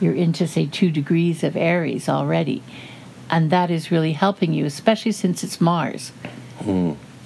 you're 0.00 0.14
into 0.14 0.46
say 0.46 0.66
two 0.66 0.90
degrees 0.90 1.44
of 1.44 1.56
Aries 1.56 2.08
already, 2.08 2.62
and 3.30 3.50
that 3.50 3.70
is 3.70 3.90
really 3.90 4.12
helping 4.12 4.52
you, 4.52 4.64
especially 4.64 5.12
since 5.12 5.44
it's 5.44 5.60
Mars, 5.60 6.12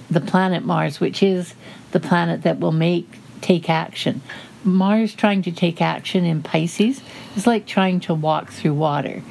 the 0.09 0.21
planet 0.21 0.63
Mars, 0.63 0.99
which 0.99 1.23
is 1.23 1.53
the 1.91 1.99
planet 1.99 2.43
that 2.43 2.59
will 2.59 2.71
make 2.71 3.17
take 3.41 3.69
action. 3.69 4.21
Mars 4.63 5.13
trying 5.13 5.41
to 5.43 5.51
take 5.51 5.81
action 5.81 6.25
in 6.25 6.41
Pisces 6.43 7.01
is 7.35 7.47
like 7.47 7.65
trying 7.65 7.99
to 8.01 8.13
walk 8.13 8.51
through 8.51 8.73
water, 8.73 9.21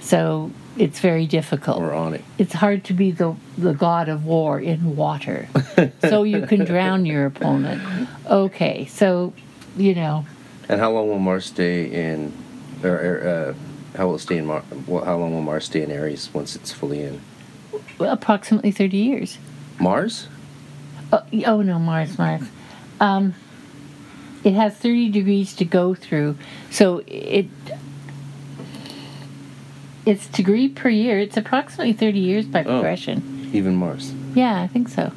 so 0.00 0.50
it's 0.76 1.00
very 1.00 1.26
difficult 1.26 1.80
We're 1.80 1.94
on 1.94 2.12
it. 2.14 2.22
it's 2.36 2.52
hard 2.52 2.84
to 2.84 2.92
be 2.92 3.10
the 3.10 3.34
the 3.56 3.72
god 3.72 4.10
of 4.10 4.26
war 4.26 4.60
in 4.60 4.94
water 4.94 5.48
so 6.02 6.22
you 6.22 6.46
can 6.46 6.66
drown 6.66 7.06
your 7.06 7.24
opponent 7.24 7.80
okay 8.28 8.84
so 8.84 9.32
you 9.78 9.94
know 9.94 10.26
And 10.68 10.78
how 10.78 10.90
long 10.92 11.08
will 11.08 11.18
Mars 11.18 11.46
stay 11.46 11.86
in, 11.86 12.30
or, 12.84 13.54
uh, 13.54 13.54
how 13.96 14.08
will 14.08 14.16
it 14.16 14.18
stay 14.18 14.36
in 14.36 14.44
Mars? 14.46 14.64
Well, 14.86 15.02
how 15.04 15.16
long 15.16 15.32
will 15.32 15.40
Mars 15.40 15.64
stay 15.64 15.80
in 15.82 15.90
Aries 15.90 16.28
once 16.34 16.54
it's 16.56 16.72
fully 16.72 17.02
in? 17.02 17.20
approximately 17.98 18.70
30 18.70 18.96
years 18.98 19.38
Mars? 19.80 20.28
oh, 21.12 21.22
oh 21.46 21.62
no 21.62 21.78
mars 21.78 22.18
mars 22.18 22.42
um, 23.00 23.34
it 24.46 24.54
has 24.54 24.74
30 24.76 25.10
degrees 25.10 25.54
to 25.56 25.64
go 25.64 25.92
through 25.94 26.36
so 26.70 27.02
it 27.08 27.46
it's 30.06 30.28
degree 30.28 30.68
per 30.68 30.88
year 30.88 31.18
it's 31.18 31.36
approximately 31.36 31.92
30 31.92 32.18
years 32.20 32.46
by 32.46 32.62
progression 32.62 33.50
Even 33.52 33.74
Mars. 33.74 34.12
yeah 34.34 34.60
i 34.62 34.66
think 34.68 34.88
so 34.88 35.12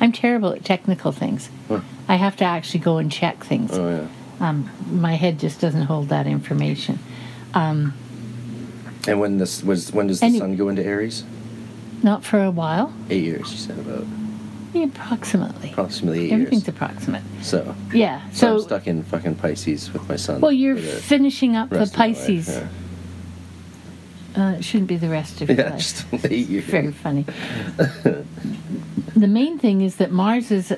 i'm 0.00 0.12
terrible 0.12 0.52
at 0.52 0.64
technical 0.64 1.12
things 1.12 1.48
Huh. 1.68 1.80
i 2.08 2.16
have 2.16 2.36
to 2.36 2.44
actually 2.44 2.80
go 2.80 2.98
and 2.98 3.10
check 3.10 3.44
things 3.44 3.70
Oh 3.72 3.88
yeah. 3.88 4.48
um, 4.48 4.68
my 4.90 5.14
head 5.14 5.38
just 5.38 5.60
doesn't 5.60 5.82
hold 5.82 6.08
that 6.08 6.26
information. 6.26 6.98
Um, 7.54 7.94
And 9.06 9.20
when 9.20 9.38
this 9.38 9.62
was 9.62 9.92
when 9.92 10.08
does 10.08 10.18
the 10.20 10.36
sun 10.38 10.56
go 10.56 10.68
into 10.68 10.84
Aries? 10.84 11.22
not 12.02 12.24
for 12.24 12.42
a 12.42 12.50
while, 12.50 12.92
Eight 13.10 13.22
years, 13.22 13.52
you 13.52 13.58
said 13.58 13.78
about 13.78 14.04
yeah, 14.72 14.84
approximately. 14.84 15.70
approximately 15.70 16.26
eight 16.26 16.32
Everything's 16.32 16.62
years. 16.62 16.68
approximate. 16.68 17.22
So, 17.42 17.74
Yeah. 17.92 18.20
so, 18.32 18.54
I'm 18.56 18.60
stuck 18.62 18.86
in 18.86 19.02
fucking 19.02 19.34
Pisces 19.36 19.92
with 19.92 20.08
my 20.08 20.16
son. 20.16 20.40
well, 20.40 20.52
you're 20.52 20.76
finishing 20.76 21.56
up 21.56 21.70
the 21.70 21.78
rest 21.78 21.92
of 21.94 21.98
my 21.98 22.06
life, 22.06 22.16
Pisces. 22.16 22.48
yeah. 22.48 22.68
Uh, 24.34 24.52
it 24.52 24.64
shouldn't 24.64 24.88
be 24.88 24.96
the 24.96 25.10
rest 25.10 25.42
of 25.42 25.48
your 25.50 25.58
Yeah, 25.58 25.70
life. 25.70 25.78
just 25.78 26.06
eight 26.24 26.48
years. 26.48 26.64
Very 26.64 26.92
funny. 26.92 27.26
the 27.76 28.24
main 29.28 29.58
thing 29.58 29.82
is 29.82 29.96
that 29.96 30.10
Mars 30.10 30.50
is 30.50 30.72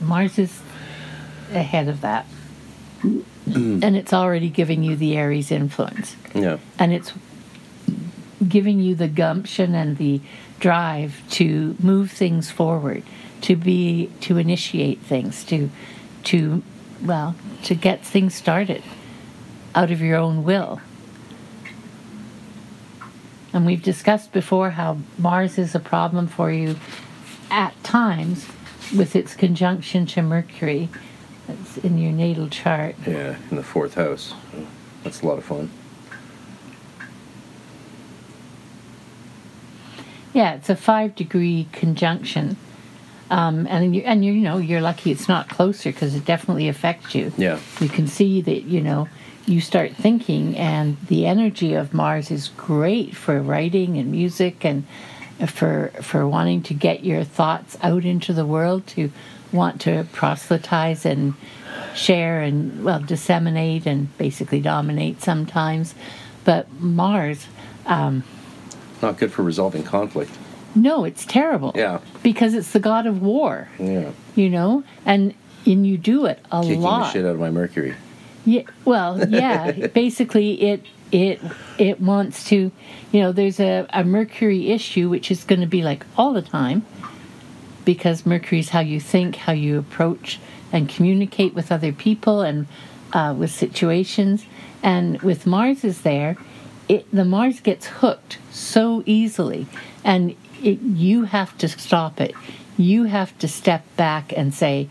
Mars 0.00 0.38
is 0.38 0.60
ahead 1.52 1.88
of 1.88 2.00
that, 2.00 2.24
and 3.02 3.96
it's 3.96 4.12
already 4.14 4.48
giving 4.48 4.82
you 4.82 4.96
the 4.96 5.16
Aries 5.16 5.50
influence. 5.50 6.16
Yeah. 6.34 6.58
and 6.78 6.92
it's 6.92 7.12
giving 8.46 8.80
you 8.80 8.94
the 8.94 9.08
gumption 9.08 9.74
and 9.74 9.98
the 9.98 10.20
drive 10.60 11.22
to 11.30 11.76
move 11.80 12.10
things 12.10 12.50
forward 12.50 13.02
to 13.40 13.54
be 13.56 14.10
to 14.20 14.36
initiate 14.38 14.98
things 15.00 15.44
to 15.44 15.70
to 16.24 16.62
well 17.02 17.34
to 17.62 17.74
get 17.74 18.04
things 18.04 18.34
started 18.34 18.82
out 19.74 19.90
of 19.90 20.00
your 20.00 20.16
own 20.16 20.42
will 20.42 20.80
and 23.52 23.64
we've 23.64 23.82
discussed 23.82 24.32
before 24.32 24.70
how 24.70 24.98
mars 25.16 25.58
is 25.58 25.74
a 25.74 25.80
problem 25.80 26.26
for 26.26 26.50
you 26.50 26.76
at 27.50 27.72
times 27.84 28.46
with 28.96 29.14
its 29.14 29.34
conjunction 29.34 30.06
to 30.06 30.22
mercury 30.22 30.88
that's 31.46 31.78
in 31.78 31.98
your 31.98 32.12
natal 32.12 32.48
chart 32.48 32.94
Yeah, 33.06 33.36
in 33.50 33.56
the 33.56 33.62
fourth 33.62 33.94
house. 33.94 34.34
That's 35.02 35.22
a 35.22 35.26
lot 35.26 35.38
of 35.38 35.44
fun. 35.44 35.70
Yeah, 40.38 40.54
it's 40.54 40.70
a 40.70 40.76
five 40.76 41.16
degree 41.16 41.66
conjunction, 41.72 42.56
um, 43.28 43.66
and 43.66 43.96
you 43.96 44.02
and 44.02 44.24
you, 44.24 44.30
you 44.30 44.42
know 44.42 44.58
you're 44.58 44.80
lucky 44.80 45.10
it's 45.10 45.26
not 45.26 45.48
closer 45.48 45.90
because 45.90 46.14
it 46.14 46.24
definitely 46.24 46.68
affects 46.68 47.12
you. 47.12 47.32
Yeah. 47.36 47.58
you 47.80 47.88
can 47.88 48.06
see 48.06 48.40
that 48.42 48.62
you 48.62 48.80
know 48.80 49.08
you 49.46 49.60
start 49.60 49.96
thinking, 49.96 50.56
and 50.56 50.96
the 51.08 51.26
energy 51.26 51.74
of 51.74 51.92
Mars 51.92 52.30
is 52.30 52.50
great 52.50 53.16
for 53.16 53.42
writing 53.42 53.98
and 53.98 54.12
music 54.12 54.64
and 54.64 54.86
for 55.48 55.90
for 56.02 56.28
wanting 56.28 56.62
to 56.62 56.72
get 56.72 57.02
your 57.02 57.24
thoughts 57.24 57.76
out 57.82 58.04
into 58.04 58.32
the 58.32 58.46
world 58.46 58.86
to 58.94 59.10
want 59.50 59.80
to 59.80 60.06
proselytize 60.12 61.04
and 61.04 61.34
share 61.96 62.42
and 62.42 62.84
well 62.84 63.00
disseminate 63.00 63.86
and 63.86 64.16
basically 64.18 64.60
dominate 64.60 65.20
sometimes, 65.20 65.96
but 66.44 66.70
Mars. 66.80 67.48
Not 69.02 69.18
good 69.18 69.32
for 69.32 69.42
resolving 69.42 69.82
conflict. 69.84 70.30
No, 70.74 71.04
it's 71.04 71.24
terrible. 71.24 71.72
Yeah. 71.74 72.00
Because 72.22 72.54
it's 72.54 72.72
the 72.72 72.80
god 72.80 73.06
of 73.06 73.22
war, 73.22 73.68
Yeah. 73.78 74.10
you 74.34 74.48
know? 74.50 74.84
And 75.04 75.34
and 75.66 75.86
you 75.86 75.98
do 75.98 76.24
it 76.26 76.38
a 76.50 76.62
Kicking 76.62 76.80
lot. 76.82 77.00
the 77.04 77.10
shit 77.12 77.24
out 77.24 77.32
of 77.34 77.40
my 77.40 77.50
Mercury. 77.50 77.94
Yeah, 78.44 78.62
well, 78.84 79.28
yeah. 79.28 79.70
basically 79.94 80.60
it 80.62 80.82
it 81.12 81.40
it 81.78 82.00
wants 82.00 82.44
to, 82.50 82.70
you 83.12 83.20
know, 83.20 83.32
there's 83.32 83.60
a, 83.60 83.86
a 83.90 84.04
Mercury 84.04 84.70
issue 84.70 85.08
which 85.08 85.30
is 85.30 85.44
going 85.44 85.60
to 85.60 85.66
be 85.66 85.82
like 85.82 86.04
all 86.16 86.32
the 86.32 86.42
time 86.42 86.84
because 87.84 88.26
Mercury 88.26 88.60
is 88.60 88.70
how 88.70 88.80
you 88.80 89.00
think, 89.00 89.36
how 89.36 89.52
you 89.52 89.78
approach 89.78 90.38
and 90.72 90.88
communicate 90.88 91.54
with 91.54 91.72
other 91.72 91.92
people 91.92 92.42
and 92.42 92.66
uh, 93.12 93.34
with 93.36 93.50
situations. 93.50 94.44
And 94.82 95.20
with 95.22 95.46
Mars 95.46 95.82
is 95.84 96.02
there, 96.02 96.36
it, 96.88 97.06
the 97.12 97.24
Mars 97.24 97.60
gets 97.60 97.86
hooked 97.86 98.38
so 98.50 99.02
easily, 99.06 99.66
and 100.04 100.34
it, 100.62 100.80
you 100.80 101.24
have 101.24 101.56
to 101.58 101.68
stop 101.68 102.20
it. 102.20 102.34
You 102.76 103.04
have 103.04 103.36
to 103.38 103.48
step 103.48 103.84
back 103.96 104.32
and 104.36 104.54
say, 104.54 104.88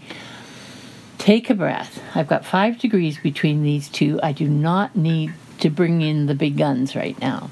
take 1.18 1.50
a 1.50 1.56
breath. 1.56 2.02
I've 2.14 2.28
got 2.28 2.46
five 2.46 2.80
degrees 2.80 3.18
between 3.18 3.64
these 3.64 3.90
two. 3.90 4.20
I 4.22 4.32
do 4.32 4.48
not 4.48 4.96
need 4.96 5.34
to 5.60 5.70
bring 5.70 6.02
in 6.02 6.28
the 6.28 6.36
big 6.36 6.58
guns 6.58 6.96
right 6.96 7.20
now. 7.20 7.50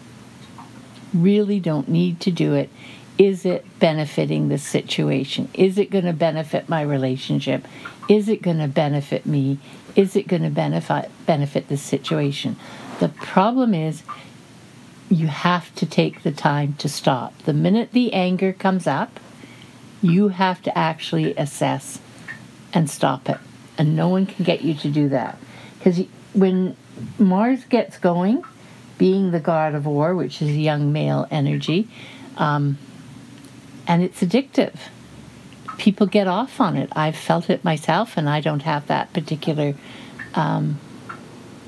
Really 1.13 1.59
don't 1.59 1.89
need 1.89 2.19
to 2.21 2.31
do 2.31 2.53
it. 2.53 2.69
Is 3.17 3.45
it 3.45 3.65
benefiting 3.79 4.49
the 4.49 4.57
situation? 4.57 5.49
Is 5.53 5.77
it 5.77 5.89
going 5.89 6.03
to 6.03 6.13
benefit 6.13 6.67
my 6.67 6.81
relationship? 6.81 7.65
Is 8.09 8.27
it 8.27 8.41
going 8.41 8.59
to 8.59 8.67
benefit 8.67 9.25
me? 9.25 9.57
Is 9.95 10.17
it 10.17 10.27
going 10.27 10.43
to 10.43 10.49
benefit 10.49 11.09
benefit 11.25 11.69
the 11.69 11.77
situation? 11.77 12.57
The 12.99 13.07
problem 13.09 13.73
is 13.73 14.03
you 15.09 15.27
have 15.27 15.73
to 15.75 15.85
take 15.85 16.23
the 16.23 16.31
time 16.31 16.73
to 16.79 16.89
stop. 16.89 17.37
The 17.43 17.53
minute 17.53 17.91
the 17.91 18.13
anger 18.13 18.53
comes 18.53 18.87
up, 18.87 19.19
you 20.01 20.29
have 20.29 20.61
to 20.63 20.77
actually 20.77 21.35
assess 21.35 21.99
and 22.73 22.89
stop 22.89 23.29
it. 23.29 23.37
And 23.77 23.95
no 23.95 24.09
one 24.09 24.25
can 24.25 24.45
get 24.45 24.61
you 24.61 24.73
to 24.73 24.89
do 24.89 25.09
that. 25.09 25.37
Because 25.77 26.05
when 26.33 26.75
Mars 27.19 27.65
gets 27.65 27.97
going, 27.97 28.43
being 28.97 29.31
the 29.31 29.39
god 29.39 29.75
of 29.75 29.85
war, 29.85 30.15
which 30.15 30.41
is 30.41 30.55
young 30.55 30.91
male 30.91 31.27
energy, 31.29 31.87
Um, 32.37 32.77
and 33.87 34.03
it's 34.03 34.21
addictive. 34.21 34.75
People 35.77 36.07
get 36.07 36.27
off 36.27 36.59
on 36.59 36.75
it. 36.75 36.89
I've 36.93 37.15
felt 37.15 37.49
it 37.49 37.63
myself, 37.63 38.17
and 38.17 38.27
I 38.29 38.41
don't 38.41 38.63
have 38.63 38.87
that 38.87 39.13
particular 39.13 39.73
um, 40.33 40.77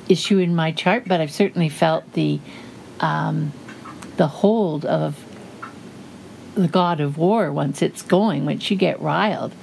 issue 0.09 0.39
in 0.39 0.55
my 0.55 0.71
chart, 0.73 1.03
but 1.07 1.21
I've 1.21 1.31
certainly 1.31 1.69
felt 1.69 2.03
the 2.13 2.39
um, 2.99 3.51
the 4.17 4.27
hold 4.27 4.85
of 4.85 5.23
the 6.55 6.67
god 6.67 6.99
of 6.99 7.17
war 7.17 7.51
once 7.51 7.81
it's 7.81 8.01
going, 8.01 8.45
once 8.45 8.69
you 8.71 8.77
get 8.77 8.99
riled. 9.01 9.53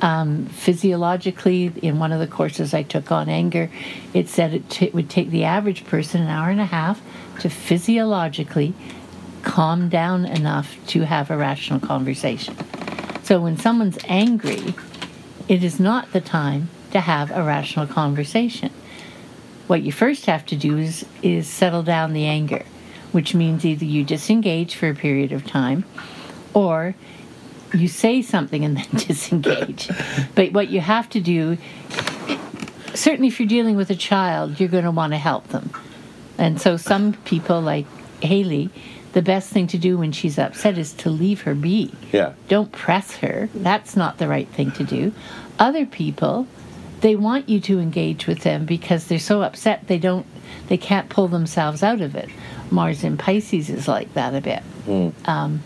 Um, 0.00 0.46
physiologically, 0.46 1.72
in 1.82 1.98
one 1.98 2.12
of 2.12 2.20
the 2.20 2.26
courses 2.26 2.72
I 2.72 2.84
took 2.84 3.10
on 3.10 3.28
anger, 3.28 3.68
it 4.14 4.28
said 4.28 4.54
it 4.54 4.70
t- 4.70 4.90
would 4.90 5.10
take 5.10 5.30
the 5.30 5.44
average 5.44 5.84
person 5.84 6.22
an 6.22 6.28
hour 6.28 6.50
and 6.50 6.60
a 6.60 6.66
half 6.66 7.02
to 7.40 7.50
physiologically 7.50 8.74
calm 9.42 9.88
down 9.88 10.24
enough 10.24 10.76
to 10.88 11.02
have 11.02 11.30
a 11.30 11.36
rational 11.36 11.80
conversation. 11.80 12.56
So 13.24 13.40
when 13.40 13.56
someone's 13.56 13.98
angry, 14.06 14.74
it 15.48 15.64
is 15.64 15.80
not 15.80 16.12
the 16.12 16.20
time 16.20 16.68
to 16.92 17.00
have 17.00 17.30
a 17.30 17.42
rational 17.42 17.86
conversation. 17.86 18.70
What 19.66 19.82
you 19.82 19.92
first 19.92 20.26
have 20.26 20.46
to 20.46 20.56
do 20.56 20.78
is, 20.78 21.04
is 21.22 21.46
settle 21.46 21.82
down 21.82 22.12
the 22.12 22.24
anger, 22.24 22.64
which 23.12 23.34
means 23.34 23.64
either 23.64 23.84
you 23.84 24.04
disengage 24.04 24.74
for 24.74 24.88
a 24.88 24.94
period 24.94 25.32
of 25.32 25.46
time 25.46 25.84
or 26.54 26.94
you 27.72 27.88
say 27.88 28.22
something 28.22 28.64
and 28.64 28.76
then 28.76 28.86
disengage. 28.94 29.90
but 30.34 30.52
what 30.52 30.68
you 30.68 30.80
have 30.80 31.08
to 31.10 31.20
do, 31.20 31.58
certainly 32.94 33.28
if 33.28 33.38
you're 33.38 33.48
dealing 33.48 33.76
with 33.76 33.90
a 33.90 33.96
child, 33.96 34.58
you're 34.58 34.68
going 34.68 34.84
to 34.84 34.90
want 34.90 35.12
to 35.12 35.18
help 35.18 35.48
them. 35.48 35.70
And 36.38 36.60
so 36.60 36.76
some 36.76 37.14
people, 37.24 37.60
like 37.60 37.86
Haley, 38.22 38.70
the 39.12 39.22
best 39.22 39.50
thing 39.50 39.66
to 39.68 39.78
do 39.78 39.98
when 39.98 40.12
she's 40.12 40.38
upset 40.38 40.78
is 40.78 40.92
to 40.94 41.10
leave 41.10 41.42
her 41.42 41.54
be. 41.54 41.92
Yeah. 42.12 42.34
Don't 42.48 42.70
press 42.70 43.16
her. 43.16 43.48
That's 43.54 43.96
not 43.96 44.18
the 44.18 44.28
right 44.28 44.48
thing 44.48 44.70
to 44.72 44.84
do. 44.84 45.12
Other 45.58 45.86
people, 45.86 46.46
they 47.00 47.16
want 47.16 47.48
you 47.48 47.60
to 47.60 47.80
engage 47.80 48.26
with 48.26 48.40
them 48.40 48.64
because 48.64 49.06
they're 49.06 49.18
so 49.18 49.42
upset 49.42 49.86
they 49.86 49.98
don't 49.98 50.26
they 50.68 50.76
can't 50.76 51.08
pull 51.08 51.28
themselves 51.28 51.82
out 51.82 52.00
of 52.00 52.14
it. 52.14 52.28
Mars 52.70 53.04
in 53.04 53.16
Pisces 53.16 53.70
is 53.70 53.88
like 53.88 54.12
that 54.14 54.34
a 54.34 54.40
bit. 54.40 54.62
Um, 55.26 55.62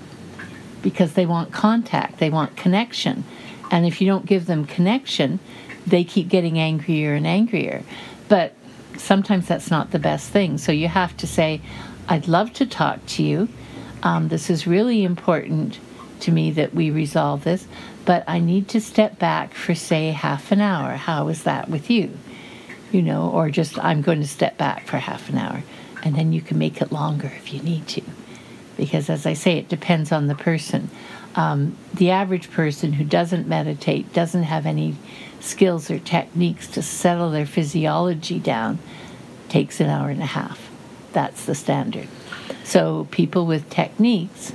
because 0.82 1.14
they 1.14 1.26
want 1.26 1.52
contact, 1.52 2.18
they 2.18 2.30
want 2.30 2.56
connection. 2.56 3.24
And 3.70 3.86
if 3.86 4.00
you 4.00 4.06
don't 4.06 4.26
give 4.26 4.46
them 4.46 4.64
connection, 4.66 5.38
they 5.86 6.04
keep 6.04 6.28
getting 6.28 6.58
angrier 6.58 7.14
and 7.14 7.26
angrier. 7.26 7.82
But 8.28 8.54
sometimes 8.98 9.46
that's 9.48 9.70
not 9.70 9.90
the 9.90 9.98
best 9.98 10.30
thing. 10.30 10.58
So 10.58 10.72
you 10.72 10.88
have 10.88 11.16
to 11.18 11.26
say, 11.26 11.60
I'd 12.08 12.28
love 12.28 12.52
to 12.54 12.66
talk 12.66 13.04
to 13.06 13.22
you. 13.22 13.48
Um, 14.02 14.28
this 14.28 14.50
is 14.50 14.66
really 14.66 15.04
important 15.04 15.78
to 16.20 16.32
me 16.32 16.50
that 16.52 16.74
we 16.74 16.90
resolve 16.90 17.44
this, 17.44 17.66
but 18.04 18.24
I 18.26 18.38
need 18.38 18.68
to 18.68 18.80
step 18.80 19.18
back 19.18 19.54
for, 19.54 19.74
say, 19.74 20.10
half 20.10 20.52
an 20.52 20.60
hour. 20.60 20.96
How 20.96 21.28
is 21.28 21.44
that 21.44 21.68
with 21.68 21.90
you? 21.90 22.16
You 22.90 23.02
know, 23.02 23.30
or 23.30 23.50
just 23.50 23.78
I'm 23.78 24.02
going 24.02 24.20
to 24.20 24.28
step 24.28 24.58
back 24.58 24.86
for 24.86 24.98
half 24.98 25.28
an 25.28 25.38
hour. 25.38 25.62
And 26.02 26.16
then 26.16 26.32
you 26.32 26.40
can 26.40 26.58
make 26.58 26.80
it 26.80 26.92
longer 26.92 27.32
if 27.36 27.52
you 27.52 27.62
need 27.62 27.86
to. 27.88 28.02
Because 28.76 29.08
as 29.08 29.26
I 29.26 29.34
say, 29.34 29.58
it 29.58 29.68
depends 29.68 30.12
on 30.12 30.26
the 30.26 30.34
person. 30.34 30.90
Um, 31.34 31.76
the 31.94 32.10
average 32.10 32.50
person 32.50 32.94
who 32.94 33.04
doesn't 33.04 33.46
meditate, 33.46 34.12
doesn't 34.12 34.42
have 34.42 34.66
any 34.66 34.96
skills 35.40 35.90
or 35.90 35.98
techniques 35.98 36.66
to 36.68 36.82
settle 36.82 37.30
their 37.30 37.46
physiology 37.46 38.38
down, 38.38 38.78
takes 39.48 39.80
an 39.80 39.88
hour 39.88 40.08
and 40.08 40.22
a 40.22 40.26
half. 40.26 40.70
That's 41.12 41.44
the 41.44 41.54
standard. 41.54 42.08
So 42.64 43.06
people 43.10 43.46
with 43.46 43.68
techniques, 43.70 44.52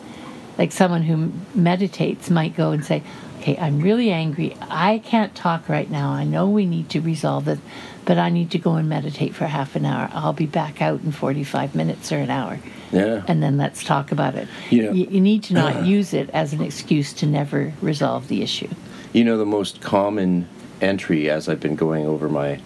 like 0.58 0.72
someone 0.72 1.04
who 1.04 1.32
meditates, 1.54 2.30
might 2.30 2.56
go 2.56 2.72
and 2.72 2.84
say, 2.84 3.04
Okay, 3.40 3.58
I'm 3.58 3.80
really 3.80 4.12
angry. 4.12 4.58
I 4.62 4.98
can't 4.98 5.34
talk 5.34 5.70
right 5.70 5.90
now. 5.90 6.12
I 6.12 6.26
know 6.26 6.50
we 6.50 6.66
need 6.66 6.90
to 6.90 7.00
resolve 7.00 7.48
it, 7.48 7.60
but 8.08 8.18
I 8.18 8.30
need 8.30 8.50
to 8.52 8.58
go 8.58 8.76
and 8.76 8.88
meditate 8.88 9.36
for 9.36 9.48
half 9.48 9.76
an 9.76 9.86
hour. 9.86 10.10
I'll 10.14 10.32
be 10.32 10.46
back 10.46 10.82
out 10.82 11.02
in 11.02 11.12
45 11.12 11.76
minutes 11.76 12.10
or 12.14 12.20
an 12.20 12.30
hour. 12.30 12.58
Yeah. 12.94 13.22
And 13.28 13.44
then 13.44 13.58
let's 13.58 13.84
talk 13.84 14.14
about 14.14 14.36
it. 14.36 14.48
You 14.70 14.84
know- 14.84 14.94
you, 14.94 15.08
you 15.08 15.20
need 15.20 15.44
to 15.44 15.54
not 15.54 15.86
use 15.96 16.14
it 16.14 16.30
as 16.30 16.54
an 16.54 16.62
excuse 16.62 17.12
to 17.14 17.26
never 17.26 17.74
resolve 17.82 18.30
the 18.30 18.42
issue. 18.42 18.70
You 19.12 19.26
know, 19.26 19.38
the 19.38 19.46
most 19.46 19.82
common 19.82 20.48
entry 20.80 21.30
as 21.30 21.50
I've 21.50 21.60
been 21.60 21.76
going 21.76 22.06
over 22.06 22.30
my, 22.30 22.62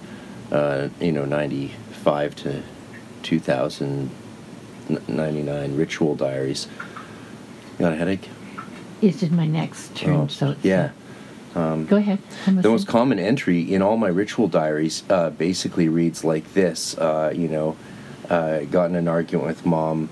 uh, 0.52 0.90
you 1.00 1.12
know, 1.12 1.26
95 1.26 2.36
to 2.36 2.62
2099 3.24 5.76
ritual 5.76 6.14
diaries. 6.16 6.68
You 7.80 7.86
got 7.86 7.94
a 7.94 7.96
headache? 7.96 8.30
It's 9.02 9.24
in 9.24 9.36
my 9.36 9.48
next 9.48 9.96
turn, 9.96 10.14
Oh, 10.14 10.28
so 10.28 10.52
it's, 10.52 10.64
yeah. 11.56 11.84
Go 11.88 11.98
ahead. 11.98 12.20
The 12.46 12.70
most 12.70 12.88
common 12.88 13.20
entry 13.20 13.74
in 13.74 13.82
all 13.82 13.98
my 13.98 14.08
ritual 14.08 14.48
diaries 14.48 15.04
uh, 15.10 15.30
basically 15.32 15.90
reads 15.90 16.24
like 16.24 16.54
this 16.54 16.98
uh, 16.98 17.34
you 17.36 17.48
know, 17.48 17.78
uh, 18.30 18.62
got 18.62 18.90
in 18.90 18.96
an 18.96 19.08
argument 19.08 19.48
with 19.48 19.66
mom. 19.66 20.10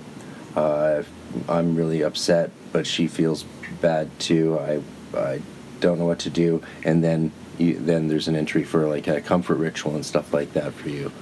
Uh, 0.56 1.02
I'm 1.48 1.76
really 1.76 2.02
upset, 2.02 2.50
but 2.72 2.86
she 2.86 3.06
feels 3.06 3.44
bad 3.80 4.10
too. 4.18 4.58
I, 4.58 4.82
I 5.16 5.40
don't 5.80 5.98
know 5.98 6.06
what 6.06 6.18
to 6.20 6.30
do. 6.30 6.62
And 6.84 7.02
then 7.02 7.32
you, 7.58 7.78
then 7.78 8.08
there's 8.08 8.28
an 8.28 8.36
entry 8.36 8.64
for 8.64 8.86
like 8.86 9.06
a 9.06 9.20
comfort 9.20 9.56
ritual 9.56 9.94
and 9.94 10.04
stuff 10.04 10.34
like 10.34 10.52
that 10.54 10.72
for 10.74 10.88
you. 10.88 11.12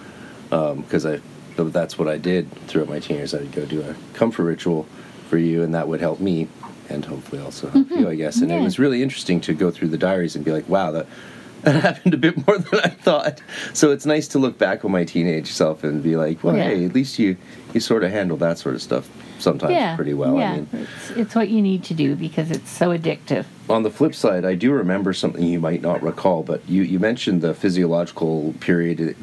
Because 0.49 1.05
I 1.05 1.21
that's 1.57 1.99
what 1.99 2.09
I 2.09 2.19
did 2.19 2.51
throughout 2.69 2.89
my 2.89 3.01
teen 3.01 3.17
years. 3.17 3.35
I'd 3.35 3.53
go 3.53 3.67
do 3.67 3.83
a 3.83 3.97
comfort 4.15 4.45
ritual 4.45 4.87
for 5.29 5.39
you, 5.39 5.63
and 5.63 5.75
that 5.75 5.89
would 5.89 6.01
help 6.01 6.21
me, 6.21 6.49
and 6.89 7.05
hopefully 7.05 7.41
also 7.43 7.69
help 7.69 7.87
mm-hmm. 7.87 7.99
you, 7.99 8.09
I 8.09 8.15
guess. 8.15 8.41
And 8.41 8.51
Yeah. 8.51 8.61
it 8.61 8.63
was 8.63 8.79
really 8.79 9.03
interesting 9.03 9.41
to 9.43 9.55
go 9.55 9.71
through 9.71 9.89
the 9.89 9.99
diaries 9.99 10.37
and 10.37 10.45
be 10.45 10.53
like, 10.53 10.69
wow, 10.69 10.91
that 10.93 11.07
that 11.63 11.83
happened 11.83 12.15
a 12.15 12.17
bit 12.17 12.47
more 12.47 12.57
than 12.59 12.81
I 12.81 12.89
thought. 12.89 13.43
So 13.73 13.91
it's 13.91 14.07
nice 14.07 14.29
to 14.29 14.39
look 14.39 14.59
back 14.59 14.85
on 14.85 14.93
my 14.93 15.05
teenage 15.05 15.51
self 15.51 15.83
and 15.83 16.03
be 16.03 16.17
like, 16.17 16.45
well, 16.45 16.57
Yeah. 16.57 16.65
hey, 16.65 16.85
at 16.85 16.95
least 16.95 17.19
you 17.19 17.37
you 17.75 17.81
sort 17.81 18.05
of 18.05 18.11
handle 18.11 18.37
that 18.39 18.59
sort 18.59 18.75
of 18.75 18.83
stuff 18.83 19.11
sometimes 19.41 19.73
yeah, 19.73 19.97
pretty 19.97 20.15
well. 20.15 20.37
Yeah, 20.39 20.53
I 20.53 20.57
mean, 20.57 20.69
it's, 20.73 21.11
it's 21.11 21.35
what 21.35 21.49
you 21.49 21.63
need 21.63 21.85
to 21.85 21.95
do 21.95 22.17
because 22.17 22.51
it's 22.51 22.71
so 22.71 22.97
addictive. 22.97 23.45
on 23.69 23.83
the 23.83 23.91
flip 23.91 24.15
side, 24.15 24.45
I 24.45 24.55
do 24.55 24.73
remember 24.73 25.13
something 25.13 25.43
you 25.43 25.61
might 25.61 25.83
not 25.83 26.03
recall, 26.03 26.43
but 26.43 26.67
you, 26.69 26.83
you 26.83 26.99
mentioned 26.99 27.43
the 27.43 27.55
physiological 27.55 28.55
period 28.61 29.17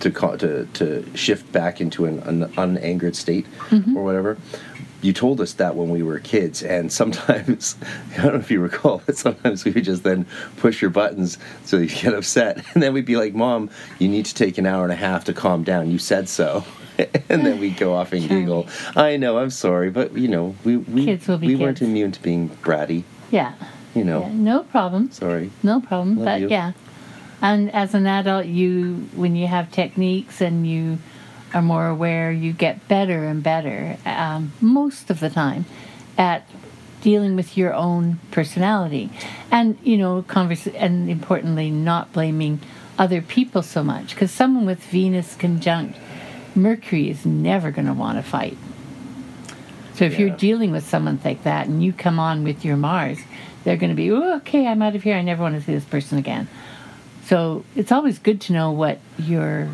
to 0.00 0.10
to 0.10 0.66
to 0.74 1.16
shift 1.16 1.50
back 1.52 1.80
into 1.80 2.04
an, 2.06 2.20
an 2.20 2.44
unangered 2.56 3.16
state 3.16 3.46
mm-hmm. 3.68 3.96
or 3.96 4.04
whatever. 4.04 4.38
You 5.00 5.12
told 5.12 5.40
us 5.40 5.52
that 5.54 5.76
when 5.76 5.90
we 5.90 6.02
were 6.02 6.18
kids, 6.18 6.62
and 6.62 6.92
sometimes 7.00 7.76
I 8.16 8.22
don't 8.22 8.34
know 8.34 8.40
if 8.40 8.50
you 8.50 8.60
recall, 8.60 9.00
but 9.06 9.16
sometimes 9.16 9.64
we 9.64 9.70
would 9.70 9.84
just 9.84 10.02
then 10.02 10.26
push 10.56 10.80
your 10.82 10.90
buttons 10.90 11.38
so 11.64 11.76
you 11.78 11.88
get 11.88 12.14
upset, 12.14 12.64
and 12.74 12.82
then 12.82 12.92
we'd 12.92 13.06
be 13.06 13.16
like, 13.16 13.34
"Mom, 13.34 13.70
you 13.98 14.08
need 14.08 14.26
to 14.26 14.34
take 14.34 14.58
an 14.58 14.66
hour 14.66 14.82
and 14.82 14.92
a 14.92 14.96
half 14.96 15.24
to 15.26 15.32
calm 15.32 15.62
down. 15.62 15.90
You 15.90 15.98
said 15.98 16.28
so." 16.28 16.64
and 17.28 17.46
then 17.46 17.60
we'd 17.60 17.76
go 17.76 17.94
off 17.94 18.12
and 18.12 18.22
Charming. 18.26 18.44
giggle. 18.46 18.68
I 18.96 19.16
know, 19.18 19.38
I'm 19.38 19.50
sorry, 19.50 19.88
but 19.90 20.16
you 20.16 20.26
know, 20.26 20.56
we 20.64 20.78
we, 20.78 21.04
Kids 21.04 21.28
will 21.28 21.38
be 21.38 21.46
we 21.46 21.54
weren't 21.56 21.80
immune 21.80 22.10
to 22.10 22.20
being 22.22 22.48
bratty. 22.48 23.04
Yeah, 23.30 23.52
You 23.94 24.02
know, 24.02 24.22
yeah 24.22 24.32
no 24.32 24.64
problem. 24.64 25.12
sorry. 25.12 25.52
No 25.62 25.80
problem. 25.80 26.16
Love 26.16 26.24
but 26.24 26.40
you. 26.40 26.48
yeah. 26.48 26.72
And 27.40 27.70
as 27.72 27.94
an 27.94 28.08
adult 28.08 28.46
you 28.46 29.08
when 29.14 29.36
you 29.36 29.46
have 29.46 29.70
techniques 29.70 30.40
and 30.40 30.66
you 30.66 30.98
are 31.54 31.62
more 31.62 31.88
aware, 31.88 32.30
you 32.30 32.52
get 32.52 32.86
better 32.88 33.24
and 33.24 33.42
better 33.42 33.96
um, 34.04 34.52
most 34.60 35.10
of 35.10 35.20
the 35.20 35.30
time 35.30 35.64
at 36.16 36.46
dealing 37.00 37.36
with 37.36 37.56
your 37.56 37.72
own 37.74 38.18
personality. 38.30 39.10
And 39.50 39.78
you 39.82 39.96
know, 39.96 40.22
converse 40.22 40.66
and 40.66 41.08
importantly 41.08 41.70
not 41.70 42.12
blaming 42.12 42.60
other 42.98 43.22
people 43.22 43.62
so 43.62 43.84
much 43.84 44.14
because 44.14 44.30
someone 44.30 44.66
with 44.66 44.82
Venus 44.84 45.36
conjunct 45.36 45.98
Mercury 46.54 47.08
is 47.08 47.24
never 47.24 47.70
going 47.70 47.86
to 47.86 47.92
want 47.92 48.18
to 48.18 48.22
fight. 48.22 48.58
So 49.94 50.04
if 50.04 50.18
you're 50.18 50.30
dealing 50.30 50.70
with 50.70 50.86
someone 50.86 51.20
like 51.24 51.42
that 51.44 51.66
and 51.66 51.82
you 51.82 51.92
come 51.92 52.18
on 52.20 52.44
with 52.44 52.64
your 52.64 52.76
Mars, 52.76 53.18
they're 53.64 53.76
going 53.76 53.90
to 53.90 53.96
be, 53.96 54.12
okay, 54.12 54.66
I'm 54.66 54.80
out 54.80 54.94
of 54.94 55.02
here. 55.02 55.16
I 55.16 55.22
never 55.22 55.42
want 55.42 55.56
to 55.56 55.60
see 55.60 55.74
this 55.74 55.84
person 55.84 56.18
again. 56.18 56.48
So 57.24 57.64
it's 57.74 57.90
always 57.90 58.18
good 58.18 58.40
to 58.42 58.52
know 58.52 58.70
what 58.70 59.00
your 59.18 59.68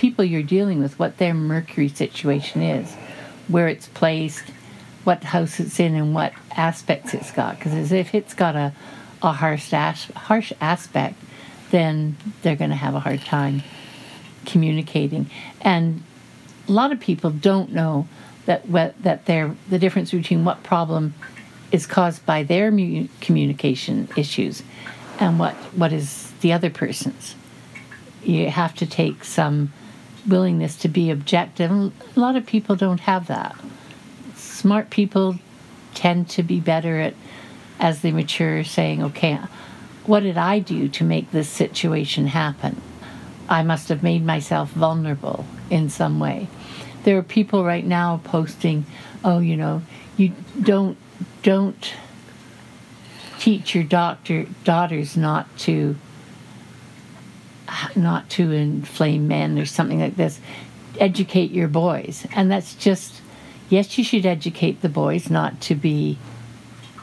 people 0.00 0.24
you're 0.24 0.42
dealing 0.42 0.78
with, 0.80 0.98
what 0.98 1.18
their 1.18 1.34
Mercury 1.34 1.88
situation 1.88 2.62
is, 2.62 2.94
where 3.48 3.68
it's 3.68 3.86
placed, 3.88 4.44
what 5.04 5.22
house 5.22 5.60
it's 5.60 5.78
in, 5.78 5.94
and 5.94 6.14
what 6.14 6.32
aspects 6.56 7.12
it's 7.12 7.30
got. 7.30 7.58
Because 7.58 7.92
if 7.92 8.14
it's 8.14 8.32
got 8.32 8.56
a, 8.56 8.72
a 9.22 9.32
harsh, 9.32 9.74
as, 9.74 10.04
harsh 10.16 10.54
aspect, 10.58 11.16
then 11.70 12.16
they're 12.40 12.56
going 12.56 12.70
to 12.70 12.76
have 12.76 12.94
a 12.94 13.00
hard 13.00 13.20
time 13.20 13.62
communicating. 14.46 15.30
And 15.60 16.02
a 16.66 16.72
lot 16.72 16.92
of 16.92 16.98
people 16.98 17.28
don't 17.28 17.70
know 17.70 18.08
that 18.46 18.66
what, 18.70 19.00
that 19.02 19.26
they're, 19.26 19.54
the 19.68 19.78
difference 19.78 20.12
between 20.12 20.46
what 20.46 20.62
problem 20.62 21.12
is 21.72 21.86
caused 21.86 22.24
by 22.24 22.42
their 22.42 22.70
mu- 22.70 23.06
communication 23.20 24.08
issues 24.16 24.62
and 25.18 25.38
what 25.38 25.54
what 25.76 25.92
is 25.92 26.32
the 26.40 26.54
other 26.54 26.70
person's. 26.70 27.34
You 28.24 28.50
have 28.50 28.74
to 28.76 28.86
take 28.86 29.24
some 29.24 29.72
willingness 30.26 30.76
to 30.76 30.88
be 30.88 31.10
objective. 31.10 31.70
A 31.70 31.92
lot 32.16 32.36
of 32.36 32.46
people 32.46 32.76
don't 32.76 33.00
have 33.00 33.26
that. 33.28 33.56
smart 34.60 34.90
people 34.90 35.36
tend 35.94 36.28
to 36.28 36.42
be 36.42 36.60
better 36.60 37.00
at, 37.00 37.14
as 37.78 38.02
they 38.02 38.12
mature, 38.12 38.62
saying, 38.62 39.02
okay, 39.02 39.38
what 40.04 40.20
did 40.20 40.36
I 40.36 40.58
do 40.58 40.88
to 40.88 41.04
make 41.04 41.30
this 41.30 41.48
situation 41.48 42.26
happen? 42.26 42.80
I 43.48 43.62
must 43.62 43.88
have 43.88 44.02
made 44.02 44.24
myself 44.24 44.70
vulnerable 44.70 45.44
in 45.70 45.88
some 45.88 46.20
way. 46.20 46.48
There 47.04 47.16
are 47.18 47.22
people 47.22 47.64
right 47.64 47.84
now 47.84 48.20
posting, 48.22 48.84
oh, 49.24 49.38
you 49.40 49.56
know, 49.56 49.82
you 50.16 50.32
don't 50.60 50.96
don't 51.42 51.94
teach 53.38 53.74
your 53.74 53.84
doctor 53.84 54.46
daughters 54.64 55.16
not 55.16 55.46
to 55.58 55.96
not 57.94 58.28
to 58.30 58.52
inflame 58.52 59.28
men 59.28 59.58
or 59.58 59.66
something 59.66 60.00
like 60.00 60.16
this. 60.16 60.40
Educate 60.98 61.50
your 61.50 61.68
boys, 61.68 62.26
and 62.34 62.50
that's 62.50 62.74
just 62.74 63.20
yes, 63.70 63.96
you 63.96 64.04
should 64.04 64.26
educate 64.26 64.82
the 64.82 64.88
boys 64.88 65.30
not 65.30 65.60
to 65.62 65.74
be 65.74 66.18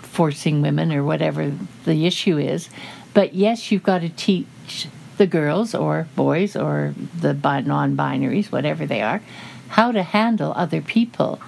forcing 0.03 0.61
women 0.61 0.91
or 0.91 1.03
whatever 1.03 1.51
the 1.85 2.05
issue 2.05 2.37
is, 2.37 2.69
but 3.13 3.33
yes, 3.33 3.71
you've 3.71 3.83
got 3.83 4.01
to 4.01 4.09
teach 4.09 4.87
the 5.17 5.25
girls 5.25 5.73
or 5.73 6.07
boys 6.15 6.55
or 6.55 6.93
the 7.19 7.33
non-binaries, 7.33 8.51
whatever 8.51 8.85
they 8.85 9.01
are, 9.01 9.21
how 9.69 9.91
to 9.91 10.03
handle 10.03 10.53
other 10.55 10.81
people, 10.81 11.39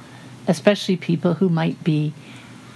especially 0.47 0.97
people 0.97 1.35
who 1.35 1.49
might 1.49 1.83
be 1.83 2.13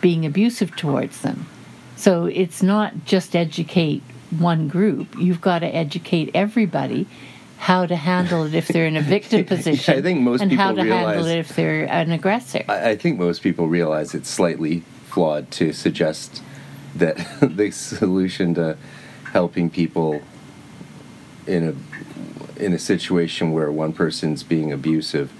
being 0.02 0.26
abusive 0.26 0.76
towards 0.76 1.22
them. 1.22 1.48
So 1.96 2.26
it's 2.26 2.62
not 2.62 3.06
just 3.06 3.36
educate 3.36 4.04
one 4.40 4.68
group. 4.68 5.18
You've 5.18 5.42
got 5.42 5.60
to 5.60 5.68
educate 5.68 6.32
everybody 6.34 7.08
how 7.58 7.86
to 7.86 7.96
handle 7.96 8.44
it 8.44 8.54
if 8.54 8.68
they're 8.68 8.88
in 8.88 8.98
a 8.98 9.02
victim 9.18 9.46
position. 9.46 9.98
I 9.98 10.02
think 10.02 10.20
most 10.20 10.42
and 10.42 10.50
people 10.50 10.66
how 10.66 10.74
to 10.74 10.84
realize, 10.84 11.16
handle 11.16 11.26
it 11.28 11.38
if 11.38 11.56
they're 11.56 11.86
an 11.86 12.12
aggressor. 12.12 12.66
I, 12.68 12.92
I 12.92 12.96
think 12.98 13.18
most 13.18 13.42
people 13.42 13.68
realize 13.68 14.14
it's 14.14 14.30
slightly 14.30 14.84
flawed 15.08 15.50
to 15.52 15.72
suggest 15.72 16.44
that 16.96 17.16
the 17.42 17.72
solution 17.72 18.54
to 18.56 18.78
helping 19.32 19.70
people 19.70 20.22
in 21.48 21.70
a 21.70 22.64
in 22.64 22.74
a 22.74 22.80
situation 22.80 23.52
where 23.52 23.72
one 23.72 23.94
person's 23.94 24.44
being 24.44 24.72
abusive 24.72 25.32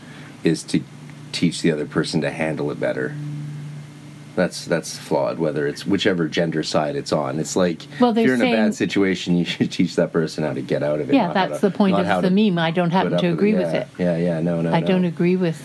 is 0.44 0.64
to 0.64 0.82
teach 1.32 1.62
the 1.62 1.72
other 1.72 1.86
person 1.86 2.22
to 2.22 2.32
handle 2.32 2.72
it 2.72 2.80
better. 2.80 3.16
That's 4.36 4.66
that's 4.66 4.98
flawed. 4.98 5.38
Whether 5.38 5.68
it's 5.68 5.86
whichever 5.86 6.28
gender 6.28 6.64
side 6.64 6.96
it's 6.96 7.12
on, 7.12 7.40
it's 7.40 7.56
like 7.56 7.84
Well, 8.00 8.18
if 8.18 8.26
you're 8.26 8.36
in 8.36 8.42
a 8.42 8.52
bad 8.52 8.74
situation, 8.74 9.38
you 9.38 9.46
should 9.46 9.72
teach 9.72 9.96
that 9.96 10.12
person 10.12 10.44
how 10.44 10.54
to 10.54 10.62
get 10.62 10.82
out 10.82 11.00
of 11.00 11.10
it. 11.10 11.16
yeah, 11.16 11.32
that's 11.34 11.60
to- 11.60 11.70
the 11.70 11.76
point 11.76 11.96
of 11.96 12.22
the 12.24 12.32
meme. 12.32 12.58
I 12.58 12.72
don't 12.72 12.90
happen 12.92 13.12
to 13.18 13.28
with 13.28 13.34
agree 13.34 13.54
yeah, 13.54 13.58
with 13.60 13.74
it. 13.74 13.88
Yeah, 14.00 14.18
yeah, 14.18 14.42
no, 14.42 14.62
no. 14.62 14.72
I 14.72 14.80
no. 14.80 14.88
don't 14.88 15.06
agree 15.06 15.36
with 15.36 15.62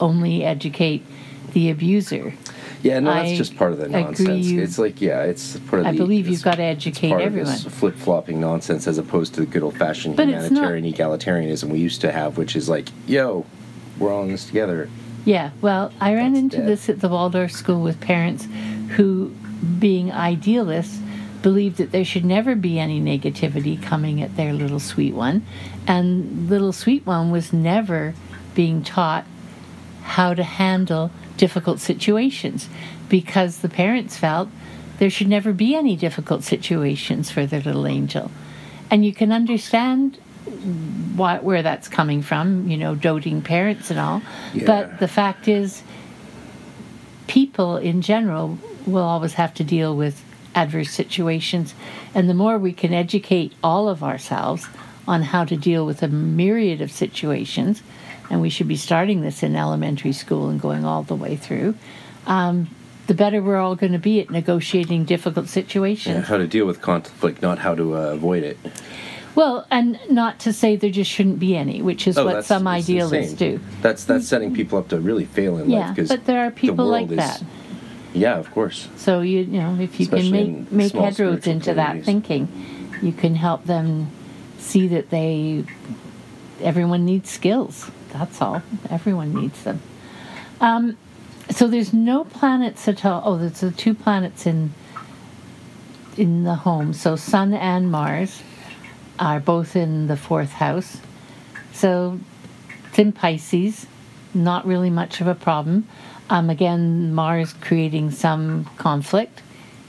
only 0.00 0.44
educate 0.44 1.04
the 1.52 1.70
abuser. 1.70 2.34
Yeah, 2.82 2.98
no, 3.00 3.12
that's 3.12 3.30
I 3.30 3.36
just 3.36 3.56
part 3.56 3.72
of 3.72 3.78
the 3.78 3.88
nonsense. 3.88 4.46
you- 4.46 4.62
It's 4.62 4.78
like, 4.78 5.00
yeah, 5.00 5.22
it's 5.22 5.58
part 5.60 5.80
of 5.80 5.86
I 5.86 5.92
the. 5.92 5.98
believe 5.98 6.28
you've 6.28 6.42
got 6.42 6.56
to 6.56 6.62
educate 6.62 7.10
part 7.10 7.22
everyone. 7.22 7.56
Flip 7.56 7.94
flopping 7.96 8.40
nonsense 8.40 8.86
as 8.86 8.96
opposed 8.98 9.34
to 9.34 9.40
the 9.40 9.46
good 9.46 9.62
old 9.62 9.76
fashioned 9.76 10.16
But 10.16 10.28
humanitarian 10.28 10.90
egalitarianism 10.90 11.68
we 11.68 11.78
used 11.78 12.00
to 12.02 12.12
have, 12.12 12.38
which 12.38 12.56
is 12.56 12.68
like, 12.68 12.88
yo, 13.06 13.44
we're 13.98 14.12
all 14.12 14.22
in 14.22 14.30
this 14.30 14.46
together. 14.46 14.88
Yeah, 15.24 15.50
well, 15.60 15.92
I 16.00 16.14
ran 16.14 16.32
That's 16.32 16.42
into 16.42 16.56
dead. 16.58 16.66
this 16.66 16.88
at 16.88 17.00
the 17.00 17.08
Waldorf 17.08 17.52
school 17.52 17.82
with 17.82 18.00
parents 18.00 18.46
who, 18.96 19.34
being 19.78 20.10
idealists, 20.10 20.98
believed 21.42 21.76
that 21.78 21.90
there 21.92 22.04
should 22.04 22.24
never 22.24 22.54
be 22.54 22.78
any 22.78 23.00
negativity 23.00 23.80
coming 23.80 24.22
at 24.22 24.36
their 24.36 24.52
little 24.52 24.80
sweet 24.80 25.14
one. 25.14 25.44
And 25.86 26.48
little 26.48 26.72
sweet 26.72 27.06
one 27.06 27.30
was 27.30 27.52
never 27.52 28.14
being 28.54 28.82
taught 28.82 29.24
how 30.02 30.34
to 30.34 30.42
handle 30.42 31.10
difficult 31.36 31.80
situations 31.80 32.68
because 33.08 33.58
the 33.58 33.68
parents 33.68 34.16
felt 34.16 34.48
there 34.98 35.10
should 35.10 35.28
never 35.28 35.52
be 35.52 35.74
any 35.74 35.96
difficult 35.96 36.42
situations 36.44 37.30
for 37.30 37.46
their 37.46 37.60
little 37.60 37.86
angel. 37.86 38.30
And 38.90 39.04
you 39.04 39.14
can 39.14 39.32
understand 39.32 40.18
why, 41.16 41.38
where 41.38 41.62
that's 41.62 41.88
coming 41.88 42.22
from, 42.22 42.68
you 42.68 42.76
know, 42.76 42.94
doting 42.94 43.42
parents 43.42 43.90
and 43.90 44.00
all. 44.00 44.22
Yeah. 44.54 44.66
But 44.66 45.00
the 45.00 45.08
fact 45.08 45.48
is, 45.48 45.82
people 47.26 47.76
in 47.76 48.02
general 48.02 48.58
will 48.86 49.04
always 49.04 49.34
have 49.34 49.54
to 49.54 49.64
deal 49.64 49.96
with 49.96 50.24
adverse 50.54 50.90
situations. 50.90 51.74
And 52.14 52.28
the 52.28 52.34
more 52.34 52.58
we 52.58 52.72
can 52.72 52.92
educate 52.92 53.52
all 53.62 53.88
of 53.88 54.02
ourselves 54.02 54.66
on 55.06 55.22
how 55.22 55.44
to 55.44 55.56
deal 55.56 55.86
with 55.86 56.02
a 56.02 56.08
myriad 56.08 56.80
of 56.80 56.90
situations, 56.90 57.82
and 58.28 58.40
we 58.40 58.50
should 58.50 58.68
be 58.68 58.76
starting 58.76 59.22
this 59.22 59.42
in 59.42 59.56
elementary 59.56 60.12
school 60.12 60.48
and 60.48 60.60
going 60.60 60.84
all 60.84 61.02
the 61.02 61.14
way 61.14 61.36
through, 61.36 61.74
um, 62.26 62.68
the 63.06 63.14
better 63.14 63.42
we're 63.42 63.56
all 63.56 63.74
going 63.74 63.92
to 63.92 63.98
be 63.98 64.20
at 64.20 64.30
negotiating 64.30 65.04
difficult 65.04 65.48
situations. 65.48 66.14
Yeah, 66.14 66.22
how 66.22 66.36
to 66.36 66.46
deal 66.46 66.64
with 66.64 66.80
conflict, 66.80 67.42
not 67.42 67.58
how 67.58 67.74
to 67.74 67.96
uh, 67.96 67.98
avoid 68.12 68.44
it. 68.44 68.58
Well, 69.34 69.66
and 69.70 69.98
not 70.10 70.40
to 70.40 70.52
say 70.52 70.76
there 70.76 70.90
just 70.90 71.10
shouldn't 71.10 71.38
be 71.38 71.56
any, 71.56 71.82
which 71.82 72.06
is 72.08 72.18
Oh, 72.18 72.24
what 72.24 72.44
some 72.44 72.66
idealists 72.66 73.34
do. 73.34 73.60
That's 73.80 74.04
that's 74.04 74.26
setting 74.26 74.54
people 74.54 74.78
up 74.78 74.88
to 74.88 74.98
really 75.00 75.24
fail 75.24 75.58
in 75.58 75.70
Yeah, 75.70 75.78
life 75.86 75.94
because 75.94 76.08
but 76.08 76.24
there 76.26 76.44
are 76.46 76.50
people 76.50 76.86
like 76.86 77.08
that. 77.10 77.42
Yeah, 78.12 78.38
of 78.38 78.50
course. 78.50 78.88
So 78.96 79.20
you 79.20 79.40
you 79.40 79.60
know 79.60 79.76
if 79.80 80.00
you 80.00 80.04
Especially 80.04 80.30
can 80.30 80.56
make 80.70 80.72
make 80.72 80.92
headroads 80.92 81.46
into 81.46 81.74
that 81.74 82.04
thinking, 82.04 82.48
you 83.02 83.12
can 83.12 83.36
help 83.36 83.64
them 83.64 84.08
see 84.58 84.88
that 84.88 85.10
they 85.10 85.64
everyone 86.60 87.04
needs 87.04 87.30
skills. 87.30 87.90
That's 88.12 88.42
all. 88.42 88.62
Everyone 88.90 89.32
needs 89.32 89.62
them. 89.62 89.80
Um, 90.60 90.98
so 91.50 91.68
there's 91.68 91.92
no 91.92 92.24
planets 92.24 92.86
at 92.88 93.04
all. 93.04 93.22
Oh, 93.24 93.38
there's 93.38 93.60
the 93.60 93.70
two 93.70 93.94
planets 93.94 94.44
in 94.46 94.72
in 96.16 96.42
the 96.42 96.56
home. 96.56 96.92
So 96.92 97.14
Sun 97.16 97.54
and 97.54 97.90
Mars 97.92 98.42
are 99.20 99.38
both 99.38 99.76
in 99.76 100.06
the 100.08 100.16
fourth 100.16 100.52
house. 100.52 100.98
So 101.72 102.18
it's 102.88 102.98
in 102.98 103.12
Pisces, 103.12 103.86
not 104.34 104.66
really 104.66 104.90
much 104.90 105.20
of 105.20 105.26
a 105.26 105.34
problem. 105.34 105.86
Um, 106.28 106.48
again, 106.50 107.12
Mars 107.14 107.52
creating 107.52 108.10
some 108.12 108.64
conflict 108.78 109.42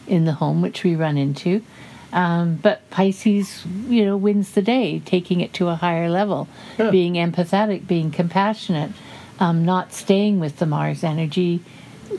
in 0.08 0.26
the 0.26 0.34
home, 0.34 0.62
which 0.62 0.84
we 0.84 0.96
run 0.96 1.18
into. 1.18 1.64
Um, 2.12 2.56
but 2.56 2.88
Pisces, 2.90 3.66
you 3.88 4.04
know, 4.06 4.18
wins 4.18 4.52
the 4.52 4.62
day, 4.62 5.00
taking 5.06 5.40
it 5.40 5.54
to 5.54 5.70
a 5.70 5.76
higher 5.76 6.10
level, 6.10 6.48
Yeah. 6.78 6.90
being 6.92 7.14
empathetic, 7.14 7.88
being 7.88 8.12
compassionate, 8.12 8.92
um, 9.40 9.64
not 9.64 9.94
staying 9.94 10.40
with 10.42 10.58
the 10.60 10.66
Mars 10.66 11.04
energy, 11.06 11.62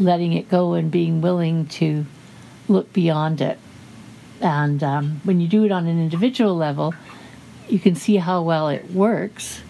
letting 0.00 0.32
it 0.32 0.48
go, 0.48 0.72
and 0.72 0.90
being 0.90 1.20
willing 1.20 1.66
to 1.66 2.06
look 2.68 2.92
beyond 2.94 3.42
it. 3.42 3.58
And 4.43 4.82
um, 4.82 5.20
when 5.22 5.40
you 5.40 5.47
do 5.47 5.64
it 5.64 5.72
on 5.72 5.86
an 5.86 6.03
individual 6.03 6.57
level, 6.57 6.95
you 7.68 7.78
can 7.78 7.95
see 7.95 8.16
how 8.16 8.43
well 8.43 8.68
it 8.68 8.90
works. 8.90 9.62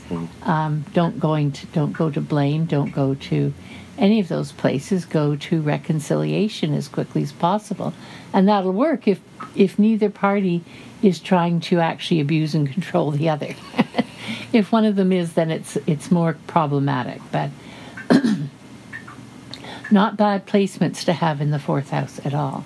Um, 0.42 0.84
don't 0.94 1.20
going 1.20 1.52
to 1.52 1.66
don't 1.68 1.92
go 1.92 2.10
to 2.10 2.20
blame. 2.20 2.64
Don't 2.64 2.90
go 2.90 3.14
to 3.14 3.52
any 3.98 4.18
of 4.18 4.28
those 4.28 4.50
places. 4.50 5.04
Go 5.04 5.36
to 5.36 5.60
reconciliation 5.60 6.74
as 6.74 6.88
quickly 6.88 7.22
as 7.22 7.32
possible, 7.32 7.92
and 8.32 8.48
that'll 8.48 8.72
work 8.72 9.06
if 9.06 9.20
if 9.54 9.78
neither 9.78 10.10
party 10.10 10.64
is 11.02 11.20
trying 11.20 11.60
to 11.60 11.80
actually 11.80 12.20
abuse 12.20 12.54
and 12.54 12.70
control 12.70 13.10
the 13.10 13.28
other. 13.28 13.54
if 14.52 14.72
one 14.72 14.84
of 14.84 14.96
them 14.96 15.12
is, 15.12 15.34
then 15.34 15.50
it's 15.50 15.76
it's 15.86 16.10
more 16.10 16.36
problematic. 16.46 17.20
But 17.30 17.50
not 19.90 20.16
bad 20.16 20.46
placements 20.46 21.04
to 21.04 21.12
have 21.12 21.40
in 21.40 21.50
the 21.50 21.58
fourth 21.58 21.90
house 21.90 22.20
at 22.24 22.32
all. 22.32 22.64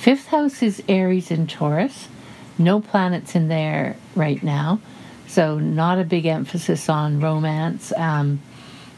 Fifth 0.00 0.28
house 0.28 0.62
is 0.62 0.82
Aries 0.88 1.30
and 1.30 1.46
Taurus. 1.46 2.08
No 2.56 2.80
planets 2.80 3.34
in 3.34 3.48
there 3.48 3.96
right 4.16 4.42
now, 4.42 4.80
so 5.26 5.58
not 5.58 5.98
a 5.98 6.04
big 6.04 6.24
emphasis 6.24 6.88
on 6.88 7.20
romance 7.20 7.92
um, 7.98 8.40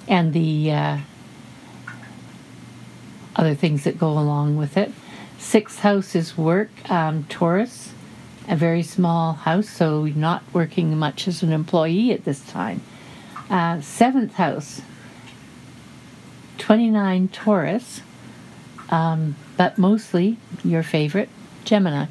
and 0.07 0.32
the 0.32 0.70
uh, 0.70 0.98
other 3.34 3.57
things 3.57 3.82
that 3.82 3.98
go 3.98 4.11
along 4.11 4.57
with 4.57 4.76
it. 4.76 4.92
Sixth 5.38 5.80
house 5.80 6.14
is 6.14 6.38
work, 6.38 6.70
um, 6.88 7.24
Taurus, 7.24 7.92
a 8.46 8.55
very 8.55 8.84
small 8.84 9.32
house, 9.32 9.68
so 9.68 10.05
not 10.05 10.44
working 10.53 10.96
much 10.96 11.26
as 11.26 11.42
an 11.42 11.53
employee 11.53 12.12
at 12.12 12.24
this 12.24 12.46
time. 12.46 12.80
Uh, 13.50 13.80
seventh 13.80 14.34
house, 14.34 14.82
29 16.59 17.26
Taurus, 17.26 18.03
um, 18.88 19.34
but 19.57 19.78
mostly 19.78 20.38
your 20.64 20.82
favorite, 20.82 21.28
Gemini. 21.64 22.07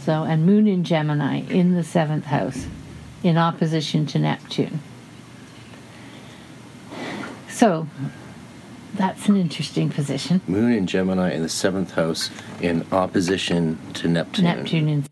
So, 0.00 0.24
and 0.24 0.44
Moon 0.44 0.66
in 0.66 0.84
Gemini 0.84 1.42
in 1.48 1.74
the 1.74 1.84
seventh 1.84 2.26
house, 2.26 2.66
in 3.22 3.38
opposition 3.38 4.04
to 4.06 4.18
Neptune. 4.18 4.80
So, 7.48 7.86
that's 8.94 9.28
an 9.28 9.36
interesting 9.36 9.90
position. 9.90 10.40
Moon 10.46 10.72
in 10.72 10.86
Gemini 10.86 11.32
in 11.32 11.42
the 11.42 11.48
seventh 11.48 11.92
house 11.92 12.30
in 12.60 12.86
opposition 12.92 13.78
to 13.94 14.08
Neptune. 14.08 14.44
Neptune 14.44 14.88
in 14.88 15.04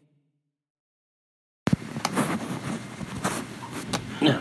No. 4.21 4.41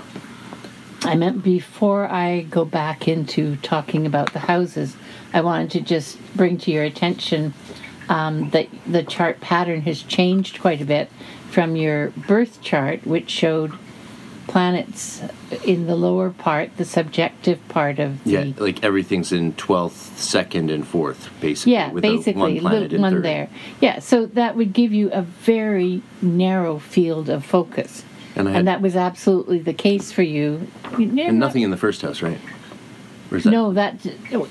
I 1.04 1.16
meant 1.16 1.44
before 1.44 2.08
I 2.08 2.42
go 2.42 2.66
back 2.66 3.08
into 3.08 3.56
talking 3.58 4.06
about 4.06 4.34
the 4.34 4.40
houses, 4.40 4.96
I 5.34 5.42
wanted 5.42 5.72
to 5.72 5.82
just 5.82 6.18
bring 6.36 6.58
to 6.60 6.72
your 6.72 6.84
attention 6.84 7.54
um, 8.10 8.50
that 8.50 8.68
the 8.86 9.04
chart 9.04 9.40
pattern 9.42 9.82
has 9.82 10.04
changed 10.04 10.60
quite 10.60 10.82
a 10.82 10.86
bit 10.86 11.10
from 11.50 11.76
your 11.76 12.10
birth 12.12 12.62
chart, 12.62 13.06
which 13.06 13.30
showed 13.30 13.74
planets 14.48 15.22
in 15.66 15.88
the 15.88 15.96
lower 15.96 16.30
part, 16.30 16.76
the 16.78 16.84
subjective 16.84 17.66
part 17.70 18.00
of 18.00 18.24
the. 18.26 18.32
Yeah, 18.32 18.52
like 18.58 18.84
everything's 18.84 19.32
in 19.32 19.54
12th, 19.54 19.92
2nd, 20.18 20.74
and 20.74 20.84
4th, 20.84 21.30
basically. 21.40 21.74
Yeah, 21.74 21.90
basically, 21.92 22.34
one 22.42 22.60
planet 22.60 22.82
little 22.82 22.96
in 22.96 23.02
one 23.02 23.14
third. 23.14 23.24
there. 23.24 23.50
Yeah, 23.80 24.00
so 24.00 24.26
that 24.26 24.58
would 24.58 24.74
give 24.74 24.92
you 24.92 25.10
a 25.12 25.22
very 25.22 26.02
narrow 26.22 26.80
field 26.80 27.30
of 27.30 27.46
focus. 27.46 28.04
And 28.36 28.48
had- 28.48 28.58
and 28.58 28.68
that 28.68 28.82
was 28.82 28.96
absolutely 28.96 29.60
the 29.60 29.74
case 29.74 30.12
for 30.12 30.24
you. 30.24 30.68
You 30.98 31.10
And 31.22 31.40
nothing 31.40 31.62
in 31.64 31.72
the 31.72 31.78
first 31.78 32.02
house, 32.02 32.22
right? 32.22 32.40
That, 33.40 33.46
No, 33.46 33.74
that. 33.74 33.96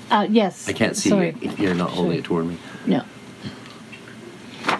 Uh, 0.09 0.27
yes. 0.29 0.67
I 0.67 0.73
can't 0.73 0.97
see 0.97 1.09
Sorry. 1.09 1.35
if 1.41 1.59
you're 1.59 1.75
not 1.75 1.91
holding 1.91 2.17
it 2.19 2.25
toward 2.25 2.47
me. 2.47 2.57
No. 2.87 3.03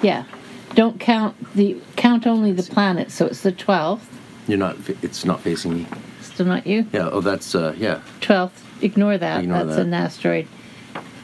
Yeah. 0.02 0.26
Don't 0.74 0.99
count 0.99 1.36
the 1.54 1.80
count 1.97 2.26
only 2.26 2.52
the 2.52 2.64
planets. 2.64 3.14
So 3.14 3.26
it's 3.28 3.41
the 3.41 3.52
twelfth. 3.52 4.08
You're 4.47 4.58
not. 4.58 4.78
It's 5.02 5.26
not 5.26 5.41
facing 5.41 5.76
me. 5.76 5.88
Still 6.22 6.47
not 6.47 6.66
you. 6.66 6.88
Yeah. 6.91 7.10
Oh, 7.12 7.22
that's 7.22 7.54
uh. 7.54 7.76
Yeah. 7.78 8.02
Twelfth. 8.22 8.66
Ignore 8.84 9.18
that. 9.20 9.43
Ignore 9.43 9.66
That's 9.66 9.76
that. 9.78 9.86
an 9.86 9.93
asteroid. 9.93 10.47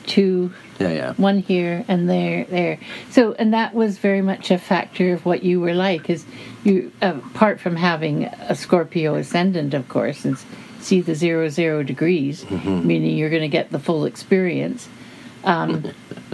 Two. 0.05 0.53
Yeah. 0.79 0.91
Yeah. 0.91 1.13
One 1.13 1.39
here 1.39 1.83
and 1.87 2.07
there, 2.07 2.45
there. 2.45 2.79
So, 3.09 3.33
and 3.33 3.51
that 3.53 3.73
was 3.73 3.97
very 3.97 4.21
much 4.21 4.51
a 4.51 4.59
factor 4.59 5.13
of 5.13 5.25
what 5.25 5.43
you 5.43 5.59
were 5.59 5.73
like. 5.73 6.09
Is 6.09 6.23
you 6.63 6.91
apart 7.01 7.59
from 7.59 7.75
having 7.75 8.25
a 8.25 8.53
Scorpio 8.53 9.15
ascendant, 9.15 9.73
of 9.73 9.89
course, 9.89 10.23
and 10.23 10.37
see 10.87 11.01
the 11.01 11.15
zero 11.15 11.49
zero 11.49 11.83
degrees, 11.83 12.45
Mm-hmm. 12.45 12.87
meaning 12.87 13.17
you're 13.17 13.29
going 13.29 13.41
to 13.41 13.47
get 13.59 13.71
the 13.71 13.79
full 13.79 14.05
experience. 14.05 14.87
Um, 15.43 15.91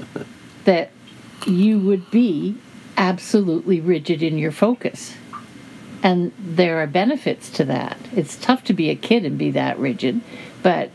that 0.65 0.91
you 1.45 1.79
would 1.79 2.09
be 2.09 2.55
absolutely 2.95 3.81
rigid 3.81 4.23
in 4.23 4.37
your 4.37 4.51
focus. 4.51 5.13
And 6.01 6.31
there 6.39 6.81
are 6.81 6.87
benefits 6.87 7.49
to 7.51 7.65
that. 7.65 7.97
It's 8.15 8.35
tough 8.37 8.63
to 8.65 8.73
be 8.73 8.89
a 8.89 8.95
kid 8.95 9.25
and 9.25 9.37
be 9.37 9.51
that 9.51 9.77
rigid, 9.79 10.21
but 10.61 10.89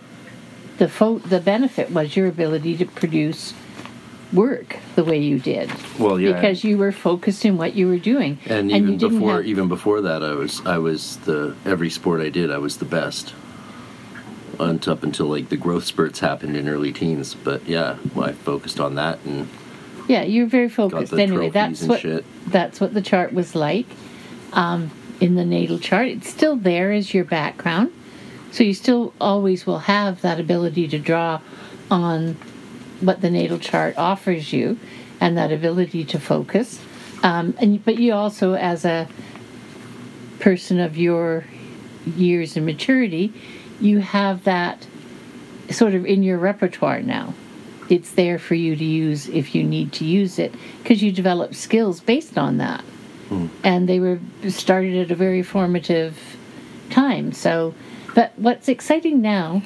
the 0.78 0.88
fo- 0.88 1.18
the 1.18 1.40
benefit 1.40 1.90
was 1.90 2.16
your 2.16 2.26
ability 2.28 2.76
to 2.78 2.86
produce 2.86 3.52
work 4.32 4.76
the 4.96 5.04
way 5.04 5.18
you 5.18 5.38
did. 5.38 5.70
Well, 5.98 6.18
yeah. 6.20 6.32
Because 6.32 6.62
you 6.64 6.76
were 6.78 6.92
focused 6.92 7.44
in 7.44 7.56
what 7.56 7.74
you 7.74 7.88
were 7.88 7.98
doing. 7.98 8.38
And 8.46 8.70
you 8.70 8.76
even 8.76 8.98
before, 8.98 9.36
have- 9.36 9.46
even 9.46 9.68
before 9.68 10.00
that, 10.02 10.22
I 10.22 10.32
was, 10.34 10.60
I 10.66 10.78
was 10.78 11.16
the 11.18 11.54
every 11.64 11.90
sport 11.90 12.20
I 12.20 12.28
did, 12.28 12.50
I 12.50 12.58
was 12.58 12.76
the 12.78 12.84
best. 12.84 13.34
Up 14.60 15.02
until 15.04 15.26
like 15.26 15.50
the 15.50 15.56
growth 15.56 15.84
spurts 15.84 16.18
happened 16.18 16.56
in 16.56 16.68
early 16.68 16.92
teens, 16.92 17.34
but 17.34 17.64
yeah, 17.66 17.96
well, 18.14 18.28
I 18.28 18.32
focused 18.32 18.80
on 18.80 18.96
that 18.96 19.20
and 19.24 19.48
Yeah, 20.08 20.22
you're 20.22 20.48
very 20.48 20.68
focused. 20.68 21.12
Anyway, 21.12 21.50
that's 21.50 21.84
what 21.84 22.00
shit. 22.00 22.24
that's 22.48 22.80
what 22.80 22.92
the 22.92 23.00
chart 23.00 23.32
was 23.32 23.54
like 23.54 23.86
um, 24.52 24.90
in 25.20 25.36
the 25.36 25.44
natal 25.44 25.78
chart. 25.78 26.08
It's 26.08 26.28
still 26.28 26.56
there 26.56 26.92
as 26.92 27.14
your 27.14 27.24
background, 27.24 27.92
so 28.50 28.64
you 28.64 28.74
still 28.74 29.12
always 29.20 29.64
will 29.64 29.78
have 29.80 30.22
that 30.22 30.40
ability 30.40 30.88
to 30.88 30.98
draw 30.98 31.40
on 31.88 32.34
what 33.00 33.20
the 33.20 33.30
natal 33.30 33.58
chart 33.60 33.96
offers 33.96 34.52
you, 34.52 34.76
and 35.20 35.38
that 35.38 35.52
ability 35.52 36.04
to 36.06 36.18
focus. 36.18 36.80
Um, 37.22 37.54
and 37.58 37.84
but 37.84 37.98
you 37.98 38.12
also, 38.12 38.54
as 38.54 38.84
a 38.84 39.08
person 40.40 40.80
of 40.80 40.96
your 40.96 41.44
years 42.16 42.56
and 42.56 42.66
maturity, 42.66 43.32
you 43.80 44.00
have 44.00 44.44
that 44.44 44.86
sort 45.70 45.94
of 45.94 46.06
in 46.06 46.22
your 46.22 46.38
repertoire 46.38 47.00
now. 47.02 47.34
It's 47.88 48.12
there 48.12 48.38
for 48.38 48.54
you 48.54 48.76
to 48.76 48.84
use 48.84 49.28
if 49.28 49.54
you 49.54 49.64
need 49.64 49.92
to 49.94 50.04
use 50.04 50.38
it 50.38 50.54
because 50.82 51.02
you 51.02 51.10
develop 51.10 51.54
skills 51.54 52.00
based 52.00 52.36
on 52.36 52.58
that. 52.58 52.84
And 53.64 53.88
they 53.88 54.00
were 54.00 54.18
started 54.48 54.96
at 54.96 55.10
a 55.10 55.14
very 55.14 55.42
formative 55.42 56.18
time. 56.90 57.32
So, 57.32 57.74
but 58.14 58.32
what's 58.36 58.68
exciting 58.68 59.20
now 59.20 59.62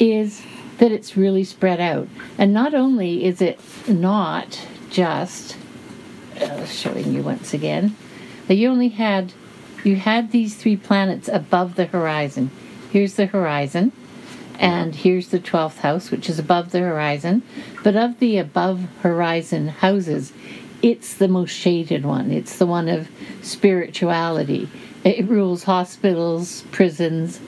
is 0.00 0.42
that 0.78 0.92
it's 0.92 1.16
really 1.16 1.44
spread 1.44 1.80
out. 1.80 2.08
And 2.36 2.52
not 2.52 2.74
only 2.74 3.24
is 3.24 3.40
it 3.40 3.60
not 3.88 4.60
just 4.90 5.56
uh, 6.40 6.64
showing 6.66 7.12
you 7.12 7.22
once 7.22 7.52
again 7.52 7.96
that 8.46 8.54
you 8.54 8.68
only 8.68 8.88
had 8.88 9.32
you 9.84 9.96
had 9.96 10.32
these 10.32 10.56
three 10.56 10.76
planets 10.76 11.28
above 11.28 11.76
the 11.76 11.86
horizon. 11.86 12.50
Here's 12.90 13.14
the 13.14 13.26
horizon, 13.26 13.92
and 14.58 14.94
here's 14.94 15.28
the 15.28 15.38
12th 15.38 15.78
house, 15.78 16.10
which 16.10 16.28
is 16.28 16.38
above 16.38 16.70
the 16.72 16.80
horizon. 16.80 17.42
But 17.84 17.96
of 17.96 18.18
the 18.18 18.38
above 18.38 18.80
horizon 19.02 19.68
houses, 19.68 20.32
it's 20.82 21.14
the 21.14 21.28
most 21.28 21.50
shaded 21.50 22.04
one. 22.06 22.30
It's 22.30 22.56
the 22.58 22.66
one 22.66 22.88
of 22.88 23.08
spirituality. 23.42 24.68
It 25.04 25.28
rules 25.28 25.64
hospitals, 25.64 26.62
prisons, 26.72 27.40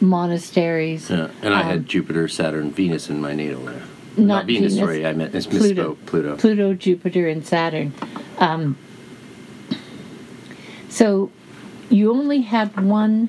monasteries. 0.00 1.08
yeah, 1.10 1.28
and 1.42 1.54
I 1.54 1.60
Um, 1.62 1.66
had 1.66 1.86
Jupiter, 1.86 2.28
Saturn, 2.28 2.70
Venus 2.70 3.08
in 3.08 3.20
my 3.20 3.34
natal 3.34 3.64
there. 3.64 3.82
Not 4.16 4.46
Venus, 4.46 4.74
Venus. 4.74 4.78
sorry, 4.88 5.06
I 5.06 5.12
meant 5.12 5.34
it's 5.34 5.46
Pluto. 5.46 5.94
misspoke. 5.94 6.06
Pluto. 6.06 6.36
Pluto, 6.36 6.74
Jupiter, 6.74 7.28
and 7.28 7.44
Saturn. 7.46 7.92
Um, 8.38 8.76
so 10.88 11.30
you 11.90 12.10
only 12.10 12.40
had 12.42 12.78
one 12.82 13.28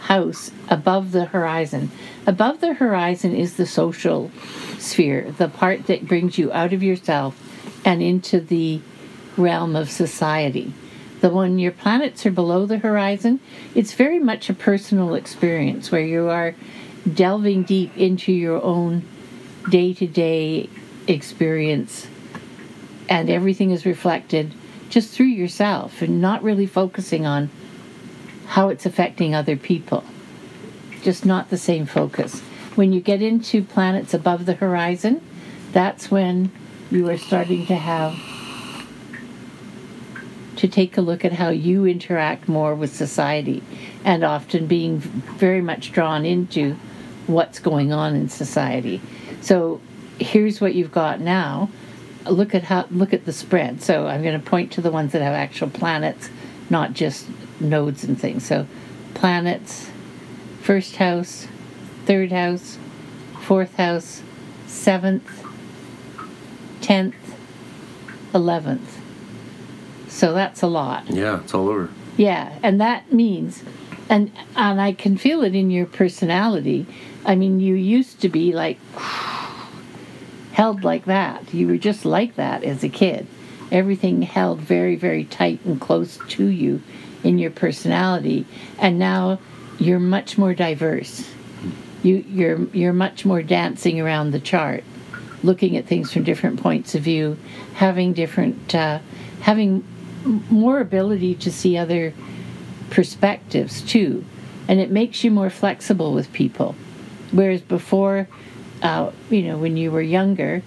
house 0.00 0.50
above 0.68 1.12
the 1.12 1.26
horizon. 1.26 1.90
Above 2.26 2.60
the 2.60 2.74
horizon 2.74 3.34
is 3.34 3.56
the 3.56 3.66
social 3.66 4.30
sphere, 4.78 5.32
the 5.38 5.48
part 5.48 5.86
that 5.86 6.06
brings 6.06 6.38
you 6.38 6.52
out 6.52 6.72
of 6.72 6.82
yourself 6.82 7.36
and 7.84 8.02
into 8.02 8.40
the 8.40 8.80
realm 9.36 9.76
of 9.76 9.90
society. 9.90 10.72
The 11.20 11.30
one 11.30 11.58
your 11.58 11.72
planets 11.72 12.24
are 12.26 12.30
below 12.30 12.66
the 12.66 12.78
horizon, 12.78 13.40
it's 13.74 13.92
very 13.92 14.18
much 14.18 14.48
a 14.48 14.54
personal 14.54 15.14
experience 15.14 15.90
where 15.90 16.04
you 16.04 16.28
are 16.28 16.54
delving 17.12 17.64
deep 17.64 17.96
into 17.96 18.32
your 18.32 18.62
own 18.62 19.02
day 19.68 19.92
to 19.94 20.06
day 20.06 20.68
experience 21.06 22.06
and 23.08 23.30
everything 23.30 23.70
is 23.70 23.86
reflected 23.86 24.52
just 24.90 25.10
through 25.10 25.26
yourself 25.26 26.02
and 26.02 26.20
not 26.20 26.42
really 26.42 26.66
focusing 26.66 27.26
on 27.26 27.50
how 28.48 28.70
it's 28.70 28.86
affecting 28.86 29.34
other 29.34 29.56
people. 29.56 30.02
Just 31.02 31.24
not 31.24 31.50
the 31.50 31.58
same 31.58 31.86
focus. 31.86 32.40
When 32.74 32.92
you 32.92 33.00
get 33.00 33.22
into 33.22 33.62
planets 33.62 34.14
above 34.14 34.46
the 34.46 34.54
horizon, 34.54 35.22
that's 35.72 36.10
when 36.10 36.50
you 36.90 37.08
are 37.10 37.18
starting 37.18 37.66
to 37.66 37.76
have 37.76 38.16
to 40.56 40.66
take 40.66 40.96
a 40.96 41.00
look 41.00 41.24
at 41.24 41.32
how 41.32 41.50
you 41.50 41.86
interact 41.86 42.48
more 42.48 42.74
with 42.74 42.94
society 42.94 43.62
and 44.04 44.24
often 44.24 44.66
being 44.66 44.98
very 44.98 45.60
much 45.60 45.92
drawn 45.92 46.24
into 46.24 46.74
what's 47.26 47.58
going 47.58 47.92
on 47.92 48.16
in 48.16 48.28
society. 48.28 49.00
So 49.42 49.80
here's 50.18 50.60
what 50.60 50.74
you've 50.74 50.90
got 50.90 51.20
now. 51.20 51.68
Look 52.24 52.54
at 52.54 52.64
how 52.64 52.86
look 52.90 53.12
at 53.12 53.24
the 53.24 53.32
spread. 53.32 53.82
So 53.82 54.06
I'm 54.06 54.22
going 54.22 54.40
to 54.40 54.44
point 54.44 54.72
to 54.72 54.80
the 54.80 54.90
ones 54.90 55.12
that 55.12 55.22
have 55.22 55.34
actual 55.34 55.70
planets, 55.70 56.30
not 56.70 56.92
just 56.94 57.26
nodes 57.60 58.04
and 58.04 58.18
things. 58.20 58.46
So 58.46 58.66
planets, 59.14 59.90
first 60.60 60.96
house, 60.96 61.48
third 62.06 62.32
house, 62.32 62.78
fourth 63.42 63.74
house, 63.76 64.22
seventh, 64.66 65.46
tenth, 66.80 67.14
eleventh. 68.34 69.00
So 70.08 70.32
that's 70.32 70.62
a 70.62 70.66
lot. 70.66 71.08
Yeah, 71.08 71.40
it's 71.40 71.54
all 71.54 71.68
over. 71.68 71.90
Yeah, 72.16 72.58
and 72.62 72.80
that 72.80 73.12
means, 73.12 73.62
and 74.08 74.32
and 74.56 74.80
I 74.80 74.92
can 74.92 75.16
feel 75.16 75.42
it 75.42 75.54
in 75.54 75.70
your 75.70 75.86
personality. 75.86 76.86
I 77.24 77.34
mean, 77.34 77.60
you 77.60 77.74
used 77.74 78.20
to 78.22 78.28
be 78.28 78.52
like 78.52 78.78
held 80.52 80.84
like 80.84 81.04
that. 81.04 81.52
You 81.54 81.68
were 81.68 81.78
just 81.78 82.04
like 82.04 82.36
that 82.36 82.64
as 82.64 82.82
a 82.82 82.88
kid. 82.88 83.26
Everything 83.70 84.22
held 84.22 84.60
very, 84.60 84.96
very 84.96 85.24
tight 85.24 85.60
and 85.64 85.80
close 85.80 86.18
to 86.28 86.46
you 86.46 86.82
in 87.24 87.38
your 87.38 87.50
personality, 87.50 88.46
and 88.78 88.98
now 88.98 89.38
you're 89.78 89.98
much 89.98 90.38
more 90.38 90.54
diverse. 90.54 91.28
You 92.02 92.24
you're 92.28 92.64
you're 92.68 92.92
much 92.92 93.24
more 93.24 93.42
dancing 93.42 94.00
around 94.00 94.30
the 94.30 94.40
chart, 94.40 94.84
looking 95.42 95.76
at 95.76 95.86
things 95.86 96.12
from 96.12 96.24
different 96.24 96.60
points 96.60 96.94
of 96.94 97.02
view, 97.02 97.36
having 97.74 98.12
different 98.12 98.74
uh, 98.74 99.00
having 99.40 99.84
more 100.50 100.80
ability 100.80 101.34
to 101.36 101.52
see 101.52 101.76
other 101.76 102.12
perspectives 102.90 103.82
too, 103.82 104.24
and 104.68 104.80
it 104.80 104.90
makes 104.90 105.24
you 105.24 105.30
more 105.30 105.50
flexible 105.50 106.12
with 106.12 106.32
people. 106.32 106.74
Whereas 107.32 107.60
before, 107.60 108.28
uh, 108.82 109.10
you 109.30 109.42
know, 109.42 109.58
when 109.58 109.76
you 109.76 109.90
were 109.90 110.02
younger, 110.02 110.62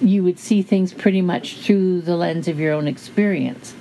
you 0.00 0.22
would 0.22 0.38
see 0.38 0.62
things 0.62 0.92
pretty 0.92 1.22
much 1.22 1.58
through 1.58 2.02
the 2.02 2.16
lens 2.16 2.46
of 2.46 2.60
your 2.60 2.72
own 2.72 2.86
experience. 2.86 3.74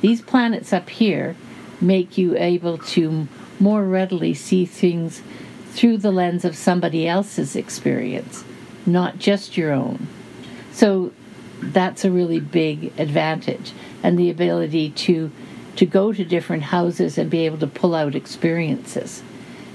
These 0.00 0.22
planets 0.22 0.72
up 0.72 0.88
here 0.90 1.36
make 1.80 2.18
you 2.18 2.36
able 2.36 2.78
to 2.78 3.28
more 3.60 3.84
readily 3.84 4.34
see 4.34 4.64
things 4.64 5.22
through 5.70 5.98
the 5.98 6.10
lens 6.10 6.44
of 6.44 6.56
somebody 6.56 7.06
else's 7.06 7.56
experience, 7.56 8.44
not 8.86 9.18
just 9.18 9.56
your 9.56 9.72
own. 9.72 10.06
So 10.72 11.12
that's 11.60 12.04
a 12.04 12.10
really 12.10 12.40
big 12.40 12.92
advantage, 12.98 13.72
and 14.02 14.18
the 14.18 14.30
ability 14.30 14.90
to 14.90 15.30
to 15.76 15.86
go 15.86 16.12
to 16.12 16.24
different 16.24 16.64
houses 16.64 17.16
and 17.18 17.30
be 17.30 17.46
able 17.46 17.58
to 17.58 17.66
pull 17.66 17.94
out 17.94 18.16
experiences. 18.16 19.22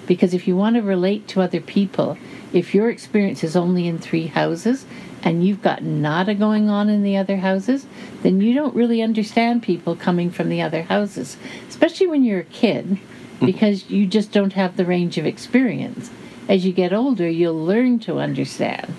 Because 0.06 0.34
if 0.34 0.50
you 0.50 0.58
want 0.58 0.76
to 0.76 0.82
relate 0.82 1.30
to 1.30 1.42
other 1.42 1.62
people, 1.62 2.18
if 2.52 2.76
your 2.76 2.90
experience 2.90 3.42
is 3.42 3.56
only 3.56 3.88
in 3.88 4.00
three 4.00 4.28
houses 4.28 4.86
and 5.24 5.46
you've 5.46 5.62
got 5.62 5.82
nada 5.82 6.36
going 6.36 6.70
on 6.70 6.90
in 6.90 7.02
the 7.02 7.18
other 7.18 7.38
houses, 7.38 7.86
then 8.22 8.42
you 8.42 8.54
don't 8.54 8.76
really 8.76 9.02
understand 9.02 9.64
people 9.64 9.96
coming 9.96 10.30
from 10.30 10.50
the 10.50 10.62
other 10.62 10.84
houses, 10.84 11.38
especially 11.70 12.08
when 12.08 12.24
you're 12.24 12.42
a 12.42 12.46
kid, 12.46 13.00
because 13.40 13.90
you 13.90 14.06
just 14.06 14.32
don't 14.32 14.54
have 14.54 14.76
the 14.76 14.86
range 14.86 15.18
of 15.18 15.26
experience. 15.26 16.12
As 16.50 16.66
you 16.66 16.74
get 16.74 16.94
older, 16.94 17.30
you'll 17.30 17.66
learn 17.66 18.00
to 18.00 18.20
understand 18.20 18.94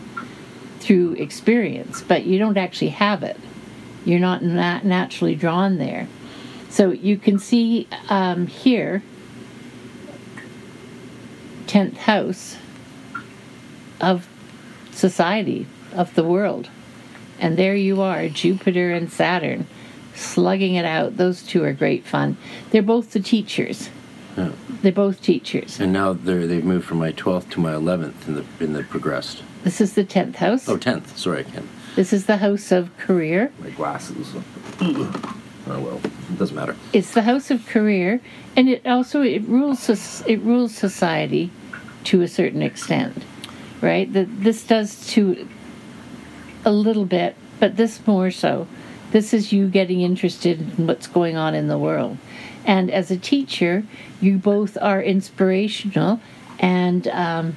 through 0.80 1.12
experience, 1.14 2.02
but 2.02 2.24
you 2.24 2.38
don't 2.38 2.56
actually 2.56 2.88
have 2.88 3.22
it. 3.22 3.38
You're 4.04 4.18
not 4.18 4.42
nat- 4.42 4.84
naturally 4.84 5.34
drawn 5.34 5.78
there. 5.78 6.08
So 6.70 6.90
you 6.90 7.16
can 7.16 7.38
see 7.38 7.86
um, 8.08 8.46
here, 8.46 9.02
10th 11.66 11.96
house 11.98 12.56
of 14.00 14.28
society, 14.90 15.66
of 15.94 16.14
the 16.14 16.24
world. 16.24 16.68
And 17.38 17.56
there 17.56 17.74
you 17.74 18.00
are, 18.00 18.28
Jupiter 18.28 18.92
and 18.92 19.10
Saturn, 19.10 19.66
slugging 20.14 20.74
it 20.74 20.84
out. 20.84 21.16
Those 21.16 21.42
two 21.42 21.64
are 21.64 21.72
great 21.72 22.04
fun. 22.04 22.36
They're 22.70 22.82
both 22.82 23.12
the 23.12 23.20
teachers. 23.20 23.90
Yeah. 24.36 24.52
They're 24.82 24.92
both 24.92 25.22
teachers. 25.22 25.80
And 25.80 25.92
now 25.92 26.12
they're 26.12 26.46
they've 26.46 26.64
moved 26.64 26.86
from 26.86 26.98
my 26.98 27.12
twelfth 27.12 27.50
to 27.50 27.60
my 27.60 27.74
eleventh 27.74 28.28
in 28.28 28.34
the 28.34 28.44
in 28.60 28.72
the 28.72 28.82
progressed. 28.82 29.42
This 29.62 29.80
is 29.80 29.94
the 29.94 30.04
10th 30.04 30.36
house. 30.36 30.68
Oh, 30.68 30.76
10th. 30.76 31.16
Sorry, 31.16 31.40
I 31.40 31.42
can't. 31.44 31.66
This 31.96 32.12
is 32.12 32.26
the 32.26 32.36
house 32.36 32.70
of 32.70 32.94
career. 32.98 33.50
My 33.60 33.70
glasses. 33.70 34.34
oh 34.80 35.32
well, 35.66 36.00
it 36.04 36.38
doesn't 36.38 36.56
matter. 36.56 36.76
It's 36.92 37.12
the 37.12 37.22
house 37.22 37.50
of 37.50 37.64
career, 37.66 38.20
and 38.56 38.68
it 38.68 38.86
also 38.86 39.22
it 39.22 39.42
rules 39.48 39.88
it 40.26 40.40
rules 40.40 40.74
society 40.74 41.50
to 42.04 42.20
a 42.20 42.28
certain 42.28 42.62
extent, 42.62 43.24
right? 43.80 44.12
That 44.12 44.42
this 44.42 44.66
does 44.66 45.06
to 45.08 45.48
a 46.64 46.72
little 46.72 47.04
bit, 47.04 47.36
but 47.60 47.76
this 47.76 48.04
more 48.06 48.30
so. 48.30 48.66
This 49.12 49.32
is 49.32 49.52
you 49.52 49.68
getting 49.68 50.00
interested 50.00 50.60
in 50.78 50.86
what's 50.86 51.06
going 51.06 51.36
on 51.36 51.54
in 51.54 51.68
the 51.68 51.78
world, 51.78 52.18
and 52.64 52.90
as 52.90 53.10
a 53.10 53.16
teacher, 53.16 53.84
you 54.20 54.38
both 54.38 54.76
are 54.80 55.02
inspirational 55.02 56.20
and. 56.58 57.06
Um, 57.08 57.54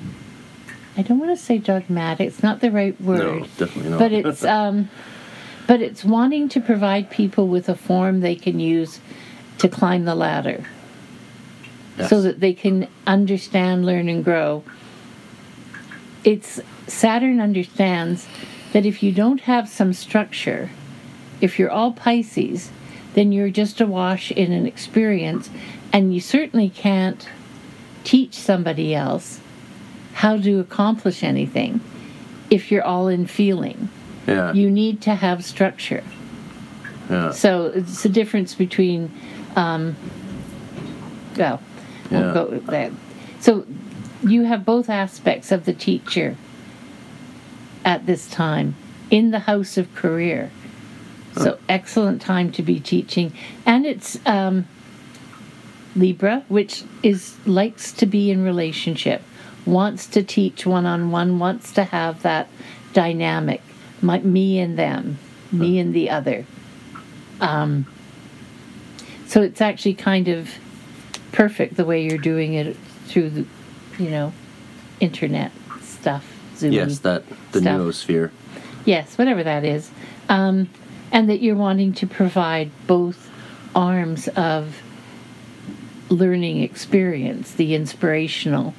I 1.00 1.04
don't 1.04 1.20
want 1.20 1.38
to 1.38 1.38
say 1.38 1.60
dogmatic. 1.60 2.26
It's 2.28 2.42
not 2.42 2.60
the 2.60 2.72
right 2.72 3.00
word. 3.00 3.20
No, 3.20 3.40
definitely 3.58 3.92
not. 3.92 4.00
But 4.00 4.12
it's 4.14 4.44
um, 4.58 4.90
but 5.68 5.80
it's 5.82 6.04
wanting 6.04 6.50
to 6.50 6.60
provide 6.60 7.12
people 7.12 7.48
with 7.48 7.70
a 7.70 7.76
form 7.76 8.22
they 8.22 8.36
can 8.36 8.60
use 8.60 9.00
to 9.60 9.70
climb 9.70 10.06
the 10.06 10.16
ladder, 10.16 10.66
Yes. 12.00 12.10
so 12.10 12.22
that 12.22 12.40
they 12.40 12.54
can 12.54 12.88
understand, 13.06 13.86
learn, 13.86 14.10
and 14.10 14.24
grow. 14.24 14.64
It's 16.24 16.60
Saturn 16.88 17.40
understands 17.40 18.28
that 18.74 18.86
if 18.86 19.02
you 19.02 19.12
don't 19.12 19.42
have 19.42 19.70
some 19.70 19.94
structure, 19.94 20.70
if 21.42 21.58
you're 21.58 21.72
all 21.72 21.92
Pisces, 21.94 22.72
then 23.14 23.32
you're 23.32 23.50
just 23.50 23.82
awash 23.82 24.32
in 24.32 24.52
an 24.52 24.66
experience, 24.66 25.50
and 25.94 26.14
you 26.14 26.20
certainly 26.20 26.70
can't 26.70 27.28
teach 28.04 28.34
somebody 28.36 28.94
else 28.94 29.40
how 30.14 30.38
to 30.38 30.60
accomplish 30.60 31.24
anything 31.24 31.80
if 32.50 32.72
you're 32.72 32.84
all 32.84 33.08
in 33.08 33.26
feeling. 33.28 33.90
yeah. 34.28 34.52
You 34.54 34.70
need 34.72 35.02
to 35.02 35.16
have 35.16 35.44
structure. 35.46 36.04
yeah. 37.10 37.32
So 37.32 37.68
it's 37.68 38.04
the 38.04 38.10
difference 38.10 38.54
between, 38.56 39.12
um, 39.56 39.96
well, 41.38 41.62
Yeah. 42.12 42.20
we'll 42.22 42.34
go 42.34 42.46
with 42.52 42.66
that. 42.68 42.92
So 43.40 43.66
you 44.24 44.44
have 44.44 44.66
both 44.66 44.90
aspects 44.90 45.52
of 45.52 45.66
the 45.66 45.74
teacher 45.74 46.36
at 47.88 48.06
this 48.06 48.30
time 48.30 48.76
in 49.10 49.32
the 49.32 49.40
house 49.40 49.78
of 49.78 49.96
career. 49.96 50.52
So 51.36 51.58
excellent 51.70 52.22
time 52.22 52.52
to 52.54 52.64
be 52.64 52.80
teaching, 52.80 53.32
and 53.64 53.86
it's 53.86 54.20
um, 54.26 54.68
Libra, 55.96 56.44
which 56.48 56.84
is 57.04 57.38
likes 57.46 57.92
to 57.94 58.06
be 58.08 58.32
in 58.32 58.44
relationship, 58.44 59.22
wants 59.66 60.08
to 60.08 60.24
teach 60.24 60.66
one 60.66 60.88
on 60.88 61.12
one, 61.12 61.38
wants 61.38 61.72
to 61.74 61.84
have 61.84 62.24
that 62.24 62.50
dynamic, 62.94 63.62
my, 64.02 64.20
me 64.20 64.60
and 64.60 64.80
them, 64.80 65.20
me 65.52 65.78
and 65.78 65.94
the 65.94 66.10
other. 66.10 66.46
Um, 67.40 67.86
so 69.28 69.44
it's 69.44 69.62
actually 69.62 69.94
kind 69.94 70.28
of 70.28 70.50
perfect 71.32 71.78
the 71.78 71.86
way 71.86 72.04
you're 72.04 72.18
doing 72.18 72.56
it 72.56 72.76
through 73.06 73.30
the, 73.30 73.46
you 74.00 74.10
know, 74.10 74.34
internet 75.00 75.52
stuff, 75.82 76.26
Yes, 76.62 77.00
that 77.00 77.24
the 77.52 77.62
stuff. 77.62 77.80
noosphere. 77.80 78.32
Yes, 78.86 79.18
whatever 79.18 79.44
that 79.44 79.64
is. 79.66 79.92
Um, 80.30 80.70
and 81.12 81.30
that 81.30 81.42
you're 81.42 81.56
wanting 81.56 81.94
to 81.94 82.08
provide 82.08 82.70
both 82.86 83.30
arms 83.76 84.28
of 84.30 84.82
learning 86.10 86.62
experience, 86.62 87.54
the 87.54 87.76
inspirational 87.76 88.74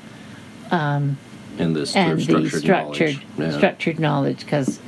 And 1.59 1.75
this 1.75 1.95
and 1.97 2.23
sort 2.23 2.43
the 2.43 2.51
structured, 2.51 2.61
structured 2.63 3.15
knowledge. 3.15 3.27
Yeah. 3.39 3.57
structured 3.57 4.01
knowledge 4.01 4.41
because 4.41 4.81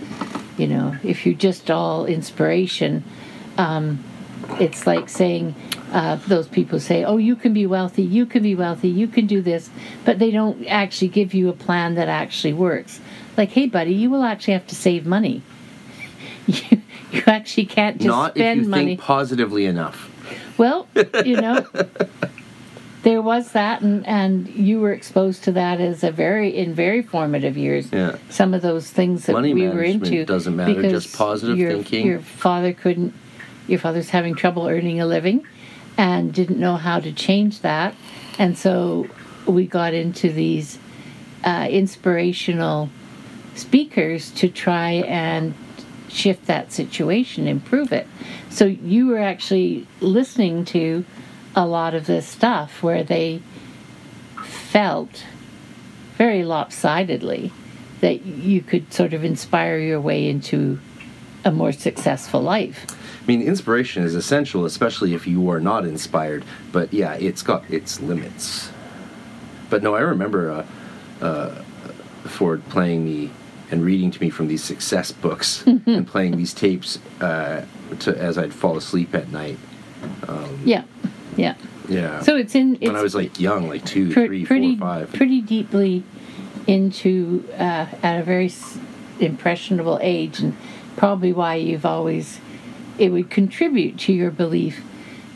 you 0.57 0.67
know 0.67 0.97
if 1.03 1.25
you're 1.27 1.35
just 1.35 1.71
all 1.71 2.07
inspiration 2.07 3.03
um, 3.59 4.03
it's 4.59 4.87
like 4.87 5.09
saying 5.09 5.55
uh, 5.93 6.17
those 6.29 6.49
people 6.49 6.79
say 6.79 7.05
oh 7.05 7.17
you 7.17 7.35
can 7.35 7.53
be 7.53 7.67
wealthy 7.67 8.03
you 8.03 8.25
can 8.27 8.43
be 8.43 8.55
wealthy 8.55 8.89
you 8.89 9.09
can 9.09 9.27
do 9.27 9.41
this 9.41 9.71
but 10.05 10.19
they 10.19 10.31
don't 10.31 10.65
actually 10.67 11.09
give 11.09 11.35
you 11.35 11.49
a 11.49 11.53
plan 11.53 11.95
that 11.95 12.09
actually 12.09 12.53
works 12.53 13.01
like 13.37 13.51
hey 13.51 13.67
buddy 13.67 13.93
you 13.93 14.09
will 14.09 14.23
actually 14.23 14.53
have 14.53 14.67
to 14.67 14.75
save 14.75 15.05
money 15.05 15.43
you, 16.47 16.83
you 17.13 17.23
actually 17.27 17.67
can't 17.67 17.97
just 17.97 18.07
Not 18.07 18.37
if 18.37 18.41
spend 18.41 18.63
you 18.63 18.69
money 18.69 18.87
think 18.87 19.01
positively 19.01 19.67
enough. 19.67 20.11
well, 20.59 20.87
you 21.25 21.41
know, 21.41 21.67
there 23.03 23.23
was 23.23 23.53
that, 23.53 23.83
and, 23.83 24.07
and 24.07 24.49
you 24.49 24.81
were 24.81 24.93
exposed 24.93 25.45
to 25.45 25.53
that 25.53 25.81
as 25.81 26.05
a 26.05 26.11
very 26.11 26.57
in 26.57 26.75
very 26.75 27.03
formative 27.03 27.57
years. 27.57 27.91
Yeah. 27.93 28.17
Some 28.29 28.55
of 28.55 28.63
those 28.63 28.91
things 28.91 29.27
that 29.27 29.33
Money 29.33 29.55
we 29.55 29.69
were 29.69 29.83
into 29.83 30.25
doesn't 30.25 30.55
matter, 30.55 30.83
just 30.83 31.17
positive 31.17 31.59
your, 31.59 31.73
thinking. 31.73 32.07
Your 32.07 32.21
father 32.21 32.73
couldn't. 32.73 33.15
Your 33.67 33.79
father's 33.79 34.11
having 34.11 34.35
trouble 34.35 34.67
earning 34.67 35.01
a 35.01 35.07
living, 35.07 35.47
and 35.97 36.33
didn't 36.33 36.59
know 36.59 36.77
how 36.77 37.01
to 37.01 37.13
change 37.13 37.61
that, 37.61 37.95
and 38.39 38.57
so 38.57 39.09
we 39.47 39.67
got 39.67 39.95
into 39.95 40.33
these 40.33 40.79
uh, 41.45 41.67
inspirational 41.71 42.89
speakers 43.55 44.31
to 44.31 44.49
try 44.49 44.93
and 44.93 45.55
shift 46.09 46.47
that 46.47 46.73
situation, 46.73 47.47
improve 47.47 47.93
it. 47.93 48.07
So 48.49 48.65
you 48.65 49.07
were 49.07 49.19
actually 49.19 49.87
listening 50.01 50.65
to 50.67 51.05
a 51.55 51.67
lot 51.67 51.95
of 51.95 52.07
this 52.07 52.27
stuff 52.27 52.83
where 52.83 53.03
they 53.03 53.43
felt 54.45 55.25
very 56.17 56.45
lopsidedly 56.45 57.53
that 58.01 58.25
you 58.25 58.63
could 58.63 58.93
sort 58.93 59.13
of 59.13 59.25
inspire 59.25 59.79
your 59.79 60.01
way 60.01 60.29
into 60.29 60.81
a 61.45 61.51
more 61.51 61.73
successful 61.73 62.41
life. 62.41 62.87
I 63.23 63.27
mean, 63.27 63.43
inspiration 63.43 64.03
is 64.03 64.15
essential, 64.15 64.65
especially 64.65 65.15
if 65.15 65.27
you 65.27 65.49
are 65.51 65.61
not 65.61 65.85
inspired. 65.85 66.45
But 66.73 66.93
yeah, 66.93 67.15
it's 67.15 67.43
got 67.43 67.69
its 67.71 68.01
limits. 68.01 68.71
But 69.69 69.83
no, 69.83 69.95
I 69.95 70.01
remember 70.01 70.51
uh, 70.51 71.25
uh, 71.25 71.63
Ford 72.25 72.63
playing 72.71 73.05
me 73.05 73.31
and 73.71 73.85
reading 73.85 74.11
to 74.11 74.21
me 74.21 74.31
from 74.31 74.49
these 74.49 74.65
success 74.65 75.13
books 75.13 75.65
and 75.67 76.07
playing 76.07 76.37
these 76.37 76.53
tapes 76.53 76.99
uh, 77.21 77.65
to, 78.01 78.17
as 78.19 78.37
I'd 78.39 78.53
fall 78.53 78.77
asleep 78.77 79.15
at 79.15 79.31
night. 79.31 79.59
Yeah, 80.65 80.85
yeah. 81.37 81.55
Yeah. 81.89 82.23
So 82.23 82.37
it's 82.37 82.55
in. 82.55 82.77
It's 82.77 82.87
when 82.87 82.97
I 82.97 83.03
was 83.03 83.15
like 83.15 83.39
young, 83.41 83.69
like 83.69 83.85
two, 83.85 84.13
pre- 84.13 84.27
three, 84.27 84.45
four, 84.45 84.57
pretty 84.57 84.77
five. 84.77 85.13
pretty 85.13 85.41
deeply 85.41 86.05
into 86.67 87.45
uh, 87.55 87.87
at 88.03 88.21
a 88.21 88.23
very 88.23 88.47
s- 88.47 88.79
impressionable 89.19 89.99
age, 90.01 90.39
and 90.41 90.57
probably 90.97 91.33
why 91.33 91.57
you've 91.57 91.85
always 91.87 92.39
it 93.01 93.11
would 93.11 93.31
contribute 93.31 93.99
to 93.99 94.13
your 94.13 94.31
belief 94.31 94.85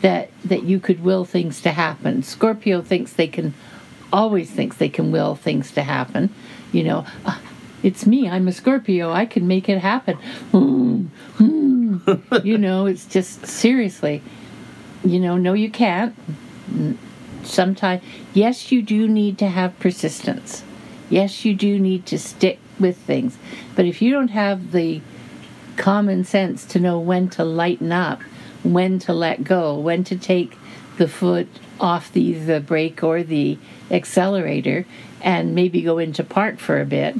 that 0.03 0.31
that 0.45 0.65
you 0.65 0.79
could 0.79 1.03
will 1.03 1.25
things 1.25 1.61
to 1.63 1.71
happen. 1.71 2.23
Scorpio 2.23 2.83
thinks 2.83 3.15
they 3.15 3.27
can 3.27 3.55
always 4.13 4.51
thinks 4.51 4.77
they 4.77 4.89
can 4.89 5.11
will 5.11 5.35
things 5.35 5.73
to 5.73 5.83
happen. 5.83 6.29
You 6.73 6.85
know, 6.85 7.07
"Ah, 7.25 7.41
it's 7.83 8.07
me. 8.07 8.29
I'm 8.29 8.47
a 8.47 8.53
Scorpio. 8.53 9.11
I 9.11 9.25
can 9.25 9.49
make 9.49 9.69
it 9.69 9.79
happen. 9.79 10.17
Hmm, 10.53 11.07
hmm." 11.39 11.99
you 12.45 12.59
know, 12.59 12.87
it's 12.87 13.07
just 13.07 13.47
seriously. 13.47 14.23
You 15.03 15.19
know, 15.19 15.39
no, 15.39 15.55
you 15.55 15.71
can't. 15.71 16.15
Sometimes, 17.43 18.03
yes, 18.33 18.71
you 18.73 18.83
do 18.83 19.09
need 19.09 19.39
to 19.39 19.49
have 19.49 19.79
persistence. 19.79 20.65
Yes, 21.11 21.45
you 21.45 21.55
do 21.55 21.79
need 21.79 22.07
to 22.07 22.19
stick 22.19 22.59
with 22.79 22.97
things. 22.97 23.39
But 23.75 23.85
if 23.87 24.03
you 24.03 24.13
don't 24.13 24.29
have 24.29 24.73
the 24.73 25.01
common 25.77 26.25
sense 26.25 26.65
to 26.67 26.81
know 26.81 26.99
when 26.99 27.29
to 27.31 27.45
lighten 27.45 27.93
up, 27.93 28.23
when 28.63 28.99
to 29.01 29.13
let 29.13 29.45
go, 29.45 29.79
when 29.79 30.05
to 30.05 30.17
take 30.17 30.57
the 30.97 31.09
foot 31.09 31.49
off 31.81 32.13
the, 32.13 32.35
the 32.35 32.61
brake 32.61 33.03
or 33.03 33.23
the 33.23 33.59
accelerator 33.91 34.87
and 35.21 35.55
maybe 35.55 35.83
go 35.83 35.99
into 35.99 36.23
park 36.23 36.59
for 36.59 36.81
a 36.81 36.85
bit, 36.85 37.17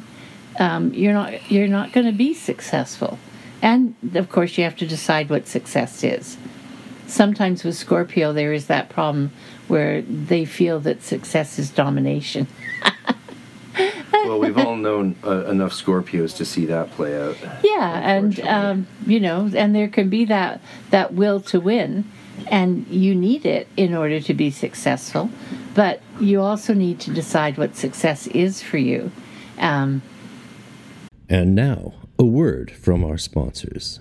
um, 0.59 0.95
you're 0.95 1.13
not 1.13 1.51
you're 1.51 1.69
not 1.69 1.93
going 1.93 2.07
to 2.07 2.13
be 2.13 2.33
successful. 2.33 3.19
And 3.61 3.95
of 4.15 4.29
course, 4.29 4.57
you 4.59 4.65
have 4.65 4.77
to 4.77 4.87
decide 4.87 5.31
what 5.31 5.49
success 5.49 6.05
is. 6.05 6.37
Sometimes 7.07 7.65
with 7.65 7.77
Scorpio, 7.77 8.33
there 8.33 8.53
is 8.53 8.67
that 8.67 8.89
problem 8.89 9.33
where 9.69 10.03
they 10.03 10.45
feel 10.45 10.81
that 10.81 11.03
success 11.03 11.59
is 11.59 11.71
domination. 11.71 12.47
Well, 14.27 14.39
we've 14.39 14.59
all 14.59 14.77
known 14.77 15.17
uh, 15.25 15.45
enough 15.47 15.73
Scorpios 15.73 16.37
to 16.37 16.45
see 16.45 16.67
that 16.67 16.91
play 16.93 17.21
out. 17.21 17.37
Yeah, 17.63 18.17
and 18.17 18.41
um, 18.41 18.87
you 19.07 19.21
know, 19.21 19.51
and 19.55 19.75
there 19.75 19.89
can 19.89 20.09
be 20.09 20.25
that 20.27 20.61
that 20.91 21.15
will 21.15 21.41
to 21.43 21.61
win, 21.61 22.11
and 22.49 22.87
you 22.89 23.15
need 23.15 23.47
it 23.47 23.69
in 23.77 23.95
order 23.95 24.21
to 24.21 24.35
be 24.35 24.51
successful. 24.51 25.31
But 25.75 26.01
you 26.21 26.41
also 26.41 26.75
need 26.75 27.01
to 27.01 27.13
decide 27.13 27.59
what 27.59 27.77
success 27.77 28.27
is 28.29 28.63
for 28.63 28.79
you. 28.79 29.11
Um, 29.59 30.03
and 31.29 31.55
now, 31.55 31.95
a 32.19 32.25
word 32.25 32.71
from 32.71 33.05
our 33.05 33.19
sponsors. 33.19 34.01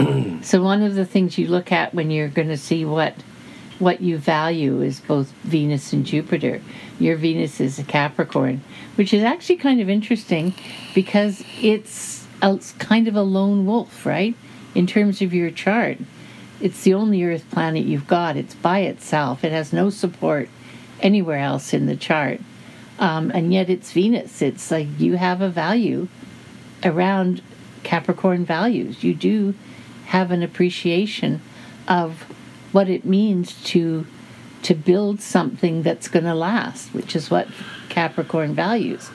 so 0.42 0.62
one 0.62 0.82
of 0.82 0.94
the 0.94 1.04
things 1.04 1.38
you 1.38 1.48
look 1.48 1.72
at 1.72 1.94
when 1.94 2.10
you're 2.10 2.28
going 2.28 2.48
to 2.48 2.56
see 2.56 2.84
what 2.84 3.14
what 3.78 4.02
you 4.02 4.18
value 4.18 4.82
is 4.82 5.00
both 5.00 5.32
Venus 5.42 5.92
and 5.94 6.04
Jupiter. 6.04 6.60
Your 6.98 7.16
Venus 7.16 7.60
is 7.60 7.78
a 7.78 7.82
Capricorn, 7.82 8.60
which 8.96 9.14
is 9.14 9.24
actually 9.24 9.56
kind 9.56 9.80
of 9.80 9.88
interesting 9.88 10.52
because 10.94 11.42
it's 11.62 12.26
a, 12.42 12.52
it's 12.52 12.72
kind 12.72 13.08
of 13.08 13.16
a 13.16 13.22
lone 13.22 13.64
wolf, 13.64 14.04
right? 14.04 14.34
In 14.74 14.86
terms 14.86 15.22
of 15.22 15.32
your 15.32 15.50
chart, 15.50 15.96
it's 16.60 16.82
the 16.82 16.92
only 16.92 17.24
Earth 17.24 17.50
planet 17.50 17.84
you've 17.86 18.06
got. 18.06 18.36
It's 18.36 18.54
by 18.54 18.80
itself. 18.80 19.44
It 19.44 19.52
has 19.52 19.72
no 19.72 19.88
support 19.88 20.50
anywhere 21.00 21.38
else 21.38 21.72
in 21.72 21.86
the 21.86 21.96
chart, 21.96 22.40
um, 22.98 23.30
and 23.34 23.52
yet 23.52 23.70
it's 23.70 23.92
Venus. 23.92 24.42
It's 24.42 24.70
like 24.70 24.88
you 24.98 25.16
have 25.16 25.40
a 25.40 25.48
value 25.48 26.08
around 26.84 27.40
Capricorn 27.82 28.44
values. 28.44 29.02
You 29.02 29.14
do 29.14 29.54
have 30.10 30.32
an 30.32 30.42
appreciation 30.42 31.40
of 31.86 32.22
what 32.72 32.88
it 32.88 33.04
means 33.04 33.54
to 33.64 34.06
to 34.62 34.74
build 34.74 35.20
something 35.22 35.82
that's 35.82 36.06
going 36.08 36.24
to 36.24 36.34
last, 36.34 36.88
which 36.92 37.16
is 37.16 37.30
what 37.30 37.48
Capricorn 37.88 38.54
values. 38.54 39.08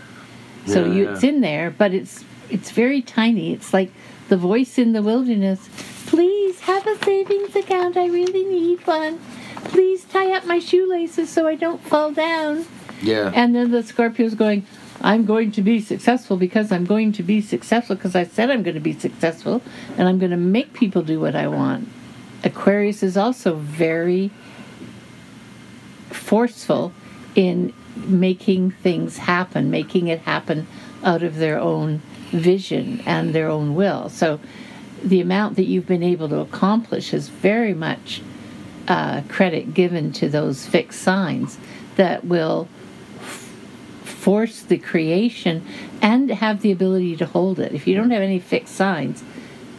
So 0.65 0.83
Yeah, 0.85 0.93
you, 0.93 1.03
yeah. 1.03 1.11
it's 1.13 1.23
in 1.23 1.41
there, 1.41 1.69
but 1.69 1.93
it's 1.93 2.23
it's 2.49 2.71
very 2.71 3.01
tiny. 3.01 3.53
It's 3.53 3.73
like 3.73 3.91
the 4.29 4.37
voice 4.37 4.77
in 4.77 4.93
the 4.93 5.03
wilderness. 5.03 5.69
Please 6.07 6.61
have 6.61 6.87
a 6.87 6.97
savings 7.03 7.55
account. 7.55 7.97
I 7.97 8.07
really 8.07 8.45
need 8.45 8.87
one. 8.87 9.19
Please 9.65 10.05
tie 10.05 10.31
up 10.31 10.45
my 10.45 10.59
shoelaces 10.59 11.29
so 11.29 11.45
I 11.45 11.55
don't 11.55 11.81
fall 11.83 12.11
down. 12.11 12.65
Yeah. 13.01 13.31
And 13.35 13.53
then 13.53 13.71
the 13.71 13.83
Scorpio's 13.83 14.35
going, 14.35 14.65
I'm 15.01 15.25
going 15.25 15.51
to 15.53 15.61
be 15.61 15.81
successful 15.81 16.37
because 16.37 16.71
I'm 16.71 16.85
going 16.85 17.11
to 17.13 17.23
be 17.23 17.41
successful 17.41 17.95
because 17.95 18.15
I 18.15 18.23
said 18.23 18.49
I'm 18.49 18.63
going 18.63 18.75
to 18.75 18.79
be 18.79 18.93
successful 18.93 19.61
and 19.97 20.07
I'm 20.07 20.19
going 20.19 20.31
to 20.31 20.37
make 20.37 20.73
people 20.73 21.01
do 21.01 21.19
what 21.19 21.35
I 21.35 21.47
want. 21.47 21.89
Aquarius 22.43 23.03
is 23.03 23.17
also 23.17 23.55
very 23.55 24.31
forceful 26.09 26.93
in 27.35 27.73
making 27.95 28.71
things 28.71 29.17
happen, 29.17 29.69
making 29.69 30.07
it 30.07 30.21
happen 30.21 30.67
out 31.03 31.23
of 31.23 31.35
their 31.35 31.59
own 31.59 32.01
vision 32.31 33.01
and 33.05 33.33
their 33.33 33.49
own 33.49 33.75
will. 33.75 34.09
So 34.09 34.39
the 35.03 35.21
amount 35.21 35.55
that 35.57 35.65
you've 35.65 35.87
been 35.87 36.03
able 36.03 36.29
to 36.29 36.39
accomplish 36.39 37.13
is 37.13 37.29
very 37.29 37.73
much 37.73 38.21
uh, 38.87 39.21
credit 39.27 39.73
given 39.73 40.11
to 40.13 40.29
those 40.29 40.65
fixed 40.65 41.01
signs 41.01 41.57
that 41.95 42.25
will 42.25 42.67
force 44.25 44.63
the 44.63 44.77
creation 44.79 45.63
and 46.01 46.31
have 46.31 46.63
the 46.63 46.71
ability 46.71 47.15
to 47.15 47.27
hold 47.27 47.59
it. 47.59 47.71
If 47.75 47.85
you 47.85 47.93
don't 47.93 48.09
have 48.09 48.23
any 48.23 48.39
fixed 48.39 48.73
signs, 48.73 49.23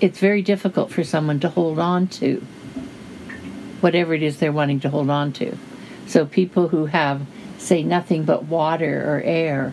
it's 0.00 0.20
very 0.20 0.40
difficult 0.40 0.92
for 0.92 1.02
someone 1.02 1.40
to 1.40 1.48
hold 1.48 1.80
on 1.80 2.06
to 2.20 2.36
whatever 3.80 4.14
it 4.14 4.22
is 4.22 4.38
they're 4.38 4.52
wanting 4.52 4.78
to 4.78 4.88
hold 4.88 5.10
on 5.10 5.32
to. 5.32 5.58
So 6.06 6.26
people 6.26 6.68
who 6.68 6.86
have, 6.86 7.22
say, 7.58 7.82
nothing 7.82 8.22
but 8.22 8.44
water 8.44 9.02
or 9.12 9.20
air 9.24 9.72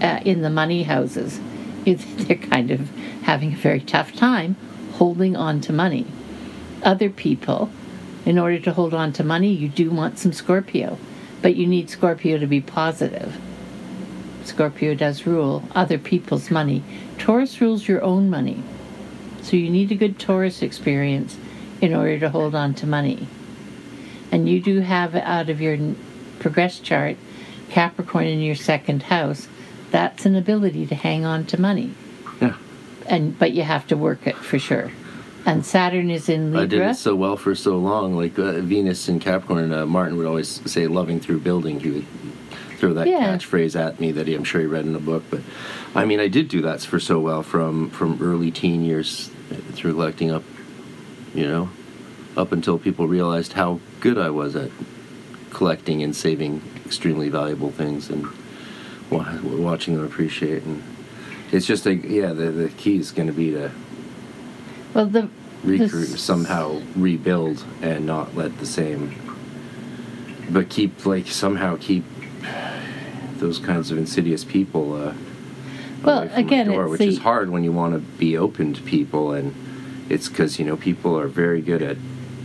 uh, 0.00 0.20
in 0.24 0.40
the 0.40 0.48
money 0.48 0.84
houses, 0.84 1.38
they're 1.84 2.36
kind 2.36 2.70
of 2.70 2.88
having 3.24 3.52
a 3.52 3.56
very 3.56 3.80
tough 3.80 4.14
time 4.14 4.56
holding 4.94 5.36
on 5.36 5.60
to 5.60 5.72
money. 5.74 6.06
Other 6.82 7.10
people, 7.10 7.68
in 8.24 8.38
order 8.38 8.58
to 8.60 8.72
hold 8.72 8.94
on 8.94 9.12
to 9.12 9.22
money, 9.22 9.52
you 9.52 9.68
do 9.68 9.90
want 9.90 10.18
some 10.18 10.32
Scorpio, 10.32 10.96
but 11.42 11.56
you 11.56 11.66
need 11.66 11.90
Scorpio 11.90 12.38
to 12.38 12.46
be 12.46 12.62
positive. 12.62 13.38
Scorpio 14.46 14.94
does 14.94 15.26
rule 15.26 15.62
other 15.74 15.98
people's 15.98 16.50
money. 16.50 16.82
Taurus 17.18 17.60
rules 17.60 17.88
your 17.88 18.02
own 18.02 18.30
money. 18.30 18.62
So 19.42 19.56
you 19.56 19.70
need 19.70 19.92
a 19.92 19.94
good 19.94 20.18
Taurus 20.18 20.62
experience 20.62 21.36
in 21.80 21.94
order 21.94 22.18
to 22.20 22.30
hold 22.30 22.54
on 22.54 22.74
to 22.74 22.86
money. 22.86 23.26
And 24.32 24.48
you 24.48 24.60
do 24.60 24.80
have 24.80 25.14
out 25.14 25.50
of 25.50 25.60
your 25.60 25.78
progress 26.38 26.80
chart 26.80 27.16
Capricorn 27.70 28.26
in 28.26 28.40
your 28.40 28.54
second 28.54 29.04
house. 29.04 29.48
That's 29.90 30.26
an 30.26 30.36
ability 30.36 30.86
to 30.86 30.94
hang 30.94 31.24
on 31.24 31.44
to 31.46 31.60
money. 31.60 31.94
Yeah. 32.40 32.56
And 33.06 33.38
but 33.38 33.52
you 33.52 33.62
have 33.62 33.86
to 33.88 33.96
work 33.96 34.26
it 34.26 34.36
for 34.36 34.58
sure. 34.58 34.90
And 35.46 35.64
Saturn 35.64 36.10
is 36.10 36.28
in 36.28 36.52
Libra. 36.52 36.62
I 36.62 36.66
did 36.66 36.80
it 36.82 36.96
so 36.96 37.14
well 37.14 37.36
for 37.36 37.54
so 37.54 37.76
long. 37.76 38.16
Like 38.16 38.38
uh, 38.38 38.60
Venus 38.60 39.08
and 39.08 39.20
Capricorn, 39.20 39.72
uh, 39.72 39.86
Martin 39.86 40.16
would 40.16 40.26
always 40.26 40.60
say 40.70 40.86
"loving 40.86 41.20
through 41.20 41.40
building." 41.40 41.80
He 41.80 41.90
would 41.90 42.06
throw 42.84 42.92
that 42.94 43.06
Yeah. 43.06 43.34
catchphrase 43.36 43.78
at 43.80 43.98
me 43.98 44.12
that 44.12 44.26
he, 44.26 44.34
I'm 44.34 44.44
sure 44.44 44.60
he 44.60 44.66
read 44.66 44.84
in 44.84 44.94
a 44.94 45.00
book. 45.00 45.24
But 45.30 45.40
I 45.94 46.04
mean, 46.04 46.20
I 46.20 46.28
did 46.28 46.48
do 46.48 46.60
that 46.62 46.82
for 46.82 47.00
so 47.00 47.18
well 47.18 47.42
from 47.42 47.88
from 47.90 48.18
early 48.20 48.50
teen 48.50 48.84
years 48.84 49.30
through 49.72 49.92
collecting 49.94 50.30
up, 50.30 50.42
you 51.34 51.46
know, 51.46 51.70
up 52.36 52.52
until 52.52 52.78
people 52.78 53.08
realized 53.08 53.54
how 53.54 53.80
good 54.00 54.18
I 54.18 54.28
was 54.30 54.54
at 54.54 54.70
collecting 55.50 56.02
and 56.02 56.14
saving 56.14 56.60
extremely 56.84 57.28
valuable 57.30 57.70
things 57.70 58.10
and 58.10 58.26
watching 59.10 59.94
them 59.96 60.04
appreciate. 60.04 60.64
And 60.64 60.82
it's 61.52 61.66
just 61.66 61.86
like, 61.86 62.04
yeah, 62.04 62.32
the 62.34 62.50
the 62.50 62.68
key 62.68 62.98
is 62.98 63.12
going 63.12 63.28
to 63.28 63.32
be 63.34 63.50
to 63.52 63.70
well, 64.92 65.06
the, 65.06 65.22
the 65.64 65.78
recruit 65.78 66.12
s- 66.12 66.20
somehow 66.20 66.82
rebuild 66.94 67.64
and 67.80 68.04
not 68.04 68.36
let 68.36 68.58
the 68.58 68.66
same 68.66 69.14
but 70.50 70.68
keep 70.68 71.06
like 71.06 71.26
somehow 71.26 71.74
keep 71.80 72.04
those 73.38 73.58
kinds 73.58 73.90
of 73.90 73.98
insidious 73.98 74.44
people 74.44 74.94
uh 74.94 75.12
Well, 76.04 76.18
away 76.20 76.28
from 76.28 76.34
my 76.36 76.40
again, 76.40 76.66
door, 76.68 76.88
which 76.88 77.00
the- 77.00 77.08
is 77.08 77.18
hard 77.18 77.50
when 77.50 77.64
you 77.64 77.72
want 77.72 77.94
to 77.94 78.00
be 78.18 78.36
open 78.36 78.72
to 78.74 78.82
people 78.82 79.32
and 79.32 79.54
it's 80.08 80.28
because 80.28 80.58
you 80.58 80.64
know 80.66 80.76
people 80.76 81.18
are 81.18 81.28
very 81.28 81.60
good 81.62 81.82
at 81.82 81.96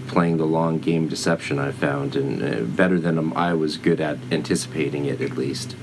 playing 0.08 0.38
the 0.38 0.46
long 0.46 0.80
game 0.80 1.08
deception 1.08 1.60
i 1.60 1.72
found 1.72 2.16
and 2.16 2.42
uh, 2.42 2.62
better 2.64 3.00
than 3.00 3.18
um, 3.20 3.32
i 3.36 3.54
was 3.54 3.78
good 3.78 4.00
at 4.02 4.18
anticipating 4.32 5.06
it 5.06 5.22
at 5.22 5.38
least 5.38 5.76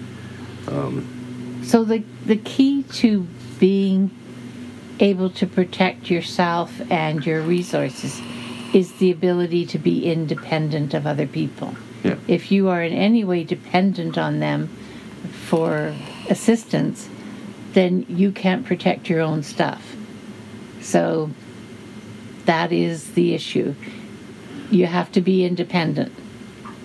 So 1.62 1.84
the 1.84 2.02
the 2.26 2.36
key 2.36 2.82
to 3.00 3.26
being 3.60 4.10
able 5.00 5.30
to 5.30 5.46
protect 5.46 6.10
yourself 6.10 6.80
and 6.90 7.24
your 7.26 7.42
resources 7.42 8.20
is 8.72 8.92
the 8.94 9.10
ability 9.10 9.66
to 9.66 9.78
be 9.78 10.10
independent 10.10 10.94
of 10.94 11.06
other 11.06 11.26
people. 11.26 11.74
yeah 12.02 12.16
If 12.26 12.50
you 12.50 12.68
are 12.68 12.82
in 12.82 12.92
any 12.92 13.22
way 13.24 13.44
dependent 13.44 14.16
on 14.18 14.40
them 14.40 14.68
for 15.46 15.94
assistance, 16.28 17.08
then 17.72 18.04
you 18.08 18.32
can't 18.32 18.66
protect 18.66 19.08
your 19.08 19.20
own 19.20 19.42
stuff. 19.42 19.94
So 20.80 21.30
that 22.46 22.72
is 22.72 23.12
the 23.12 23.34
issue. 23.34 23.74
you 24.70 24.86
have 24.86 25.12
to 25.12 25.20
be 25.20 25.44
independent. 25.44 26.12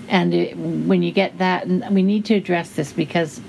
And 0.07 0.33
it, 0.33 0.55
when 0.57 1.01
you 1.01 1.11
get 1.11 1.37
that, 1.39 1.65
and 1.65 1.95
we 1.95 2.03
need 2.03 2.25
to 2.25 2.35
address 2.35 2.73
this 2.73 2.93
because 2.93 3.41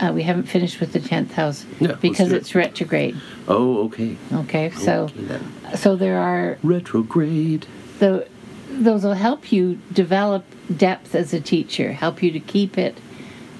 uh, 0.00 0.12
we 0.14 0.22
haven't 0.22 0.44
finished 0.44 0.78
with 0.80 0.92
the 0.92 1.00
10th 1.00 1.30
house 1.32 1.64
Yeah, 1.80 1.92
because 1.94 2.30
it's 2.32 2.54
retrograde. 2.54 3.16
Oh, 3.46 3.84
okay. 3.86 4.16
Okay, 4.32 4.70
so 4.72 5.04
Okay, 5.04 5.40
so 5.76 5.96
there 5.96 6.18
are 6.18 6.58
Retrograde. 6.62 7.66
the 7.98 8.26
those 8.70 9.02
will 9.04 9.14
help 9.14 9.50
you 9.50 9.80
develop 9.92 10.44
depth 10.76 11.14
as 11.14 11.32
a 11.32 11.40
teacher, 11.40 11.92
help 11.92 12.22
you 12.22 12.30
to 12.30 12.40
keep 12.40 12.76
it 12.76 12.98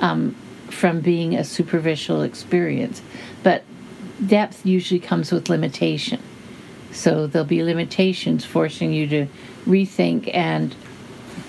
um, 0.00 0.36
from 0.70 1.00
being 1.00 1.34
a 1.34 1.44
superficial 1.44 2.22
experience. 2.22 3.02
But 3.42 3.64
depth 4.26 4.64
usually 4.66 5.00
comes 5.00 5.32
with 5.32 5.48
limitation. 5.48 6.20
So 6.92 7.26
there'll 7.26 7.46
be 7.46 7.62
limitations 7.62 8.44
forcing 8.44 8.92
you 8.92 9.06
to 9.08 9.26
rethink 9.66 10.30
and 10.34 10.74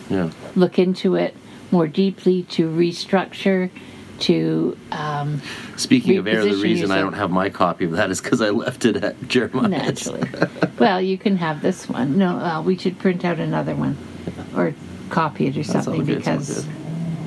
Yeah. 0.09 0.29
look 0.55 0.77
into 0.79 1.15
it 1.15 1.35
more 1.71 1.87
deeply, 1.87 2.43
to 2.43 2.67
restructure, 2.69 3.69
to 4.19 4.77
um, 4.91 5.41
Speaking 5.77 6.17
of 6.17 6.27
air, 6.27 6.43
the 6.43 6.55
reason 6.55 6.91
I 6.91 6.99
don't 6.99 7.13
have 7.13 7.31
my 7.31 7.49
copy 7.49 7.85
of 7.85 7.91
that 7.91 8.09
is 8.11 8.19
because 8.19 8.41
I 8.41 8.49
left 8.49 8.83
it 8.85 8.97
at 8.97 9.27
Jeremiah's. 9.29 9.69
naturally. 9.71 10.27
well, 10.77 10.99
you 11.01 11.17
can 11.17 11.37
have 11.37 11.61
this 11.61 11.87
one. 11.87 12.17
No, 12.17 12.37
uh, 12.37 12.61
we 12.61 12.77
should 12.77 12.99
print 12.99 13.23
out 13.23 13.39
another 13.39 13.75
one 13.75 13.95
or 14.55 14.73
copy 15.09 15.47
it 15.47 15.57
or 15.57 15.63
That's 15.63 15.85
something 15.85 16.05
good, 16.05 16.23
that's 16.23 16.49
all 16.49 16.55
because 16.57 16.67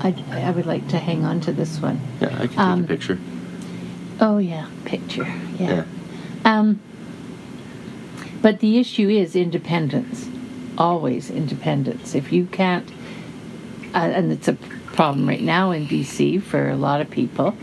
I, 0.03 0.15
I 0.31 0.51
would 0.51 0.67
like 0.67 0.89
to 0.89 0.99
hang 0.99 1.25
on 1.25 1.41
to 1.43 1.53
this 1.53 1.81
one. 1.81 2.01
Yeah, 2.21 2.29
I 2.35 2.39
can 2.39 2.49
take 2.49 2.59
Um, 2.59 2.85
a 2.85 2.87
picture. 2.87 3.19
Oh 4.21 4.39
yeah, 4.39 4.67
picture. 4.85 5.27
Yeah. 5.59 5.85
Yeah. 5.85 5.85
Um, 6.45 6.81
but 8.41 8.59
the 8.61 8.79
issue 8.79 9.09
is 9.09 9.37
independence. 9.37 10.29
Always 10.77 11.31
independence. 11.31 12.15
If 12.15 12.33
you 12.33 12.47
can't, 12.47 12.89
uh, 13.95 13.99
and 13.99 14.33
it's 14.33 14.49
a 14.49 14.55
problem 14.55 15.29
right 15.29 15.41
now 15.43 15.71
in 15.71 15.87
BC 15.87 16.43
for 16.43 16.69
a 16.69 16.77
lot 16.77 17.01
of 17.01 17.09
people, 17.11 17.55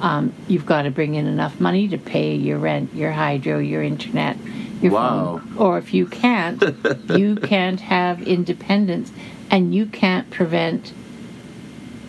um, 0.00 0.32
you've 0.46 0.66
got 0.66 0.82
to 0.82 0.90
bring 0.92 1.16
in 1.16 1.26
enough 1.26 1.58
money 1.60 1.88
to 1.88 1.98
pay 1.98 2.34
your 2.36 2.58
rent, 2.58 2.94
your 2.94 3.10
hydro, 3.12 3.58
your 3.58 3.82
internet, 3.82 4.36
your 4.80 4.92
Wow. 4.92 5.40
phone. 5.42 5.56
Or 5.58 5.78
if 5.78 5.92
you 5.92 6.06
can't, 6.06 6.62
you 7.10 7.34
can't 7.36 7.80
have 7.80 8.22
independence 8.22 9.10
and 9.50 9.74
you 9.74 9.86
can't 9.86 10.30
prevent 10.30 10.92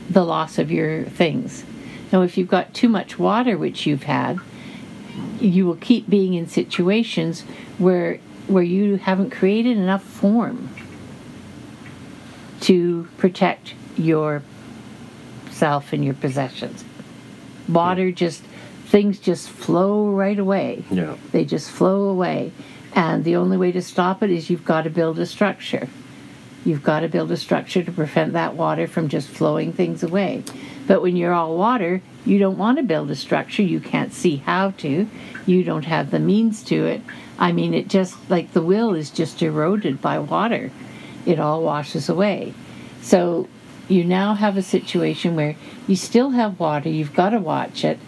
the 0.10 0.23
loss 0.23 0.57
of 0.57 0.72
your 0.72 1.03
things. 1.06 1.64
Now, 2.11 2.22
if 2.23 2.38
you've 2.38 2.48
got 2.48 2.73
too 2.73 2.90
much 2.90 3.19
water, 3.19 3.57
which 3.57 3.86
you've 3.86 4.03
had, 4.03 4.40
you 5.40 5.65
will 5.65 5.76
keep 5.76 6.10
being 6.10 6.34
in 6.34 6.48
situations 6.48 7.44
where 7.77 8.19
where 8.48 8.64
you 8.64 8.98
haven't 8.98 9.30
created 9.30 9.77
enough 9.77 10.03
form 10.03 10.69
to 12.61 13.07
protect 13.18 13.76
yourself 13.95 14.44
and 15.94 16.03
your 16.03 16.15
possessions. 16.15 16.84
Water 17.68 18.11
just 18.11 18.41
things 18.86 19.19
just 19.19 19.49
flow 19.49 20.10
right 20.10 20.40
away. 20.40 20.84
Yeah. 20.90 21.15
They 21.31 21.45
just 21.45 21.69
flow 21.69 22.10
away. 22.10 22.52
And 22.94 23.23
the 23.23 23.36
only 23.36 23.56
way 23.56 23.72
to 23.72 23.84
stop 23.84 24.23
it 24.23 24.31
is 24.31 24.49
you've 24.49 24.65
got 24.65 24.81
to 24.84 24.90
build 24.90 25.19
a 25.19 25.27
structure. 25.27 25.88
You've 26.65 26.84
got 26.84 27.02
to 27.02 27.07
build 27.07 27.31
a 27.31 27.38
structure 27.38 27.84
to 27.84 27.91
prevent 27.91 28.34
that 28.34 28.56
water 28.56 28.88
from 28.88 29.07
just 29.07 29.30
flowing 29.30 29.72
things 29.72 30.03
away. 30.03 30.44
But 30.88 31.02
when 31.02 31.15
you're 31.15 31.34
all 31.34 31.57
water, 31.57 32.02
you 32.26 32.38
don't 32.38 32.57
want 32.57 32.77
to 32.77 32.84
build 32.84 33.10
a 33.11 33.15
structure. 33.15 33.64
You 33.64 33.80
can't 33.80 34.14
see 34.14 34.38
how 34.38 34.72
to. 34.72 35.07
You 35.45 35.64
don't 35.64 35.86
have 35.86 36.11
the 36.11 36.19
means 36.19 36.64
to 36.64 36.86
it. 36.86 37.02
I 37.38 37.52
mean, 37.52 37.73
it 37.73 37.88
just 37.88 38.18
like 38.30 38.52
the 38.52 38.61
will 38.61 38.94
is 38.94 39.10
just 39.10 39.41
eroded 39.41 40.02
by 40.02 40.19
water. 40.19 40.72
It 41.26 41.40
all 41.40 41.64
washes 41.64 42.10
away. 42.10 42.53
So 43.02 43.48
you 43.88 44.03
now 44.03 44.34
have 44.34 44.57
a 44.57 44.61
situation 44.61 45.36
where 45.36 45.56
you 45.88 45.95
still 45.95 46.31
have 46.31 46.60
water. 46.60 46.90
You've 46.90 47.15
got 47.15 47.30
to 47.30 47.40
watch 47.40 47.84
it 47.86 47.99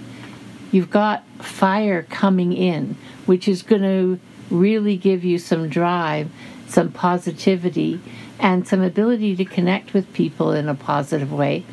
you've 0.72 0.90
got 0.90 1.24
fire 1.40 2.04
coming 2.04 2.54
in, 2.54 2.96
which 3.26 3.48
is 3.48 3.62
going 3.62 3.82
to 3.82 4.20
really 4.50 4.98
give 4.98 5.24
you 5.24 5.38
some 5.38 5.70
drive, 5.70 6.30
some 6.68 6.92
positivity, 6.92 8.00
and 8.42 8.68
some 8.68 8.82
ability 8.82 9.36
to 9.36 9.46
connect 9.46 9.94
with 9.94 10.12
people 10.14 10.52
in 10.52 10.68
a 10.68 10.76
positive 10.76 11.32
way 11.32 11.64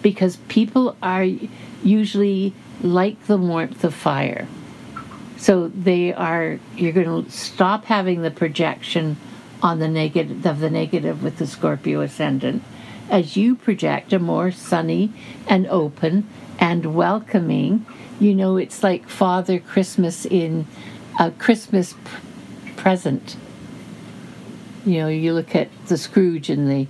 because 0.00 0.36
people 0.48 0.96
are 1.02 1.24
usually 1.82 2.54
like 2.80 3.26
the 3.26 3.36
warmth 3.36 3.84
of 3.84 3.92
fire. 3.92 4.46
So 5.36 5.68
they 5.68 6.14
are 6.14 6.60
you're 6.76 6.92
going 6.92 7.24
to 7.24 7.30
stop 7.30 7.86
having 7.86 8.22
the 8.22 8.30
projection 8.30 9.16
on 9.60 9.80
the 9.80 9.88
negative 9.88 10.46
of 10.46 10.60
the 10.60 10.70
negative 10.70 11.22
with 11.22 11.38
the 11.38 11.46
Scorpio 11.46 12.00
ascendant 12.00 12.62
as 13.10 13.36
you 13.36 13.56
project 13.56 14.12
a 14.12 14.18
more 14.18 14.52
sunny 14.52 15.12
and 15.48 15.66
open 15.66 16.28
and 16.58 16.94
welcoming. 16.94 17.84
You 18.20 18.34
know, 18.34 18.56
it's 18.56 18.84
like 18.84 19.08
Father 19.08 19.58
Christmas 19.58 20.24
in 20.24 20.66
a 21.18 21.32
Christmas 21.32 21.94
present. 22.76 23.36
You 24.84 24.98
know, 24.98 25.08
you 25.08 25.32
look 25.32 25.54
at 25.54 25.68
the 25.86 25.96
Scrooge 25.96 26.50
and 26.50 26.68
the 26.68 26.86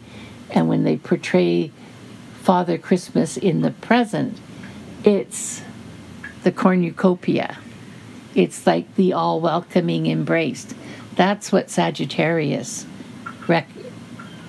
and 0.51 0.69
when 0.69 0.85
they 0.85 0.97
portray 0.97 1.71
Father 2.43 2.77
Christmas 2.77 3.37
in 3.37 3.63
the 3.63 3.71
present, 3.71 4.39
it's 5.05 5.63
the 6.43 6.53
cornucopia. 6.53 7.59
It's 8.35 8.67
like 8.67 8.95
the 8.97 9.13
all 9.13 9.41
welcoming 9.41 10.07
embraced. 10.07 10.75
That's 11.17 11.53
what 11.53 11.71
Sagittarius 11.71 12.87
rec- 13.47 13.69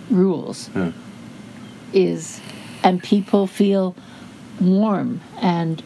rules. 0.09 0.67
Hmm. 0.67 0.89
Is 1.93 2.41
and 2.83 3.03
people 3.03 3.45
feel 3.47 3.95
warm 4.59 5.21
and 5.39 5.83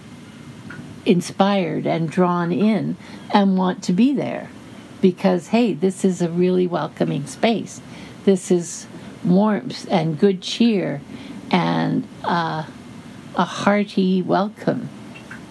inspired 1.06 1.86
and 1.86 2.10
drawn 2.10 2.52
in 2.52 2.98
and 3.34 3.58
want 3.58 3.84
to 3.84 3.94
be 3.94 4.14
there 4.14 4.50
because 5.02 5.48
hey, 5.48 5.74
this 5.74 6.04
is 6.04 6.22
a 6.22 6.30
really 6.30 6.68
welcoming 6.68 7.26
space. 7.26 7.82
This 8.26 8.52
is 8.52 8.88
warmth 9.24 9.88
and 9.90 10.20
good 10.20 10.42
cheer 10.42 11.02
and 11.52 12.08
uh, 12.24 12.66
a 13.36 13.46
hearty 13.46 14.22
welcome. 14.22 14.90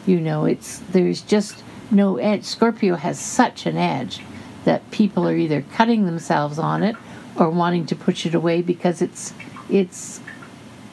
You 0.07 0.21
know, 0.21 0.45
it's 0.45 0.79
there's 0.79 1.23
just 1.23 1.63
no 1.91 2.17
edge. 2.17 2.45
Scorpio 2.45 2.97
has 2.97 3.19
such 3.19 3.67
an 3.67 3.77
edge 3.77 4.21
that 4.65 4.91
people 4.91 5.29
are 5.29 5.37
either 5.37 5.63
cutting 5.63 6.07
themselves 6.07 6.59
on 6.59 6.83
it 6.83 6.97
or 7.39 7.51
wanting 7.51 7.87
to 7.87 7.97
push 7.97 8.27
it 8.27 8.35
away 8.35 8.63
because 8.63 9.01
it's 9.01 9.33
it's 9.71 10.21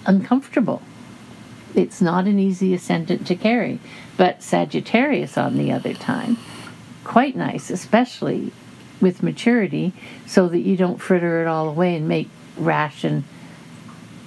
uncomfortable. 0.06 0.82
It's 1.76 2.02
not 2.02 2.26
an 2.26 2.38
easy 2.38 2.74
ascendant 2.74 3.26
to 3.28 3.36
carry. 3.36 3.80
But 4.16 4.44
Sagittarius, 4.44 5.38
on 5.38 5.58
the 5.58 5.72
other 5.72 5.94
time, 5.94 6.38
quite 7.04 7.36
nice, 7.36 7.70
especially 7.70 8.52
with 9.02 9.24
maturity, 9.24 9.94
so 10.26 10.48
that 10.48 10.60
you 10.60 10.78
don't 10.78 11.02
fritter 11.02 11.42
it 11.42 11.48
all 11.48 11.70
away 11.70 11.96
and 11.96 12.08
make 12.08 12.30
rash 12.58 13.04
and 13.04 13.24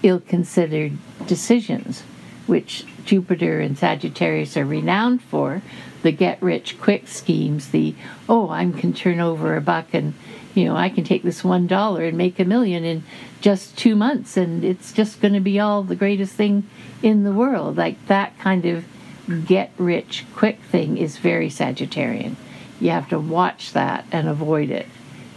ill 0.03 0.21
considered 0.21 0.93
decisions, 1.27 2.03
which 2.47 2.85
Jupiter 3.05 3.61
and 3.61 3.79
Sagittarius 3.79 4.57
are 4.57 4.65
renowned 4.65 5.23
for. 5.23 5.63
The 6.03 6.13
get 6.13 6.41
rich 6.43 6.79
quick 6.81 7.09
schemes, 7.09 7.71
the, 7.71 7.95
oh, 8.29 8.51
I 8.51 8.71
can 8.71 8.93
turn 8.93 9.19
over 9.19 9.57
a 9.57 9.61
buck 9.61 9.93
and, 9.93 10.15
you 10.55 10.65
know, 10.65 10.77
I 10.77 10.89
can 10.89 11.03
take 11.03 11.23
this 11.23 11.43
one 11.43 11.67
dollar 11.67 12.05
and 12.05 12.17
make 12.17 12.39
a 12.39 12.45
million 12.45 12.85
in 12.85 13.03
just 13.41 13.77
two 13.77 13.97
months 13.97 14.37
and 14.37 14.63
it's 14.63 14.93
just 14.93 15.21
going 15.21 15.35
to 15.35 15.41
be 15.41 15.59
all 15.59 15.83
the 15.83 15.97
greatest 15.97 16.35
thing 16.35 16.69
in 17.03 17.25
the 17.25 17.33
world. 17.33 17.77
Like 17.77 18.07
that 18.07 18.39
kind 18.39 18.67
of 18.67 18.85
get 19.47 19.73
rich 19.79 20.25
quick 20.35 20.61
thing 20.61 20.97
is 20.97 21.19
very 21.19 21.49
Sagittarian. 21.49 22.37
You 22.81 22.91
have 22.91 23.09
to 23.09 23.19
watch 23.19 23.73
that 23.73 24.05
and 24.13 24.29
avoid 24.29 24.71
it 24.71 24.87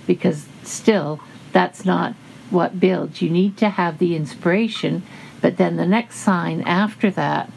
because 0.05 0.47
still 0.63 1.19
that's 1.51 1.85
not 1.85 2.13
what 2.49 2.79
builds. 2.79 3.21
You 3.21 3.29
need 3.29 3.57
to 3.57 3.69
have 3.69 3.99
the 3.99 4.15
inspiration, 4.15 5.03
but 5.41 5.57
then 5.57 5.77
the 5.77 5.85
next 5.85 6.17
sign 6.17 6.61
after 6.61 7.09
that 7.11 7.51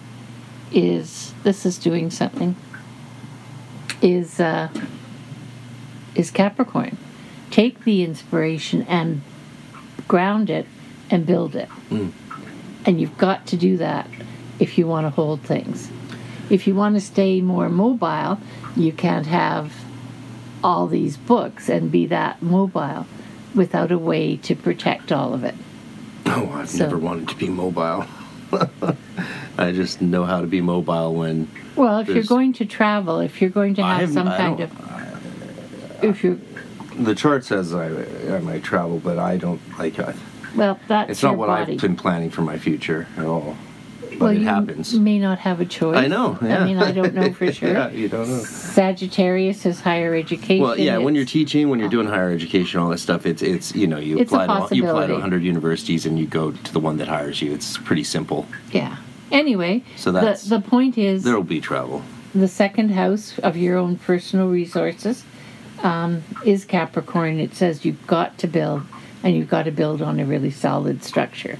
is 0.71 1.35
this 1.43 1.67
is 1.67 1.79
doing 1.79 2.11
something 2.11 2.57
is 4.03 4.41
uh, 4.41 4.69
is 6.15 6.31
Capricorn. 6.31 6.99
Take 7.51 7.85
the 7.85 8.03
inspiration 8.03 8.83
and 8.83 9.23
ground 10.09 10.51
it 10.51 10.67
and 11.11 11.25
build 11.25 11.55
it. 11.55 11.69
And 12.85 13.01
you've 13.01 13.17
got 13.19 13.47
to 13.49 13.57
do 13.57 13.77
that 13.77 14.09
if 14.59 14.77
you 14.77 14.87
want 14.87 15.07
to 15.07 15.11
hold 15.11 15.43
things. 15.43 15.91
If 16.51 16.67
you 16.67 16.75
want 16.75 16.97
to 16.97 17.01
stay 17.01 17.41
more 17.41 17.69
mobile, 17.69 18.39
you 18.77 18.93
can't 18.93 19.27
have 19.27 19.73
all 20.65 20.87
these 20.87 21.17
books 21.17 21.69
and 21.69 21.91
be 21.91 22.07
that 22.07 22.43
mobile 22.43 23.07
without 23.55 23.91
a 23.91 23.99
way 23.99 24.37
to 24.39 24.55
protect 24.55 25.11
all 25.13 25.35
of 25.35 25.45
it. 25.45 25.55
Oh, 26.27 26.51
I've 26.55 26.69
So- 26.71 26.85
never 26.85 26.99
wanted 26.99 27.29
to 27.29 27.37
be 27.37 27.49
mobile. 27.49 28.05
I 29.59 29.73
just 29.73 30.01
know 30.03 30.25
how 30.25 30.41
to 30.41 30.47
be 30.47 30.61
mobile 30.61 31.15
when 31.15 31.49
Well, 31.77 31.99
if 32.01 32.09
you're 32.09 32.23
going 32.25 32.53
to 32.55 32.65
travel, 32.67 33.21
if 33.21 33.41
you're 33.41 33.51
going 33.51 33.75
to 33.77 33.83
have 33.83 34.01
haven't- 34.01 34.15
some 34.15 34.29
I 34.29 34.37
kind 34.37 34.61
of, 34.61 36.05
if 36.05 36.23
you're 36.25 36.39
The 36.99 37.15
chart 37.15 37.45
says 37.45 37.75
I, 37.75 37.87
I 38.35 38.41
might 38.41 38.63
travel, 38.63 38.99
but 38.99 39.19
I 39.19 39.37
don't 39.39 39.61
like. 39.79 39.99
I, 39.99 40.15
Well, 40.55 40.79
that's 40.89 41.11
it's 41.11 41.23
not 41.23 41.37
what 41.39 41.47
body. 41.47 41.75
I've 41.75 41.81
been 41.81 41.97
planning 41.97 42.29
for 42.31 42.43
my 42.43 42.59
future 42.59 43.07
at 43.17 43.25
all. 43.25 43.57
But 44.23 44.27
well, 44.29 44.37
it 44.37 44.41
you 44.41 44.47
happens. 44.47 44.95
may 44.95 45.19
not 45.19 45.39
have 45.41 45.61
a 45.61 45.65
choice. 45.65 45.97
I 45.97 46.07
know. 46.09 46.39
Yeah. 46.41 46.63
I 46.63 46.65
mean, 46.65 46.79
I 46.79 46.93
don't 46.93 47.15
know 47.15 47.33
for 47.33 47.51
sure. 47.59 47.71
yeah, 47.73 47.91
you 47.91 48.09
don't 48.09 48.29
know. 48.29 48.45
Sagittarius 48.45 49.65
is 49.67 49.81
higher 49.81 50.15
education. 50.15 50.63
Well, 50.63 50.79
yeah, 50.79 50.99
when 50.99 51.15
you're 51.15 51.25
teaching, 51.25 51.69
when 51.69 51.79
you're 51.79 51.89
doing 51.89 52.07
higher 52.07 52.31
education, 52.31 52.81
all 52.81 52.91
that 52.91 52.99
stuff, 52.99 53.27
it's 53.27 53.43
it's 53.43 53.75
you 53.75 53.87
know 53.87 53.99
you 53.99 54.19
It's 54.19 54.33
apply 54.33 54.47
to 54.47 54.53
you 54.77 54.83
apply 54.85 55.07
to 55.07 55.13
possibility. 55.13 55.13
100 55.13 55.43
universities 55.43 56.07
and 56.07 56.19
you 56.19 56.27
go 56.27 56.53
to 56.53 56.73
the 56.73 56.81
one 56.81 56.97
that 56.99 57.09
hires 57.09 57.41
you. 57.43 57.53
It's 57.53 57.79
pretty 57.79 58.05
simple. 58.05 58.47
yeah. 58.73 58.97
Anyway, 59.31 59.83
So 59.97 60.13
that's- 60.13 60.43
the 60.45 60.59
the 60.59 60.69
point 60.69 60.99
is 60.99 61.23
There 61.25 61.35
will 61.35 61.43
be 61.43 61.61
travel. 61.61 62.03
the 62.35 62.49
second 62.49 62.91
house 62.91 63.39
of 63.39 63.57
your 63.57 63.79
own 63.79 63.97
personal 63.97 64.49
resources 64.49 65.25
um, 65.83 66.23
is 66.45 66.65
Capricorn. 66.67 67.41
It 67.41 67.55
says 67.55 67.85
you've 67.85 68.07
got 68.07 68.37
to 68.39 68.47
build, 68.47 68.83
and 69.23 69.35
you've 69.35 69.49
got 69.49 69.65
to 69.65 69.71
build 69.71 70.03
on 70.03 70.21
a 70.21 70.25
really 70.27 70.51
solid 70.51 71.03
structure, 71.03 71.59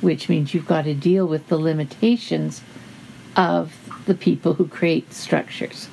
which 0.00 0.28
means 0.28 0.54
you've 0.54 0.66
got 0.66 0.82
to 0.82 0.94
deal 0.94 1.26
with 1.26 1.48
the 1.48 1.58
limitations 1.58 2.62
of 3.36 3.76
the 4.06 4.14
people 4.14 4.54
who 4.54 4.66
create 4.66 5.12
structures. 5.12 5.88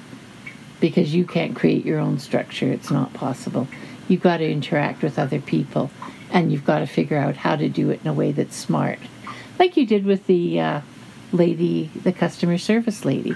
Because 0.80 1.14
you 1.14 1.26
can't 1.26 1.56
create 1.56 1.86
your 1.86 2.00
own 2.00 2.20
structure, 2.20 2.72
it's 2.72 2.92
not 2.92 3.14
possible. 3.14 3.68
You've 4.08 4.22
got 4.22 4.38
to 4.38 4.50
interact 4.50 5.02
with 5.02 5.18
other 5.18 5.42
people, 5.42 5.90
and 6.32 6.52
you've 6.52 6.66
got 6.66 6.80
to 6.80 6.86
figure 6.88 7.18
out 7.18 7.38
how 7.38 7.56
to 7.56 7.68
do 7.68 7.90
it 7.90 8.02
in 8.04 8.08
a 8.08 8.14
way 8.14 8.32
that's 8.32 8.56
smart. 8.56 9.00
Like 9.60 9.76
you 9.76 9.86
did 9.86 10.06
with 10.06 10.28
the 10.28 10.60
uh, 10.60 10.82
lady, 11.32 11.90
the 12.04 12.14
customer 12.14 12.58
service 12.58 13.06
lady. 13.06 13.36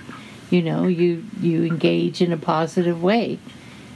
You 0.50 0.62
know, 0.62 0.86
you, 0.88 1.26
you 1.40 1.64
engage 1.64 2.22
in 2.22 2.32
a 2.32 2.38
positive 2.38 3.02
way 3.02 3.40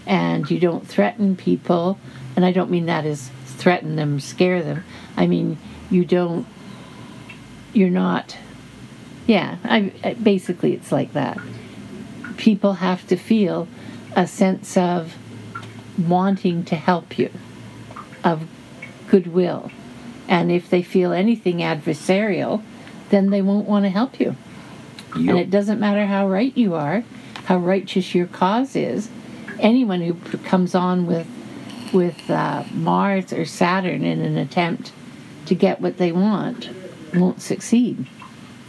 and 0.06 0.50
you 0.50 0.60
don't 0.60 0.88
threaten 0.88 1.36
people. 1.36 2.00
And 2.36 2.46
I 2.46 2.52
don't 2.52 2.70
mean 2.70 2.86
that 2.86 3.06
as 3.06 3.30
threaten 3.46 3.96
them, 3.96 4.20
scare 4.20 4.64
them. 4.64 4.84
I 5.18 5.28
mean, 5.28 5.58
you 5.90 6.06
don't, 6.06 6.46
you're 7.76 7.90
not, 7.90 8.38
yeah, 9.28 9.58
I, 9.64 9.92
I, 10.04 10.14
basically 10.14 10.74
it's 10.74 10.92
like 10.92 11.14
that. 11.14 11.38
People 12.38 12.74
have 12.74 13.06
to 13.08 13.16
feel 13.16 13.68
a 14.16 14.28
sense 14.28 14.78
of 14.78 15.16
wanting 15.98 16.64
to 16.66 16.76
help 16.76 17.18
you, 17.18 17.30
of 18.24 18.48
goodwill. 19.08 19.72
And 20.28 20.52
if 20.52 20.70
they 20.70 20.82
feel 20.82 21.12
anything 21.12 21.58
adversarial, 21.58 22.64
then 23.10 23.30
they 23.30 23.42
won't 23.42 23.68
want 23.68 23.86
to 23.86 23.90
help 23.90 24.20
you. 24.20 24.36
And 25.14 25.38
it 25.38 25.50
doesn't 25.50 25.80
matter 25.80 26.06
how 26.06 26.28
right 26.28 26.56
you 26.58 26.74
are, 26.74 27.04
how 27.46 27.58
righteous 27.58 28.14
your 28.14 28.28
cause 28.28 28.76
is. 28.76 29.10
Anyone 29.60 30.02
who 30.02 30.16
comes 30.40 30.76
on 30.76 31.06
with 31.06 31.28
with 31.94 32.30
uh, 32.30 32.64
Mars 32.74 33.32
or 33.32 33.46
Saturn 33.46 34.04
in 34.04 34.20
an 34.20 34.38
attempt 34.38 34.92
to 35.46 35.56
get 35.56 35.80
what 35.80 35.98
they 35.98 36.12
want 36.12 36.70
won't 37.18 37.42
succeed 37.42 38.06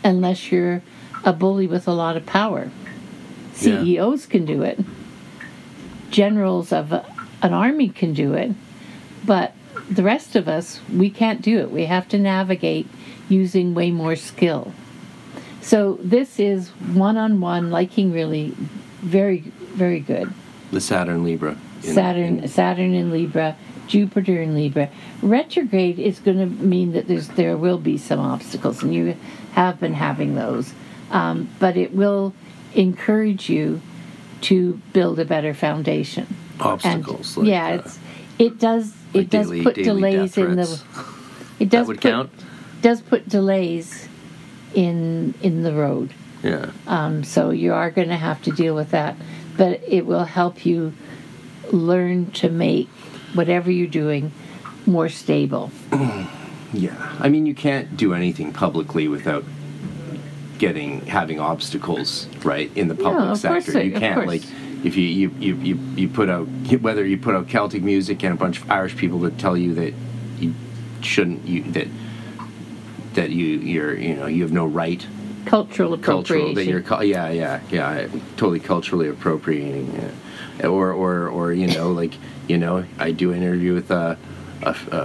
unless 0.05 0.51
you're 0.53 0.83
a 1.25 1.33
bully 1.33 1.67
with 1.67 1.89
a 1.89 1.93
lot 1.93 2.17
of 2.17 2.25
power. 2.27 2.71
Yeah. 3.61 3.83
CEOs 3.83 4.27
can 4.27 4.45
do 4.45 4.63
it. 4.63 4.79
Generals 6.11 6.73
of 6.73 6.93
an 6.93 7.53
army 7.53 7.89
can 7.89 8.15
do 8.15 8.35
it, 8.35 8.53
but 9.25 9.53
the 9.91 10.03
rest 10.03 10.37
of 10.37 10.49
us 10.49 10.81
we 10.93 11.11
can't 11.11 11.43
do 11.43 11.59
it. 11.59 11.71
We 11.71 11.87
have 11.87 12.09
to 12.09 12.19
navigate 12.19 12.87
using 13.29 13.75
way 13.75 13.91
more 13.91 14.17
skill. 14.17 14.73
So 15.61 15.99
this 16.01 16.39
is 16.39 16.69
one-on-one 16.95 17.71
liking 17.71 18.13
really 18.13 18.55
very 19.03 19.41
very 19.75 20.01
good. 20.01 20.33
the 20.71 20.81
Saturn 20.81 21.25
Libra. 21.25 21.57
in- 21.83 21.93
Saturn 21.95 22.39
in- 22.41 22.49
Saturn 22.49 22.95
in 22.95 23.11
Libra, 23.11 23.57
Jupiter 23.87 24.41
in 24.43 24.55
Libra. 24.55 24.89
Retrograde 25.23 25.99
is 25.99 26.19
going 26.19 26.39
to 26.39 26.47
mean 26.47 26.93
that 26.93 27.09
there's 27.09 27.29
there 27.29 27.57
will 27.57 27.79
be 27.79 27.99
some 27.99 28.21
obstacles, 28.21 28.83
and 28.83 28.95
you 28.95 29.17
have 29.53 29.81
been 29.81 29.95
having 29.95 30.35
those, 30.35 30.73
um, 31.11 31.49
but 31.59 31.77
it 31.77 31.95
will 31.95 32.35
encourage 32.75 33.49
you 33.49 33.81
to 34.43 34.81
build 34.93 35.19
a 35.19 35.25
better 35.25 35.55
foundation. 35.55 36.27
obstacles. 36.61 37.37
And, 37.37 37.47
like, 37.47 37.51
yeah, 37.53 37.67
uh, 37.67 37.75
it's 37.75 37.99
it 38.39 38.59
does 38.59 38.95
it 39.15 39.31
does 39.31 39.47
daily- 39.47 39.63
put 39.63 39.75
daily 39.77 39.85
delays 39.87 40.37
in 40.37 40.57
the 40.57 40.83
it 41.59 41.69
does 41.69 41.87
that 41.87 41.87
would 41.89 42.01
put, 42.01 42.11
count. 42.11 42.31
does 42.83 43.01
put 43.01 43.29
delays 43.29 44.09
in 44.75 45.35
in 45.43 45.63
the 45.63 45.73
road. 45.73 46.13
Yeah. 46.43 46.71
Um, 46.87 47.25
so 47.25 47.51
you 47.51 47.73
are 47.73 47.91
going 47.91 48.09
to 48.09 48.17
have 48.17 48.43
to 48.43 48.51
deal 48.51 48.75
with 48.75 48.91
that, 48.91 49.17
but 49.57 49.81
it 49.89 50.07
will 50.07 50.25
help 50.25 50.67
you 50.67 50.93
learn 51.73 52.31
to 52.33 52.49
make 52.51 52.89
whatever 53.37 53.71
you're 53.71 53.87
doing 53.87 54.33
more 54.87 55.09
stable. 55.09 55.71
Yeah, 56.73 57.17
I 57.21 57.29
mean, 57.29 57.47
you 57.47 57.55
can't 57.55 57.97
do 57.97 58.13
anything 58.13 58.53
publicly 58.53 59.07
without 59.07 59.45
getting 60.59 61.07
having 61.07 61.39
obstacles, 61.39 62.27
right, 62.45 62.71
in 62.77 62.89
the 62.89 62.95
public 62.95 63.31
of 63.31 63.39
sector. 63.39 63.83
you 63.83 63.93
can't 63.93 64.27
like 64.27 64.43
if 64.85 64.97
you, 64.97 65.05
you 65.05 65.31
you 65.39 65.57
you 65.57 65.75
you 65.97 66.09
put 66.09 66.29
out 66.29 66.47
whether 66.81 67.07
you 67.07 67.19
put 67.19 67.35
out 67.35 67.49
Celtic 67.49 67.83
music 67.83 68.23
and 68.25 68.35
a 68.35 68.37
bunch 68.37 68.61
of 68.61 68.71
Irish 68.71 68.97
people 68.97 69.21
that 69.21 69.39
tell 69.39 69.57
you 69.57 69.75
that 69.75 69.95
you 70.39 70.55
shouldn't 71.03 71.47
you 71.47 71.63
that 71.73 71.89
that 73.15 73.31
you 73.31 73.47
you're 73.47 73.97
you 73.97 74.15
know 74.15 74.27
you 74.27 74.43
have 74.43 74.53
no 74.53 74.67
right 74.67 75.07
Cultural 75.47 75.97
cultural 75.97 76.55
that 76.55 76.67
you're 76.67 76.83
yeah 77.05 77.31
yeah 77.31 77.61
yeah 77.71 78.09
totally 78.37 78.59
culturally 78.59 79.09
appropriating 79.09 79.95
yeah. 79.95 80.67
or 80.67 80.93
or 80.93 81.29
or 81.29 81.53
you 81.53 81.69
know 81.69 81.93
like 81.93 82.15
you 82.49 82.59
know 82.59 82.85
I 82.99 83.11
do 83.13 83.33
an 83.33 83.43
interview 83.43 83.75
with 83.75 83.91
a 83.91 84.17
a, 84.63 84.71
a, 84.93 84.99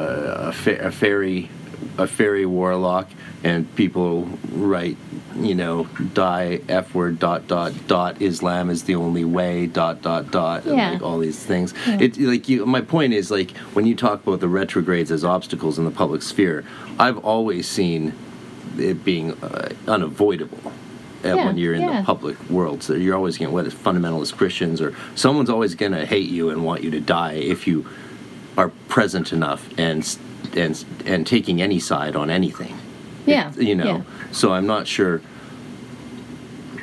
a, 0.49 0.51
fa- 0.53 0.79
a 0.87 0.91
fairy 0.91 1.49
a 1.97 2.07
fairy 2.07 2.45
warlock 2.45 3.09
and 3.43 3.73
people 3.75 4.25
write 4.51 4.97
you 5.35 5.55
know 5.55 5.85
die 6.13 6.61
f 6.69 6.93
word 6.93 7.19
dot 7.19 7.47
dot 7.47 7.73
dot 7.87 8.21
Islam 8.21 8.69
is 8.69 8.83
the 8.83 8.95
only 8.95 9.25
way 9.25 9.65
dot 9.65 10.01
dot 10.01 10.29
dot 10.31 10.65
and 10.65 10.77
Yeah. 10.77 10.91
like 10.91 11.01
all 11.01 11.19
these 11.19 11.39
things 11.43 11.73
Yeah. 11.87 11.99
it 12.01 12.17
like 12.19 12.47
you 12.47 12.65
my 12.65 12.81
point 12.81 13.13
is 13.13 13.31
like 13.31 13.51
when 13.75 13.85
you 13.85 13.95
talk 13.95 14.25
about 14.25 14.39
the 14.41 14.47
retrogrades 14.47 15.11
as 15.11 15.23
obstacles 15.25 15.77
in 15.79 15.85
the 15.85 15.91
public 15.91 16.21
sphere 16.21 16.63
I've 16.99 17.17
always 17.17 17.67
seen 17.67 18.13
it 18.77 19.03
being 19.03 19.31
uh, 19.43 19.69
unavoidable 19.87 20.71
Yeah, 21.23 21.45
when 21.45 21.57
you're 21.57 21.73
in 21.73 21.81
yeah. 21.81 21.99
the 21.99 22.05
public 22.05 22.37
world. 22.49 22.83
So 22.83 22.93
you're 22.93 23.15
always 23.15 23.37
going 23.37 23.49
to, 23.49 23.53
what 23.53 23.65
is 23.65 23.73
fundamentalist 23.73 24.35
Christians 24.35 24.81
or 24.81 24.95
someone's 25.15 25.49
always 25.49 25.75
going 25.75 25.91
to 25.91 26.05
hate 26.05 26.29
you 26.29 26.49
and 26.49 26.63
want 26.65 26.83
you 26.83 26.91
to 26.91 26.99
die 26.99 27.33
if 27.33 27.67
you 27.67 27.85
are 28.57 28.69
present 28.87 29.31
enough 29.31 29.69
and 29.77 30.17
and 30.55 30.83
and 31.05 31.25
taking 31.25 31.61
any 31.61 31.79
side 31.79 32.15
on 32.15 32.29
anything. 32.29 32.77
Yeah, 33.25 33.53
you 33.53 33.75
know. 33.75 33.97
yeah. 33.97 34.03
So 34.31 34.53
I'm 34.53 34.67
not 34.67 34.87
sure 34.87 35.21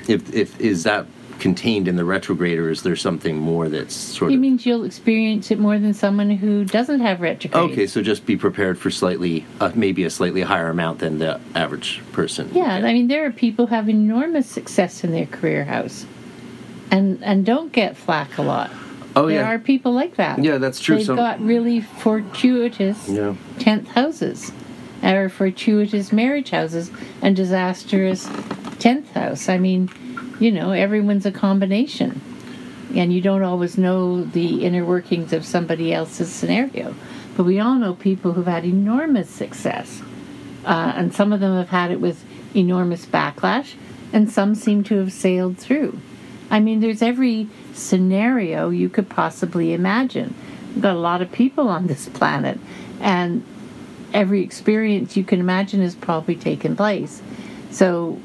if 0.09 0.32
if 0.35 0.60
is 0.60 0.85
that 0.85 1.06
contained 1.39 1.89
in 1.89 1.97
the 1.97 2.05
retrograde 2.05 2.59
or 2.59 2.70
is 2.70 2.82
there 2.82 2.97
something 2.97 3.36
more 3.36 3.69
that's 3.69 3.94
sort 3.94 4.31
It 4.31 4.35
of 4.35 4.39
It 4.39 4.40
means 4.43 4.66
you'll 4.66 4.85
experience 4.85 5.51
it 5.51 5.59
more 5.59 5.78
than 5.78 5.94
someone 5.94 6.31
who 6.31 6.65
doesn't 6.65 7.01
have 7.01 7.20
retrograde. 7.20 7.70
Okay, 7.73 7.86
so 7.86 8.02
just 8.02 8.27
be 8.27 8.36
prepared 8.36 8.78
for 8.78 8.90
slightly, 8.90 9.44
uh, 9.60 9.70
maybe 9.74 10.05
a 10.05 10.10
slightly 10.10 10.43
higher 10.43 10.69
amount 10.69 10.98
than 10.98 11.19
the 11.19 11.40
average 11.55 12.01
person. 12.12 12.51
Yeah, 12.52 12.74
I 12.74 12.93
mean 12.93 13.09
there 13.09 13.24
are 13.27 13.31
people 13.31 13.66
who 13.66 13.74
have 13.74 13.89
enormous 13.89 14.47
success 14.48 15.05
in 15.05 15.12
their 15.12 15.27
career 15.27 15.65
house, 15.65 16.06
and 16.90 17.23
and 17.23 17.44
don't 17.47 17.73
get 17.73 17.97
flack 17.97 18.39
a 18.39 18.43
lot. 18.43 18.70
Oh 19.16 19.27
there 19.27 19.36
yeah. 19.36 19.43
There 19.43 19.55
are 19.55 19.59
people 19.59 19.93
like 19.93 20.16
that. 20.16 20.43
Yeah, 20.43 20.59
that's 20.59 20.81
true. 20.81 20.97
They've 20.97 21.06
Some- 21.06 21.16
got 21.16 21.40
really 21.40 21.81
fortuitous 21.81 23.09
Yeah. 23.09 23.35
tenth 23.59 23.89
houses, 23.89 24.52
or 25.02 25.28
fortuitous 25.28 26.12
marriage 26.12 26.51
houses, 26.51 26.90
and 27.23 27.35
disastrous 27.35 28.28
tenth 28.78 29.10
house. 29.12 29.48
I 29.48 29.59
mean, 29.59 29.89
you 30.39 30.52
know, 30.52 30.70
everyone's 30.70 31.27
a 31.27 31.32
combination, 31.32 32.20
and 32.94 33.12
you 33.12 33.20
don't 33.20 33.43
always 33.43 33.77
know 33.77 34.24
the 34.24 34.65
inner 34.65 34.85
workings 34.85 35.32
of 35.32 35.44
somebody 35.44 35.93
else's 35.93 36.31
scenario. 36.31 36.94
But 37.36 37.44
we 37.44 37.60
all 37.60 37.74
know 37.77 37.94
people 37.94 38.32
who've 38.32 38.47
had 38.47 38.65
enormous 38.65 39.28
success, 39.31 40.02
uh, 40.65 40.93
and 40.97 41.15
some 41.15 41.32
of 41.32 41.40
them 41.40 41.56
have 41.56 41.69
had 41.69 41.90
it 41.90 42.01
with 42.01 42.24
enormous 42.55 43.06
backlash, 43.06 43.74
and 44.12 44.31
some 44.31 44.55
seem 44.55 44.82
to 44.85 44.97
have 44.98 45.12
sailed 45.12 45.59
through. 45.59 45.98
I 46.51 46.60
mean, 46.60 46.81
there's 46.81 47.02
every 47.02 47.48
scenario 47.74 48.70
you 48.70 48.89
could 48.89 49.09
possibly 49.09 49.73
imagine. 49.73 50.35
We've 50.74 50.82
got 50.82 50.97
a 50.97 50.98
lot 50.98 51.20
of 51.20 51.31
people 51.31 51.69
on 51.69 51.86
this 51.86 52.09
planet, 52.09 52.59
and 53.01 53.44
every 54.15 54.43
experience 54.43 55.16
you 55.16 55.24
can 55.24 55.40
imagine 55.40 55.81
has 55.82 55.94
probably 55.94 56.36
taken 56.36 56.74
place. 56.74 57.23
So 57.70 58.19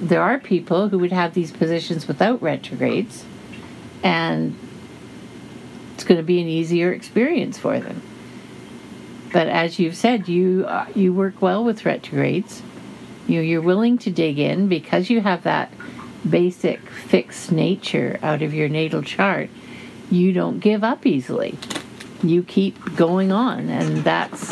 there 0.00 0.22
are 0.22 0.38
people 0.38 0.88
who 0.88 0.98
would 0.98 1.12
have 1.12 1.34
these 1.34 1.52
positions 1.52 2.08
without 2.08 2.40
retrogrades, 2.42 3.24
and 4.02 4.56
it's 5.94 6.04
going 6.04 6.16
to 6.16 6.24
be 6.24 6.40
an 6.40 6.48
easier 6.48 6.92
experience 6.92 7.58
for 7.58 7.78
them. 7.78 8.02
But 9.32 9.48
as 9.48 9.78
you've 9.78 9.96
said, 9.96 10.28
you 10.28 10.64
uh, 10.66 10.86
you 10.94 11.12
work 11.12 11.40
well 11.40 11.62
with 11.62 11.84
retrogrades. 11.84 12.62
You 13.28 13.40
you're 13.40 13.60
willing 13.60 13.98
to 13.98 14.10
dig 14.10 14.38
in 14.38 14.68
because 14.68 15.10
you 15.10 15.20
have 15.20 15.42
that 15.44 15.72
basic 16.28 16.80
fixed 16.88 17.52
nature 17.52 18.18
out 18.22 18.42
of 18.42 18.52
your 18.52 18.68
natal 18.68 19.02
chart. 19.02 19.50
You 20.10 20.32
don't 20.32 20.58
give 20.58 20.82
up 20.82 21.06
easily. 21.06 21.56
you 22.22 22.42
keep 22.42 22.96
going 22.96 23.32
on, 23.32 23.68
and 23.68 23.98
that's 23.98 24.48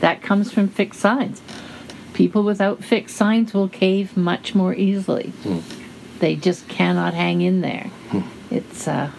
that 0.00 0.22
comes 0.22 0.52
from 0.52 0.68
fixed 0.68 1.00
signs. 1.00 1.40
People 2.14 2.42
without 2.42 2.82
fixed 2.82 3.16
signs 3.16 3.52
will 3.52 3.68
cave 3.68 4.16
much 4.16 4.54
more 4.54 4.74
easily. 4.74 5.32
They 6.20 6.36
just 6.36 6.68
cannot 6.68 7.12
hang 7.12 7.42
in 7.42 7.60
there. 7.60 7.90
It's 8.50 8.88
uh, 8.88 9.10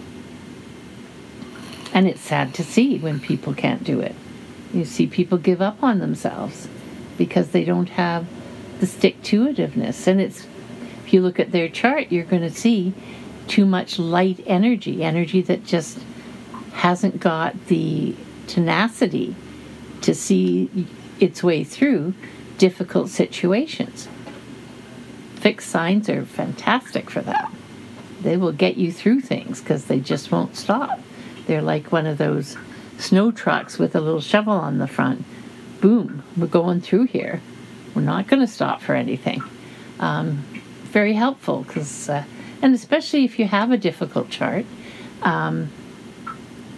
and 1.93 2.07
it's 2.07 2.22
sad 2.22 2.53
to 2.55 2.63
see 2.63 2.97
when 2.97 3.19
people 3.19 3.53
can't 3.53 3.84
do 3.84 3.99
it. 3.99 4.15
You 4.73 4.84
see 4.84 5.07
people 5.07 5.38
give 5.38 5.61
up 5.61 5.81
on 5.84 5.99
themselves 5.99 6.67
because 7.17 7.51
they 7.51 7.63
don't 7.63 7.89
have 7.89 8.27
the 8.80 8.85
stick 8.85 9.22
to 9.23 9.47
itiveness. 9.47 10.05
And 10.05 10.19
it's, 10.19 10.45
if 11.05 11.13
you 11.13 11.22
look 11.22 11.39
at 11.39 11.53
their 11.53 11.69
chart, 11.69 12.11
you're 12.11 12.26
going 12.26 12.41
to 12.41 12.51
see 12.51 12.93
too 13.47 13.65
much 13.65 13.97
light 13.97 14.43
energy, 14.45 15.03
energy 15.03 15.41
that 15.43 15.65
just 15.65 15.99
hasn't 16.73 17.22
got 17.22 17.67
the 17.67 18.13
tenacity 18.47 19.35
to 20.01 20.13
see 20.13 20.88
its 21.19 21.41
way 21.41 21.63
through 21.63 22.13
difficult 22.57 23.10
situations. 23.10 24.07
Fixed 25.36 25.69
signs 25.69 26.10
are 26.10 26.26
fantastic 26.26 27.10
for 27.10 27.22
that. 27.22 27.52
They 28.22 28.38
will 28.38 28.52
get 28.52 28.77
you 28.77 28.91
through 28.91 29.22
things 29.22 29.61
because 29.61 29.86
they 29.86 29.99
just 29.99 30.32
won't 30.32 30.56
stop. 30.56 30.99
They're 31.45 31.61
like 31.61 31.91
one 31.91 32.07
of 32.07 32.18
those 32.18 32.57
snow 32.98 33.32
trucks 33.32 33.77
with 33.77 33.95
a 33.95 34.02
little 34.02 34.22
shovel 34.22 34.53
on 34.53 34.77
the 34.80 34.88
front. 34.88 35.23
Boom, 35.82 36.23
we're 36.36 36.48
going 36.48 36.82
through 36.82 37.06
here. 37.06 37.41
We're 37.94 38.02
not 38.02 38.27
going 38.27 38.40
to 38.40 38.48
stop 38.48 38.82
for 38.82 38.95
anything. 38.95 39.44
Um, 39.99 40.44
very 40.86 41.14
helpful 41.14 41.64
because, 41.64 42.10
uh, 42.10 42.23
and 42.61 42.73
especially 42.73 43.26
if 43.26 43.38
you 43.38 43.45
have 43.45 43.72
a 43.72 43.77
difficult 43.77 44.30
chart. 44.30 44.65
Um, 45.22 45.69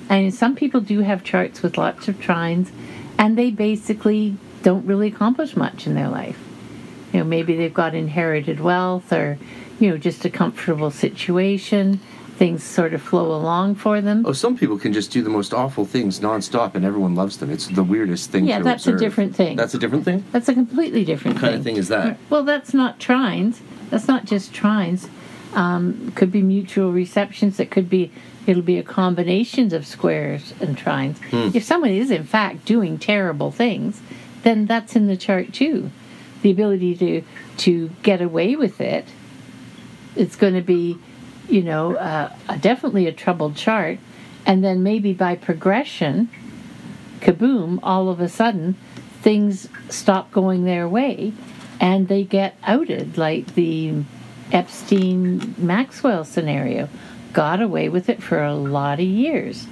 and 0.10 0.34
some 0.34 0.56
people 0.56 0.82
do 0.82 1.00
have 1.00 1.24
charts 1.24 1.62
with 1.62 1.78
lots 1.78 2.08
of 2.08 2.16
trines, 2.20 2.72
and 3.18 3.38
they 3.38 3.52
basically 3.52 4.38
don't 4.68 4.86
really 4.86 5.08
accomplish 5.08 5.56
much 5.56 5.88
in 5.88 5.96
their 5.96 6.10
life. 6.10 6.38
You 7.14 7.20
know, 7.20 7.26
maybe 7.26 7.56
they've 7.56 7.74
got 7.74 7.96
inherited 7.96 8.60
wealth 8.60 9.14
or, 9.14 9.38
you 9.80 9.90
know, 9.90 9.98
just 9.98 10.26
a 10.26 10.30
comfortable 10.30 10.92
situation 10.92 12.02
things 12.36 12.64
sort 12.64 12.94
of 12.94 13.02
flow 13.02 13.34
along 13.34 13.76
for 13.76 14.02
them. 14.02 14.26
Oh, 14.28 14.34
some 14.34 14.58
people 14.58 14.78
can 14.78 14.92
just 14.92 15.10
do 15.10 15.24
the 15.24 15.30
most 15.30 15.54
awful 15.54 15.86
things 15.86 16.20
nonstop, 16.20 16.76
and 16.76 16.86
everyone 16.86 17.16
loves 17.16 17.38
them. 17.38 17.50
It's 17.50 17.66
the 17.66 17.82
weirdest 17.82 18.30
thing. 18.30 18.46
Yeah, 18.46 18.60
to 18.60 18.64
that's 18.66 18.86
a 18.86 18.96
different 18.96 19.36
thing. 19.36 19.56
That's 19.56 19.74
a 19.74 19.80
different 19.80 20.06
thing. 20.06 20.24
That's 20.34 20.48
a 20.48 20.54
completely 20.54 21.04
different 21.04 21.38
What 21.38 21.42
kind 21.42 21.52
thing. 21.54 21.60
of 21.60 21.64
thing 21.64 21.78
is 21.78 21.88
that? 21.88 22.18
Well, 22.30 22.44
that's 22.44 22.76
not 22.76 23.00
trines. 23.00 23.62
That's 23.90 24.08
not 24.08 24.26
just 24.26 24.54
trines. 24.54 25.10
Um, 25.56 26.12
could 26.14 26.32
be 26.32 26.44
mutual 26.44 26.92
receptions. 26.92 27.60
It 27.60 27.72
could 27.72 27.90
be. 27.90 28.12
It'll 28.46 28.62
be 28.62 28.78
a 28.78 28.84
combination 28.84 29.74
of 29.74 29.88
squares 29.88 30.54
and 30.60 30.78
trines. 30.78 31.18
Hmm. 31.32 31.58
If 31.58 31.64
someone 31.64 31.90
is 31.90 32.12
in 32.12 32.26
fact 32.26 32.66
doing 32.66 33.00
terrible 33.00 33.50
things, 33.52 34.00
then 34.44 34.66
that's 34.66 34.96
in 34.96 35.08
the 35.08 35.18
chart 35.18 35.54
too. 35.54 35.92
The 36.42 36.52
ability 36.52 36.96
to 36.96 37.24
to 37.58 37.90
get 38.04 38.22
away 38.22 38.56
with 38.56 38.80
it. 38.80 39.06
It's 40.16 40.36
going 40.36 40.54
to 40.54 40.62
be, 40.62 40.98
you 41.48 41.62
know, 41.62 41.96
uh, 41.96 42.32
definitely 42.60 43.08
a 43.08 43.12
troubled 43.12 43.56
chart, 43.56 44.00
and 44.46 44.64
then 44.64 44.82
maybe 44.82 45.14
by 45.14 45.36
progression, 45.36 46.30
kaboom! 47.20 47.80
All 47.84 48.10
of 48.10 48.20
a 48.20 48.30
sudden, 48.30 48.76
things 49.22 49.70
stop 49.90 50.32
going 50.32 50.64
their 50.64 50.88
way, 50.88 51.34
and 51.80 52.08
they 52.08 52.24
get 52.24 52.58
outed, 52.64 53.18
like 53.18 53.56
the 53.56 54.04
Epstein 54.52 55.56
Maxwell 55.58 56.24
scenario. 56.24 56.90
Got 57.34 57.62
away 57.62 57.90
with 57.90 58.10
it 58.10 58.24
for 58.24 58.42
a 58.42 58.56
lot 58.56 59.00
of 59.00 59.06
years, 59.06 59.68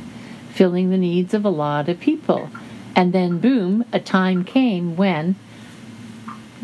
filling 0.53 0.89
the 0.89 0.97
needs 0.97 1.33
of 1.33 1.45
a 1.45 1.49
lot 1.49 1.89
of 1.89 1.99
people. 1.99 2.49
And 2.95 3.11
then, 3.13 3.39
boom, 3.39 3.83
a 3.91 3.99
time 3.99 4.43
came 4.43 4.95
when 4.95 5.35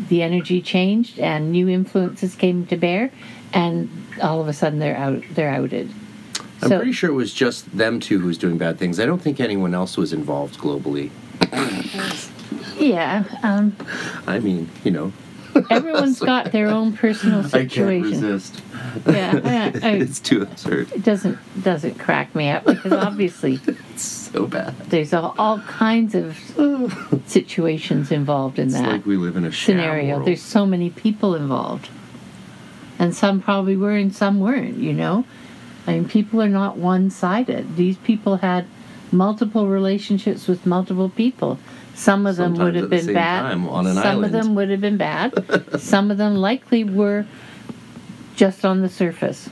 the 0.08 0.22
energy 0.22 0.62
changed 0.62 1.18
and 1.18 1.52
new 1.52 1.68
influences 1.68 2.34
came 2.34 2.66
to 2.66 2.76
bear, 2.76 3.10
and 3.52 3.88
all 4.22 4.40
of 4.40 4.48
a 4.48 4.52
sudden 4.52 4.78
they're 4.78 4.96
out. 4.96 5.22
They're 5.34 5.50
outed. 5.50 5.90
I'm 6.62 6.68
So- 6.68 6.76
pretty 6.78 6.92
sure 6.92 7.10
it 7.10 7.14
was 7.14 7.34
just 7.34 7.76
them 7.76 8.00
two 8.00 8.18
who 8.20 8.26
was 8.28 8.38
doing 8.38 8.56
bad 8.56 8.78
things. 8.78 8.98
I 8.98 9.04
don't 9.06 9.20
think 9.20 9.40
anyone 9.40 9.74
else 9.74 9.96
was 9.96 10.12
involved 10.12 10.58
globally. 10.58 11.10
Yeah, 12.78 13.24
um, 13.42 13.76
I 14.26 14.38
mean, 14.38 14.68
you 14.84 14.90
know, 14.90 15.12
everyone's 15.70 16.18
got 16.32 16.50
their 16.52 16.68
own 16.68 16.92
personal 16.96 17.42
situation. 17.44 17.84
I 17.84 18.00
can't 18.00 18.04
resist. 18.04 18.62
Yeah, 19.06 19.70
it's 19.74 20.20
too 20.20 20.42
absurd. 20.42 20.92
it 20.92 21.02
doesn't 21.04 21.38
doesn't 21.62 21.98
crack 21.98 22.34
me 22.34 22.50
up 22.50 22.64
because 22.64 22.92
obviously 22.92 23.60
It's 23.94 24.02
so 24.04 24.46
bad. 24.46 24.74
there's 24.88 25.12
all, 25.12 25.34
all 25.38 25.58
kinds 25.60 26.14
of 26.14 26.36
situations 27.26 28.10
involved 28.10 28.58
in 28.58 28.66
It's 28.68 28.74
that 28.74 28.88
like 28.88 29.06
we 29.06 29.16
live 29.16 29.36
in 29.36 29.44
a 29.44 29.52
scenario. 29.52 30.16
world. 30.16 30.26
There's 30.26 30.42
so 30.42 30.66
many 30.66 30.90
people 30.90 31.34
involved, 31.34 31.88
and 32.98 33.14
some 33.14 33.40
probably 33.40 33.76
were 33.76 33.96
and 33.96 34.14
some 34.14 34.40
weren't. 34.40 34.76
You 34.78 34.92
know, 34.92 35.24
I 35.86 35.92
mean, 35.94 36.08
people 36.08 36.40
are 36.42 36.48
not 36.48 36.76
one-sided. 36.76 37.76
These 37.76 37.96
people 37.98 38.36
had 38.36 38.66
multiple 39.10 39.66
relationships 39.68 40.48
with 40.48 40.64
multiple 40.66 41.08
people. 41.10 41.58
Some 41.94 42.26
of 42.26 42.36
them 42.36 42.56
Sometimes 42.56 42.64
would 42.64 42.74
have 42.76 42.90
been 42.90 43.12
bad. 43.14 43.42
time 43.42 43.68
on 43.68 43.86
an 43.86 43.94
some 43.96 44.06
island. 44.06 44.24
of 44.24 44.32
them 44.32 44.54
would 44.54 44.70
have 44.70 44.80
been 44.80 44.96
bad. 44.96 45.78
some 45.80 46.10
of 46.10 46.16
them 46.16 46.36
likely 46.36 46.84
were 46.84 47.26
just 48.34 48.64
on 48.64 48.82
the 48.82 48.88
surface. 48.88 49.48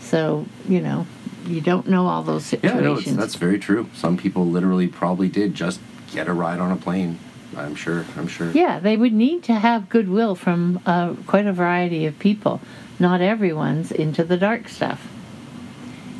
So 0.00 0.46
you 0.68 0.80
know, 0.80 1.06
you 1.46 1.60
don't 1.60 1.88
know 1.88 2.06
all 2.06 2.22
those 2.22 2.44
situations. 2.44 3.06
Yeah, 3.06 3.12
no, 3.12 3.20
that's 3.20 3.34
very 3.34 3.58
true. 3.58 3.88
Some 3.94 4.16
people 4.16 4.46
literally 4.46 4.88
probably 4.88 5.28
did 5.28 5.54
just 5.54 5.80
get 6.12 6.28
a 6.28 6.32
ride 6.32 6.60
on 6.60 6.70
a 6.70 6.76
plane. 6.76 7.18
I'm 7.56 7.74
sure. 7.74 8.04
I'm 8.16 8.26
sure. 8.26 8.50
Yeah, 8.50 8.80
they 8.80 8.96
would 8.96 9.12
need 9.12 9.44
to 9.44 9.54
have 9.54 9.88
goodwill 9.88 10.34
from 10.34 10.80
uh, 10.86 11.14
quite 11.26 11.46
a 11.46 11.52
variety 11.52 12.06
of 12.06 12.18
people. 12.18 12.60
Not 12.98 13.20
everyone's 13.20 13.92
into 13.92 14.24
the 14.24 14.36
dark 14.36 14.68
stuff. 14.68 15.06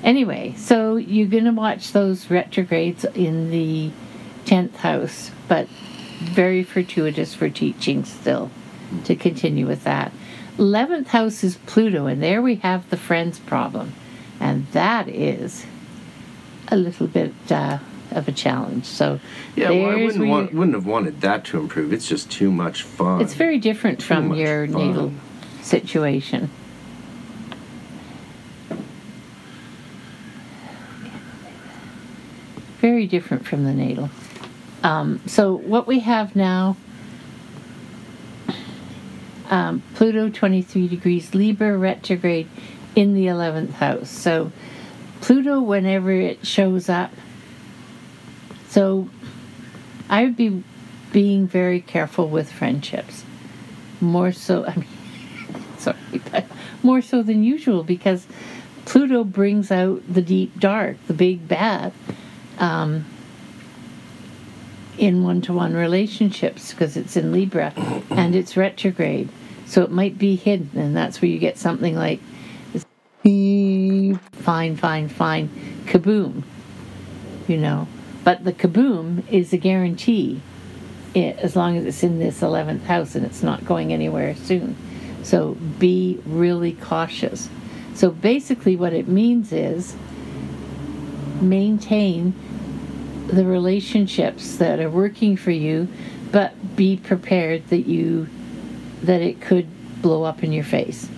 Anyway, 0.02 0.54
so 0.56 0.96
you're 0.96 1.28
going 1.28 1.44
to 1.44 1.52
watch 1.52 1.92
those 1.92 2.30
retrogrades 2.30 3.04
in 3.14 3.50
the 3.50 3.90
10th 4.44 4.76
house, 4.76 5.30
but 5.48 5.66
very 6.20 6.62
fortuitous 6.62 7.34
for 7.34 7.48
teaching 7.48 8.04
still 8.04 8.50
to 9.04 9.16
continue 9.16 9.66
with 9.66 9.84
that. 9.84 10.12
11th 10.58 11.08
house 11.08 11.42
is 11.42 11.56
Pluto, 11.66 12.06
and 12.06 12.22
there 12.22 12.40
we 12.40 12.56
have 12.56 12.88
the 12.90 12.96
friends 12.96 13.38
problem. 13.38 13.92
And 14.40 14.66
that 14.68 15.08
is 15.08 15.66
a 16.68 16.76
little 16.76 17.06
bit 17.06 17.32
uh, 17.50 17.78
of 18.10 18.28
a 18.28 18.32
challenge. 18.32 18.84
So 18.84 19.20
Yeah, 19.56 19.70
well, 19.70 19.90
I 19.90 19.94
wouldn't, 20.04 20.28
want, 20.28 20.52
you- 20.52 20.58
wouldn't 20.58 20.74
have 20.74 20.86
wanted 20.86 21.20
that 21.22 21.44
to 21.46 21.58
improve. 21.58 21.92
It's 21.92 22.08
just 22.08 22.30
too 22.30 22.50
much 22.52 22.82
fun. 22.82 23.20
It's 23.20 23.34
very 23.34 23.58
different 23.58 24.00
Too 24.00 24.06
from 24.06 24.34
your 24.34 24.66
fun. 24.68 24.88
natal 24.88 25.12
situation. 25.62 26.50
Very 32.80 33.06
different 33.06 33.46
from 33.46 33.64
the 33.64 33.72
natal. 33.72 34.10
Um, 34.82 35.20
so 35.26 35.54
what 35.54 35.86
we 35.86 36.00
have 36.00 36.36
now, 36.36 36.76
um, 39.50 39.82
Pluto 39.94 40.28
23 40.28 40.88
degrees 40.88 41.34
Libra 41.34 41.76
retrograde 41.76 42.48
in 42.94 43.14
the 43.14 43.26
11th 43.26 43.72
house. 43.72 44.10
So 44.10 44.52
Pluto, 45.20 45.60
whenever 45.60 46.12
it 46.12 46.46
shows 46.46 46.88
up, 46.88 47.10
so 48.68 49.08
I 50.08 50.24
would 50.24 50.36
be 50.36 50.62
being 51.12 51.46
very 51.46 51.80
careful 51.80 52.28
with 52.28 52.50
friendships. 52.50 53.24
More 54.00 54.32
so, 54.32 54.66
I 54.66 54.74
mean, 54.74 54.88
sorry, 55.78 55.96
more 56.82 57.00
so 57.00 57.22
than 57.22 57.44
usual 57.44 57.84
because 57.84 58.26
Pluto 58.84 59.24
brings 59.24 59.70
out 59.70 60.02
the 60.12 60.22
deep 60.22 60.58
dark, 60.58 60.96
the 61.06 61.14
big 61.14 61.48
bad, 61.48 61.92
um, 62.58 63.06
in 64.98 65.24
one 65.24 65.40
to 65.42 65.52
one 65.52 65.74
relationships 65.74 66.70
because 66.72 66.96
it's 66.96 67.16
in 67.16 67.32
Libra 67.32 67.72
and 68.10 68.34
it's 68.34 68.56
retrograde. 68.56 69.28
So 69.66 69.82
it 69.82 69.90
might 69.90 70.18
be 70.18 70.36
hidden, 70.36 70.70
and 70.74 70.96
that's 70.96 71.20
where 71.22 71.30
you 71.30 71.38
get 71.38 71.58
something 71.58 71.96
like 71.96 72.20
fine, 73.22 74.76
fine, 74.76 75.08
fine, 75.08 75.48
kaboom, 75.86 76.42
you 77.48 77.56
know. 77.56 77.88
But 78.22 78.44
the 78.44 78.52
kaboom 78.52 79.26
is 79.30 79.52
a 79.52 79.56
guarantee 79.56 80.40
i 81.14 81.18
as 81.38 81.54
long 81.56 81.76
as 81.76 81.84
it's 81.84 82.02
in 82.02 82.18
this 82.18 82.40
11th 82.40 82.82
house 82.82 83.14
and 83.14 83.24
it's 83.24 83.42
not 83.42 83.64
going 83.64 83.92
anywhere 83.92 84.34
soon. 84.36 84.76
So 85.22 85.54
be 85.78 86.20
really 86.26 86.72
cautious. 86.72 87.48
So 87.94 88.10
basically, 88.10 88.76
what 88.76 88.92
it 88.92 89.08
means 89.08 89.52
is 89.52 89.94
maintain 91.40 92.34
the 93.26 93.44
relationships 93.44 94.56
that 94.56 94.80
are 94.80 94.90
working 94.90 95.36
for 95.36 95.50
you, 95.50 95.88
but 96.30 96.76
be 96.76 96.96
prepared 96.96 97.66
that 97.68 97.86
you 97.86 98.28
that 99.02 99.20
it 99.20 99.40
could 99.40 99.66
blow 100.00 100.24
up 100.24 100.42
in 100.42 100.52
your 100.52 100.64
face. 100.64 101.08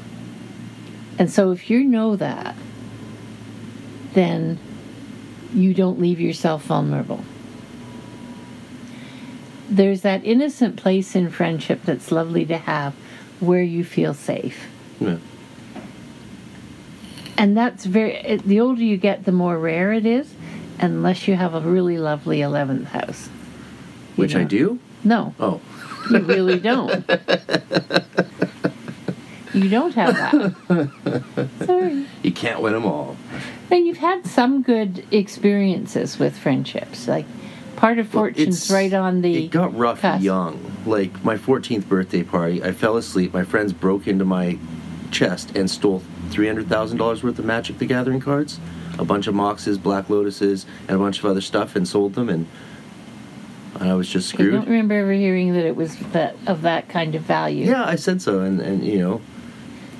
And 1.19 1.31
so 1.31 1.53
if 1.53 1.71
you 1.71 1.85
know 1.85 2.17
that, 2.17 2.57
then 4.13 4.59
you 5.55 5.73
don't 5.73 6.01
leave 6.01 6.21
yourself 6.21 6.65
vulnerable. 6.65 7.25
There's 9.69 10.03
that 10.03 10.25
innocent 10.25 10.77
place 10.77 11.15
in 11.15 11.31
friendship 11.31 11.83
that's 11.85 12.13
lovely 12.13 12.45
to 12.47 12.57
have 12.57 12.95
where 13.41 13.63
you 13.63 13.85
feel 13.85 14.15
safe. 14.15 14.67
Yeah. 15.01 15.19
And 17.39 17.57
that's 17.57 17.85
very, 17.85 18.41
the 18.45 18.61
older 18.61 18.83
you 18.83 18.97
get, 18.97 19.25
the 19.25 19.33
more 19.33 19.59
rare 19.59 19.93
it 19.93 20.07
is, 20.07 20.33
unless 20.79 21.27
you 21.29 21.37
have 21.37 21.55
a 21.55 21.61
really 21.61 21.99
lovely 21.99 22.39
11th 22.41 22.85
house. 22.87 23.29
Which 24.17 24.35
I 24.35 24.45
do. 24.45 24.79
No, 25.05 25.35
Oh, 25.39 25.61
you 26.11 26.19
really 26.21 26.59
don't. 26.59 27.05
you 29.55 29.69
don't 29.69 29.95
have 29.95 30.15
that. 30.15 31.49
Sorry. 31.67 32.07
you 32.23 32.33
can't 32.33 32.61
win 32.61 32.73
them 32.73 32.85
all. 32.87 33.17
But 33.69 33.77
you've 33.77 33.99
had 33.99 34.27
some 34.27 34.63
good 34.63 35.05
experiences 35.13 36.19
with 36.19 36.37
friendships. 36.37 37.09
Like 37.09 37.27
part 37.77 37.99
of 37.99 38.09
fortune's 38.09 38.65
it's- 38.65 38.71
right 38.71 38.93
on 38.93 39.23
the. 39.23 39.45
It 39.47 39.51
got 39.51 39.77
rough 39.77 40.01
cusp. 40.03 40.23
young. 40.23 40.73
Like 40.87 41.25
my 41.25 41.37
14th 41.37 41.89
birthday 41.89 42.23
party, 42.23 42.63
I 42.63 42.73
fell 42.73 42.97
asleep. 42.97 43.33
My 43.33 43.45
friends 43.45 43.73
broke 43.73 44.07
into 44.07 44.25
my 44.25 44.59
chest 45.11 45.57
and 45.57 45.71
stole 45.71 46.03
$300,000 46.31 47.23
worth 47.23 47.39
of 47.39 47.45
Magic 47.45 47.79
the 47.79 47.87
Gathering 47.87 48.21
cards, 48.21 48.59
a 48.99 49.05
bunch 49.05 49.27
of 49.27 49.35
Moxes, 49.35 49.81
Black 49.83 50.09
Lotuses, 50.09 50.67
and 50.89 50.97
a 50.97 50.99
bunch 50.99 51.19
of 51.19 51.27
other 51.27 51.41
stuff, 51.41 51.77
and 51.77 51.87
sold 51.87 52.15
them. 52.15 52.29
And 52.29 52.47
I 53.79 53.95
was 53.95 54.09
just 54.09 54.29
screwed. 54.29 54.55
I 54.55 54.57
don't 54.59 54.67
remember 54.69 54.95
ever 54.95 55.13
hearing 55.13 55.53
that 55.55 55.65
it 55.67 55.77
was 55.77 55.97
that 56.13 56.37
of 56.47 56.63
that 56.63 56.89
kind 56.89 57.15
of 57.15 57.23
value. 57.23 57.67
Yeah, 57.67 57.85
I 57.85 57.97
said 57.97 58.23
so, 58.23 58.41
and, 58.41 58.61
and 58.61 58.85
you 58.85 58.99
know, 58.99 59.21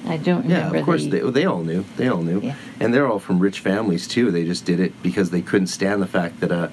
I 0.07 0.17
don't 0.17 0.43
remember. 0.45 0.75
yeah, 0.77 0.81
of 0.81 0.85
course 0.87 1.05
the. 1.05 1.11
they 1.21 1.31
they 1.31 1.45
all 1.47 1.63
knew, 1.63 1.85
they 1.97 2.09
all 2.09 2.23
knew, 2.23 2.41
Yeah. 2.41 2.55
and 2.81 2.95
they're 2.95 3.07
all 3.07 3.19
from 3.19 3.39
rich 3.39 3.61
families 3.61 4.07
too. 4.09 4.31
They 4.31 4.45
just 4.45 4.65
did 4.65 4.81
it 4.81 5.03
because 5.03 5.31
they 5.31 5.43
couldn't 5.43 5.67
stand 5.69 6.01
the 6.01 6.07
fact 6.07 6.41
that 6.41 6.51
uh, 6.53 6.69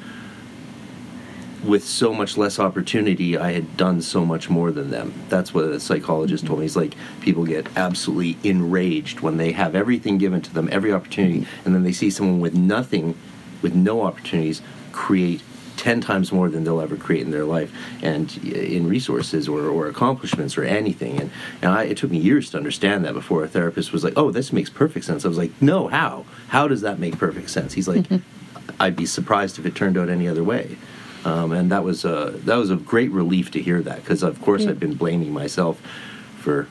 with 1.63 1.83
so 1.83 2.13
much 2.13 2.37
less 2.37 2.59
opportunity, 2.59 3.37
I 3.37 3.51
had 3.53 3.77
done 3.77 4.01
so 4.01 4.25
much 4.25 4.49
more 4.49 4.71
than 4.71 4.91
them. 4.91 5.13
That's 5.29 5.53
what 5.53 5.65
a 5.65 5.79
psychologist 5.79 6.45
told 6.45 6.59
me. 6.59 6.65
He's 6.65 6.75
like, 6.75 6.93
people 7.21 7.45
get 7.45 7.67
absolutely 7.77 8.37
enraged 8.47 9.21
when 9.21 9.37
they 9.37 9.53
have 9.53 9.75
everything 9.75 10.17
given 10.17 10.41
to 10.41 10.53
them, 10.53 10.67
every 10.71 10.91
opportunity, 10.91 11.47
and 11.63 11.73
then 11.73 11.83
they 11.83 11.93
see 11.93 12.09
someone 12.09 12.39
with 12.39 12.53
nothing, 12.53 13.17
with 13.61 13.73
no 13.73 14.01
opportunities, 14.01 14.61
create 14.91 15.41
10 15.77 16.01
times 16.01 16.31
more 16.31 16.49
than 16.49 16.63
they'll 16.63 16.81
ever 16.81 16.95
create 16.95 17.23
in 17.23 17.31
their 17.31 17.45
life 17.45 17.73
and 18.01 18.39
uh, 18.45 18.49
in 18.57 18.87
resources 18.87 19.47
or, 19.47 19.67
or 19.67 19.87
accomplishments 19.87 20.57
or 20.57 20.63
anything. 20.63 21.19
And, 21.19 21.31
and 21.61 21.71
I, 21.71 21.83
it 21.85 21.97
took 21.97 22.11
me 22.11 22.19
years 22.19 22.51
to 22.51 22.57
understand 22.57 23.03
that 23.05 23.13
before 23.13 23.43
a 23.43 23.47
therapist 23.47 23.91
was 23.91 24.03
like, 24.03 24.13
oh, 24.15 24.31
this 24.31 24.53
makes 24.53 24.69
perfect 24.69 25.05
sense. 25.05 25.25
I 25.25 25.27
was 25.27 25.37
like, 25.37 25.51
no, 25.61 25.87
how? 25.87 26.25
How 26.49 26.67
does 26.67 26.81
that 26.81 26.99
make 26.99 27.17
perfect 27.17 27.49
sense? 27.49 27.73
He's 27.73 27.87
like, 27.87 28.05
I'd 28.79 28.95
be 28.95 29.05
surprised 29.05 29.59
if 29.59 29.65
it 29.65 29.75
turned 29.75 29.97
out 29.97 30.09
any 30.09 30.27
other 30.27 30.43
way. 30.43 30.77
Um, 31.25 31.51
and 31.51 31.71
that 31.71 31.83
was 31.83 32.03
a 32.05 32.33
that 32.45 32.55
was 32.55 32.69
a 32.69 32.75
great 32.75 33.11
relief 33.11 33.51
to 33.51 33.61
hear 33.61 33.81
that 33.81 33.97
because 34.03 34.23
of 34.23 34.41
course 34.41 34.63
Yeah. 34.63 34.71
I've 34.71 34.79
been 34.79 34.95
blaming 34.95 35.31
myself 35.31 35.81
for 36.39 36.67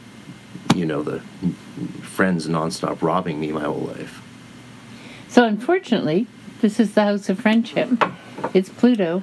you 0.74 0.85
know 0.85 1.03
the 1.03 1.20
friends 2.03 2.47
nonstop 2.49 3.01
robbing 3.03 3.41
me 3.41 3.51
my 3.53 3.62
whole 3.62 3.81
life. 3.81 4.20
So 5.29 5.45
unfortunately, 5.45 6.27
this 6.61 6.79
is 6.79 6.93
the 6.95 7.03
house 7.05 7.29
of 7.31 7.41
friendship. 7.41 7.89
It's 8.53 8.69
Pluto. 8.69 9.23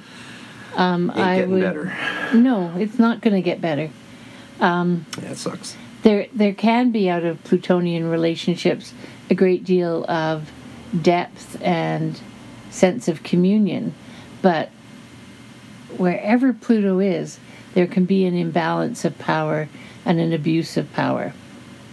Um, 0.74 1.10
Ain't 1.10 1.18
I 1.20 1.36
getting 1.36 1.50
would, 1.52 1.62
better. 1.62 1.96
No, 2.34 2.74
it's 2.76 2.98
not 2.98 3.20
going 3.20 3.34
to 3.34 3.42
get 3.42 3.60
better. 3.60 3.90
Yeah, 4.60 4.96
it 5.22 5.36
sucks. 5.36 5.76
There, 6.02 6.26
there 6.32 6.54
can 6.54 6.90
be 6.90 7.08
out 7.10 7.24
of 7.24 7.42
Plutonian 7.44 8.08
relationships 8.08 8.94
a 9.28 9.34
great 9.34 9.64
deal 9.64 10.04
of 10.08 10.50
depth 11.02 11.60
and 11.62 12.20
sense 12.70 13.06
of 13.08 13.22
communion, 13.22 13.94
but 14.42 14.70
wherever 16.00 16.54
Pluto 16.54 16.98
is, 16.98 17.38
there 17.74 17.86
can 17.86 18.06
be 18.06 18.24
an 18.24 18.34
imbalance 18.34 19.04
of 19.04 19.18
power 19.18 19.68
and 20.06 20.18
an 20.18 20.32
abuse 20.32 20.78
of 20.78 20.90
power 20.94 21.34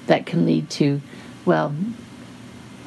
that 0.08 0.26
can 0.26 0.46
lead 0.46 0.70
to, 0.70 1.02
well, 1.46 1.76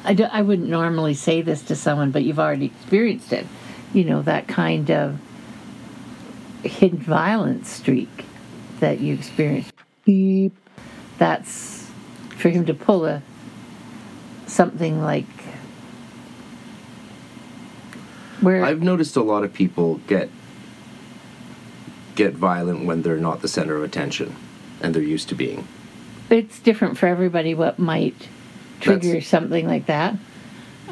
I, 0.03 0.15
do, 0.15 0.23
I 0.23 0.41
wouldn't 0.41 0.67
normally 0.67 1.13
say 1.13 1.43
this 1.43 1.61
to 1.63 1.75
someone, 1.75 2.09
but 2.09 2.23
you've 2.23 2.39
already 2.39 2.65
experienced 2.65 3.31
it. 3.31 3.45
You 3.93 4.03
know, 4.03 4.23
that 4.23 4.47
kind 4.47 4.89
of 4.89 5.19
hidden 6.63 6.97
violence 6.97 7.69
streak 7.69 8.25
that 8.79 8.99
you 8.99 9.13
experience. 9.13 9.71
Beep. 10.05 10.55
That's 11.19 11.87
for 12.37 12.49
him 12.49 12.65
to 12.65 12.73
pull 12.73 13.05
a 13.05 13.21
something 14.47 15.03
like 15.03 15.27
where 18.41 18.65
I've 18.65 18.81
noticed 18.81 19.15
a 19.15 19.21
lot 19.21 19.43
of 19.43 19.53
people 19.53 19.97
get 20.07 20.29
get 22.15 22.33
violent 22.33 22.85
when 22.85 23.01
they're 23.01 23.17
not 23.17 23.41
the 23.41 23.47
center 23.47 23.75
of 23.75 23.83
attention 23.83 24.35
and 24.81 24.93
they're 24.93 25.01
used 25.03 25.29
to 25.29 25.35
being. 25.35 25.67
it's 26.29 26.59
different 26.59 26.97
for 26.97 27.07
everybody 27.07 27.53
what 27.53 27.77
might 27.79 28.15
trigger 28.79 29.07
That's- 29.07 29.27
something 29.27 29.67
like 29.67 29.85
that. 29.87 30.15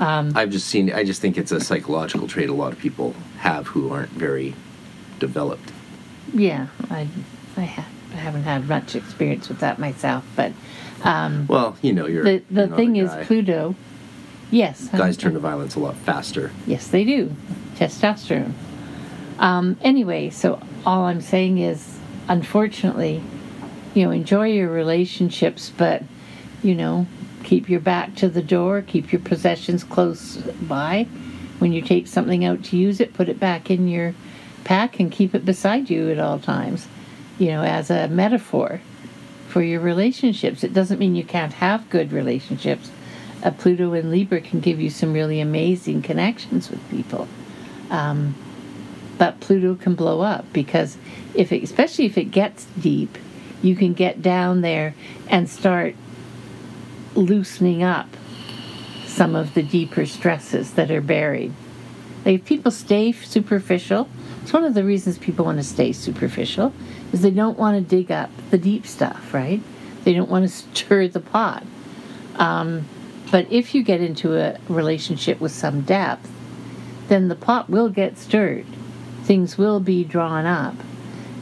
I've 0.02 0.50
just 0.52 0.68
seen 0.68 0.94
I 0.94 1.04
just 1.04 1.20
think 1.22 1.38
it's 1.38 1.52
a 1.52 1.60
psychological 1.60 2.28
trait 2.28 2.48
a 2.50 2.54
lot 2.54 2.72
of 2.72 2.80
people 2.80 3.14
have 3.40 3.68
who 3.68 3.91
aren't 3.91 4.12
very 4.12 4.54
developed. 5.20 5.72
Yeah, 6.34 6.68
I 6.90 7.08
I, 7.58 7.66
ha- 7.66 7.88
I 8.14 8.16
haven't 8.16 8.44
had 8.44 8.68
much 8.70 8.96
experience 8.96 9.50
with 9.50 9.60
that 9.60 9.78
myself, 9.78 10.24
but 10.38 10.54
um, 11.04 11.48
Well, 11.48 11.76
you 11.82 11.91
know, 11.91 12.06
you're 12.06 12.24
the 12.24 12.44
the 12.50 12.68
you're 12.68 12.76
thing 12.78 12.96
is. 12.96 13.12
Pluto. 13.28 13.76
Yes, 14.52 14.88
guys 14.90 15.18
turn 15.18 15.34
to 15.34 15.40
violence 15.40 15.76
a 15.76 15.80
lot 15.80 15.96
faster. 15.98 16.52
Yes, 16.66 16.88
they 16.88 17.04
do. 17.04 17.36
Testosterone. 17.76 18.54
Um, 19.38 19.78
anyway, 19.82 20.30
so 20.30 20.62
all 20.85 21.06
I'm 21.06 21.22
saying 21.22 21.57
is, 21.57 21.99
unfortunately, 22.27 23.22
you 23.93 24.06
know, 24.06 24.11
enjoy 24.11 24.47
your 24.47 24.69
relationships, 24.69 25.72
but, 25.76 26.03
you 26.61 26.76
know, 26.76 27.07
keep 27.43 27.69
your 27.69 27.80
back 27.80 28.15
to 28.15 28.30
the 28.30 28.41
door, 28.41 28.81
keep 28.81 29.11
your 29.11 29.22
possessions 29.22 29.84
close 29.84 30.38
by. 30.38 31.07
When 31.60 31.73
you 31.73 31.81
take 31.81 32.07
something 32.07 32.45
out 32.45 32.64
to 32.65 32.77
use 32.77 32.99
it, 32.99 33.14
put 33.14 33.30
it 33.30 33.39
back 33.39 33.69
in 33.69 33.88
your 33.88 34.14
pack 34.64 34.99
and 34.99 35.11
keep 35.11 35.34
it 35.35 35.45
beside 35.45 35.89
you 35.89 36.10
at 36.10 36.19
all 36.19 36.39
times, 36.39 36.88
you 37.38 37.47
know, 37.47 37.64
as 37.64 37.89
a 37.89 38.07
metaphor 38.07 38.81
for 39.47 39.61
your 39.61 39.81
relationships. 39.81 40.64
It 40.64 40.73
doesn't 40.73 40.99
mean 40.99 41.15
you 41.15 41.23
can't 41.23 41.53
have 41.53 41.89
good 41.89 42.14
relationships. 42.14 42.91
A 43.41 43.51
Pluto 43.51 43.93
in 43.93 44.11
Libra 44.11 44.41
can 44.41 44.60
give 44.60 44.80
you 44.80 44.89
some 44.89 45.14
really 45.14 45.39
amazing 45.39 46.01
connections 46.01 46.69
with 46.69 46.88
people. 46.89 47.27
Um, 47.89 48.35
but 49.20 49.40
Pluto 49.41 49.76
can 49.76 49.94
blow 49.94 50.22
up 50.22 50.52
because 50.54 50.98
if 51.36 51.52
it, 51.52 51.62
especially 51.62 52.06
if 52.06 52.18
it 52.18 52.32
gets 52.32 52.66
deep, 52.80 53.18
you 53.62 53.76
can 53.76 53.94
get 53.94 54.22
down 54.24 54.62
there 54.62 54.96
and 55.28 55.48
start 55.48 55.94
loosening 57.14 57.84
up 57.84 58.08
some 59.06 59.36
of 59.36 59.54
the 59.54 59.62
deeper 59.62 60.06
stresses 60.06 60.72
that 60.72 60.90
are 60.90 61.02
buried. 61.02 61.54
Like 62.26 62.36
if 62.36 62.46
people 62.46 62.72
stay 62.72 63.12
superficial, 63.12 64.10
it's 64.41 64.54
one 64.54 64.64
of 64.64 64.74
the 64.74 64.86
reasons 64.86 65.18
people 65.18 65.44
want 65.46 65.58
to 65.58 65.64
stay 65.64 65.91
superficial 65.91 66.74
is 67.12 67.22
they 67.22 67.30
don't 67.30 67.58
want 67.58 67.76
to 67.76 67.82
dig 67.82 68.12
up 68.12 68.30
the 68.52 68.58
deep 68.58 68.88
stuff, 68.88 69.34
right? 69.34 69.62
They 70.06 70.14
don't 70.14 70.30
want 70.30 70.44
to 70.44 70.50
stir 70.50 71.10
the 71.10 71.20
pot. 71.20 71.66
Um, 72.36 72.86
but 73.32 73.52
if 73.52 73.76
you 73.76 73.84
get 73.84 74.00
into 74.00 74.38
a 74.38 74.58
relationship 74.70 75.41
with 75.41 75.52
some 75.52 75.82
depth, 75.82 76.32
then 77.10 77.28
the 77.28 77.36
pot 77.36 77.70
will 77.70 77.90
get 77.90 78.18
stirred. 78.18 78.66
Things 79.30 79.60
will 79.60 79.80
be 79.80 80.03
drawn 80.03 80.47
up. 80.47 80.73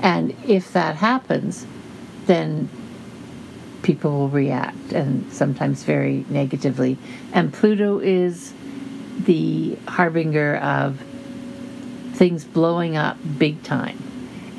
And 0.02 0.36
if 0.46 0.74
that 0.74 0.98
happens, 0.98 1.66
then 2.26 2.68
people 3.82 4.12
will 4.12 4.28
react, 4.28 4.92
and 4.92 5.32
sometimes 5.32 5.86
very 5.86 6.26
negatively. 6.28 6.98
And 7.32 7.54
Pluto 7.54 8.00
is 8.00 8.54
the 9.24 9.78
harbinger 9.88 10.58
of 10.58 11.02
things 12.12 12.44
blowing 12.44 12.98
up 12.98 13.16
big 13.38 13.64
time 13.64 13.98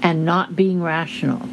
and 0.03 0.25
not 0.25 0.57
being 0.57 0.83
rational. 0.83 1.47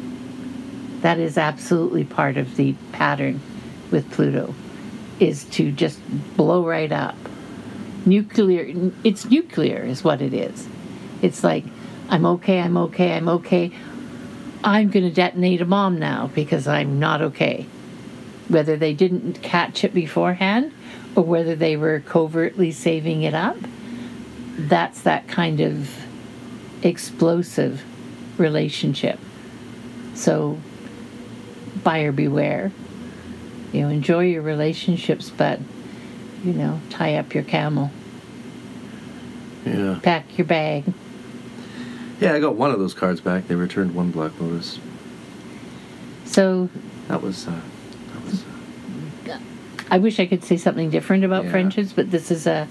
That 1.02 1.18
is 1.18 1.36
absolutely 1.36 2.04
part 2.04 2.38
of 2.38 2.56
the 2.56 2.74
pattern 2.92 3.42
with 3.90 4.10
Pluto 4.12 4.54
is 5.20 5.44
to 5.50 5.70
just 5.72 6.00
blow 6.38 6.66
right 6.66 6.90
up. 6.90 7.16
Nuclear 8.06 8.90
it's 9.04 9.26
nuclear 9.26 9.82
is 9.82 10.02
what 10.02 10.22
it 10.22 10.32
is. 10.32 10.66
It's 11.22 11.42
like 11.42 11.64
I'm 12.08 12.26
okay, 12.26 12.60
I'm 12.60 12.76
okay, 12.76 13.16
I'm 13.16 13.28
okay. 13.28 13.72
I'm 14.62 14.90
going 14.90 15.04
to 15.04 15.12
detonate 15.12 15.60
a 15.60 15.64
bomb 15.64 15.98
now 15.98 16.30
because 16.34 16.66
I'm 16.66 16.98
not 16.98 17.22
okay. 17.22 17.66
Whether 18.48 18.76
they 18.76 18.94
didn't 18.94 19.42
catch 19.42 19.84
it 19.84 19.94
beforehand 19.94 20.72
or 21.14 21.24
whether 21.24 21.54
they 21.54 21.76
were 21.76 22.00
covertly 22.00 22.72
saving 22.72 23.22
it 23.22 23.34
up, 23.34 23.56
that's 24.56 25.02
that 25.02 25.28
kind 25.28 25.60
of 25.60 25.90
explosive 26.82 27.84
relationship. 28.38 29.18
So, 30.14 30.58
buyer 31.82 32.12
beware. 32.12 32.72
You 33.72 33.82
know, 33.82 33.88
enjoy 33.88 34.26
your 34.26 34.42
relationships, 34.42 35.30
but, 35.30 35.60
you 36.44 36.52
know, 36.52 36.80
tie 36.90 37.16
up 37.16 37.34
your 37.34 37.44
camel. 37.44 37.90
Yeah. 39.64 39.98
pack 40.00 40.38
your 40.38 40.46
bag. 40.46 40.84
Yeah, 42.20 42.32
I 42.34 42.40
got 42.40 42.54
one 42.56 42.70
of 42.70 42.78
those 42.78 42.94
cards 42.94 43.20
back. 43.20 43.46
They 43.48 43.54
returned 43.54 43.94
one 43.94 44.10
Black 44.10 44.32
Lotus. 44.40 44.78
So 46.24 46.68
That 47.08 47.22
was. 47.22 47.46
Uh, 47.46 47.52
that 48.14 48.24
was. 48.24 48.42
Uh, 48.42 49.38
I 49.90 49.98
wish 49.98 50.18
I 50.18 50.26
could 50.26 50.42
say 50.42 50.56
something 50.56 50.90
different 50.90 51.24
about 51.24 51.44
Yeah. 51.44 51.50
friendships, 51.52 51.92
but 51.92 52.10
this 52.10 52.30
is 52.30 52.46
a 52.46 52.66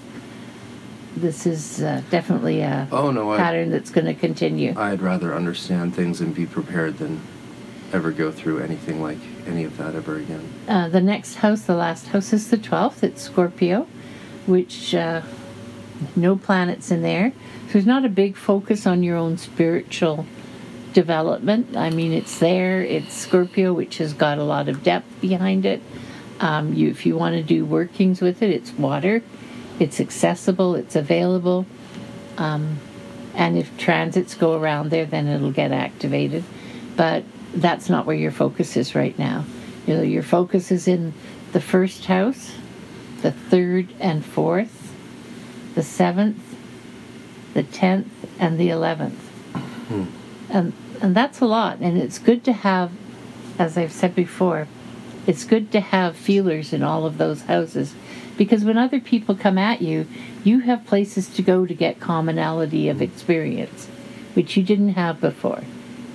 this 1.16 1.46
is 1.46 1.80
uh, 1.82 2.02
definitely 2.10 2.60
a 2.60 2.86
oh 2.92 3.10
no, 3.10 3.32
I. 3.32 3.38
pattern 3.38 3.70
that's 3.70 3.90
going 3.90 4.04
to 4.04 4.12
continue. 4.12 4.74
I'd 4.76 5.00
rather 5.00 5.34
understand 5.34 5.94
things 5.94 6.20
and 6.20 6.34
be 6.34 6.44
prepared 6.44 6.98
than 6.98 7.20
ever 7.92 8.10
go 8.10 8.30
through 8.30 8.58
anything 8.58 9.00
like 9.00 9.16
any 9.46 9.64
of 9.64 9.78
that 9.78 9.94
ever 9.94 10.16
again. 10.16 10.46
Uh, 10.68 10.88
the 10.90 11.00
next 11.00 11.36
house, 11.36 11.62
the 11.62 11.74
last 11.74 12.08
house, 12.08 12.32
is 12.34 12.50
the 12.50 12.58
12th. 12.58 13.02
It's 13.02 13.22
Scorpio, 13.22 13.86
which 14.44 14.94
uh, 14.94 15.22
no 16.16 16.36
planets 16.36 16.90
in 16.90 17.00
there. 17.00 17.32
There's 17.72 17.86
not 17.86 18.04
a 18.04 18.08
big 18.08 18.36
focus 18.36 18.86
on 18.86 19.02
your 19.02 19.16
own 19.16 19.38
spiritual 19.38 20.26
development. 20.92 21.76
I 21.76 21.90
mean, 21.90 22.12
it's 22.12 22.38
there. 22.38 22.82
It's 22.82 23.12
Scorpio, 23.12 23.72
which 23.72 23.98
has 23.98 24.12
got 24.12 24.38
a 24.38 24.44
lot 24.44 24.68
of 24.68 24.82
depth 24.82 25.20
behind 25.20 25.66
it. 25.66 25.82
Um, 26.40 26.74
you, 26.74 26.88
if 26.88 27.04
you 27.04 27.16
want 27.16 27.34
to 27.34 27.42
do 27.42 27.64
workings 27.64 28.20
with 28.20 28.42
it, 28.42 28.50
it's 28.50 28.72
water. 28.72 29.22
It's 29.78 30.00
accessible. 30.00 30.74
It's 30.74 30.96
available. 30.96 31.66
Um, 32.38 32.78
and 33.34 33.58
if 33.58 33.76
transits 33.76 34.34
go 34.34 34.58
around 34.58 34.90
there, 34.90 35.04
then 35.04 35.26
it'll 35.26 35.52
get 35.52 35.72
activated. 35.72 36.44
But 36.96 37.24
that's 37.54 37.90
not 37.90 38.06
where 38.06 38.16
your 38.16 38.32
focus 38.32 38.76
is 38.76 38.94
right 38.94 39.18
now. 39.18 39.44
You 39.86 39.96
know, 39.96 40.02
your 40.02 40.22
focus 40.22 40.70
is 40.70 40.88
in 40.88 41.12
the 41.52 41.60
first 41.60 42.06
house, 42.06 42.52
the 43.22 43.32
third 43.32 43.88
and 44.00 44.24
fourth, 44.24 44.94
the 45.74 45.82
seventh, 45.82 46.45
the 47.56 47.62
tenth, 47.62 48.06
and 48.38 48.60
the 48.60 48.68
eleventh. 48.68 49.18
Hmm. 49.88 50.04
And 50.50 50.72
and 51.00 51.16
that's 51.16 51.40
a 51.40 51.46
lot. 51.46 51.78
And 51.80 51.96
it's 51.96 52.18
good 52.18 52.44
to 52.44 52.52
have, 52.52 52.92
as 53.58 53.78
I've 53.78 53.92
said 53.92 54.14
before, 54.14 54.68
it's 55.26 55.44
good 55.44 55.72
to 55.72 55.80
have 55.80 56.16
feelers 56.16 56.74
in 56.74 56.82
all 56.82 57.06
of 57.06 57.16
those 57.16 57.42
houses 57.42 57.94
because 58.36 58.62
when 58.62 58.76
other 58.76 59.00
people 59.00 59.34
come 59.34 59.56
at 59.56 59.80
you, 59.80 60.06
you 60.44 60.60
have 60.60 60.84
places 60.84 61.28
to 61.30 61.42
go 61.42 61.64
to 61.64 61.72
get 61.72 61.98
commonality 61.98 62.90
of 62.90 62.98
hmm. 62.98 63.04
experience, 63.04 63.86
which 64.34 64.56
you 64.56 64.62
didn't 64.62 64.90
have 64.90 65.18
before. 65.18 65.62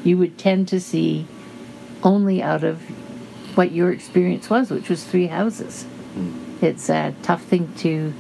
You 0.04 0.20
would 0.20 0.38
tend 0.38 0.68
to 0.68 0.80
see 0.80 1.26
only 2.04 2.42
out 2.44 2.64
of 2.64 2.82
what 3.58 3.72
your 3.72 3.92
experience 3.92 4.48
was, 4.48 4.70
which 4.70 4.90
was 4.90 5.04
three 5.04 5.28
houses. 5.28 5.86
Hmm. 6.14 6.64
It's 6.64 6.88
a 6.88 7.16
tough 7.24 7.42
thing 7.42 7.74
to 7.78 8.14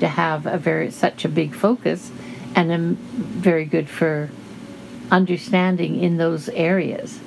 to 0.00 0.08
have 0.08 0.46
a 0.46 0.58
very 0.58 0.90
such 0.90 1.24
a 1.24 1.28
big 1.28 1.54
focus, 1.54 2.10
and 2.54 2.70
um, 2.72 2.96
very 2.96 3.64
good 3.64 3.88
for 3.88 4.30
understanding 5.10 6.02
in 6.02 6.16
those 6.16 6.48
areas. 6.50 7.18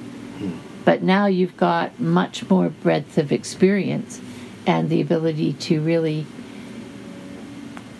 But 0.83 1.01
now 1.01 1.25
you've 1.25 1.57
got 1.57 1.99
much 1.99 2.47
more 2.49 2.69
breadth 2.69 3.17
of 3.17 3.31
experience 3.31 4.21
and 4.67 4.89
the 4.89 5.01
ability 5.01 5.53
to 5.53 5.81
really 5.81 6.25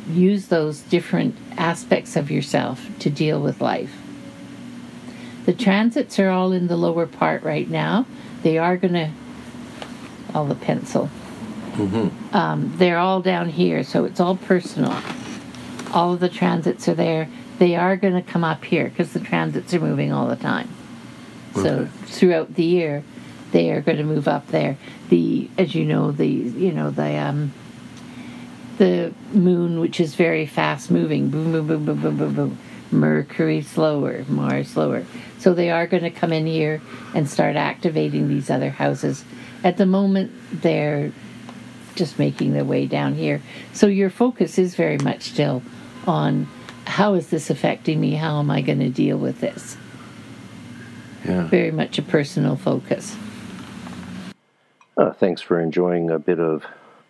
use 0.10 0.48
those 0.48 0.82
different 0.82 1.36
aspects 1.58 2.16
of 2.16 2.30
yourself 2.30 2.88
to 3.00 3.10
deal 3.10 3.42
with 3.42 3.60
life. 3.62 3.96
The 5.46 5.54
transits 5.54 6.20
are 6.20 6.30
all 6.30 6.52
in 6.52 6.68
the 6.68 6.78
lower 6.78 7.08
part 7.08 7.42
right 7.44 7.68
now. 7.70 8.06
They 8.44 8.58
are 8.60 8.78
going 8.78 8.94
to, 8.94 9.12
all 10.34 10.46
the 10.46 10.56
pencil. 10.56 11.10
Um, 12.34 12.74
they're 12.78 13.00
all 13.00 13.22
down 13.22 13.50
here, 13.50 13.84
so 13.84 14.06
it's 14.06 14.20
all 14.20 14.36
personal. 14.36 14.96
All 15.96 16.14
of 16.14 16.20
the 16.20 16.30
transits 16.30 16.88
are 16.88 16.94
there. 16.94 17.30
They 17.58 17.76
are 17.76 17.96
going 17.96 18.14
to 18.14 18.22
come 18.22 18.44
up 18.44 18.66
here 18.66 18.90
because 18.90 19.14
the 19.14 19.20
transits 19.20 19.74
are 19.74 19.80
moving 19.80 20.12
all 20.12 20.28
the 20.28 20.36
time. 20.36 20.70
So 21.56 21.88
throughout 22.04 22.56
the 22.56 22.66
year, 22.66 23.04
they 23.52 23.72
are 23.72 23.80
going 23.80 23.98
to 23.98 24.04
move 24.04 24.28
up 24.28 24.48
there. 24.48 24.78
The, 25.08 25.50
as 25.58 25.74
you 25.74 25.86
know, 25.86 26.12
the 26.12 26.28
you 26.28 26.74
know 26.74 26.92
the 26.92 27.16
um, 27.16 27.54
the 28.78 29.14
moon, 29.32 29.80
which 29.80 30.02
is 30.02 30.16
very 30.16 30.46
fast 30.46 30.92
moving, 30.92 31.30
boom, 31.30 31.54
boom, 31.54 31.68
boom, 31.68 31.86
boom, 31.86 32.02
boom, 32.02 32.18
boom, 32.18 32.34
boom. 32.34 32.58
Mercury 32.92 33.62
slower, 33.62 34.26
Mars 34.28 34.70
slower. 34.70 35.06
So 35.40 35.54
they 35.54 35.72
are 35.72 35.88
going 35.88 36.04
to 36.04 36.12
come 36.12 36.34
in 36.34 36.46
here 36.46 36.82
and 37.14 37.30
start 37.30 37.56
activating 37.56 38.28
these 38.28 38.50
other 38.50 38.70
houses. 38.70 39.24
At 39.64 39.78
the 39.78 39.86
moment, 39.86 40.32
they're 40.52 41.12
just 41.96 42.20
making 42.20 42.54
their 42.54 42.66
way 42.66 42.86
down 42.86 43.16
here. 43.16 43.42
So 43.74 43.88
your 43.88 44.10
focus 44.10 44.58
is 44.58 44.76
very 44.76 44.98
much 44.98 45.24
still 45.24 45.64
on 46.08 46.48
how 46.86 47.16
is 47.16 47.30
this 47.30 47.50
affecting 47.50 48.00
me? 48.00 48.14
How 48.14 48.40
am 48.40 48.52
I 48.52 48.62
going 48.62 48.80
to 48.80 48.90
deal 48.90 49.18
with 49.18 49.42
this? 49.42 49.78
Yeah. 51.26 51.48
Very 51.48 51.72
much 51.72 51.98
a 51.98 52.02
personal 52.02 52.56
focus. 52.56 53.16
Uh, 54.98 55.12
thanks 55.12 55.42
for 55.42 55.60
enjoying 55.60 56.10
a 56.10 56.20
bit 56.20 56.40
of 56.40 56.64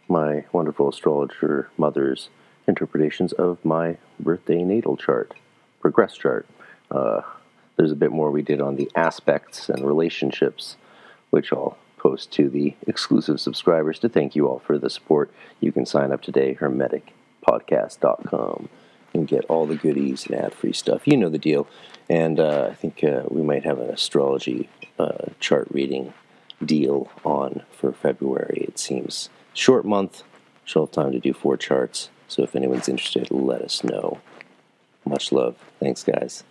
my 0.07 0.45
wonderful 0.51 0.89
astrologer 0.89 1.69
mother's 1.77 2.29
interpretations 2.67 3.33
of 3.33 3.63
my 3.63 3.97
birthday 4.19 4.63
natal 4.63 4.97
chart, 4.97 5.35
progress 5.81 6.15
chart. 6.15 6.47
Uh, 6.89 7.21
there's 7.75 7.91
a 7.91 7.95
bit 7.95 8.11
more 8.11 8.31
we 8.31 8.41
did 8.41 8.61
on 8.61 8.75
the 8.75 8.89
aspects 8.95 9.69
and 9.69 9.85
relationships, 9.85 10.77
which 11.29 11.51
I'll 11.51 11.77
post 11.97 12.31
to 12.33 12.49
the 12.49 12.75
exclusive 12.87 13.39
subscribers 13.39 13.99
to 13.99 14.09
thank 14.09 14.35
you 14.35 14.47
all 14.47 14.59
for 14.59 14.77
the 14.77 14.89
support. 14.89 15.31
You 15.59 15.71
can 15.71 15.85
sign 15.85 16.11
up 16.11 16.21
today, 16.21 16.55
hermeticpodcast.com, 16.55 18.69
and 19.15 19.27
get 19.27 19.45
all 19.45 19.65
the 19.65 19.75
goodies 19.75 20.27
and 20.27 20.35
ad 20.35 20.53
free 20.53 20.73
stuff. 20.73 21.07
You 21.07 21.17
know 21.17 21.29
the 21.29 21.39
deal. 21.39 21.67
And 22.09 22.39
uh, 22.39 22.67
I 22.71 22.75
think 22.75 23.03
uh, 23.03 23.23
we 23.29 23.41
might 23.41 23.63
have 23.63 23.79
an 23.79 23.89
astrology 23.89 24.69
uh, 24.99 25.29
chart 25.39 25.67
reading 25.71 26.13
deal 26.63 27.09
on 27.23 27.63
for 27.71 27.91
February. 27.91 28.65
It 28.67 28.77
seems 28.77 29.29
short 29.53 29.85
month. 29.85 30.23
Have 30.73 30.91
time 30.91 31.11
to 31.13 31.19
do 31.19 31.33
four 31.33 31.57
charts. 31.57 32.09
So 32.27 32.43
if 32.43 32.55
anyone's 32.55 32.89
interested, 32.89 33.31
let 33.31 33.61
us 33.61 33.83
know. 33.83 34.19
Much 35.05 35.31
love. 35.31 35.55
Thanks, 35.79 36.03
guys. 36.03 36.43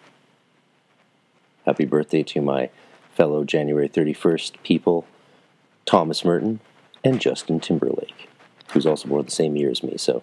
Happy 1.66 1.84
birthday 1.84 2.22
to 2.22 2.40
my 2.40 2.70
fellow 3.12 3.44
January 3.44 3.88
31st 3.88 4.62
people, 4.62 5.06
Thomas 5.84 6.24
Merton 6.24 6.60
and 7.02 7.20
Justin 7.20 7.60
Timberlake, 7.60 8.28
who's 8.72 8.86
also 8.86 9.08
born 9.08 9.24
the 9.24 9.30
same 9.30 9.56
year 9.56 9.70
as 9.70 9.82
me. 9.82 9.96
So, 9.96 10.22